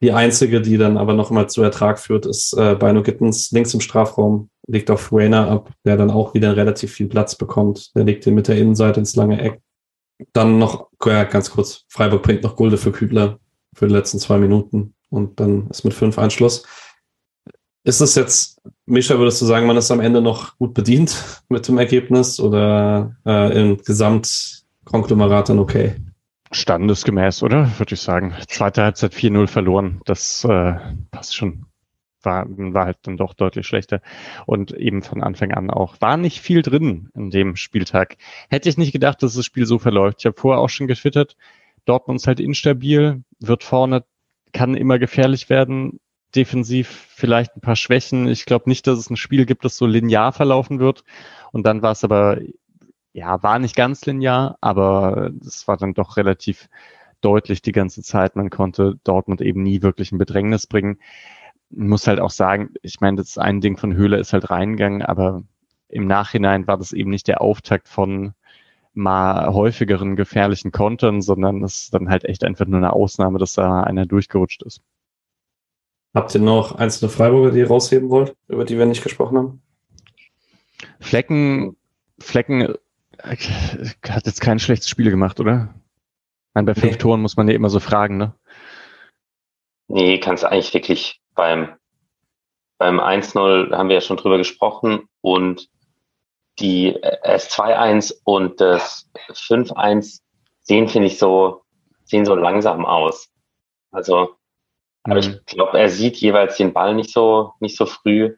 Die 0.00 0.12
einzige, 0.12 0.60
die 0.60 0.76
dann 0.76 0.96
aber 0.96 1.12
noch 1.12 1.30
mal 1.30 1.48
zu 1.48 1.62
Ertrag 1.62 1.98
führt, 1.98 2.24
ist 2.24 2.52
äh, 2.52 2.76
Bino 2.78 3.02
Gittens 3.02 3.50
links 3.50 3.74
im 3.74 3.80
Strafraum, 3.80 4.48
legt 4.68 4.90
auf 4.90 5.12
Rainer 5.12 5.48
ab, 5.48 5.72
der 5.84 5.96
dann 5.96 6.10
auch 6.10 6.34
wieder 6.34 6.56
relativ 6.56 6.92
viel 6.92 7.08
Platz 7.08 7.34
bekommt. 7.34 7.94
Der 7.96 8.04
legt 8.04 8.26
ihn 8.26 8.34
mit 8.34 8.46
der 8.46 8.58
Innenseite 8.58 9.00
ins 9.00 9.16
lange 9.16 9.40
Eck. 9.40 9.60
Dann 10.32 10.58
noch, 10.58 10.88
ja, 11.04 11.24
ganz 11.24 11.50
kurz, 11.50 11.84
Freiburg 11.88 12.22
bringt 12.22 12.42
noch 12.44 12.56
Gulde 12.56 12.76
für 12.76 12.92
Kübler 12.92 13.38
für 13.74 13.88
die 13.88 13.94
letzten 13.94 14.18
zwei 14.18 14.38
Minuten 14.38 14.94
und 15.10 15.40
dann 15.40 15.68
ist 15.70 15.84
mit 15.84 15.94
fünf 15.94 16.18
Einschluss. 16.18 16.64
Ist 17.84 18.00
es 18.00 18.14
jetzt, 18.14 18.60
Mischa, 18.86 19.18
würdest 19.18 19.40
du 19.40 19.46
sagen, 19.46 19.66
man 19.66 19.76
ist 19.76 19.90
am 19.90 20.00
Ende 20.00 20.20
noch 20.20 20.58
gut 20.58 20.74
bedient 20.74 21.42
mit 21.48 21.66
dem 21.66 21.78
Ergebnis 21.78 22.38
oder 22.38 23.16
äh, 23.26 23.60
im 23.60 23.78
Gesamtkonglomerat 23.78 25.48
dann 25.48 25.58
okay? 25.58 25.96
Standesgemäß, 26.50 27.42
oder? 27.42 27.78
Würde 27.78 27.94
ich 27.94 28.00
sagen. 28.00 28.34
Zweite 28.48 28.82
Halbzeit 28.82 29.12
4-0 29.12 29.46
verloren. 29.46 30.00
Das 30.04 30.44
äh, 30.44 30.74
passt 31.10 31.36
schon. 31.36 31.66
War, 32.22 32.46
war 32.48 32.86
halt 32.86 32.98
dann 33.02 33.16
doch 33.16 33.34
deutlich 33.34 33.66
schlechter. 33.66 34.00
Und 34.46 34.72
eben 34.72 35.02
von 35.02 35.22
Anfang 35.22 35.52
an 35.52 35.70
auch. 35.70 36.00
War 36.00 36.16
nicht 36.16 36.40
viel 36.40 36.62
drin 36.62 37.10
in 37.14 37.30
dem 37.30 37.56
Spieltag. 37.56 38.16
Hätte 38.48 38.68
ich 38.68 38.78
nicht 38.78 38.92
gedacht, 38.92 39.22
dass 39.22 39.34
das 39.34 39.44
Spiel 39.44 39.66
so 39.66 39.78
verläuft. 39.78 40.20
Ich 40.20 40.26
habe 40.26 40.38
vorher 40.38 40.60
auch 40.60 40.70
schon 40.70 40.88
getwittert. 40.88 41.36
Dortmund 41.84 42.20
ist 42.20 42.26
halt 42.26 42.40
instabil, 42.40 43.22
wird 43.40 43.64
vorne, 43.64 44.04
kann 44.52 44.74
immer 44.74 44.98
gefährlich 44.98 45.48
werden. 45.48 46.00
Defensiv 46.34 46.88
vielleicht 46.88 47.56
ein 47.56 47.60
paar 47.60 47.76
Schwächen. 47.76 48.28
Ich 48.28 48.44
glaube 48.44 48.68
nicht, 48.68 48.86
dass 48.86 48.98
es 48.98 49.08
ein 49.10 49.16
Spiel 49.16 49.46
gibt, 49.46 49.64
das 49.64 49.76
so 49.76 49.86
linear 49.86 50.32
verlaufen 50.32 50.80
wird. 50.80 51.04
Und 51.52 51.66
dann 51.66 51.80
war 51.82 51.92
es 51.92 52.04
aber 52.04 52.38
ja, 53.18 53.42
war 53.42 53.58
nicht 53.58 53.74
ganz 53.74 54.06
linear, 54.06 54.56
aber 54.60 55.32
es 55.40 55.66
war 55.66 55.76
dann 55.76 55.92
doch 55.94 56.16
relativ 56.16 56.68
deutlich 57.20 57.62
die 57.62 57.72
ganze 57.72 58.02
Zeit. 58.02 58.36
Man 58.36 58.48
konnte 58.48 58.98
Dortmund 59.02 59.40
eben 59.40 59.62
nie 59.62 59.82
wirklich 59.82 60.12
in 60.12 60.18
Bedrängnis 60.18 60.68
bringen. 60.68 61.00
Man 61.70 61.88
muss 61.88 62.06
halt 62.06 62.20
auch 62.20 62.30
sagen, 62.30 62.70
ich 62.82 63.00
meine, 63.00 63.16
das 63.16 63.36
ein 63.36 63.60
Ding 63.60 63.76
von 63.76 63.94
Höhle 63.94 64.18
ist 64.18 64.32
halt 64.32 64.50
reingegangen, 64.50 65.02
aber 65.02 65.42
im 65.88 66.06
Nachhinein 66.06 66.66
war 66.68 66.78
das 66.78 66.92
eben 66.92 67.10
nicht 67.10 67.26
der 67.26 67.40
Auftakt 67.40 67.88
von 67.88 68.34
mal 68.94 69.52
häufigeren 69.52 70.14
gefährlichen 70.16 70.70
Kontern, 70.70 71.20
sondern 71.20 71.62
es 71.64 71.82
ist 71.82 71.94
dann 71.94 72.08
halt 72.08 72.24
echt 72.24 72.44
einfach 72.44 72.66
nur 72.66 72.78
eine 72.78 72.92
Ausnahme, 72.92 73.38
dass 73.38 73.54
da 73.54 73.82
einer 73.82 74.06
durchgerutscht 74.06 74.62
ist. 74.62 74.80
Habt 76.14 76.34
ihr 76.34 76.40
noch 76.40 76.76
einzelne 76.76 77.10
Freiburger, 77.10 77.50
die 77.50 77.58
ihr 77.58 77.68
rausheben 77.68 78.10
wollt, 78.10 78.36
über 78.48 78.64
die 78.64 78.78
wir 78.78 78.86
nicht 78.86 79.02
gesprochen 79.02 79.38
haben? 79.38 79.62
Flecken, 81.00 81.76
Flecken 82.18 82.74
hat 83.22 84.26
jetzt 84.26 84.40
kein 84.40 84.58
schlechtes 84.58 84.88
Spiel 84.88 85.10
gemacht, 85.10 85.40
oder? 85.40 85.74
Meine, 86.54 86.66
bei 86.66 86.74
fünf 86.74 86.92
nee. 86.92 86.98
Toren 86.98 87.20
muss 87.20 87.36
man 87.36 87.48
ja 87.48 87.54
immer 87.54 87.70
so 87.70 87.80
fragen, 87.80 88.16
ne? 88.16 88.34
Nee, 89.88 90.18
kannst 90.18 90.44
eigentlich 90.44 90.74
wirklich 90.74 91.20
beim, 91.34 91.76
beim 92.78 93.00
1-0 93.00 93.74
haben 93.76 93.88
wir 93.88 93.96
ja 93.96 94.00
schon 94.00 94.16
drüber 94.16 94.38
gesprochen 94.38 95.08
und 95.20 95.68
die 96.58 96.96
S2-1 96.96 98.14
und 98.24 98.60
das 98.60 99.08
5-1 99.30 100.20
sehen, 100.60 100.88
finde 100.88 101.06
ich, 101.06 101.18
so, 101.18 101.62
sehen 102.04 102.26
so 102.26 102.34
langsam 102.34 102.84
aus. 102.84 103.30
Also, 103.90 104.36
aber 105.04 105.22
mhm. 105.22 105.40
ich 105.46 105.46
glaube, 105.46 105.78
er 105.78 105.88
sieht 105.88 106.16
jeweils 106.16 106.56
den 106.56 106.72
Ball 106.72 106.94
nicht 106.94 107.10
so, 107.10 107.52
nicht 107.60 107.76
so 107.76 107.86
früh. 107.86 108.36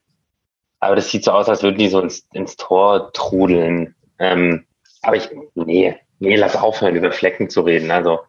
Aber 0.79 0.97
das 0.97 1.11
sieht 1.11 1.25
so 1.25 1.33
aus, 1.33 1.49
als 1.49 1.63
würden 1.63 1.79
die 1.79 1.89
so 1.89 2.01
ins, 2.01 2.27
ins 2.33 2.57
Tor 2.57 3.13
trudeln. 3.13 3.95
Ähm, 4.19 4.67
aber 5.03 5.17
ich, 5.17 5.29
nee, 5.55 5.97
nee, 6.19 6.37
lass 6.37 6.57
aufhören, 6.57 6.97
über 6.97 7.13
Flecken 7.13 7.49
zu 7.51 7.63
reden. 7.63 7.91
Also 7.91 8.21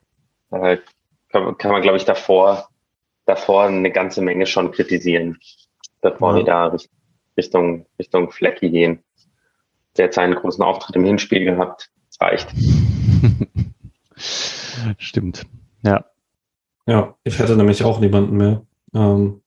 äh, 0.52 0.78
kann, 1.30 1.58
kann 1.58 1.72
man, 1.72 1.82
glaube 1.82 1.98
ich, 1.98 2.06
davor, 2.06 2.70
davor 3.26 3.66
eine 3.66 3.92
ganze 3.92 4.22
Menge 4.22 4.46
schon 4.46 4.72
kritisieren, 4.72 5.38
bevor 6.02 6.32
ja. 6.32 6.38
wir 6.38 6.44
da 6.44 6.78
Richtung, 7.38 7.86
Richtung 8.00 8.32
Flecki 8.32 8.70
gehen. 8.70 9.04
Der 9.98 10.06
hat 10.06 10.14
seinen 10.14 10.36
großen 10.36 10.64
Auftritt 10.64 10.96
im 10.96 11.06
Hinspiel 11.06 11.44
gehabt. 11.44 11.92
Das 12.08 12.22
reicht. 12.22 12.54
Stimmt. 14.98 15.46
Ja. 15.84 16.06
Ja, 16.88 17.16
ich 17.24 17.38
hätte 17.40 17.56
nämlich 17.56 17.84
auch 17.84 18.00
niemanden 18.00 18.38
mehr. 18.38 18.66
Ähm, 18.94 19.42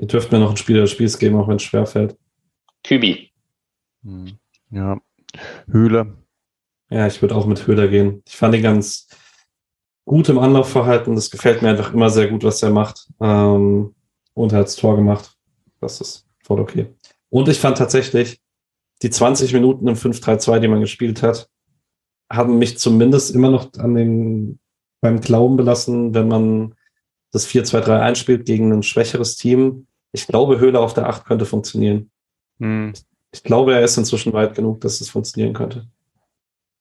ihr 0.00 0.06
dürft 0.06 0.32
mir 0.32 0.38
noch 0.38 0.50
ein 0.50 0.56
Spieler 0.56 0.82
des 0.82 0.90
Spiels 0.90 1.18
geben, 1.18 1.36
auch 1.36 1.48
wenn 1.48 1.56
es 1.56 1.62
schwerfällt. 1.62 2.16
Kübi. 2.84 3.30
Hm. 4.02 4.38
Ja. 4.70 4.98
Höhle. 5.70 6.19
Ja, 6.90 7.06
ich 7.06 7.22
würde 7.22 7.36
auch 7.36 7.46
mit 7.46 7.66
Höhler 7.66 7.88
gehen. 7.88 8.22
Ich 8.26 8.36
fand 8.36 8.54
ihn 8.54 8.62
ganz 8.62 9.08
gut 10.04 10.28
im 10.28 10.38
Anlaufverhalten. 10.38 11.14
Das 11.14 11.30
gefällt 11.30 11.62
mir 11.62 11.70
einfach 11.70 11.94
immer 11.94 12.10
sehr 12.10 12.28
gut, 12.28 12.42
was 12.42 12.62
er 12.62 12.70
macht. 12.70 13.08
Ähm, 13.20 13.94
und 14.34 14.52
er 14.52 14.58
hat 14.58 14.66
das 14.66 14.76
Tor 14.76 14.96
gemacht. 14.96 15.36
Das 15.80 16.00
ist 16.00 16.26
voll 16.42 16.60
okay. 16.60 16.86
Und 17.30 17.48
ich 17.48 17.60
fand 17.60 17.78
tatsächlich, 17.78 18.40
die 19.02 19.10
20 19.10 19.52
Minuten 19.52 19.86
im 19.86 19.94
5-3-2, 19.94 20.58
die 20.58 20.68
man 20.68 20.80
gespielt 20.80 21.22
hat, 21.22 21.48
haben 22.30 22.58
mich 22.58 22.78
zumindest 22.78 23.34
immer 23.34 23.50
noch 23.50 23.72
an 23.78 23.94
den, 23.94 24.58
beim 25.00 25.20
Glauben 25.20 25.56
belassen, 25.56 26.12
wenn 26.12 26.28
man 26.28 26.74
das 27.30 27.46
4-2-3 27.48 28.00
einspielt 28.00 28.46
gegen 28.46 28.72
ein 28.72 28.82
schwächeres 28.82 29.36
Team, 29.36 29.86
Ich 30.12 30.26
glaube, 30.26 30.58
Höhle 30.58 30.80
auf 30.80 30.92
der 30.92 31.08
8 31.08 31.24
könnte 31.24 31.46
funktionieren. 31.46 32.10
Hm. 32.58 32.92
Ich 33.32 33.44
glaube, 33.44 33.74
er 33.74 33.82
ist 33.82 33.96
inzwischen 33.96 34.32
weit 34.32 34.56
genug, 34.56 34.80
dass 34.80 35.00
es 35.00 35.10
funktionieren 35.10 35.54
könnte. 35.54 35.86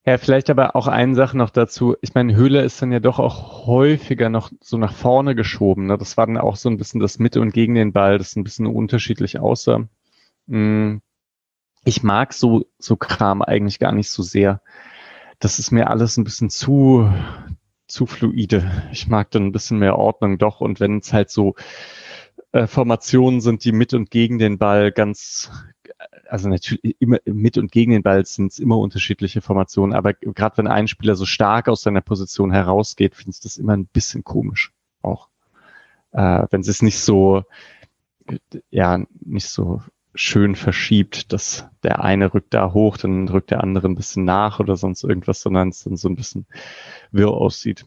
Ja, 0.10 0.18
vielleicht 0.18 0.49
aber 0.49 0.76
auch 0.76 0.88
eine 0.88 1.14
Sache 1.14 1.38
noch 1.38 1.51
dazu. 1.51 1.95
Ich 2.01 2.16
meine, 2.16 2.36
Höhle 2.36 2.64
ist 2.64 2.82
dann 2.82 2.91
ja 2.91 2.99
doch 2.99 3.20
auch 3.20 3.68
häufiger 3.68 4.30
noch 4.30 4.51
so 4.60 4.76
nach 4.80 4.91
vorne 4.91 5.36
geschoben. 5.36 5.86
Ne? 5.86 5.99
Das 5.99 6.18
war 6.18 6.26
dann 6.26 6.39
auch 6.39 6.55
so 6.55 6.68
ein 6.68 6.78
bisschen 6.78 6.99
das 6.99 7.20
Mitte 7.20 7.39
und 7.41 7.53
gegen 7.53 7.76
den 7.76 7.93
Ball, 7.93 8.18
das 8.18 8.36
ein 8.36 8.43
bisschen 8.43 8.66
unterschiedlich 8.66 9.39
aussah. 9.39 9.88
Hm. 10.47 11.03
Ich 11.86 12.01
mag 12.01 12.34
so, 12.34 12.66
so 12.80 12.95
Kram 12.97 13.43
eigentlich 13.43 13.78
gar 13.78 13.91
nicht 13.91 14.10
so 14.10 14.24
sehr. 14.24 14.64
Das 15.38 15.60
ist 15.60 15.70
mir 15.70 15.91
alles 15.91 16.18
ein 16.18 16.24
bisschen 16.24 16.49
zu, 16.49 17.14
zu 17.86 18.07
fluide. 18.07 18.89
Ich 18.91 19.07
mag 19.07 19.30
dann 19.30 19.45
ein 19.45 19.51
bisschen 19.51 19.78
mehr 19.78 19.99
Ordnung 19.99 20.39
doch. 20.39 20.60
Und 20.60 20.80
wenn 20.80 20.97
es 20.97 21.14
halt 21.14 21.30
so 21.30 21.53
äh, 22.51 22.66
Formationen 22.66 23.41
sind, 23.41 23.64
die 23.64 23.74
mit 23.74 23.93
und 23.93 24.10
gegen 24.10 24.39
den 24.39 24.57
Ball 24.57 24.91
ganz, 24.91 25.51
also 26.28 26.50
natürlich 26.50 26.95
immer 27.00 27.18
mit 27.26 27.58
und 27.58 27.72
gegen 27.72 27.91
den 27.91 28.04
Ball 28.04 28.26
sind 28.26 28.52
es 28.52 28.60
immer 28.60 28.78
unterschiedliche 28.78 29.41
Formationen, 29.41 29.95
aber 29.95 30.14
gerade 30.14 30.58
wenn 30.58 30.68
ein 30.68 30.88
Spieler 30.88 31.16
so 31.16 31.26
stark 31.26 31.68
aus 31.68 31.82
seiner 31.82 32.02
Position 32.02 32.52
herausgeht, 32.52 33.16
finde 33.16 33.32
ich 33.32 33.41
das 33.41 33.58
immer 33.58 33.76
ein 33.76 33.86
bisschen 33.86 34.24
komisch 34.24 34.72
auch. 35.02 35.30
Äh, 36.12 36.45
wenn 36.50 36.62
es 36.62 36.82
nicht 36.82 37.00
so, 37.00 37.43
ja, 38.70 39.04
nicht 39.22 39.50
so 39.50 39.82
schön 40.16 40.56
verschiebt, 40.56 41.32
dass 41.32 41.68
der 41.84 42.04
eine 42.04 42.34
rückt 42.34 42.54
da 42.54 42.74
hoch, 42.74 42.97
dann 42.97 43.28
rückt 43.28 43.52
der 43.52 43.64
andere 43.64 43.88
ein 43.88 43.95
bisschen 43.95 44.26
nach 44.26 44.60
oder 44.60 44.76
sonst 44.76 45.04
irgendwas, 45.04 45.41
sondern 45.41 45.70
es 45.70 45.84
dann 45.84 45.97
so 45.97 46.10
ein 46.10 46.16
bisschen 46.16 46.45
wirr 47.12 47.32
aussieht. 47.32 47.86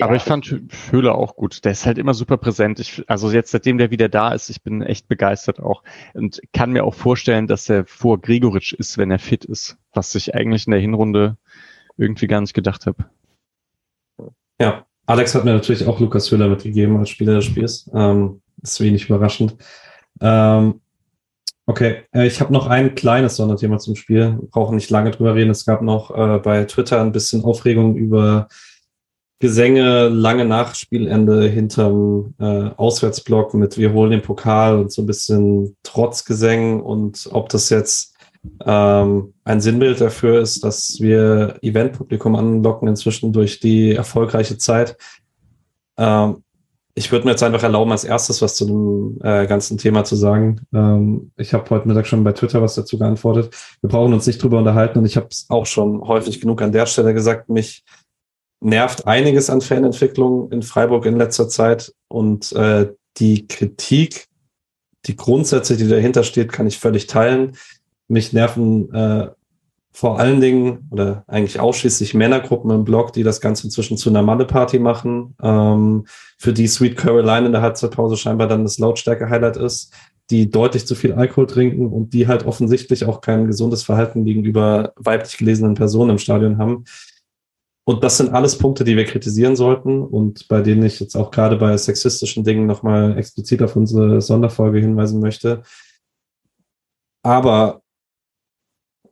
Aber 0.00 0.16
ich 0.16 0.22
fand 0.22 0.54
Höhler 0.90 1.14
auch 1.14 1.36
gut. 1.36 1.64
Der 1.64 1.72
ist 1.72 1.86
halt 1.86 1.98
immer 1.98 2.14
super 2.14 2.36
präsent. 2.36 2.80
Ich, 2.80 3.02
also 3.08 3.30
jetzt, 3.30 3.50
seitdem 3.50 3.78
der 3.78 3.90
wieder 3.90 4.08
da 4.08 4.32
ist, 4.32 4.50
ich 4.50 4.62
bin 4.62 4.82
echt 4.82 5.08
begeistert 5.08 5.60
auch 5.60 5.82
und 6.14 6.40
kann 6.52 6.72
mir 6.72 6.84
auch 6.84 6.94
vorstellen, 6.94 7.46
dass 7.46 7.68
er 7.68 7.86
vor 7.86 8.20
Gregoritsch 8.20 8.72
ist, 8.74 8.98
wenn 8.98 9.10
er 9.10 9.18
fit 9.18 9.44
ist, 9.44 9.78
was 9.92 10.14
ich 10.14 10.34
eigentlich 10.34 10.66
in 10.66 10.72
der 10.72 10.80
Hinrunde 10.80 11.36
irgendwie 11.96 12.26
gar 12.26 12.40
nicht 12.40 12.54
gedacht 12.54 12.86
habe. 12.86 13.06
Ja, 14.60 14.86
Alex 15.06 15.34
hat 15.34 15.44
mir 15.44 15.54
natürlich 15.54 15.86
auch 15.86 16.00
Lukas 16.00 16.30
Höhler 16.30 16.48
mitgegeben 16.48 16.96
als 16.96 17.10
Spieler 17.10 17.36
des 17.36 17.44
Spiels. 17.44 17.90
Ähm, 17.94 18.42
ist 18.62 18.80
wenig 18.80 19.08
überraschend. 19.08 19.56
Ähm, 20.20 20.80
okay, 21.66 22.02
äh, 22.12 22.26
ich 22.26 22.40
habe 22.40 22.52
noch 22.52 22.66
ein 22.66 22.94
kleines 22.94 23.36
Sonderthema 23.36 23.78
zum 23.78 23.96
Spiel. 23.96 24.38
Wir 24.40 24.48
brauchen 24.50 24.76
nicht 24.76 24.90
lange 24.90 25.10
drüber 25.10 25.34
reden. 25.34 25.50
Es 25.50 25.64
gab 25.64 25.82
noch 25.82 26.10
äh, 26.10 26.38
bei 26.38 26.64
Twitter 26.64 27.00
ein 27.00 27.12
bisschen 27.12 27.44
Aufregung 27.44 27.96
über 27.96 28.48
Gesänge 29.38 30.08
lange 30.08 30.46
nach 30.46 30.74
Spielende 30.74 31.46
hinterm 31.46 32.34
äh, 32.38 32.70
Auswärtsblock 32.76 33.52
mit 33.54 33.76
Wir 33.76 33.92
holen 33.92 34.10
den 34.10 34.22
Pokal 34.22 34.78
und 34.78 34.90
so 34.90 35.02
ein 35.02 35.06
bisschen 35.06 35.76
Trotzgesängen 35.82 36.80
und 36.80 37.28
ob 37.32 37.50
das 37.50 37.68
jetzt 37.68 38.14
ähm, 38.64 39.34
ein 39.44 39.60
Sinnbild 39.60 40.00
dafür 40.00 40.40
ist, 40.40 40.64
dass 40.64 41.00
wir 41.00 41.58
Eventpublikum 41.60 42.34
anlocken 42.34 42.88
inzwischen 42.88 43.32
durch 43.32 43.60
die 43.60 43.92
erfolgreiche 43.92 44.56
Zeit. 44.56 44.96
Ähm, 45.98 46.42
ich 46.94 47.12
würde 47.12 47.26
mir 47.26 47.32
jetzt 47.32 47.42
einfach 47.42 47.62
erlauben, 47.62 47.92
als 47.92 48.04
erstes 48.04 48.40
was 48.40 48.54
zu 48.54 48.64
dem 48.64 49.18
äh, 49.22 49.46
ganzen 49.46 49.76
Thema 49.76 50.04
zu 50.04 50.16
sagen. 50.16 50.62
Ähm, 50.72 51.30
ich 51.36 51.52
habe 51.52 51.68
heute 51.68 51.86
Mittag 51.86 52.06
schon 52.06 52.24
bei 52.24 52.32
Twitter 52.32 52.62
was 52.62 52.74
dazu 52.74 52.98
geantwortet. 52.98 53.54
Wir 53.82 53.90
brauchen 53.90 54.14
uns 54.14 54.26
nicht 54.26 54.42
drüber 54.42 54.56
unterhalten 54.56 55.00
und 55.00 55.04
ich 55.04 55.18
habe 55.18 55.28
es 55.30 55.44
auch 55.50 55.66
schon 55.66 56.00
häufig 56.00 56.40
genug 56.40 56.62
an 56.62 56.72
der 56.72 56.86
Stelle 56.86 57.12
gesagt. 57.12 57.50
Mich 57.50 57.84
nervt 58.66 59.06
einiges 59.06 59.48
an 59.48 59.60
Fanentwicklung 59.60 60.50
in 60.50 60.62
Freiburg 60.62 61.06
in 61.06 61.16
letzter 61.16 61.48
Zeit 61.48 61.94
und 62.08 62.52
äh, 62.52 62.92
die 63.16 63.46
Kritik, 63.46 64.26
die 65.06 65.14
Grundsätze, 65.14 65.76
die 65.76 65.88
dahinter 65.88 66.24
steht, 66.24 66.52
kann 66.52 66.66
ich 66.66 66.78
völlig 66.78 67.06
teilen. 67.06 67.56
Mich 68.08 68.32
nerven 68.32 68.92
äh, 68.92 69.28
vor 69.92 70.18
allen 70.18 70.40
Dingen 70.40 70.88
oder 70.90 71.24
eigentlich 71.28 71.60
ausschließlich 71.60 72.12
Männergruppen 72.12 72.70
im 72.72 72.84
Blog, 72.84 73.12
die 73.12 73.22
das 73.22 73.40
Ganze 73.40 73.68
inzwischen 73.68 73.96
zu 73.96 74.10
einer 74.10 74.22
Malle-Party 74.22 74.80
machen, 74.80 75.36
ähm, 75.40 76.04
für 76.36 76.52
die 76.52 76.66
Sweet 76.66 76.96
Caroline 76.96 77.46
in 77.46 77.52
der 77.52 77.62
Halbzeitpause 77.62 78.16
scheinbar 78.16 78.48
dann 78.48 78.64
das 78.64 78.78
Lautstärke-Highlight 78.78 79.56
ist, 79.58 79.94
die 80.30 80.50
deutlich 80.50 80.88
zu 80.88 80.96
viel 80.96 81.12
Alkohol 81.12 81.46
trinken 81.46 81.86
und 81.86 82.14
die 82.14 82.26
halt 82.26 82.44
offensichtlich 82.44 83.04
auch 83.04 83.20
kein 83.20 83.46
gesundes 83.46 83.84
Verhalten 83.84 84.24
gegenüber 84.24 84.92
weiblich 84.96 85.38
gelesenen 85.38 85.74
Personen 85.74 86.10
im 86.10 86.18
Stadion 86.18 86.58
haben. 86.58 86.84
Und 87.88 88.02
das 88.02 88.16
sind 88.16 88.34
alles 88.34 88.58
Punkte, 88.58 88.82
die 88.82 88.96
wir 88.96 89.04
kritisieren 89.04 89.54
sollten 89.54 90.02
und 90.02 90.48
bei 90.48 90.60
denen 90.60 90.82
ich 90.82 90.98
jetzt 90.98 91.14
auch 91.14 91.30
gerade 91.30 91.56
bei 91.56 91.76
sexistischen 91.76 92.42
Dingen 92.42 92.66
nochmal 92.66 93.16
explizit 93.16 93.62
auf 93.62 93.76
unsere 93.76 94.20
Sonderfolge 94.20 94.80
hinweisen 94.80 95.20
möchte. 95.20 95.62
Aber 97.22 97.82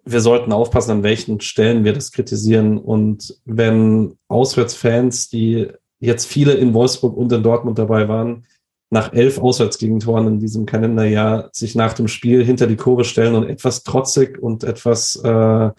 wir 0.04 0.20
sollten 0.20 0.52
aufpassen, 0.52 0.90
an 0.90 1.02
welchen 1.04 1.40
Stellen 1.40 1.84
wir 1.84 1.92
das 1.92 2.10
kritisieren. 2.10 2.78
Und 2.78 3.40
wenn 3.44 4.18
Auswärtsfans, 4.26 5.28
die 5.28 5.68
jetzt 6.00 6.26
viele 6.26 6.54
in 6.54 6.74
Wolfsburg 6.74 7.16
und 7.16 7.32
in 7.32 7.44
Dortmund 7.44 7.78
dabei 7.78 8.08
waren, 8.08 8.44
nach 8.90 9.12
elf 9.12 9.38
Auswärtsgegentoren 9.38 10.26
in 10.26 10.38
diesem 10.40 10.66
Kalenderjahr 10.66 11.48
sich 11.52 11.76
nach 11.76 11.92
dem 11.92 12.08
Spiel 12.08 12.44
hinter 12.44 12.66
die 12.66 12.76
Kurve 12.76 13.04
stellen 13.04 13.36
und 13.36 13.48
etwas 13.48 13.84
trotzig 13.84 14.42
und 14.42 14.64
etwas 14.64 15.14
äh, 15.16 15.70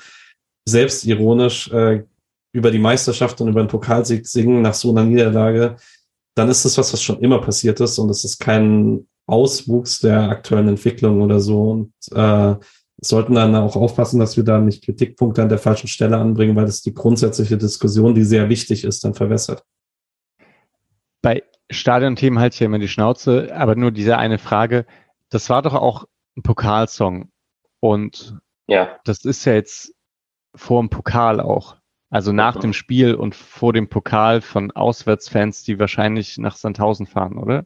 selbstironisch 0.65 1.69
äh, 1.71 2.03
über 2.55 2.71
die 2.71 2.79
Meisterschaft 2.79 3.41
und 3.41 3.49
über 3.49 3.61
den 3.61 3.67
Pokalsieg 3.67 4.25
singen 4.25 4.61
nach 4.61 4.73
so 4.73 4.89
einer 4.91 5.03
Niederlage, 5.03 5.75
dann 6.35 6.49
ist 6.49 6.63
das 6.63 6.77
was, 6.77 6.93
was 6.93 7.03
schon 7.03 7.19
immer 7.19 7.41
passiert 7.41 7.79
ist 7.81 7.99
und 7.99 8.09
es 8.09 8.23
ist 8.23 8.39
kein 8.39 9.07
Auswuchs 9.27 9.99
der 9.99 10.29
aktuellen 10.29 10.69
Entwicklung 10.69 11.21
oder 11.21 11.41
so. 11.41 11.71
Und 11.71 11.93
äh, 12.13 12.55
sollten 13.01 13.35
dann 13.35 13.55
auch 13.55 13.75
aufpassen, 13.75 14.19
dass 14.19 14.37
wir 14.37 14.45
da 14.45 14.59
nicht 14.59 14.85
Kritikpunkte 14.85 15.41
an 15.41 15.49
der 15.49 15.57
falschen 15.57 15.89
Stelle 15.89 16.17
anbringen, 16.17 16.55
weil 16.55 16.65
das 16.65 16.81
die 16.81 16.93
grundsätzliche 16.93 17.57
Diskussion, 17.57 18.15
die 18.15 18.23
sehr 18.23 18.47
wichtig 18.47 18.85
ist, 18.85 19.03
dann 19.03 19.13
verwässert. 19.13 19.65
Bei 21.21 21.43
Stadionthemen 21.69 22.39
halte 22.39 22.53
ich 22.53 22.59
ja 22.61 22.67
immer 22.67 22.79
die 22.79 22.87
Schnauze, 22.87 23.53
aber 23.53 23.75
nur 23.75 23.91
diese 23.91 24.17
eine 24.17 24.37
Frage. 24.37 24.85
Das 25.29 25.49
war 25.49 25.61
doch 25.61 25.73
auch 25.73 26.05
ein 26.37 26.43
Pokalsong. 26.43 27.31
Und 27.81 28.39
ja. 28.67 28.97
das 29.03 29.25
ist 29.25 29.43
ja 29.43 29.53
jetzt 29.53 29.93
vor 30.55 30.81
dem 30.81 30.89
Pokal 30.89 31.41
auch. 31.41 31.75
Also 32.09 32.31
nach 32.31 32.59
dem 32.59 32.73
Spiel 32.73 33.15
und 33.15 33.35
vor 33.35 33.73
dem 33.73 33.89
Pokal 33.89 34.41
von 34.41 34.71
Auswärtsfans, 34.71 35.63
die 35.63 35.79
wahrscheinlich 35.79 36.37
nach 36.37 36.55
Sandhausen 36.55 37.07
fahren, 37.07 37.37
oder? 37.37 37.65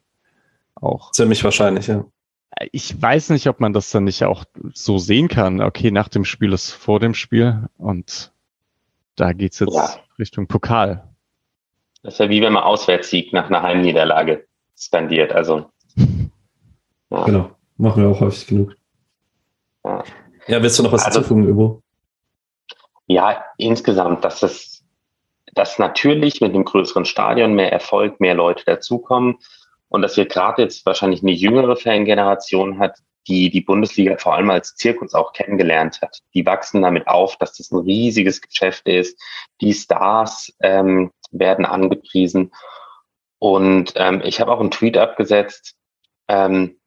Auch. 0.76 1.11
Ziemlich 1.11 1.44
wahrscheinlich, 1.44 1.88
ja 1.88 2.06
ich 2.72 3.02
weiß 3.02 3.30
nicht, 3.30 3.48
ob 3.48 3.60
man 3.60 3.74
das 3.74 3.91
dann 3.91 4.03
nicht 4.03 4.24
auch 4.24 4.45
so 4.74 4.98
sehen 4.98 5.28
kann. 5.28 5.61
Okay, 5.61 5.91
nach 5.91 6.10
dem 6.10 6.26
Spiel 6.26 6.53
ist 6.53 6.72
vor 6.72 6.99
dem 6.99 7.14
Spiel 7.14 7.68
und 7.78 8.32
da 9.16 9.34
geht's 9.34 9.60
jetzt 9.60 9.76
ja. 9.76 9.90
Richtung 10.18 10.48
Pokal. 10.48 11.07
Das 12.03 12.14
ist 12.14 12.20
ja 12.20 12.30
wie 12.30 12.41
wenn 12.41 12.53
man 12.53 12.64
Auswärtssieg 12.64 13.34
nach 13.34 13.48
einer 13.48 13.61
Heimniederlage 13.61 14.48
skandiert. 14.78 15.32
Also 15.32 15.70
ja. 17.10 17.24
genau, 17.26 17.52
machen 17.78 18.03
wir 18.03 18.10
auch 18.10 18.20
häufig 18.20 18.48
genug. 18.48 18.76
Ja, 19.84 20.03
ja 20.48 20.61
willst 20.61 20.80
du 20.80 20.84
noch 20.84 20.91
was 20.91 21.06
also, 21.06 21.20
hinzufügen, 21.20 21.48
Übo? 21.48 21.82
Ja, 23.11 23.44
insgesamt, 23.57 24.23
dass 24.23 24.44
es, 24.44 24.86
dass 25.56 25.80
natürlich 25.80 26.41
mit 26.41 26.53
dem 26.53 26.64
größeren 26.64 27.06
Stadion 27.06 27.56
mehr 27.56 27.72
Erfolg, 27.73 28.19
mehr 28.19 28.36
Leute 28.36 28.64
dazukommen 28.65 29.40
und 29.88 30.03
dass 30.03 30.15
wir 30.15 30.27
gerade 30.27 30.61
jetzt 30.61 30.86
wahrscheinlich 30.86 31.23
eine 31.23 31.31
jüngere 31.31 31.76
Fangeneration 31.76 32.77
hat, 32.77 32.99
die 33.27 33.49
die 33.49 33.61
Bundesliga 33.61 34.15
vor 34.18 34.36
allem 34.36 34.52
als 34.52 34.76
Zirkus 34.76 35.15
auch 35.15 35.34
kennengelernt 35.34 36.03
hat. 36.03 36.19
Die 36.36 36.45
wachsen 36.45 36.84
damit 36.84 37.07
auf, 37.07 37.36
dass 37.38 37.57
das 37.57 37.72
ein 37.72 37.80
riesiges 37.80 38.41
Geschäft 38.41 38.88
ist. 38.88 39.19
Die 39.60 39.73
Stars 39.73 40.53
ähm, 40.60 41.11
werden 41.31 41.65
angepriesen. 41.65 42.52
Und 43.40 43.94
ähm, 43.95 44.22
ich 44.23 44.40
habe 44.40 44.52
auch 44.52 44.60
einen 44.60 44.69
Tweet 44.69 44.98
abgesetzt, 44.98 45.76
ähm, 46.27 46.77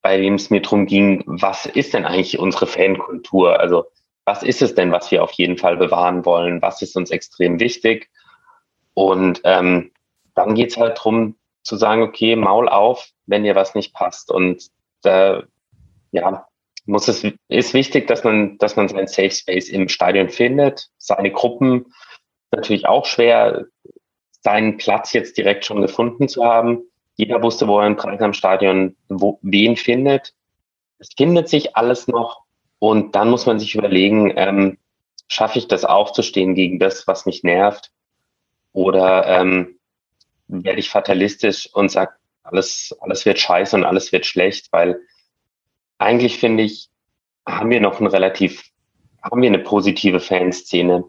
bei 0.00 0.16
dem 0.16 0.34
es 0.34 0.48
mir 0.48 0.62
darum 0.62 0.86
ging, 0.86 1.22
was 1.26 1.66
ist 1.66 1.92
denn 1.92 2.06
eigentlich 2.06 2.38
unsere 2.38 2.66
Fankultur? 2.66 3.60
Also 3.60 3.84
was 4.24 4.42
ist 4.42 4.62
es 4.62 4.74
denn, 4.74 4.92
was 4.92 5.10
wir 5.10 5.22
auf 5.22 5.32
jeden 5.32 5.58
Fall 5.58 5.76
bewahren 5.76 6.24
wollen? 6.24 6.62
Was 6.62 6.82
ist 6.82 6.96
uns 6.96 7.10
extrem 7.10 7.60
wichtig? 7.60 8.10
Und 8.94 9.40
ähm, 9.44 9.90
dann 10.34 10.54
geht's 10.54 10.76
halt 10.76 10.98
drum 11.02 11.36
zu 11.62 11.76
sagen, 11.76 12.02
okay, 12.02 12.36
Maul 12.36 12.68
auf, 12.68 13.08
wenn 13.26 13.44
dir 13.44 13.54
was 13.54 13.74
nicht 13.74 13.94
passt. 13.94 14.30
Und 14.30 14.68
da, 15.02 15.42
ja, 16.10 16.46
muss 16.84 17.08
es, 17.08 17.24
ist 17.48 17.74
wichtig, 17.74 18.06
dass 18.06 18.24
man, 18.24 18.58
dass 18.58 18.76
man 18.76 18.88
seinen 18.88 19.06
Safe 19.06 19.30
Space 19.30 19.68
im 19.68 19.88
Stadion 19.88 20.28
findet. 20.28 20.88
Seine 20.98 21.30
Gruppen 21.30 21.92
natürlich 22.50 22.86
auch 22.86 23.06
schwer, 23.06 23.66
seinen 24.42 24.76
Platz 24.76 25.12
jetzt 25.12 25.36
direkt 25.36 25.64
schon 25.64 25.80
gefunden 25.80 26.28
zu 26.28 26.44
haben. 26.44 26.82
Jeder 27.16 27.42
wusste, 27.42 27.68
wo 27.68 27.80
er 27.80 27.86
im 27.86 28.32
Stadion 28.32 28.96
wo, 29.08 29.38
wen 29.42 29.76
findet. 29.76 30.34
Es 30.98 31.10
findet 31.16 31.48
sich 31.48 31.76
alles 31.76 32.08
noch. 32.08 32.42
Und 32.82 33.14
dann 33.14 33.30
muss 33.30 33.46
man 33.46 33.60
sich 33.60 33.76
überlegen, 33.76 34.32
ähm, 34.34 34.76
schaffe 35.28 35.60
ich 35.60 35.68
das 35.68 35.84
aufzustehen 35.84 36.56
gegen 36.56 36.80
das, 36.80 37.06
was 37.06 37.26
mich 37.26 37.44
nervt? 37.44 37.92
Oder 38.72 39.24
ähm, 39.24 39.78
werde 40.48 40.80
ich 40.80 40.90
fatalistisch 40.90 41.72
und 41.72 41.92
sage, 41.92 42.14
alles, 42.42 42.92
alles 42.98 43.24
wird 43.24 43.38
scheiße 43.38 43.76
und 43.76 43.84
alles 43.84 44.10
wird 44.10 44.26
schlecht, 44.26 44.72
weil 44.72 44.98
eigentlich 45.98 46.38
finde 46.38 46.64
ich, 46.64 46.88
haben 47.46 47.70
wir 47.70 47.80
noch 47.80 48.00
ein 48.00 48.08
relativ, 48.08 48.64
haben 49.22 49.42
wir 49.42 49.48
eine 49.48 49.60
positive 49.60 50.18
Fanszene. 50.18 51.04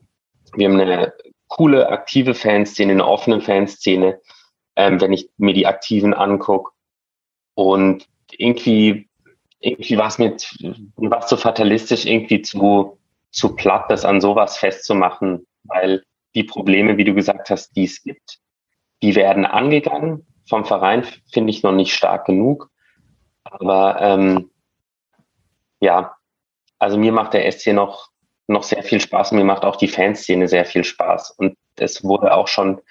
Wir 0.56 0.70
haben 0.70 0.80
eine 0.80 1.12
coole, 1.48 1.90
aktive 1.90 2.36
Fanszene, 2.36 2.92
eine 2.92 3.08
offene 3.08 3.42
Fanszene, 3.42 4.22
ähm, 4.76 5.02
wenn 5.02 5.12
ich 5.12 5.28
mir 5.38 5.56
die 5.56 5.66
Aktiven 5.66 6.14
angucke. 6.14 6.72
Und 7.56 8.08
irgendwie, 8.30 9.10
irgendwie 9.64 9.98
war 9.98 10.08
es 10.08 10.20
mir, 10.20 10.36
war 10.98 11.28
so 11.28 11.38
fatalistisch, 11.38 12.06
irgendwie 12.06 12.42
zu, 12.42 13.00
zu 13.32 13.56
platt, 13.56 13.86
das 13.90 14.04
an 14.04 14.20
sowas 14.20 14.58
festzumachen, 14.58 15.48
weil 15.64 16.04
die 16.36 16.44
Probleme, 16.44 16.98
wie 16.98 17.06
du 17.06 17.14
gesagt 17.14 17.50
hast, 17.50 17.76
die 17.76 17.86
es 17.86 18.04
gibt, 18.04 18.40
die 19.02 19.16
werden 19.16 19.46
angegangen. 19.46 20.28
Vom 20.50 20.66
Verein 20.66 21.06
finde 21.32 21.52
ich 21.52 21.64
noch 21.64 21.72
nicht 21.72 21.94
stark 21.94 22.26
genug. 22.26 22.70
Aber 23.44 24.02
ähm, 24.02 24.50
ja, 25.80 26.16
also 26.80 26.98
mir 26.98 27.14
macht 27.14 27.34
der 27.34 27.50
SC 27.50 27.68
noch, 27.68 28.10
noch 28.48 28.64
sehr 28.64 28.84
viel 28.84 29.00
Spaß. 29.00 29.32
Mir 29.32 29.46
macht 29.46 29.64
auch 29.64 29.78
die 29.78 29.88
Fanszene 29.88 30.50
sehr 30.50 30.66
viel 30.66 30.84
Spaß. 30.84 31.32
Und 31.32 31.56
es 31.78 32.04
wurde 32.04 32.34
auch 32.34 32.50
schon, 32.50 32.82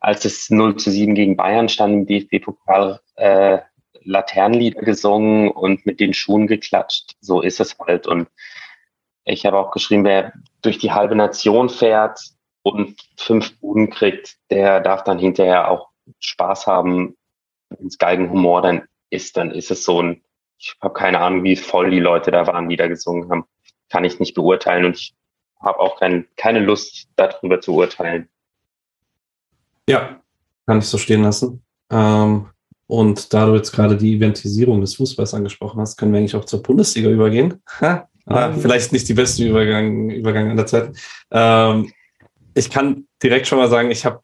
als 0.00 0.24
es 0.24 0.48
0 0.48 0.76
zu 0.76 0.90
7 0.90 1.14
gegen 1.14 1.36
Bayern 1.36 1.68
stand 1.68 1.92
im 1.92 2.06
DFB-Pokal, 2.06 3.00
äh, 3.16 3.58
Laternenlieder 4.04 4.82
gesungen 4.82 5.50
und 5.50 5.86
mit 5.86 6.00
den 6.00 6.14
Schuhen 6.14 6.46
geklatscht. 6.46 7.16
So 7.20 7.40
ist 7.40 7.60
es 7.60 7.78
halt. 7.78 8.06
Und 8.06 8.28
ich 9.24 9.46
habe 9.46 9.58
auch 9.58 9.70
geschrieben, 9.70 10.04
wer 10.04 10.32
durch 10.62 10.78
die 10.78 10.92
halbe 10.92 11.14
Nation 11.14 11.68
fährt 11.68 12.20
und 12.62 13.00
fünf 13.16 13.58
Buden 13.58 13.90
kriegt, 13.90 14.36
der 14.50 14.80
darf 14.80 15.04
dann 15.04 15.18
hinterher 15.18 15.70
auch 15.70 15.88
Spaß 16.18 16.66
haben, 16.66 17.16
wenn 17.70 17.86
es 17.86 17.98
Geigenhumor 17.98 18.62
dann 18.62 18.82
ist, 19.10 19.36
dann 19.36 19.50
ist 19.50 19.70
es 19.70 19.84
so 19.84 20.02
ein, 20.02 20.22
ich 20.58 20.76
habe 20.80 20.94
keine 20.94 21.20
Ahnung, 21.20 21.44
wie 21.44 21.56
voll 21.56 21.90
die 21.90 22.00
Leute 22.00 22.30
da 22.30 22.46
waren, 22.46 22.68
die 22.68 22.76
da 22.76 22.86
gesungen 22.86 23.30
haben. 23.30 23.44
Kann 23.88 24.04
ich 24.04 24.20
nicht 24.20 24.34
beurteilen 24.34 24.84
und 24.86 24.96
ich 24.96 25.14
habe 25.60 25.78
auch 25.78 25.98
kein, 25.98 26.26
keine 26.36 26.60
Lust, 26.60 27.08
darüber 27.16 27.60
zu 27.60 27.74
urteilen. 27.74 28.28
Ja, 29.88 30.20
kann 30.66 30.78
ich 30.78 30.86
so 30.86 30.98
stehen 30.98 31.22
lassen. 31.22 31.62
Ähm, 31.90 32.48
und 32.92 33.32
da 33.32 33.46
du 33.46 33.54
jetzt 33.54 33.72
gerade 33.72 33.96
die 33.96 34.16
Eventisierung 34.16 34.82
des 34.82 34.96
Fußballs 34.96 35.32
angesprochen 35.32 35.80
hast, 35.80 35.96
können 35.96 36.12
wir 36.12 36.18
eigentlich 36.18 36.36
auch 36.36 36.44
zur 36.44 36.62
Bundesliga 36.62 37.08
übergehen. 37.08 37.54
Ha? 37.80 38.06
Ah, 38.26 38.52
vielleicht 38.52 38.92
nicht 38.92 39.08
die 39.08 39.14
beste 39.14 39.44
Übergang, 39.44 40.10
Übergang 40.10 40.50
an 40.50 40.58
der 40.58 40.66
Zeit. 40.66 40.94
Ähm, 41.30 41.90
ich 42.52 42.68
kann 42.68 43.06
direkt 43.22 43.46
schon 43.46 43.56
mal 43.56 43.70
sagen, 43.70 43.90
ich 43.90 44.04
habe 44.04 44.20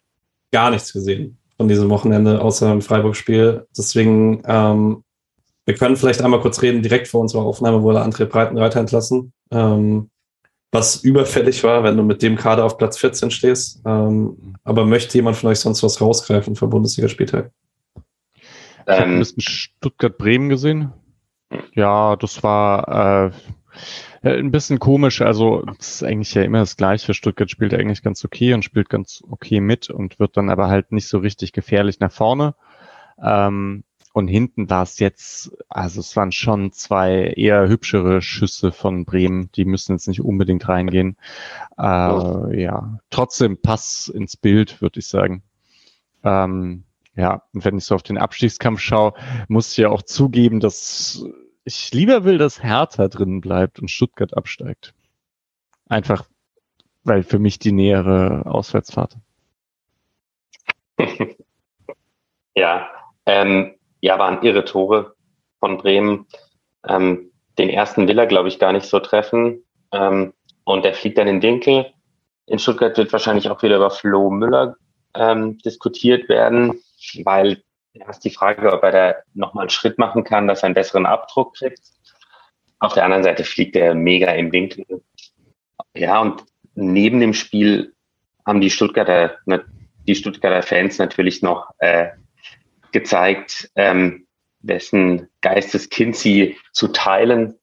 gar 0.53 0.71
nichts 0.71 0.93
gesehen 0.93 1.39
von 1.57 1.67
diesem 1.67 1.89
Wochenende 1.89 2.43
außer 2.43 2.69
dem 2.69 2.83
Freiburg-Spiel. 2.83 3.67
Deswegen, 3.75 4.43
ähm, 4.45 5.03
wir 5.65 5.75
können 5.75 5.97
vielleicht 5.97 6.21
einmal 6.21 6.41
kurz 6.43 6.61
reden. 6.61 6.83
Direkt 6.83 7.09
vor 7.09 7.23
unserer 7.23 7.45
Aufnahme 7.45 7.83
wurde 7.83 8.03
André 8.03 8.27
Breitenreiter 8.27 8.81
entlassen, 8.81 9.33
ähm, 9.51 10.11
was 10.73 10.97
überfällig 10.97 11.65
war, 11.65 11.85
wenn 11.85 11.97
du 11.97 12.03
mit 12.03 12.21
dem 12.21 12.37
Kader 12.37 12.67
auf 12.67 12.77
Platz 12.77 12.99
14 12.99 13.31
stehst. 13.31 13.81
Ähm, 13.87 14.57
aber 14.63 14.85
möchte 14.85 15.17
jemand 15.17 15.39
von 15.39 15.49
euch 15.49 15.59
sonst 15.61 15.83
was 15.83 16.03
rausgreifen 16.03 16.55
vom 16.55 16.69
Bundesligaspieltag? 16.69 17.51
Ich 18.89 18.99
habe 18.99 19.11
ein 19.11 19.19
bisschen 19.19 19.43
Stuttgart-Bremen 19.43 20.49
gesehen. 20.49 20.93
Ja, 21.75 22.17
das 22.17 22.43
war 22.43 23.31
äh, 24.23 24.29
ein 24.29 24.51
bisschen 24.51 24.79
komisch. 24.79 25.21
Also, 25.21 25.65
es 25.79 25.97
ist 25.97 26.05
eigentlich 26.05 26.33
ja 26.35 26.43
immer 26.43 26.61
das 26.61 26.77
Gleiche. 26.77 27.13
Stuttgart 27.13 27.51
spielt 27.51 27.75
eigentlich 27.75 28.03
ganz 28.03 28.25
okay 28.25 28.55
und 28.55 28.65
spielt 28.65 28.89
ganz 28.89 29.23
okay 29.29 29.61
mit 29.61 29.91
und 29.91 30.19
wird 30.19 30.37
dann 30.39 30.49
aber 30.49 30.69
halt 30.69 30.93
nicht 30.93 31.07
so 31.07 31.19
richtig 31.19 31.53
gefährlich 31.53 32.01
nach 32.01 32.13
vorne. 32.13 32.55
Ähm, 33.23 33.85
und 34.15 34.27
hinten 34.27 34.71
war 34.71 34.85
es 34.85 34.99
jetzt, 34.99 35.53
also 35.69 36.01
es 36.01 36.17
waren 36.17 36.33
schon 36.33 36.73
zwei 36.73 37.35
eher 37.37 37.69
hübschere 37.69 38.23
Schüsse 38.23 38.73
von 38.73 39.05
Bremen. 39.05 39.53
Die 39.53 39.67
müssen 39.67 39.93
jetzt 39.93 40.09
nicht 40.09 40.23
unbedingt 40.23 40.67
reingehen. 40.67 41.19
Äh. 41.79 42.63
Ja, 42.63 43.01
trotzdem 43.11 43.61
Pass 43.61 44.09
ins 44.09 44.37
Bild, 44.37 44.81
würde 44.81 45.01
ich 45.01 45.07
sagen. 45.07 45.43
Ähm, 46.25 46.85
ja, 47.19 47.43
und 47.53 47.65
wenn 47.65 47.77
ich 47.77 47.85
so 47.85 47.97
auf 47.97 48.05
den 48.05 48.17
Abstiegskampf 48.17 48.79
schaue, 48.79 49.13
muss 49.49 49.73
ich 49.73 49.79
ja 49.79 49.89
auch 49.89 50.03
zugeben, 50.03 50.61
dass 50.61 51.25
ich 51.65 51.93
lieber 51.93 52.23
will, 52.23 52.39
dass 52.39 52.63
Hertha 52.63 53.09
drin 53.09 53.41
bleibt 53.41 53.81
und 53.81 53.91
Stuttgart 53.91 54.37
absteigt. 54.37 54.95
Einfach, 55.89 56.29
weil 57.03 57.25
für 57.25 57.41
mich 57.41 57.59
die 57.59 57.73
nähere 57.73 58.47
Auswärtsfahrt. 58.47 59.17
ja, 62.55 62.89
ähm, 63.27 63.75
ja, 64.01 64.17
waren 64.21 64.43
irre 64.43 64.65
Tore 64.65 65.17
von 65.59 65.77
Bremen. 65.77 66.27
Ähm, 66.87 67.33
den 67.59 67.69
ersten 67.69 68.07
will 68.07 68.19
er, 68.19 68.27
glaube 68.27 68.47
ich, 68.47 68.61
gar 68.61 68.73
nicht 68.73 68.87
so 68.87 69.01
treffen. 69.01 69.65
Ähm, 69.91 70.35
und 70.63 70.85
der 70.85 70.95
fliegt 70.95 71.19
dann 71.19 71.27
in 71.27 71.41
den 71.41 71.51
Winkel. 71.51 71.93
In 72.47 72.61
Stuttgart 72.61 72.97
wird 72.97 73.13
wahrscheinlich 73.13 73.51
auch 73.51 73.61
wieder 73.65 73.77
über 73.77 73.91
Flo 73.91 74.31
Müller 74.31 74.77
ähm, 75.15 75.59
diskutiert 75.59 76.29
werden, 76.29 76.81
weil 77.25 77.63
ja, 77.93 78.09
ist 78.09 78.25
die 78.25 78.31
Frage, 78.31 78.73
ob 78.73 78.83
er 78.83 78.93
da 78.93 79.15
nochmal 79.35 79.63
einen 79.63 79.71
Schritt 79.71 79.99
machen 79.99 80.25
kann, 80.25 80.47
dass 80.47 80.63
er 80.63 80.67
einen 80.67 80.75
besseren 80.75 81.07
Abdruck 81.07 81.57
kriegt. 81.57 81.81
Auf 82.79 82.95
der 82.95 83.05
anderen 83.05 83.25
Seite 83.25 83.45
fliegt 83.45 83.75
er 83.77 83.95
mega 83.95 84.31
im 84.33 84.53
Winkel. 84.53 84.85
Ja, 85.95 86.21
und 86.21 86.45
neben 86.75 87.21
dem 87.21 87.35
Spiel 87.35 87.95
haben 88.47 88.61
die 88.61 88.71
Stuttgarter, 88.71 89.39
die 90.07 90.15
Stuttgarter 90.15 90.63
Fans 90.63 90.99
natürlich 90.99 91.43
noch 91.43 91.71
äh, 91.79 92.11
gezeigt, 92.93 93.71
ähm, 93.75 94.27
wessen 94.61 95.29
Geisteskind 95.41 96.17
sie 96.17 96.57
zu 96.73 96.89
teilen, 96.89 97.59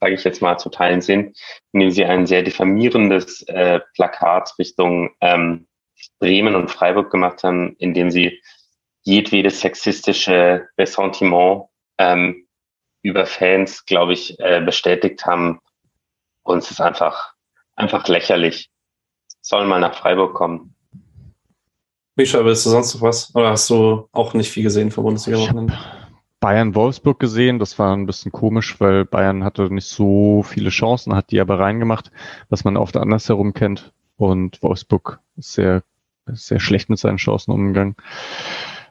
sage 0.00 0.14
ich 0.14 0.24
jetzt 0.24 0.42
mal, 0.42 0.58
zu 0.58 0.70
teilen 0.70 1.00
sind, 1.00 1.36
indem 1.72 1.90
sie 1.90 2.04
ein 2.04 2.26
sehr 2.26 2.42
diffamierendes 2.42 3.42
äh, 3.48 3.80
Plakat 3.94 4.54
Richtung 4.58 5.10
ähm, 5.20 5.66
Bremen 6.18 6.54
und 6.54 6.70
Freiburg 6.70 7.10
gemacht 7.10 7.42
haben, 7.44 7.76
indem 7.78 8.10
sie 8.10 8.40
jedwedes 9.04 9.60
sexistische 9.60 10.66
Ressentiment 10.78 11.64
ähm, 11.98 12.46
über 13.02 13.26
Fans, 13.26 13.84
glaube 13.84 14.14
ich, 14.14 14.38
äh, 14.40 14.60
bestätigt 14.60 15.24
haben. 15.26 15.60
Uns 16.42 16.70
ist 16.70 16.80
einfach, 16.80 17.34
einfach 17.76 18.08
lächerlich. 18.08 18.70
Sollen 19.40 19.68
mal 19.68 19.80
nach 19.80 19.94
Freiburg 19.94 20.34
kommen. 20.34 20.74
Mischa, 22.16 22.44
willst 22.44 22.64
du 22.64 22.70
sonst 22.70 22.94
noch 22.94 23.02
was? 23.02 23.34
Oder 23.34 23.50
hast 23.50 23.68
du 23.70 24.08
auch 24.12 24.34
nicht 24.34 24.50
viel 24.50 24.62
gesehen 24.62 24.90
vom 24.90 25.04
Bundesliga-Wochenende? 25.04 25.78
Bayern-Wolfsburg 26.40 27.18
gesehen, 27.18 27.58
das 27.58 27.78
war 27.78 27.96
ein 27.96 28.06
bisschen 28.06 28.30
komisch, 28.30 28.78
weil 28.78 29.04
Bayern 29.04 29.44
hatte 29.44 29.72
nicht 29.72 29.86
so 29.86 30.42
viele 30.42 30.70
Chancen, 30.70 31.14
hat 31.14 31.30
die 31.30 31.40
aber 31.40 31.58
reingemacht, 31.58 32.10
was 32.50 32.64
man 32.64 32.76
oft 32.76 32.96
andersherum 32.96 33.54
kennt. 33.54 33.92
Und 34.16 34.62
Wolfsburg 34.62 35.20
ist 35.36 35.54
sehr, 35.54 35.82
sehr 36.26 36.60
schlecht 36.60 36.90
mit 36.90 36.98
seinen 36.98 37.16
Chancen 37.16 37.50
umgegangen 37.50 37.96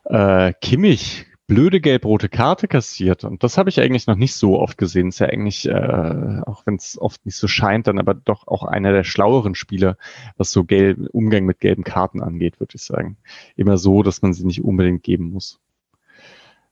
äh, 0.05 0.53
Kimmich 0.61 1.25
blöde 1.47 1.81
gelb-rote 1.81 2.29
Karte 2.29 2.67
kassiert. 2.67 3.23
Und 3.23 3.43
das 3.43 3.57
habe 3.57 3.69
ich 3.69 3.79
eigentlich 3.79 4.07
noch 4.07 4.15
nicht 4.15 4.35
so 4.35 4.59
oft 4.59 4.77
gesehen. 4.77 5.09
Ist 5.09 5.19
ja 5.19 5.27
eigentlich, 5.27 5.67
äh, 5.67 6.41
auch 6.45 6.65
wenn 6.65 6.75
es 6.75 6.97
oft 6.99 7.25
nicht 7.25 7.35
so 7.35 7.47
scheint, 7.47 7.87
dann 7.87 7.99
aber 7.99 8.13
doch 8.13 8.47
auch 8.47 8.63
einer 8.63 8.91
der 8.91 9.03
schlaueren 9.03 9.55
Spieler, 9.55 9.97
was 10.37 10.51
so 10.51 10.63
gelb, 10.63 11.09
Umgang 11.11 11.45
mit 11.45 11.59
gelben 11.59 11.83
Karten 11.83 12.21
angeht, 12.21 12.59
würde 12.59 12.75
ich 12.75 12.81
sagen. 12.81 13.17
Immer 13.55 13.77
so, 13.77 14.03
dass 14.03 14.21
man 14.21 14.33
sie 14.33 14.45
nicht 14.45 14.63
unbedingt 14.63 15.03
geben 15.03 15.31
muss. 15.31 15.59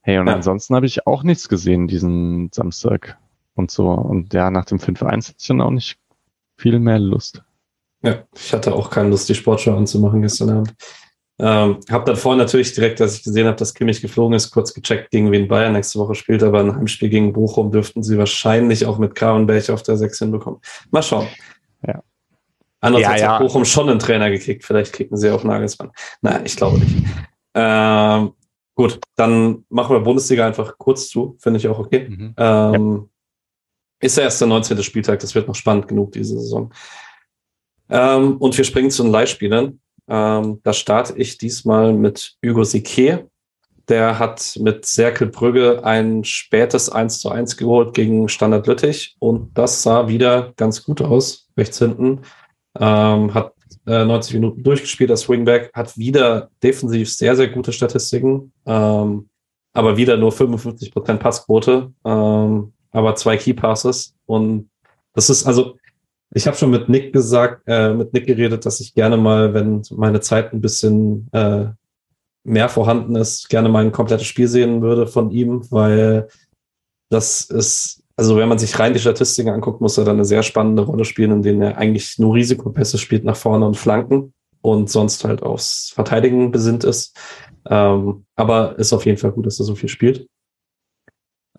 Hey, 0.02 0.18
und 0.18 0.28
ja. 0.28 0.34
ansonsten 0.34 0.74
habe 0.74 0.86
ich 0.88 1.06
auch 1.06 1.24
nichts 1.24 1.48
gesehen 1.48 1.88
diesen 1.88 2.50
Samstag 2.52 3.20
und 3.56 3.70
so. 3.70 3.90
Und 3.90 4.34
ja, 4.34 4.50
nach 4.50 4.66
dem 4.66 4.80
5-1 4.80 5.28
hatte 5.28 5.36
ich 5.38 5.48
dann 5.48 5.62
auch 5.62 5.70
nicht 5.70 6.00
viel 6.58 6.80
mehr 6.80 6.98
Lust. 6.98 7.44
Ja, 8.04 8.24
ich 8.36 8.52
hatte 8.52 8.74
auch 8.74 8.90
keine 8.90 9.10
Lust, 9.10 9.30
die 9.30 9.36
Sportschau 9.36 9.78
anzumachen 9.78 10.24
gestern 10.24 10.50
Abend. 10.50 10.74
Ähm, 11.44 11.80
habe 11.90 12.06
dann 12.06 12.16
vorhin 12.18 12.38
natürlich 12.38 12.74
direkt, 12.74 13.02
als 13.02 13.16
ich 13.16 13.24
gesehen 13.24 13.48
habe, 13.48 13.58
dass 13.58 13.74
Kimmich 13.74 14.00
geflogen 14.00 14.36
ist, 14.36 14.52
kurz 14.52 14.76
gecheckt, 14.76 15.10
gegen 15.10 15.32
wen 15.32 15.48
Bayern 15.48 15.74
nächste 15.74 15.98
Woche 15.98 16.14
spielt. 16.14 16.44
Aber 16.44 16.60
ein 16.60 16.76
Heimspiel 16.76 17.10
gegen 17.10 17.34
Bochum 17.34 17.72
dürften 17.72 18.04
sie 18.04 18.20
wahrscheinlich 18.20 18.86
auch 18.86 19.00
mit 19.00 19.16
Gravenberg 19.16 19.72
auf 19.72 19.82
der 19.82 19.98
6 19.98 20.20
hinbekommen. 20.20 20.62
Mal 20.92 21.02
schauen. 21.02 21.28
Ja. 21.88 22.04
Andererseits 22.80 23.22
ja, 23.22 23.28
ja. 23.28 23.34
hat 23.34 23.42
Bochum 23.42 23.66
schon 23.66 23.90
einen 23.90 23.98
Trainer 23.98 24.30
gekickt. 24.30 24.64
Vielleicht 24.64 24.94
kicken 24.94 25.18
sie 25.18 25.32
auch 25.32 25.44
Nagelsmann. 25.44 25.92
Nein, 26.22 26.42
ich 26.46 26.56
glaube 26.56 26.78
nicht. 26.78 27.08
Ähm, 27.56 28.34
gut, 28.76 29.00
dann 29.16 29.66
machen 29.70 29.96
wir 29.96 30.02
Bundesliga 30.02 30.46
einfach 30.46 30.78
kurz 30.78 31.10
zu. 31.10 31.38
Finde 31.40 31.58
ich 31.58 31.68
auch 31.68 31.80
okay. 31.80 32.08
Mhm. 32.08 32.36
Ähm, 32.38 33.10
ja. 34.00 34.06
Ist 34.06 34.18
ja 34.18 34.24
erst 34.24 34.42
der 34.42 34.48
19. 34.48 34.84
Spieltag. 34.84 35.20
Das 35.22 35.34
wird 35.34 35.48
noch 35.48 35.56
spannend 35.56 35.88
genug 35.88 36.12
diese 36.12 36.40
Saison. 36.40 36.72
Ähm, 37.90 38.38
und 38.38 38.56
wir 38.56 38.64
springen 38.64 38.92
zu 38.92 39.02
den 39.02 39.12
Leihspielern. 39.12 39.80
Ähm, 40.08 40.60
da 40.64 40.74
starte 40.74 41.18
ich 41.18 41.38
diesmal 41.38 41.94
mit 41.94 42.36
Hugo 42.46 42.64
Sique. 42.64 43.28
Der 43.88 44.20
hat 44.20 44.58
mit 44.60 44.86
Serkel 44.86 45.28
Brügge 45.28 45.84
ein 45.84 46.24
spätes 46.24 46.90
1 46.90 47.20
zu 47.20 47.30
1 47.30 47.58
geholt 47.58 47.94
gegen 47.94 48.30
Standard 48.30 48.68
Lüttich 48.68 49.16
und 49.20 49.58
das 49.58 49.84
sah 49.84 50.08
wieder 50.08 50.54
ganz 50.56 50.84
gut 50.84 51.02
aus, 51.02 51.50
rechts 51.58 51.80
hinten. 51.80 52.22
Ähm, 52.80 53.34
hat 53.34 53.54
äh, 53.88 54.06
90 54.06 54.36
Minuten 54.36 54.64
durchgespielt 54.64 55.12
als 55.12 55.28
Wingback, 55.28 55.72
hat 55.74 55.98
wieder 55.98 56.50
defensiv 56.64 57.12
sehr, 57.12 57.36
sehr 57.36 57.50
gute 57.50 57.74
Statistiken. 57.74 58.54
Ähm, 58.66 59.28
aber 59.74 59.98
wieder 59.98 60.18
nur 60.18 60.32
55% 60.32 61.18
Passquote, 61.18 61.92
ähm, 62.06 62.74
aber 62.92 63.16
zwei 63.16 63.38
Key 63.38 63.54
Passes. 63.54 64.16
Und 64.26 64.70
das 65.14 65.30
ist 65.30 65.46
also, 65.46 65.78
ich 66.34 66.48
habe 66.48 66.58
schon 66.58 66.72
mit 66.72 66.88
Nick 66.88 67.14
gesagt, 67.14 67.64
äh, 67.68 67.94
mit 67.94 68.14
Nick 68.14 68.26
geredet, 68.26 68.66
dass 68.66 68.80
ich 68.80 68.94
gerne 68.94 69.18
mal, 69.18 69.54
wenn 69.54 69.82
meine 69.92 70.22
Zeit 70.22 70.54
ein 70.54 70.62
bisschen 70.62 71.30
äh, 71.34 71.66
mehr 72.44 72.70
vorhanden 72.70 73.16
ist, 73.16 73.50
gerne 73.50 73.70
mal 73.70 73.84
ein 73.84 73.92
komplettes 73.92 74.28
Spiel 74.28 74.48
sehen 74.48 74.82
würde 74.82 75.08
von 75.08 75.30
ihm, 75.32 75.70
weil 75.72 76.30
das 77.10 77.46
ist, 77.46 78.04
also 78.16 78.38
wenn 78.38 78.48
man 78.50 78.60
sich 78.60 78.80
rein 78.80 78.94
die 78.94 79.00
Statistiken 79.00 79.50
anguckt, 79.50 79.82
muss 79.82 79.98
er 79.98 80.06
dann 80.06 80.16
eine 80.16 80.26
sehr 80.26 80.42
spannende 80.42 80.84
Rolle 80.84 81.06
spielen, 81.06 81.32
in 81.32 81.42
denen 81.42 81.62
er 81.62 81.78
eigentlich 81.78 82.18
nur 82.18 82.36
Risikopässe 82.36 82.98
spielt 82.98 83.26
nach 83.26 83.36
vorne 83.36 83.66
und 83.66 83.76
Flanken 83.76 84.34
und 84.62 84.90
sonst 84.90 85.26
halt 85.26 85.44
aufs 85.44 85.92
Verteidigen 85.94 86.52
besinnt 86.52 86.86
ist. 86.86 87.18
Ähm, 87.70 88.26
aber 88.36 88.80
ist 88.80 88.94
auf 88.94 89.06
jeden 89.06 89.18
Fall 89.18 89.32
gut, 89.32 89.46
dass 89.46 89.60
er 89.60 89.66
so 89.66 89.76
viel 89.76 89.90
spielt. 89.90 90.28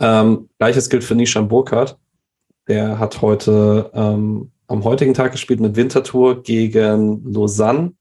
Ähm, 0.00 0.48
Gleiches 0.58 0.88
gilt 0.88 1.04
für 1.04 1.14
Nishan 1.14 1.48
Burkhardt. 1.48 1.98
Der 2.68 2.98
hat 2.98 3.20
heute 3.20 3.90
ähm, 3.92 4.52
am 4.72 4.84
heutigen 4.84 5.12
Tag 5.12 5.32
gespielt 5.32 5.60
mit 5.60 5.76
Winterthur 5.76 6.42
gegen 6.42 7.22
Lausanne. 7.30 7.92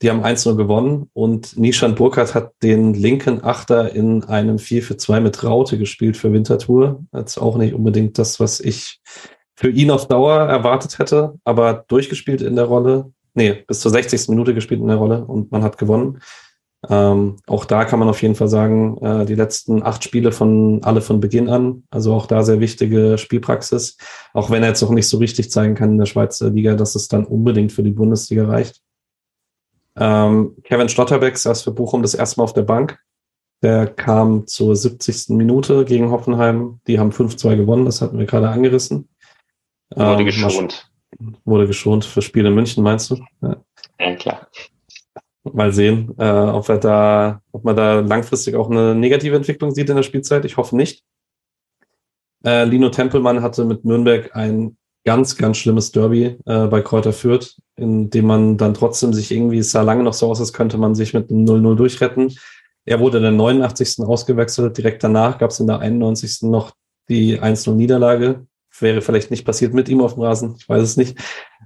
Die 0.00 0.10
haben 0.10 0.24
1-0 0.24 0.56
gewonnen 0.56 1.10
und 1.12 1.58
Nishan 1.58 1.96
Burkhardt 1.96 2.34
hat 2.34 2.52
den 2.62 2.94
linken 2.94 3.44
Achter 3.44 3.94
in 3.94 4.24
einem 4.24 4.58
4 4.58 4.82
für 4.82 4.96
2 4.96 5.20
mit 5.20 5.44
Raute 5.44 5.76
gespielt 5.76 6.16
für 6.16 6.32
Winterthur. 6.32 7.04
Jetzt 7.12 7.36
auch 7.36 7.56
nicht 7.58 7.74
unbedingt 7.74 8.16
das, 8.18 8.40
was 8.40 8.60
ich 8.60 9.00
für 9.54 9.68
ihn 9.68 9.90
auf 9.90 10.08
Dauer 10.08 10.48
erwartet 10.48 10.98
hätte, 10.98 11.34
aber 11.44 11.84
durchgespielt 11.88 12.40
in 12.40 12.56
der 12.56 12.66
Rolle. 12.66 13.12
Nee, 13.34 13.64
bis 13.66 13.80
zur 13.80 13.90
60. 13.90 14.28
Minute 14.28 14.54
gespielt 14.54 14.80
in 14.80 14.86
der 14.86 14.96
Rolle 14.96 15.24
und 15.24 15.52
man 15.52 15.62
hat 15.62 15.78
gewonnen. 15.78 16.20
Ähm, 16.88 17.36
auch 17.46 17.64
da 17.64 17.84
kann 17.84 17.98
man 17.98 18.08
auf 18.08 18.22
jeden 18.22 18.36
Fall 18.36 18.48
sagen, 18.48 18.98
äh, 18.98 19.26
die 19.26 19.34
letzten 19.34 19.82
acht 19.82 20.04
Spiele 20.04 20.30
von 20.30 20.80
alle 20.84 21.00
von 21.00 21.18
Beginn 21.18 21.48
an. 21.48 21.82
Also 21.90 22.14
auch 22.14 22.26
da 22.26 22.44
sehr 22.44 22.60
wichtige 22.60 23.18
Spielpraxis. 23.18 23.96
Auch 24.32 24.50
wenn 24.50 24.62
er 24.62 24.68
jetzt 24.68 24.82
noch 24.82 24.90
nicht 24.90 25.08
so 25.08 25.18
richtig 25.18 25.50
zeigen 25.50 25.74
kann 25.74 25.92
in 25.92 25.98
der 25.98 26.06
Schweizer 26.06 26.50
Liga, 26.50 26.74
dass 26.74 26.94
es 26.94 27.08
dann 27.08 27.24
unbedingt 27.24 27.72
für 27.72 27.82
die 27.82 27.90
Bundesliga 27.90 28.46
reicht. 28.46 28.80
Ähm, 29.96 30.56
Kevin 30.62 30.88
Stotterbeck 30.88 31.36
saß 31.36 31.62
für 31.62 31.72
Bochum 31.72 32.02
das 32.02 32.14
erste 32.14 32.38
Mal 32.38 32.44
auf 32.44 32.54
der 32.54 32.62
Bank. 32.62 33.00
Der 33.62 33.88
kam 33.88 34.46
zur 34.46 34.76
70. 34.76 35.30
Minute 35.30 35.84
gegen 35.84 36.12
Hoffenheim. 36.12 36.80
Die 36.86 37.00
haben 37.00 37.10
5-2 37.10 37.56
gewonnen, 37.56 37.86
das 37.86 38.00
hatten 38.00 38.18
wir 38.18 38.26
gerade 38.26 38.50
angerissen. 38.50 39.08
Wurde 39.90 40.20
ähm, 40.20 40.26
geschont. 40.26 40.90
Wurde 41.44 41.66
geschont 41.66 42.04
für 42.04 42.22
Spiele 42.22 42.50
in 42.50 42.54
München, 42.54 42.84
meinst 42.84 43.10
du? 43.10 43.16
Ja, 43.42 43.56
ja 43.98 44.14
klar. 44.14 44.46
Mal 45.54 45.72
sehen, 45.72 46.14
äh, 46.18 46.24
ob 46.24 46.68
wir 46.68 46.78
da, 46.78 47.40
ob 47.52 47.64
man 47.64 47.76
da 47.76 48.00
langfristig 48.00 48.54
auch 48.54 48.70
eine 48.70 48.94
negative 48.94 49.36
Entwicklung 49.36 49.72
sieht 49.72 49.88
in 49.88 49.96
der 49.96 50.02
Spielzeit. 50.02 50.44
Ich 50.44 50.56
hoffe 50.56 50.76
nicht. 50.76 51.02
Äh, 52.44 52.64
Lino 52.64 52.88
Tempelmann 52.88 53.42
hatte 53.42 53.64
mit 53.64 53.84
Nürnberg 53.84 54.34
ein 54.36 54.76
ganz, 55.04 55.36
ganz 55.36 55.56
schlimmes 55.56 55.90
Derby 55.90 56.36
äh, 56.46 56.66
bei 56.66 56.82
Kräuter 56.82 57.12
Fürth, 57.12 57.56
in 57.76 58.10
dem 58.10 58.26
man 58.26 58.56
dann 58.56 58.74
trotzdem 58.74 59.12
sich 59.12 59.30
irgendwie, 59.30 59.62
sah 59.62 59.82
lange 59.82 60.02
noch 60.02 60.12
so 60.12 60.28
aus, 60.30 60.40
als 60.40 60.52
könnte 60.52 60.78
man 60.78 60.94
sich 60.94 61.14
mit 61.14 61.30
einem 61.30 61.44
0-0 61.44 61.76
durchretten. 61.76 62.34
Er 62.84 63.00
wurde 63.00 63.18
in 63.18 63.22
der 63.22 63.32
89. 63.32 64.06
ausgewechselt. 64.06 64.76
Direkt 64.76 65.02
danach 65.04 65.38
gab 65.38 65.50
es 65.50 65.60
in 65.60 65.66
der 65.66 65.80
91. 65.80 66.42
noch 66.42 66.72
die 67.08 67.40
1-0-Niederlage. 67.40 68.46
Wäre 68.80 69.02
vielleicht 69.02 69.30
nicht 69.30 69.44
passiert 69.44 69.74
mit 69.74 69.88
ihm 69.88 70.00
auf 70.00 70.14
dem 70.14 70.22
Rasen, 70.22 70.56
ich 70.58 70.68
weiß 70.68 70.82
es 70.82 70.96
nicht. 70.96 71.18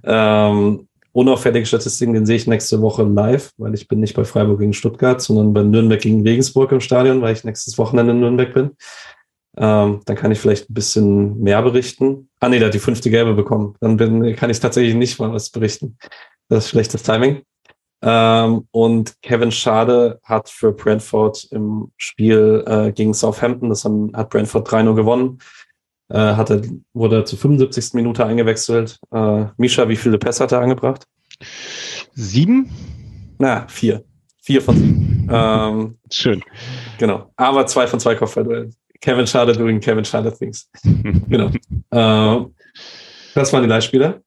Ähm, 0.03 0.87
unauffällige 1.13 1.65
Statistiken, 1.65 2.13
den 2.13 2.25
sehe 2.25 2.35
ich 2.35 2.47
nächste 2.47 2.81
Woche 2.81 3.03
live, 3.03 3.51
weil 3.57 3.73
ich 3.73 3.87
bin 3.87 3.99
nicht 3.99 4.15
bei 4.15 4.25
Freiburg 4.25 4.59
gegen 4.59 4.73
Stuttgart, 4.73 5.21
sondern 5.21 5.53
bei 5.53 5.63
Nürnberg 5.63 6.01
gegen 6.01 6.23
Regensburg 6.23 6.71
im 6.71 6.81
Stadion, 6.81 7.21
weil 7.21 7.33
ich 7.33 7.43
nächstes 7.43 7.77
Wochenende 7.77 8.13
in 8.13 8.19
Nürnberg 8.19 8.53
bin. 8.53 8.71
Ähm, 9.55 10.01
dann 10.05 10.15
kann 10.15 10.31
ich 10.31 10.39
vielleicht 10.39 10.69
ein 10.69 10.73
bisschen 10.73 11.39
mehr 11.39 11.61
berichten. 11.61 12.29
Ah 12.39 12.49
nee, 12.49 12.57
der 12.57 12.67
hat 12.67 12.73
die 12.73 12.79
fünfte 12.79 13.11
Gelbe 13.11 13.35
bekommen. 13.35 13.75
Dann 13.79 13.97
bin, 13.97 14.35
kann 14.35 14.49
ich 14.49 14.59
tatsächlich 14.59 14.95
nicht 14.95 15.19
mal 15.19 15.31
was 15.31 15.51
berichten. 15.51 15.97
Das 16.49 16.65
ist 16.65 16.71
schlechtes 16.71 17.03
Timing. 17.03 17.43
Ähm, 18.01 18.67
und 18.71 19.21
Kevin 19.21 19.51
Schade 19.51 20.19
hat 20.23 20.49
für 20.49 20.73
Brentford 20.73 21.47
im 21.51 21.91
Spiel 21.95 22.63
äh, 22.67 22.91
gegen 22.91 23.13
Southampton, 23.13 23.69
das 23.69 23.85
haben, 23.85 24.11
hat 24.13 24.29
Brentford 24.29 24.67
3-0 24.67 24.95
gewonnen, 24.95 25.39
äh, 26.13 26.35
hat 26.35 26.51
er, 26.51 26.61
wurde 26.93 27.23
zur 27.25 27.39
75. 27.39 27.93
Minute 27.93 28.25
eingewechselt. 28.25 28.99
Äh, 29.11 29.45
Misha, 29.57 29.89
wie 29.89 29.95
viele 29.95 30.19
Pässe 30.19 30.43
hat 30.43 30.51
er 30.51 30.61
angebracht? 30.61 31.07
Sieben? 32.13 32.69
Na, 33.39 33.67
vier. 33.67 34.03
Vier 34.43 34.61
von 34.61 34.77
sieben. 34.77 35.27
ähm, 35.31 35.97
Schön. 36.11 36.43
Genau. 36.99 37.31
Aber 37.35 37.65
zwei 37.65 37.87
von 37.87 37.99
zwei 37.99 38.13
Kopfballduellen. 38.15 38.75
Kevin 39.01 39.25
Schade 39.25 39.53
doing 39.53 39.79
Kevin 39.79 40.05
Schade 40.05 40.31
things. 40.31 40.69
genau. 41.27 41.49
Ähm, 41.91 42.53
das 43.33 43.51
waren 43.51 43.63
die 43.63 43.69
Leihspieler. 43.69 44.21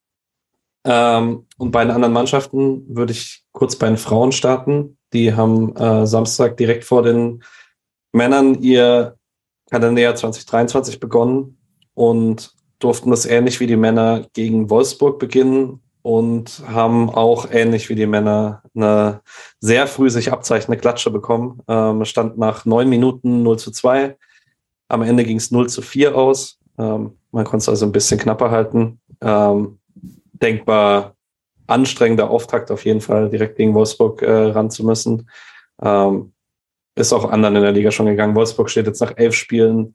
Ähm, 0.84 1.46
und 1.56 1.70
bei 1.70 1.84
den 1.84 1.92
anderen 1.92 2.12
Mannschaften 2.12 2.82
würde 2.88 3.12
ich 3.12 3.44
kurz 3.52 3.76
bei 3.76 3.86
den 3.86 3.96
Frauen 3.96 4.32
starten. 4.32 4.98
Die 5.12 5.34
haben 5.34 5.74
äh, 5.76 6.06
Samstag 6.06 6.56
direkt 6.56 6.84
vor 6.84 7.02
den 7.02 7.44
Männern 8.12 8.60
ihr 8.60 9.16
Kalenderjahr 9.70 10.14
2023 10.14 11.00
begonnen 11.00 11.55
und 11.96 12.52
durften 12.78 13.10
das 13.10 13.26
ähnlich 13.26 13.58
wie 13.58 13.66
die 13.66 13.76
Männer 13.76 14.26
gegen 14.34 14.70
Wolfsburg 14.70 15.18
beginnen 15.18 15.80
und 16.02 16.62
haben 16.68 17.10
auch 17.10 17.50
ähnlich 17.50 17.88
wie 17.88 17.94
die 17.94 18.06
Männer 18.06 18.62
eine 18.76 19.22
sehr 19.60 19.86
früh 19.86 20.10
sich 20.10 20.30
abzeichnende 20.30 20.80
Klatsche 20.80 21.10
bekommen. 21.10 21.62
Ähm, 21.66 22.04
stand 22.04 22.38
nach 22.38 22.66
neun 22.66 22.88
Minuten 22.88 23.42
0 23.42 23.58
zu 23.58 23.70
2. 23.72 24.16
Am 24.88 25.02
Ende 25.02 25.24
ging 25.24 25.38
es 25.38 25.50
0 25.50 25.68
zu 25.68 25.80
4 25.82 26.14
aus. 26.14 26.60
Ähm, 26.78 27.16
man 27.32 27.44
konnte 27.44 27.62
es 27.62 27.68
also 27.70 27.86
ein 27.86 27.92
bisschen 27.92 28.20
knapper 28.20 28.50
halten. 28.50 29.00
Ähm, 29.22 29.78
denkbar 30.34 31.14
anstrengender 31.66 32.30
Auftakt 32.30 32.70
auf 32.70 32.84
jeden 32.84 33.00
Fall, 33.00 33.30
direkt 33.30 33.56
gegen 33.56 33.74
Wolfsburg 33.74 34.20
äh, 34.22 34.30
ran 34.30 34.70
zu 34.70 34.84
müssen. 34.84 35.28
Ähm, 35.82 36.34
ist 36.94 37.14
auch 37.14 37.30
anderen 37.30 37.56
in 37.56 37.62
der 37.62 37.72
Liga 37.72 37.90
schon 37.90 38.06
gegangen. 38.06 38.36
Wolfsburg 38.36 38.70
steht 38.70 38.86
jetzt 38.86 39.00
nach 39.00 39.14
elf 39.16 39.34
Spielen 39.34 39.94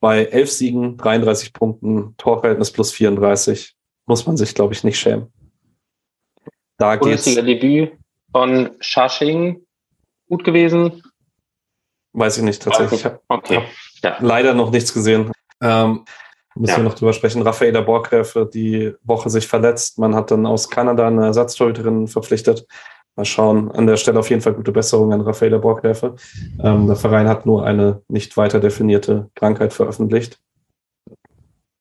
bei 0.00 0.24
elf 0.26 0.50
Siegen, 0.50 0.96
33 0.96 1.52
Punkten, 1.52 2.16
Torverhältnis 2.16 2.70
plus 2.70 2.92
34. 2.92 3.74
Muss 4.06 4.26
man 4.26 4.36
sich, 4.36 4.54
glaube 4.54 4.72
ich, 4.72 4.84
nicht 4.84 4.98
schämen. 4.98 5.32
Da 6.78 6.96
geht's. 6.96 7.24
Debüt 7.24 7.92
von 8.32 8.70
Shashing 8.80 9.66
gut 10.28 10.44
gewesen? 10.44 11.02
Weiß 12.12 12.36
ich 12.36 12.44
nicht 12.44 12.62
tatsächlich. 12.62 13.00
Ich 13.00 13.04
habe 13.06 13.20
okay. 13.28 13.56
hab 13.56 13.64
ja. 14.02 14.16
leider 14.20 14.54
noch 14.54 14.70
nichts 14.70 14.92
gesehen. 14.92 15.32
Ähm, 15.60 16.04
müssen 16.54 16.72
ja. 16.72 16.76
wir 16.78 16.84
noch 16.84 16.94
drüber 16.94 17.12
sprechen. 17.12 17.42
Raffaela 17.42 17.80
Borgräfe 17.80 18.48
die 18.52 18.94
Woche 19.02 19.30
sich 19.30 19.46
verletzt. 19.46 19.98
Man 19.98 20.14
hat 20.14 20.30
dann 20.30 20.46
aus 20.46 20.70
Kanada 20.70 21.06
eine 21.06 21.26
Ersatztorhüterin 21.26 22.08
verpflichtet. 22.08 22.66
Mal 23.16 23.24
schauen. 23.24 23.70
An 23.70 23.86
der 23.86 23.96
Stelle 23.96 24.18
auf 24.18 24.30
jeden 24.30 24.42
Fall 24.42 24.54
gute 24.54 24.72
Besserung 24.72 25.12
an 25.12 25.22
Raffaela 25.22 25.58
Borgräfe. 25.58 26.16
Ähm, 26.62 26.86
der 26.86 26.96
Verein 26.96 27.28
hat 27.28 27.46
nur 27.46 27.64
eine 27.64 28.02
nicht 28.08 28.36
weiter 28.36 28.60
definierte 28.60 29.30
Krankheit 29.34 29.72
veröffentlicht. 29.72 30.38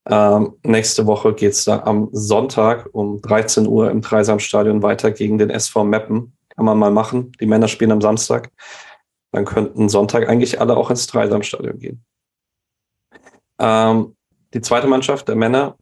Ähm, 0.07 0.53
nächste 0.63 1.05
Woche 1.07 1.33
geht 1.33 1.53
es 1.53 1.65
da 1.65 1.83
am 1.83 2.09
Sonntag 2.11 2.89
um 2.93 3.21
13 3.21 3.67
Uhr 3.67 3.91
im 3.91 4.01
Dreisamstadion 4.01 4.81
weiter 4.81 5.11
gegen 5.11 5.37
den 5.37 5.49
SV 5.49 5.83
Meppen. 5.83 6.33
Kann 6.55 6.65
man 6.65 6.77
mal 6.77 6.91
machen. 6.91 7.33
Die 7.41 7.47
Männer 7.47 7.67
spielen 7.67 7.91
am 7.91 8.01
Samstag 8.01 8.51
dann 9.35 9.45
könnten 9.45 9.89
Sonntag 9.89 10.29
eigentlich 10.29 10.61
alle 10.61 10.77
auch 10.77 10.89
ins 10.89 11.07
Dreisamstadion 11.07 11.77
gehen. 11.77 12.05
Ähm, 13.59 14.15
die 14.53 14.61
zweite 14.61 14.87
Mannschaft 14.87 15.27
der 15.27 15.35
Männer 15.35 15.77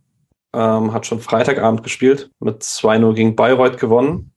ähm, 0.53 0.91
hat 0.91 1.05
schon 1.05 1.19
Freitagabend 1.19 1.83
gespielt, 1.83 2.31
mit 2.39 2.63
2-0 2.63 3.13
gegen 3.13 3.35
Bayreuth 3.35 3.79
gewonnen. 3.79 4.32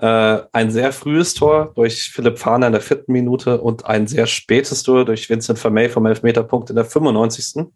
Äh, 0.00 0.46
ein 0.52 0.70
sehr 0.70 0.94
frühes 0.94 1.34
Tor 1.34 1.72
durch 1.74 2.10
Philipp 2.10 2.38
Fahner 2.38 2.68
in 2.68 2.72
der 2.72 2.80
vierten 2.80 3.12
Minute 3.12 3.60
und 3.60 3.84
ein 3.84 4.06
sehr 4.06 4.26
spätes 4.26 4.82
Tor 4.82 5.04
durch 5.04 5.28
Vincent 5.28 5.58
Vermey 5.58 5.90
vom 5.90 6.06
Elfmeterpunkt 6.06 6.70
in 6.70 6.76
der 6.76 6.86
95. 6.86 7.66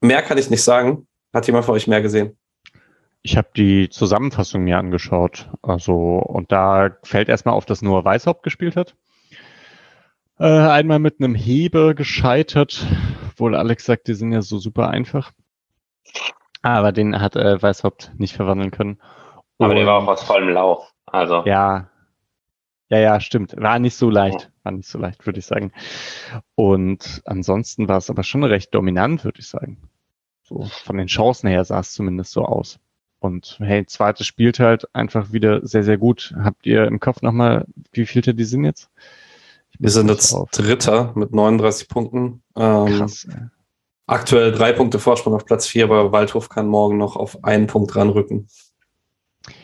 Mehr 0.00 0.22
kann 0.22 0.36
ich 0.36 0.50
nicht 0.50 0.64
sagen. 0.64 1.06
Hat 1.32 1.46
jemand 1.46 1.64
von 1.64 1.76
euch 1.76 1.86
mehr 1.86 2.02
gesehen? 2.02 2.36
Ich 3.22 3.36
habe 3.36 3.46
die 3.56 3.88
Zusammenfassung 3.88 4.64
mir 4.64 4.78
angeschaut. 4.78 5.48
Also, 5.62 5.94
und 5.94 6.50
da 6.50 6.96
fällt 7.04 7.28
erstmal 7.28 7.54
auf, 7.54 7.66
dass 7.66 7.82
nur 7.82 8.04
Weißhaupt 8.04 8.42
gespielt 8.42 8.74
hat. 8.74 8.96
Äh, 10.40 10.46
einmal 10.46 10.98
mit 10.98 11.20
einem 11.20 11.36
Heber 11.36 11.94
gescheitert, 11.94 12.84
obwohl 13.30 13.54
Alex 13.54 13.84
sagt, 13.84 14.08
die 14.08 14.14
sind 14.14 14.32
ja 14.32 14.42
so 14.42 14.58
super 14.58 14.88
einfach. 14.88 15.30
Aber 16.62 16.90
den 16.90 17.20
hat 17.20 17.36
äh, 17.36 17.62
Weißhaupt 17.62 18.10
nicht 18.18 18.34
verwandeln 18.34 18.72
können. 18.72 18.98
Aber 19.58 19.70
Und, 19.70 19.76
der 19.76 19.86
war 19.86 20.02
auch 20.02 20.08
aus 20.08 20.24
vollem 20.24 20.48
Lauf. 20.48 20.92
Also. 21.06 21.44
Ja. 21.46 21.90
Ja, 22.88 22.98
ja, 22.98 23.20
stimmt. 23.20 23.54
War 23.56 23.78
nicht 23.78 23.96
so 23.96 24.10
leicht. 24.10 24.50
War 24.62 24.72
nicht 24.72 24.88
so 24.88 24.98
leicht, 24.98 25.26
würde 25.26 25.40
ich 25.40 25.46
sagen. 25.46 25.72
Und 26.54 27.22
ansonsten 27.24 27.88
war 27.88 27.98
es 27.98 28.10
aber 28.10 28.22
schon 28.22 28.44
recht 28.44 28.74
dominant, 28.74 29.24
würde 29.24 29.40
ich 29.40 29.48
sagen. 29.48 29.78
So 30.44 30.64
von 30.84 30.96
den 30.96 31.08
Chancen 31.08 31.48
her 31.48 31.64
sah 31.64 31.80
es 31.80 31.92
zumindest 31.92 32.30
so 32.30 32.44
aus. 32.44 32.78
Und 33.18 33.58
hey, 33.60 33.84
zweites 33.86 34.26
spielt 34.26 34.60
halt 34.60 34.86
einfach 34.94 35.32
wieder 35.32 35.66
sehr, 35.66 35.82
sehr 35.82 35.98
gut. 35.98 36.34
Habt 36.38 36.64
ihr 36.64 36.84
im 36.86 37.00
Kopf 37.00 37.22
nochmal, 37.22 37.66
wie 37.92 38.06
vielte 38.06 38.34
die 38.34 38.44
sind 38.44 38.64
jetzt? 38.64 38.88
Wir 39.78 39.90
sind 39.90 40.08
jetzt 40.08 40.32
auf. 40.32 40.50
Dritter 40.50 41.12
mit 41.16 41.32
39 41.32 41.88
Punkten. 41.88 42.42
Ähm, 42.56 42.98
Krass. 42.98 43.26
Aktuell 44.06 44.52
drei 44.52 44.72
Punkte 44.72 45.00
Vorsprung 45.00 45.34
auf 45.34 45.44
Platz 45.44 45.66
vier, 45.66 45.84
aber 45.84 46.12
Waldhof 46.12 46.48
kann 46.48 46.68
morgen 46.68 46.96
noch 46.96 47.16
auf 47.16 47.42
einen 47.42 47.66
Punkt 47.66 47.96
ranrücken. 47.96 48.46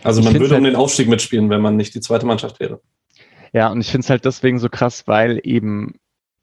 Also 0.05 0.23
man 0.23 0.35
würde 0.35 0.51
halt 0.51 0.59
um 0.59 0.65
den 0.65 0.77
Aufstieg 0.77 1.09
mitspielen, 1.09 1.51
wenn 1.51 1.61
man 1.61 1.77
nicht 1.77 1.95
die 1.95 2.01
zweite 2.01 2.27
Mannschaft 2.27 2.61
wäre. 2.61 2.81
Ja, 3.53 3.71
und 3.71 3.81
ich 3.81 3.91
finde 3.91 4.05
es 4.05 4.11
halt 4.11 4.25
deswegen 4.25 4.59
so 4.59 4.69
krass, 4.69 5.07
weil 5.07 5.41
eben 5.43 5.95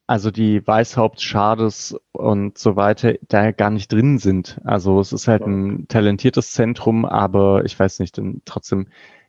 also 0.10 0.32
die 0.32 0.66
Weißhaupt, 0.66 1.22
Schades 1.22 1.96
und 2.14 2.58
so 2.58 2.76
weiter 2.76 3.14
da 3.28 3.52
gar 3.52 3.70
nicht 3.70 3.92
drin 3.92 4.18
sind. 4.18 4.60
Also 4.64 5.00
es 5.00 5.14
ist 5.14 5.28
halt 5.28 5.44
ein 5.44 5.88
talentiertes 5.88 6.52
Zentrum, 6.52 7.06
aber 7.06 7.64
ich 7.64 7.80
weiß 7.80 8.00
nicht, 8.00 8.18
dann 8.18 8.42
trotzdem 8.44 8.88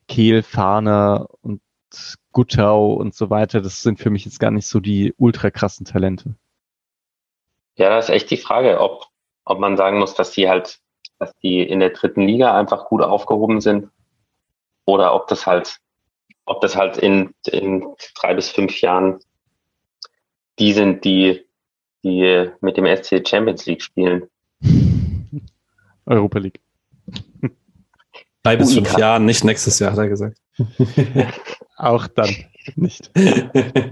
Kehl, 0.08 0.42
Fahner 0.42 1.28
und 1.42 1.60
Guttau 2.32 2.94
und 2.94 3.14
so 3.14 3.28
weiter, 3.28 3.60
das 3.60 3.82
sind 3.82 3.98
für 3.98 4.08
mich 4.08 4.24
jetzt 4.24 4.40
gar 4.40 4.50
nicht 4.50 4.66
so 4.66 4.80
die 4.80 5.12
ultra 5.18 5.50
krassen 5.50 5.84
Talente. 5.84 6.36
Ja, 7.76 7.90
das 7.90 8.08
ist 8.08 8.14
echt 8.14 8.30
die 8.30 8.38
Frage, 8.38 8.80
ob, 8.80 9.06
ob 9.44 9.58
man 9.58 9.76
sagen 9.76 9.98
muss, 9.98 10.14
dass 10.14 10.30
die 10.30 10.48
halt, 10.48 10.78
dass 11.18 11.36
die 11.42 11.60
in 11.60 11.80
der 11.80 11.90
dritten 11.90 12.22
Liga 12.22 12.58
einfach 12.58 12.86
gut 12.86 13.02
aufgehoben 13.02 13.60
sind 13.60 13.90
oder 14.84 15.14
ob 15.14 15.28
das 15.28 15.46
halt, 15.46 15.78
ob 16.44 16.60
das 16.60 16.76
halt 16.76 16.96
in, 16.98 17.34
in 17.46 17.84
drei 18.14 18.34
bis 18.34 18.50
fünf 18.50 18.80
Jahren 18.80 19.20
die 20.58 20.72
sind, 20.72 21.04
die, 21.04 21.44
die 22.04 22.50
mit 22.60 22.76
dem 22.76 22.84
SC 22.84 23.26
Champions 23.26 23.66
League 23.66 23.82
spielen. 23.82 24.28
Europa 26.06 26.38
League. 26.38 26.60
Drei 28.42 28.56
bis 28.56 28.74
fünf 28.74 28.96
Jahren, 28.96 29.24
nicht 29.24 29.44
nächstes 29.44 29.78
Jahr, 29.78 29.92
hat 29.92 29.98
er 29.98 30.08
gesagt. 30.08 30.38
auch 31.76 32.06
dann 32.08 32.34
nicht. 32.76 33.10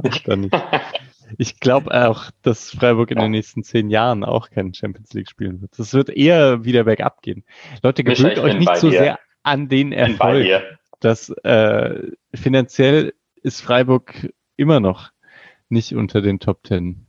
Auch 0.05 0.19
dann 0.25 0.41
nicht. 0.43 0.57
Ich 1.37 1.61
glaube 1.61 1.93
auch, 1.93 2.31
dass 2.43 2.71
Freiburg 2.71 3.11
in 3.11 3.19
den 3.19 3.31
nächsten 3.31 3.63
zehn 3.63 3.91
Jahren 3.91 4.25
auch 4.25 4.49
keinen 4.51 4.73
Champions 4.73 5.13
League 5.13 5.29
spielen 5.29 5.61
wird. 5.61 5.79
Das 5.79 5.93
wird 5.93 6.09
eher 6.09 6.65
wieder 6.65 6.85
bergab 6.85 7.21
gehen. 7.21 7.45
Leute, 7.83 8.05
gewöhnt 8.05 8.39
euch 8.39 8.59
nicht 8.59 8.77
so 8.77 8.91
sehr 8.91 9.19
an 9.49 9.69
den 9.69 9.93
Erfolg. 9.93 10.47
Dass 11.01 11.31
äh, 11.45 12.11
finanziell 12.35 13.15
ist 13.43 13.61
Freiburg 13.61 14.33
immer 14.57 14.81
noch 14.81 15.11
nicht 15.69 15.95
unter 15.95 16.21
den 16.21 16.41
Top 16.41 16.65
Ten. 16.65 17.07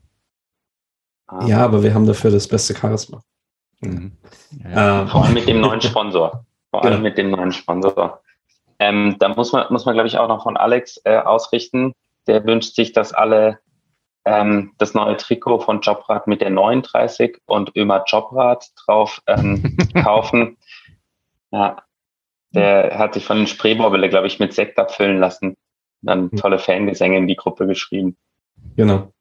Ja, 1.46 1.64
aber 1.64 1.84
wir 1.84 1.94
haben 1.94 2.06
dafür 2.06 2.32
das 2.32 2.48
beste 2.48 2.76
Charisma. 2.76 3.22
Mhm. 3.82 4.18
Ja, 4.64 5.02
ähm. 5.02 5.08
Vor 5.08 5.26
allem 5.26 5.34
mit 5.34 5.48
dem 5.48 5.62
neuen 5.62 5.82
Sponsor. 5.82 6.46
Vor 6.72 6.84
allem 6.84 6.94
ja. 6.94 7.00
mit 7.00 7.18
dem 7.18 7.32
neuen 7.32 7.52
Sponsor. 7.52 8.22
Ähm, 8.80 9.16
da 9.20 9.30
muss 9.30 9.52
man, 9.52 9.68
muss 9.70 9.86
man, 9.86 9.94
glaube 9.94 10.08
ich, 10.08 10.18
auch 10.18 10.28
noch 10.28 10.44
von 10.44 10.58
Alex 10.58 11.02
äh, 11.04 11.18
ausrichten. 11.18 11.94
Der 12.28 12.46
wünscht 12.46 12.76
sich, 12.76 12.94
dass 12.94 13.14
alle 13.14 13.60
ähm, 14.26 14.74
das 14.78 14.94
neue 14.94 15.18
Trikot 15.18 15.60
von 15.60 15.82
Jobrad 15.82 16.28
mit 16.28 16.42
der 16.42 16.50
39 16.50 17.42
und 17.46 17.76
Ömer 17.76 18.04
Jobrad 18.08 18.66
drauf 18.86 19.22
ähm, 19.28 19.78
kaufen. 20.04 20.58
Ja, 21.52 21.78
der 22.52 22.98
hat 22.98 23.14
sich 23.14 23.26
von 23.26 23.38
den 23.38 23.48
Spreeborbele, 23.48 24.10
glaube 24.10 24.28
ich, 24.28 24.40
mit 24.40 24.54
Sekt 24.54 24.78
abfüllen 24.78 25.20
lassen. 25.20 25.56
Dann 26.02 26.32
tolle 26.32 26.60
Fangesänge 26.60 27.18
in 27.18 27.28
die 27.28 27.36
Gruppe 27.36 27.68
geschrieben. 27.68 28.18
Genau. 28.76 29.12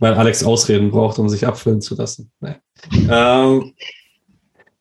Weil 0.00 0.14
Alex 0.14 0.44
Ausreden 0.44 0.90
braucht, 0.90 1.18
um 1.18 1.28
sich 1.28 1.46
abfüllen 1.46 1.80
zu 1.80 1.94
lassen. 1.94 2.32
Nee. 2.40 2.56
ähm, 3.08 3.74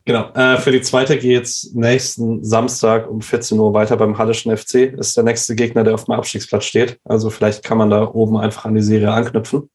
genau. 0.06 0.31
Äh, 0.34 0.57
für 0.57 0.72
die 0.72 0.81
zweite 0.81 1.18
geht 1.18 1.44
es 1.44 1.72
nächsten 1.73 2.44
Samstag 2.44 3.10
um 3.10 3.22
14 3.22 3.60
Uhr 3.60 3.73
weiter 3.73 3.95
beim 3.95 4.18
Hallischen 4.18 4.56
FC. 4.56 4.94
Ist 4.98 5.15
der 5.15 5.23
nächste 5.23 5.56
Gegner, 5.56 5.84
der 5.84 5.94
auf 5.94 6.06
dem 6.06 6.15
Abstiegsplatz 6.15 6.65
steht. 6.65 6.99
Also 7.03 7.30
vielleicht 7.30 7.64
kann 7.64 7.77
man 7.77 7.91
da 7.91 8.07
oben 8.07 8.38
einfach 8.38 8.65
an 8.65 8.76
die 8.76 8.81
Serie 8.81 9.11
anknüpfen. 9.11 9.69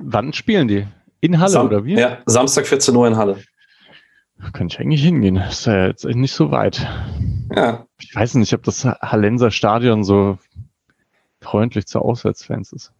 Wann 0.00 0.32
spielen 0.32 0.68
die? 0.68 0.86
In 1.20 1.38
Halle 1.38 1.50
Sam 1.50 1.66
oder 1.66 1.84
wie? 1.84 1.94
Ja, 1.94 2.18
Samstag 2.26 2.66
14 2.66 2.94
Uhr 2.94 3.06
in 3.06 3.16
Halle. 3.16 3.38
Kann 4.52 4.66
ich 4.66 4.78
eigentlich 4.78 5.02
hingehen. 5.02 5.36
Ist 5.36 5.66
ja 5.66 5.86
jetzt 5.86 6.04
nicht 6.04 6.32
so 6.32 6.50
weit. 6.50 6.86
Ja. 7.54 7.86
Ich 8.00 8.14
weiß 8.14 8.34
nicht, 8.34 8.52
ob 8.52 8.62
das 8.62 8.84
Hallenser 8.84 9.50
Stadion 9.50 10.04
so 10.04 10.38
freundlich 11.40 11.86
zu 11.86 12.00
Auswärtsfans 12.00 12.72
ist. 12.72 12.92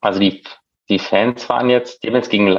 Also 0.00 0.20
die, 0.20 0.42
die 0.88 0.98
Fans 0.98 1.48
waren 1.48 1.70
jetzt, 1.70 2.02
die 2.02 2.08
haben 2.08 2.16
jetzt 2.16 2.30
gegen, 2.30 2.58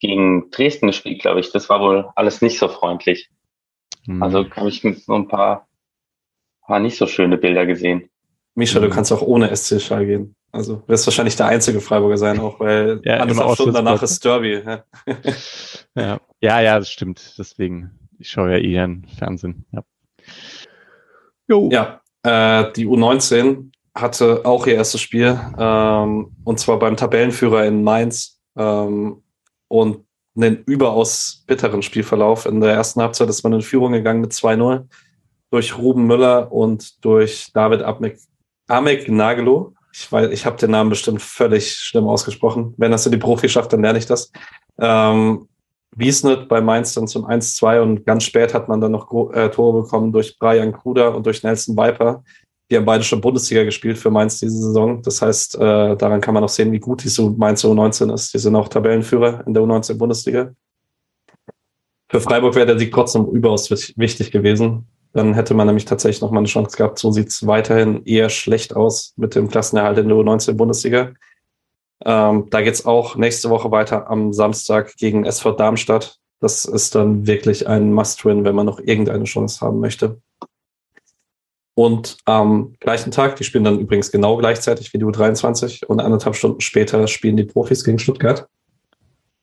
gegen 0.00 0.50
Dresden 0.50 0.88
gespielt, 0.88 1.20
glaube 1.20 1.40
ich. 1.40 1.52
Das 1.52 1.68
war 1.68 1.80
wohl 1.80 2.08
alles 2.14 2.42
nicht 2.42 2.58
so 2.58 2.68
freundlich. 2.68 3.30
Hm. 4.04 4.22
Also 4.22 4.48
habe 4.50 4.68
ich 4.68 4.82
so 5.04 5.14
ein 5.14 5.28
paar, 5.28 5.66
paar 6.62 6.78
nicht 6.78 6.96
so 6.96 7.06
schöne 7.06 7.38
Bilder 7.38 7.66
gesehen. 7.66 8.08
Misha, 8.54 8.80
du 8.80 8.88
kannst 8.88 9.12
auch 9.12 9.22
ohne 9.22 9.54
SC 9.54 9.80
Schall 9.80 10.06
gehen. 10.06 10.34
Also 10.56 10.82
wirst 10.86 11.06
wahrscheinlich 11.06 11.36
der 11.36 11.46
einzige 11.46 11.80
Freiburger 11.80 12.18
sein, 12.18 12.40
auch 12.40 12.58
weil 12.60 13.00
ja, 13.04 13.18
anderthalb 13.18 13.54
Stunden 13.54 13.74
danach 13.74 14.02
ist 14.02 14.24
Derby. 14.24 14.62
Ja. 14.64 14.84
ja. 15.94 16.20
ja, 16.40 16.60
ja, 16.60 16.78
das 16.78 16.90
stimmt. 16.90 17.34
Deswegen, 17.38 17.90
ich 18.18 18.30
schaue 18.30 18.52
ja 18.52 18.58
eher 18.58 18.84
im 18.84 19.04
Fernsehen. 19.18 19.66
Ja, 19.72 19.82
jo. 21.48 21.68
ja 21.70 22.00
äh, 22.22 22.72
die 22.72 22.86
U19 22.86 23.70
hatte 23.94 24.44
auch 24.44 24.66
ihr 24.66 24.74
erstes 24.74 25.00
Spiel, 25.00 25.38
ähm, 25.58 26.36
und 26.44 26.58
zwar 26.58 26.78
beim 26.78 26.96
Tabellenführer 26.96 27.64
in 27.64 27.82
Mainz. 27.82 28.40
Ähm, 28.56 29.22
und 29.68 30.06
einen 30.36 30.62
überaus 30.64 31.44
bitteren 31.46 31.82
Spielverlauf. 31.82 32.46
In 32.46 32.60
der 32.60 32.72
ersten 32.72 33.00
Halbzeit 33.00 33.28
ist 33.28 33.42
man 33.42 33.54
in 33.54 33.62
Führung 33.62 33.92
gegangen 33.92 34.20
mit 34.20 34.32
2-0 34.32 34.86
durch 35.50 35.78
Ruben 35.78 36.06
Müller 36.06 36.52
und 36.52 37.04
durch 37.04 37.50
David 37.52 37.82
Amek, 37.82 38.18
Amek 38.68 39.08
Nagelo. 39.08 39.74
Ich, 39.98 40.12
weiß, 40.12 40.30
ich 40.30 40.44
habe 40.44 40.58
den 40.58 40.72
Namen 40.72 40.90
bestimmt 40.90 41.22
völlig 41.22 41.72
schlimm 41.72 42.06
ausgesprochen. 42.06 42.74
Wenn 42.76 42.90
das 42.90 43.06
in 43.06 43.12
die 43.12 43.18
Profi 43.18 43.48
schafft, 43.48 43.72
dann 43.72 43.82
lerne 43.82 43.98
ich 43.98 44.06
das. 44.06 44.30
Ähm, 44.78 45.48
Wiesnet 45.98 46.48
bei 46.48 46.60
Mainz 46.60 46.92
dann 46.92 47.08
zum 47.08 47.24
1-2 47.24 47.80
und 47.80 48.04
ganz 48.04 48.24
spät 48.24 48.52
hat 48.52 48.68
man 48.68 48.82
dann 48.82 48.92
noch 48.92 49.10
äh, 49.32 49.48
Tore 49.48 49.82
bekommen 49.82 50.12
durch 50.12 50.38
Brian 50.38 50.72
Kruder 50.72 51.14
und 51.14 51.24
durch 51.24 51.42
Nelson 51.42 51.74
Viper, 51.74 52.22
die 52.70 52.76
haben 52.76 52.84
beide 52.84 53.02
schon 53.02 53.22
Bundesliga 53.22 53.64
gespielt 53.64 53.96
für 53.96 54.10
Mainz 54.10 54.40
diese 54.40 54.58
Saison. 54.58 55.00
Das 55.00 55.22
heißt, 55.22 55.54
äh, 55.54 55.96
daran 55.96 56.20
kann 56.20 56.34
man 56.34 56.44
auch 56.44 56.50
sehen, 56.50 56.72
wie 56.72 56.80
gut 56.80 57.02
diese 57.02 57.30
Mainz 57.30 57.64
U19 57.64 58.12
ist. 58.12 58.34
Die 58.34 58.38
sind 58.38 58.54
auch 58.56 58.68
Tabellenführer 58.68 59.46
in 59.46 59.54
der 59.54 59.62
U19 59.62 59.94
Bundesliga. 59.94 60.52
Für 62.08 62.20
Freiburg 62.20 62.54
wäre 62.54 62.66
der 62.66 62.78
Sieg 62.78 62.92
trotzdem 62.92 63.24
überaus 63.26 63.70
wichtig 63.70 64.30
gewesen. 64.30 64.86
Dann 65.12 65.34
hätte 65.34 65.54
man 65.54 65.66
nämlich 65.66 65.86
tatsächlich 65.86 66.20
noch 66.20 66.30
mal 66.30 66.40
eine 66.40 66.48
Chance 66.48 66.76
gehabt. 66.76 66.98
So 66.98 67.10
sieht 67.10 67.28
es 67.28 67.46
weiterhin 67.46 68.04
eher 68.04 68.28
schlecht 68.28 68.76
aus 68.76 69.14
mit 69.16 69.34
dem 69.34 69.48
Klassenerhalt 69.48 69.98
in 69.98 70.08
der 70.08 70.16
U19 70.16 70.54
Bundesliga. 70.54 71.12
Ähm, 72.04 72.48
da 72.50 72.60
geht's 72.60 72.84
auch 72.84 73.16
nächste 73.16 73.48
Woche 73.48 73.70
weiter 73.70 74.10
am 74.10 74.32
Samstag 74.32 74.96
gegen 74.96 75.24
SV 75.24 75.52
Darmstadt. 75.52 76.18
Das 76.40 76.66
ist 76.66 76.94
dann 76.94 77.26
wirklich 77.26 77.66
ein 77.66 77.92
Must-Win, 77.92 78.44
wenn 78.44 78.54
man 78.54 78.66
noch 78.66 78.80
irgendeine 78.80 79.24
Chance 79.24 79.64
haben 79.64 79.80
möchte. 79.80 80.20
Und 81.74 82.16
am 82.24 82.74
gleichen 82.80 83.10
Tag, 83.10 83.36
die 83.36 83.44
spielen 83.44 83.64
dann 83.64 83.78
übrigens 83.78 84.10
genau 84.10 84.36
gleichzeitig 84.38 84.92
wie 84.92 84.98
die 84.98 85.04
U23 85.04 85.84
und 85.84 86.00
anderthalb 86.00 86.34
Stunden 86.34 86.60
später 86.60 87.06
spielen 87.06 87.36
die 87.36 87.44
Profis 87.44 87.84
gegen 87.84 87.98
Stuttgart. 87.98 88.48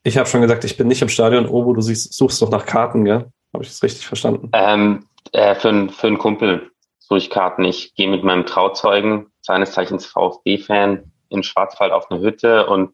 Ich 0.03 0.18
habe 0.18 0.27
schon 0.27 0.41
gesagt, 0.41 0.64
ich 0.65 0.76
bin 0.76 0.88
nicht 0.88 1.02
im 1.02 1.10
Stadion. 1.10 1.48
Obo, 1.48 1.73
du 1.73 1.81
suchst 1.81 2.41
doch 2.41 2.49
nach 2.49 2.65
Karten, 2.65 3.06
gell? 3.06 3.27
Habe 3.54 3.64
ich 3.64 3.70
das 3.70 3.84
richtig 3.84 4.08
verstanden? 4.08 4.50
Ähm, 4.54 5.08
äh, 5.32 5.56
für, 5.56 5.90
für 5.90 6.08
einen 6.08 6.18
Kumpel 6.18 6.72
suche 7.00 7.20
ich 7.20 7.30
Karten. 7.30 7.64
Ich 7.64 7.94
gehe 7.96 8.10
mit 8.10 8.24
meinem 8.24 8.46
Trauzeugen, 8.46 9.28
seines 9.42 9.72
Zeichens 9.72 10.06
VfB-Fan, 10.06 11.12
in 11.30 11.44
Schwarzwald 11.44 11.92
auf 11.92 12.10
eine 12.10 12.22
Hütte 12.22 12.68
und 12.68 12.94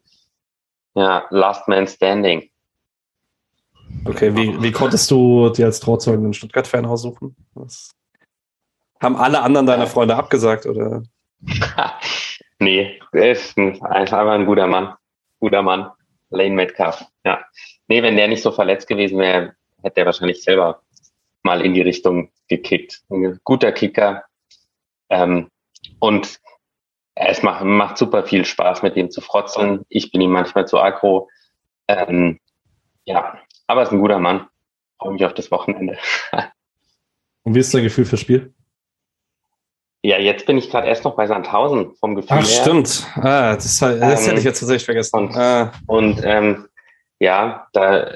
ja, 0.96 1.26
Last 1.30 1.68
Man 1.68 1.88
Standing. 1.88 2.50
Okay, 4.06 4.36
wie, 4.36 4.62
wie 4.62 4.72
konntest 4.72 5.10
du 5.12 5.50
dir 5.50 5.66
als 5.66 5.80
Trauzeugen 5.80 6.26
einen 6.26 6.34
Stuttgart-Fan 6.34 6.86
aussuchen? 6.86 7.36
Was? 7.54 7.92
Haben 9.02 9.16
alle 9.16 9.42
anderen 9.42 9.66
deiner 9.66 9.88
Freunde 9.88 10.16
abgesagt, 10.16 10.66
oder? 10.66 11.04
nee, 12.60 13.00
er 13.14 13.32
ist 13.32 13.58
ein, 13.58 13.82
einfach 13.84 14.28
ein 14.28 14.46
guter 14.46 14.68
Mann. 14.68 14.94
Guter 15.40 15.62
Mann. 15.62 15.92
Lane 16.30 16.54
Metcalf. 16.54 17.06
Ja. 17.24 17.44
Nee, 17.88 18.04
wenn 18.04 18.16
der 18.16 18.28
nicht 18.28 18.44
so 18.44 18.52
verletzt 18.52 18.88
gewesen 18.88 19.18
wäre, 19.18 19.56
hätte 19.84 20.02
er 20.02 20.06
wahrscheinlich 20.06 20.44
selber 20.44 20.82
mal 21.44 21.62
in 21.62 21.74
die 21.74 21.82
Richtung 21.82 22.32
gekickt. 22.48 23.02
Ein 23.10 23.40
guter 23.44 23.72
Kicker. 23.72 24.26
Ähm, 25.10 25.50
und 26.00 26.40
es 27.16 27.44
macht, 27.44 27.64
macht 27.64 27.98
super 27.98 28.24
viel 28.24 28.46
Spaß, 28.46 28.82
mit 28.82 28.96
dem 28.96 29.12
zu 29.12 29.22
frotzeln. 29.22 29.86
Ich 29.90 30.12
bin 30.12 30.22
ihm 30.22 30.32
manchmal 30.32 30.68
zu 30.68 30.80
aggro. 30.80 31.30
Ähm, 31.88 32.40
ja, 33.06 33.40
aber 33.68 33.82
er 33.82 33.88
ist 33.88 33.92
ein 33.92 34.00
guter 34.00 34.20
Mann. 34.20 34.48
Freue 35.00 35.14
mich 35.14 35.26
auf 35.26 35.34
das 35.34 35.52
Wochenende. 35.52 35.98
Und 37.44 37.56
wie 37.56 37.60
ist 37.60 37.74
dein 37.74 37.84
Gefühl 37.84 38.06
fürs 38.06 38.22
Spiel? 38.22 38.54
Ja, 40.02 40.18
jetzt 40.18 40.46
bin 40.46 40.58
ich 40.58 40.70
gerade 40.70 40.88
erst 40.88 41.04
noch 41.04 41.16
bei 41.16 41.28
Sandhausen 41.28 41.94
vom 41.96 42.16
Gefühl 42.16 42.38
Ach, 42.40 42.48
her. 42.48 42.62
stimmt. 42.62 43.06
Ah, 43.16 43.56
das, 43.56 43.80
das 43.80 43.82
ähm, 43.82 44.02
hätte 44.02 44.40
ich 44.40 44.46
jetzt 44.46 44.60
tatsächlich 44.60 44.86
vergessen. 44.86 45.18
Und, 45.18 45.36
ah. 45.36 45.74
und 45.88 46.22
ähm, 46.24 46.68
ja, 47.20 47.68
da 47.74 48.10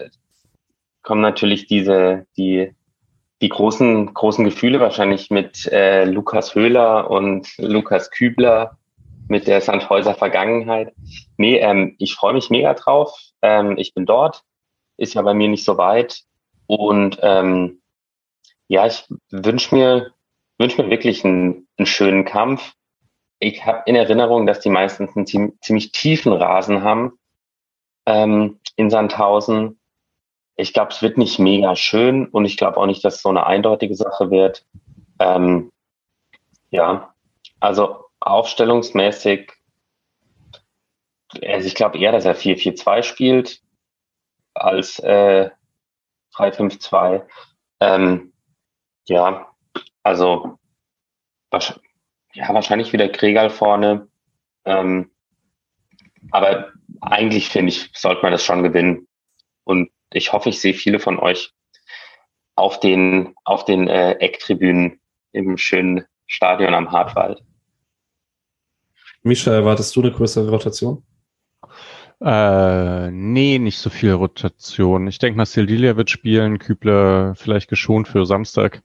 kommen 1.03 1.21
natürlich 1.21 1.67
diese, 1.67 2.25
die, 2.38 2.73
die 3.41 3.49
großen, 3.49 4.13
großen 4.13 4.45
Gefühle 4.45 4.80
wahrscheinlich 4.80 5.30
mit 5.30 5.67
äh, 5.71 6.05
Lukas 6.05 6.55
Höhler 6.55 7.11
und 7.11 7.55
Lukas 7.57 8.09
Kübler 8.09 8.77
mit 9.27 9.47
der 9.47 9.61
Sandhäuser 9.61 10.15
Vergangenheit. 10.15 10.93
Nee, 11.38 11.57
ähm, 11.57 11.95
ich 11.99 12.15
freue 12.15 12.34
mich 12.34 12.49
mega 12.49 12.73
drauf. 12.73 13.17
Ähm, 13.41 13.77
ich 13.77 13.93
bin 13.93 14.05
dort, 14.05 14.43
ist 14.97 15.13
ja 15.13 15.21
bei 15.21 15.34
mir 15.34 15.47
nicht 15.47 15.65
so 15.65 15.77
weit. 15.77 16.21
Und 16.67 17.19
ähm, 17.21 17.81
ja, 18.67 18.85
ich 18.88 19.05
wünsche 19.30 19.75
mir, 19.75 20.11
wünsch 20.57 20.77
mir 20.77 20.89
wirklich 20.89 21.23
einen, 21.25 21.67
einen 21.77 21.85
schönen 21.85 22.25
Kampf. 22.25 22.73
Ich 23.39 23.65
habe 23.65 23.84
in 23.85 23.95
Erinnerung, 23.95 24.45
dass 24.45 24.61
die 24.61 24.69
meistens 24.69 25.15
einen 25.15 25.25
ziemlich, 25.61 25.91
tiefen 25.91 26.31
Rasen 26.31 26.84
haben 26.84 27.13
ähm, 28.05 28.59
in 28.75 28.89
Sandhausen. 28.89 29.80
Ich 30.55 30.73
glaube, 30.73 30.91
es 30.91 31.01
wird 31.01 31.17
nicht 31.17 31.39
mega 31.39 31.75
schön 31.75 32.27
und 32.27 32.45
ich 32.45 32.57
glaube 32.57 32.77
auch 32.77 32.85
nicht, 32.85 33.03
dass 33.03 33.15
es 33.15 33.21
so 33.21 33.30
eine 33.30 33.45
eindeutige 33.45 33.95
Sache 33.95 34.30
wird. 34.30 34.65
Ähm, 35.19 35.71
ja, 36.69 37.13
also 37.59 38.05
aufstellungsmäßig, 38.19 39.51
also 41.41 41.67
ich 41.67 41.75
glaube 41.75 41.97
eher, 41.97 42.11
dass 42.11 42.25
er 42.25 42.35
4-4-2 42.35 43.03
spielt 43.03 43.61
als 44.53 44.99
äh, 44.99 45.49
3-5-2. 46.35 47.25
Ähm, 47.80 48.34
ja, 49.07 49.53
also 50.03 50.59
ja, 52.34 52.53
wahrscheinlich 52.53 52.93
wieder 52.93 53.09
Kregal 53.09 53.49
vorne. 53.49 54.07
Ähm, 54.65 55.11
aber 56.31 56.71
eigentlich 57.01 57.49
finde 57.49 57.71
ich, 57.71 57.91
sollte 57.93 58.21
man 58.21 58.31
das 58.31 58.43
schon 58.43 58.63
gewinnen. 58.63 59.07
Und 59.63 59.91
ich 60.15 60.34
hoffe, 60.34 60.49
ich 60.49 60.60
sehe 60.60 60.73
viele 60.73 60.99
von 60.99 61.19
euch 61.19 61.53
auf 62.56 62.80
den, 62.80 63.35
auf 63.44 63.65
den 63.65 63.88
äh, 63.88 64.14
Ecktribünen 64.14 64.99
im 65.31 65.57
schönen 65.57 66.06
Stadion 66.27 66.73
am 66.73 66.91
Hartwald. 66.91 67.44
Misha, 69.23 69.52
erwartest 69.52 69.95
du 69.95 70.02
eine 70.02 70.11
größere 70.11 70.49
Rotation? 70.49 71.03
Äh, 72.22 73.11
nee, 73.11 73.60
nicht 73.60 73.80
so 73.80 73.90
viel 73.90 74.14
Rotation. 74.14 75.07
Ich 75.07 75.19
denke 75.19 75.38
mal, 75.38 75.45
Sildilia 75.45 75.98
wird 75.98 76.10
spielen, 76.10 76.60
Kübler 76.60 77.34
vielleicht 77.35 77.69
geschont 77.69 78.07
für 78.07 78.26
Samstag. 78.26 78.84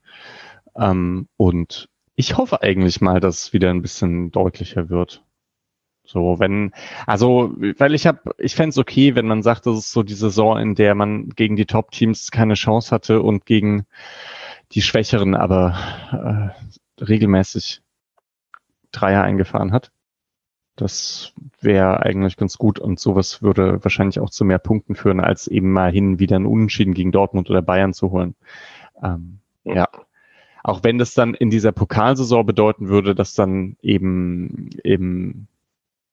Ähm, 0.77 1.29
und 1.37 1.89
ich 2.15 2.37
hoffe 2.37 2.63
eigentlich 2.63 3.01
mal, 3.01 3.21
dass 3.21 3.45
es 3.45 3.53
wieder 3.53 3.71
ein 3.71 3.83
bisschen 3.83 4.31
deutlicher 4.31 4.89
wird. 4.89 5.23
So, 6.11 6.39
wenn, 6.39 6.73
also, 7.07 7.53
weil 7.77 7.95
ich 7.95 8.07
habe, 8.07 8.35
ich 8.39 8.55
fände 8.55 8.71
es 8.71 8.79
okay, 8.79 9.15
wenn 9.15 9.27
man 9.27 9.43
sagt, 9.43 9.67
das 9.67 9.77
ist 9.77 9.93
so 9.93 10.03
die 10.03 10.15
Saison, 10.15 10.59
in 10.59 10.75
der 10.75 10.95
man 10.95 11.29
gegen 11.29 11.55
die 11.55 11.67
Top-Teams 11.67 12.31
keine 12.31 12.55
Chance 12.55 12.93
hatte 12.93 13.21
und 13.21 13.45
gegen 13.45 13.85
die 14.73 14.81
Schwächeren 14.81 15.35
aber 15.35 16.55
äh, 16.99 17.05
regelmäßig 17.05 17.83
Dreier 18.91 19.23
eingefahren 19.23 19.71
hat. 19.71 19.93
Das 20.77 21.35
wäre 21.61 22.01
eigentlich 22.01 22.39
ganz 22.39 22.57
gut 22.57 22.79
und 22.79 22.99
sowas 22.99 23.43
würde 23.43 23.85
wahrscheinlich 23.85 24.19
auch 24.19 24.31
zu 24.31 24.47
mehr 24.47 24.59
Punkten 24.59 24.95
führen, 24.95 25.21
als 25.21 25.47
eben 25.47 25.73
mal 25.73 25.93
hin 25.93 26.19
wieder 26.19 26.37
einen 26.37 26.47
Unentschieden 26.47 26.95
gegen 26.95 27.13
Dortmund 27.13 27.51
oder 27.51 27.61
Bayern 27.61 27.93
zu 27.93 28.13
holen. 28.13 28.35
Ähm, 29.03 29.41
ja. 29.65 29.87
Auch 30.65 30.85
wenn 30.85 30.97
das 30.97 31.13
dann 31.13 31.35
in 31.35 31.51
dieser 31.51 31.73
Pokalsaison 31.73 32.47
bedeuten 32.47 32.89
würde, 32.89 33.15
dass 33.15 33.35
dann 33.35 33.77
eben 33.83 34.71
eben 34.85 35.49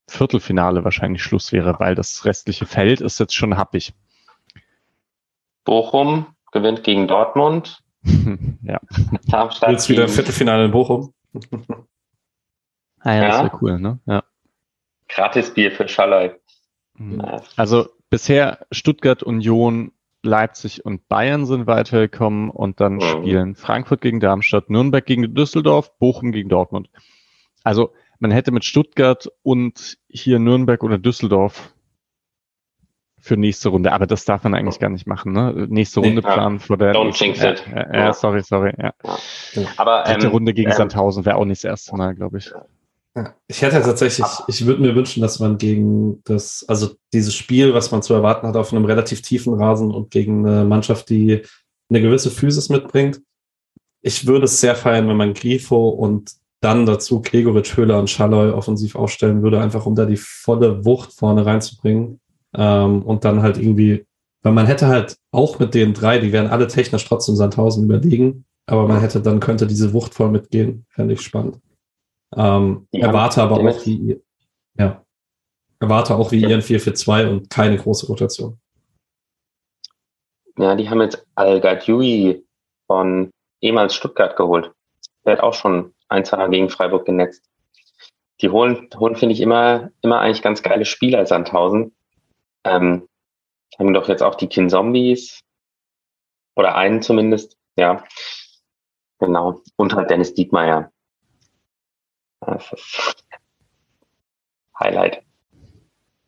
Viertelfinale 0.08 0.84
wahrscheinlich 0.84 1.24
Schluss 1.24 1.52
wäre, 1.52 1.80
weil 1.80 1.96
das 1.96 2.26
restliche 2.26 2.66
Feld 2.66 3.02
ist 3.02 3.20
jetzt 3.20 3.34
schon 3.34 3.58
happig. 3.58 3.94
Bochum 5.64 6.28
gewinnt 6.52 6.84
gegen 6.84 7.08
Dortmund. 7.08 7.82
ja. 8.64 8.80
Darmstadt 9.28 9.72
jetzt 9.72 9.90
wieder 9.90 10.08
Viertelfinale 10.08 10.66
in 10.66 10.72
Bochum. 10.72 11.14
ah 13.00 13.14
ja, 13.14 13.14
ja. 13.16 13.28
das 13.28 13.44
wäre 13.44 13.58
cool, 13.62 13.80
ne? 13.80 14.00
Ja. 14.06 14.24
Gratisbier 15.08 15.72
für 15.72 15.88
Schallei. 15.88 16.36
Mhm. 16.98 17.24
Also 17.56 17.90
bisher 18.10 18.66
Stuttgart, 18.72 19.24
Union, 19.24 19.92
Leipzig 20.22 20.86
und 20.86 21.08
Bayern 21.08 21.46
sind 21.46 21.68
weitergekommen 21.68 22.50
und 22.50 22.80
dann 22.80 22.96
mhm. 22.96 23.02
spielen 23.02 23.56
Frankfurt 23.56 24.02
gegen 24.02 24.20
Darmstadt, 24.20 24.70
Nürnberg 24.70 25.06
gegen 25.06 25.34
Düsseldorf, 25.34 25.98
Bochum 26.00 26.32
gegen 26.32 26.50
Dortmund. 26.50 26.90
Also 27.64 27.94
man 28.26 28.32
hätte 28.32 28.52
mit 28.52 28.66
Stuttgart 28.66 29.30
und 29.44 30.00
hier 30.10 30.40
Nürnberg 30.40 30.84
oder 30.84 30.98
Düsseldorf 30.98 31.76
für 33.20 33.38
nächste 33.38 33.70
Runde, 33.70 33.92
aber 33.92 34.08
das 34.08 34.26
darf 34.26 34.44
man 34.44 34.56
eigentlich 34.56 34.80
gar 34.80 34.90
nicht 34.90 35.06
machen, 35.06 35.32
ne? 35.32 35.68
Nächste 35.70 36.00
Runde 36.00 36.16
nee, 36.16 36.34
planen 36.34 36.60
vor 36.60 36.78
der. 36.78 36.96
Don't 36.96 37.16
jinx 37.16 37.44
it. 37.44 37.64
Äh, 37.72 37.82
äh, 37.82 37.98
ja. 37.98 38.14
sorry, 38.14 38.42
sorry, 38.42 38.74
ja. 38.80 38.94
ja. 39.54 39.68
Aber 39.78 40.04
dritte 40.08 40.26
ähm, 40.26 40.32
Runde 40.32 40.56
gegen 40.56 40.72
ähm, 40.72 40.76
Sandhausen 40.76 41.24
wäre 41.24 41.36
auch 41.36 41.46
nicht 41.46 41.64
das 41.64 41.70
erste 41.70 41.96
Mal, 41.96 42.16
glaube 42.16 42.40
ich. 42.40 42.52
Ich 43.48 43.62
hätte 43.62 43.80
tatsächlich, 43.80 44.26
ich 44.48 44.66
würde 44.66 44.82
mir 44.82 44.96
wünschen, 44.96 45.22
dass 45.22 45.40
man 45.40 45.60
gegen 45.60 46.24
das, 46.24 46.66
also 46.68 46.96
dieses 47.14 47.36
Spiel, 47.36 47.76
was 47.76 47.92
man 47.92 48.02
zu 48.02 48.16
erwarten 48.16 48.48
hat, 48.48 48.58
auf 48.58 48.74
einem 48.74 48.86
relativ 48.86 49.22
tiefen 49.22 49.54
Rasen 49.54 49.92
und 49.92 50.10
gegen 50.10 50.48
eine 50.48 50.66
Mannschaft, 50.66 51.12
die 51.12 51.44
eine 51.92 52.02
gewisse 52.02 52.32
Physis 52.32 52.70
mitbringt. 52.70 53.22
Ich 54.02 54.26
würde 54.26 54.46
es 54.46 54.60
sehr 54.60 54.76
feiern, 54.76 55.08
wenn 55.08 55.18
man 55.18 55.36
Grifo 55.36 55.90
und 55.90 56.32
dann 56.62 56.86
dazu 56.86 57.22
Gregoritsch, 57.22 57.78
Höhler 57.78 58.00
und 58.00 58.10
Schalloy 58.10 58.52
offensiv 58.52 58.96
aufstellen 58.96 59.44
würde, 59.44 59.62
einfach 59.62 59.86
um 59.86 59.96
da 59.96 60.06
die 60.06 60.18
volle 60.18 60.86
Wucht 60.86 61.14
vorne 61.14 61.46
reinzubringen. 61.46 62.20
Ähm, 62.56 63.04
und 63.04 63.26
dann 63.26 63.42
halt 63.42 63.58
irgendwie, 63.58 64.06
weil 64.42 64.54
man 64.54 64.66
hätte 64.66 64.88
halt 64.88 65.18
auch 65.32 65.60
mit 65.60 65.74
den 65.74 65.94
drei, 65.94 66.20
die 66.20 66.32
wären 66.32 66.48
alle 66.48 66.68
technisch 66.68 67.06
trotzdem 67.06 67.36
Sandhausen 67.36 67.84
überlegen, 67.84 68.46
aber 68.66 68.88
man 68.88 69.02
hätte 69.02 69.22
dann 69.22 69.40
könnte 69.40 69.68
diese 69.68 69.94
Wucht 69.94 70.14
voll 70.14 70.30
mitgehen, 70.30 70.86
fände 70.90 71.14
ich 71.14 71.22
spannend. 71.22 71.60
Ähm, 72.36 72.88
erwarte 72.92 73.42
aber 73.42 73.58
auch 73.58 73.86
wie, 73.86 74.20
ja, 74.78 75.04
erwarte 75.80 76.16
auch 76.16 76.32
wie 76.32 76.40
ja. 76.40 76.50
ihren 76.50 76.62
4-4-2 76.62 77.30
und 77.30 77.50
keine 77.50 77.78
große 77.78 78.08
Rotation. 78.08 78.58
Ja, 80.58 80.76
die 80.76 80.90
haben 80.90 81.02
jetzt 81.02 81.26
Al-Gadjui 81.36 82.46
von 82.88 83.30
ehemals 83.62 83.94
Stuttgart 83.94 84.36
geholt. 84.36 84.72
Der 85.26 85.34
hat 85.34 85.42
auch 85.42 85.54
schon 85.54 85.94
ein, 86.10 86.26
zwei 86.26 86.38
Mal 86.38 86.50
gegen 86.50 86.70
Freiburg 86.70 87.06
genetzt. 87.06 87.44
Die 88.42 88.50
holen, 88.50 88.90
holen 88.98 89.16
finde 89.16 89.34
ich, 89.34 89.42
immer, 89.42 89.92
immer 90.02 90.20
eigentlich 90.20 90.42
ganz 90.42 90.62
geile 90.62 90.86
Spieler, 90.86 91.26
Sandhausen. 91.26 91.96
Ähm, 92.64 93.08
haben 93.80 93.94
doch 93.94 94.10
jetzt 94.10 94.24
auch 94.24 94.36
die 94.36 94.48
Kin-Zombies. 94.48 95.40
Oder 96.56 96.76
einen 96.76 97.02
zumindest, 97.02 97.58
ja. 97.78 98.04
Genau. 99.20 99.62
Und 99.78 99.96
halt 99.96 100.10
Dennis 100.10 100.34
Diekmeyer. 100.34 100.92
Das 102.42 102.72
ist 102.72 103.26
Highlight. 104.80 105.24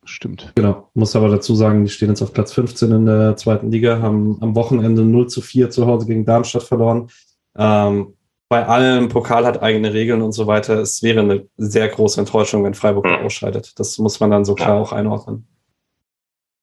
Stimmt. 0.04 0.52
Genau. 0.54 0.90
Muss 0.94 1.14
aber 1.14 1.28
dazu 1.28 1.54
sagen, 1.54 1.84
die 1.84 1.90
stehen 1.90 2.08
jetzt 2.08 2.22
auf 2.22 2.32
Platz 2.32 2.52
15 2.54 2.92
in 2.92 3.06
der 3.06 3.36
zweiten 3.36 3.70
Liga, 3.70 4.00
haben 4.00 4.38
am 4.40 4.56
Wochenende 4.56 5.02
0 5.02 5.28
zu 5.28 5.42
4 5.42 5.68
zu 5.68 5.86
Hause 5.86 6.06
gegen 6.06 6.24
Darmstadt 6.24 6.62
verloren. 6.62 7.10
Ähm, 7.56 8.14
bei 8.48 8.66
allem 8.66 9.08
Pokal 9.08 9.44
hat 9.44 9.62
eigene 9.62 9.92
Regeln 9.92 10.22
und 10.22 10.32
so 10.32 10.46
weiter. 10.46 10.78
Es 10.80 11.02
wäre 11.02 11.20
eine 11.20 11.46
sehr 11.56 11.88
große 11.88 12.20
Enttäuschung, 12.20 12.64
wenn 12.64 12.74
Freiburg 12.74 13.04
mhm. 13.04 13.26
ausscheidet. 13.26 13.78
Das 13.78 13.98
muss 13.98 14.20
man 14.20 14.30
dann 14.30 14.44
so 14.44 14.54
klar 14.54 14.80
auch 14.80 14.92
einordnen. 14.92 15.46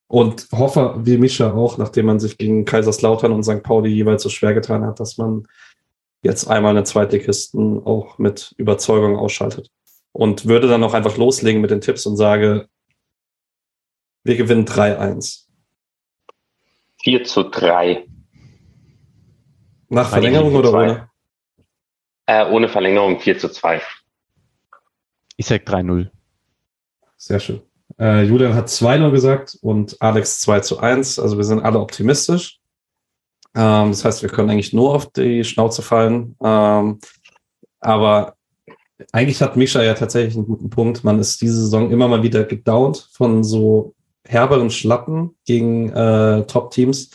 Und 0.07 0.47
hoffe, 0.51 0.95
wie 1.03 1.17
Mischa 1.17 1.53
auch, 1.53 1.77
nachdem 1.77 2.07
man 2.07 2.19
sich 2.19 2.37
gegen 2.37 2.65
Kaiserslautern 2.65 3.31
und 3.31 3.43
St. 3.43 3.63
Pauli 3.63 3.89
jeweils 3.89 4.23
so 4.23 4.29
schwer 4.29 4.53
getan 4.53 4.83
hat, 4.85 4.99
dass 4.99 5.17
man 5.17 5.47
jetzt 6.21 6.47
einmal 6.47 6.71
eine 6.71 6.83
Zweitligisten 6.83 7.85
auch 7.85 8.17
mit 8.17 8.53
Überzeugung 8.57 9.17
ausschaltet. 9.17 9.71
Und 10.11 10.47
würde 10.47 10.67
dann 10.67 10.83
auch 10.83 10.93
einfach 10.93 11.17
loslegen 11.17 11.61
mit 11.61 11.71
den 11.71 11.81
Tipps 11.81 12.05
und 12.05 12.17
sage, 12.17 12.67
wir 14.23 14.37
gewinnen 14.37 14.65
3-1. 14.65 15.45
4 17.03 17.23
zu 17.25 17.43
3. 17.43 18.07
Nach 19.89 20.09
Verlängerung 20.09 20.55
oder 20.55 20.73
ohne? 20.73 21.09
Äh, 22.27 22.45
ohne 22.49 22.67
Verlängerung 22.67 23.19
4 23.19 23.37
zu 23.37 23.49
2. 23.49 23.81
Ich 25.37 25.45
sag 25.45 25.67
3-0. 25.67 26.09
Sehr 27.17 27.39
schön. 27.39 27.61
Äh, 27.99 28.23
Julian 28.23 28.55
hat 28.55 28.67
2-0 28.67 29.11
gesagt 29.11 29.57
und 29.61 29.95
Alex 30.01 30.39
2 30.41 30.59
zu 30.61 30.79
1. 30.79 31.19
Also 31.19 31.37
wir 31.37 31.43
sind 31.43 31.61
alle 31.61 31.79
optimistisch. 31.79 32.59
Ähm, 33.55 33.89
das 33.89 34.03
heißt, 34.03 34.21
wir 34.21 34.29
können 34.29 34.49
eigentlich 34.49 34.73
nur 34.73 34.93
auf 34.93 35.11
die 35.11 35.43
Schnauze 35.43 35.81
fallen. 35.81 36.35
Ähm, 36.43 36.99
aber 37.79 38.35
eigentlich 39.11 39.41
hat 39.41 39.55
Misha 39.55 39.83
ja 39.83 39.93
tatsächlich 39.93 40.35
einen 40.35 40.45
guten 40.45 40.69
Punkt. 40.69 41.03
Man 41.03 41.19
ist 41.19 41.41
diese 41.41 41.61
Saison 41.61 41.91
immer 41.91 42.07
mal 42.07 42.23
wieder 42.23 42.43
gedownt 42.43 43.09
von 43.11 43.43
so 43.43 43.93
herberen 44.27 44.71
Schlappen 44.71 45.35
gegen 45.45 45.89
äh, 45.89 46.45
Top-Teams. 46.47 47.11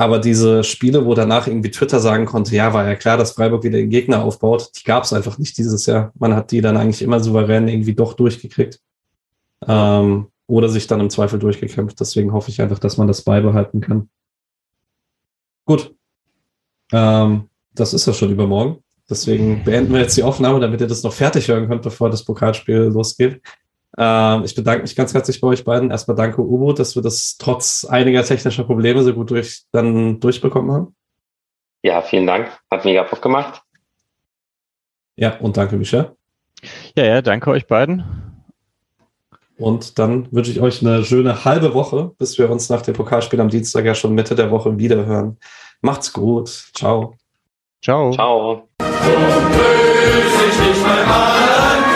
Aber 0.00 0.18
diese 0.18 0.64
Spiele, 0.64 1.04
wo 1.04 1.12
danach 1.12 1.46
irgendwie 1.46 1.70
Twitter 1.70 2.00
sagen 2.00 2.24
konnte, 2.24 2.56
ja, 2.56 2.72
war 2.72 2.88
ja 2.88 2.94
klar, 2.94 3.18
dass 3.18 3.32
Freiburg 3.32 3.64
wieder 3.64 3.76
den 3.76 3.90
Gegner 3.90 4.24
aufbaut, 4.24 4.70
die 4.74 4.84
gab 4.84 5.04
es 5.04 5.12
einfach 5.12 5.36
nicht 5.36 5.58
dieses 5.58 5.84
Jahr. 5.84 6.10
Man 6.18 6.34
hat 6.34 6.52
die 6.52 6.62
dann 6.62 6.78
eigentlich 6.78 7.02
immer 7.02 7.20
souverän 7.20 7.68
irgendwie 7.68 7.92
doch 7.92 8.14
durchgekriegt. 8.14 8.80
Ähm, 9.68 10.28
oder 10.46 10.70
sich 10.70 10.86
dann 10.86 11.00
im 11.00 11.10
Zweifel 11.10 11.38
durchgekämpft. 11.38 12.00
Deswegen 12.00 12.32
hoffe 12.32 12.50
ich 12.50 12.62
einfach, 12.62 12.78
dass 12.78 12.96
man 12.96 13.08
das 13.08 13.20
beibehalten 13.20 13.82
kann. 13.82 14.08
Gut. 15.66 15.94
Ähm, 16.92 17.50
das 17.74 17.92
ist 17.92 18.06
ja 18.06 18.14
schon 18.14 18.30
übermorgen. 18.30 18.78
Deswegen 19.10 19.64
beenden 19.64 19.92
wir 19.92 20.00
jetzt 20.00 20.16
die 20.16 20.22
Aufnahme, 20.22 20.60
damit 20.60 20.80
ihr 20.80 20.86
das 20.86 21.02
noch 21.02 21.12
fertig 21.12 21.46
hören 21.48 21.68
könnt, 21.68 21.82
bevor 21.82 22.08
das 22.08 22.24
Pokalspiel 22.24 22.84
losgeht. 22.84 23.42
Ähm, 23.98 24.44
ich 24.44 24.54
bedanke 24.54 24.82
mich 24.82 24.94
ganz 24.94 25.14
herzlich 25.14 25.40
bei 25.40 25.48
euch 25.48 25.64
beiden. 25.64 25.90
Erstmal 25.90 26.16
danke, 26.16 26.40
Ubo, 26.42 26.72
dass 26.72 26.94
wir 26.94 27.02
das 27.02 27.36
trotz 27.38 27.84
einiger 27.84 28.22
technischer 28.24 28.64
Probleme 28.64 29.02
so 29.02 29.12
gut 29.12 29.30
durch, 29.30 29.62
dann 29.72 30.20
durchbekommen 30.20 30.72
haben. 30.72 30.94
Ja, 31.82 32.02
vielen 32.02 32.26
Dank. 32.26 32.48
Hat 32.70 32.84
mega 32.84 33.02
Bock 33.02 33.22
gemacht. 33.22 33.62
Ja, 35.16 35.36
und 35.38 35.56
danke, 35.56 35.76
Michel. 35.76 36.14
Ja, 36.96 37.04
ja, 37.04 37.22
danke 37.22 37.50
euch 37.50 37.66
beiden. 37.66 38.04
Und 39.58 39.98
dann 39.98 40.26
wünsche 40.32 40.50
ich 40.50 40.60
euch 40.60 40.80
eine 40.80 41.04
schöne 41.04 41.44
halbe 41.44 41.74
Woche, 41.74 42.12
bis 42.18 42.38
wir 42.38 42.50
uns 42.50 42.70
nach 42.70 42.80
dem 42.80 42.94
Pokalspiel 42.94 43.40
am 43.40 43.50
Dienstag 43.50 43.84
ja 43.84 43.94
schon 43.94 44.14
Mitte 44.14 44.34
der 44.34 44.50
Woche 44.50 44.78
wiederhören. 44.78 45.38
Macht's 45.82 46.12
gut. 46.12 46.48
Ciao. 46.74 47.14
Ciao. 47.82 48.10
Ciao. 48.12 48.68
So 48.78 48.86
ich 50.48 50.56
dich 50.56 50.82
mal 50.82 51.04
an. 51.04 51.89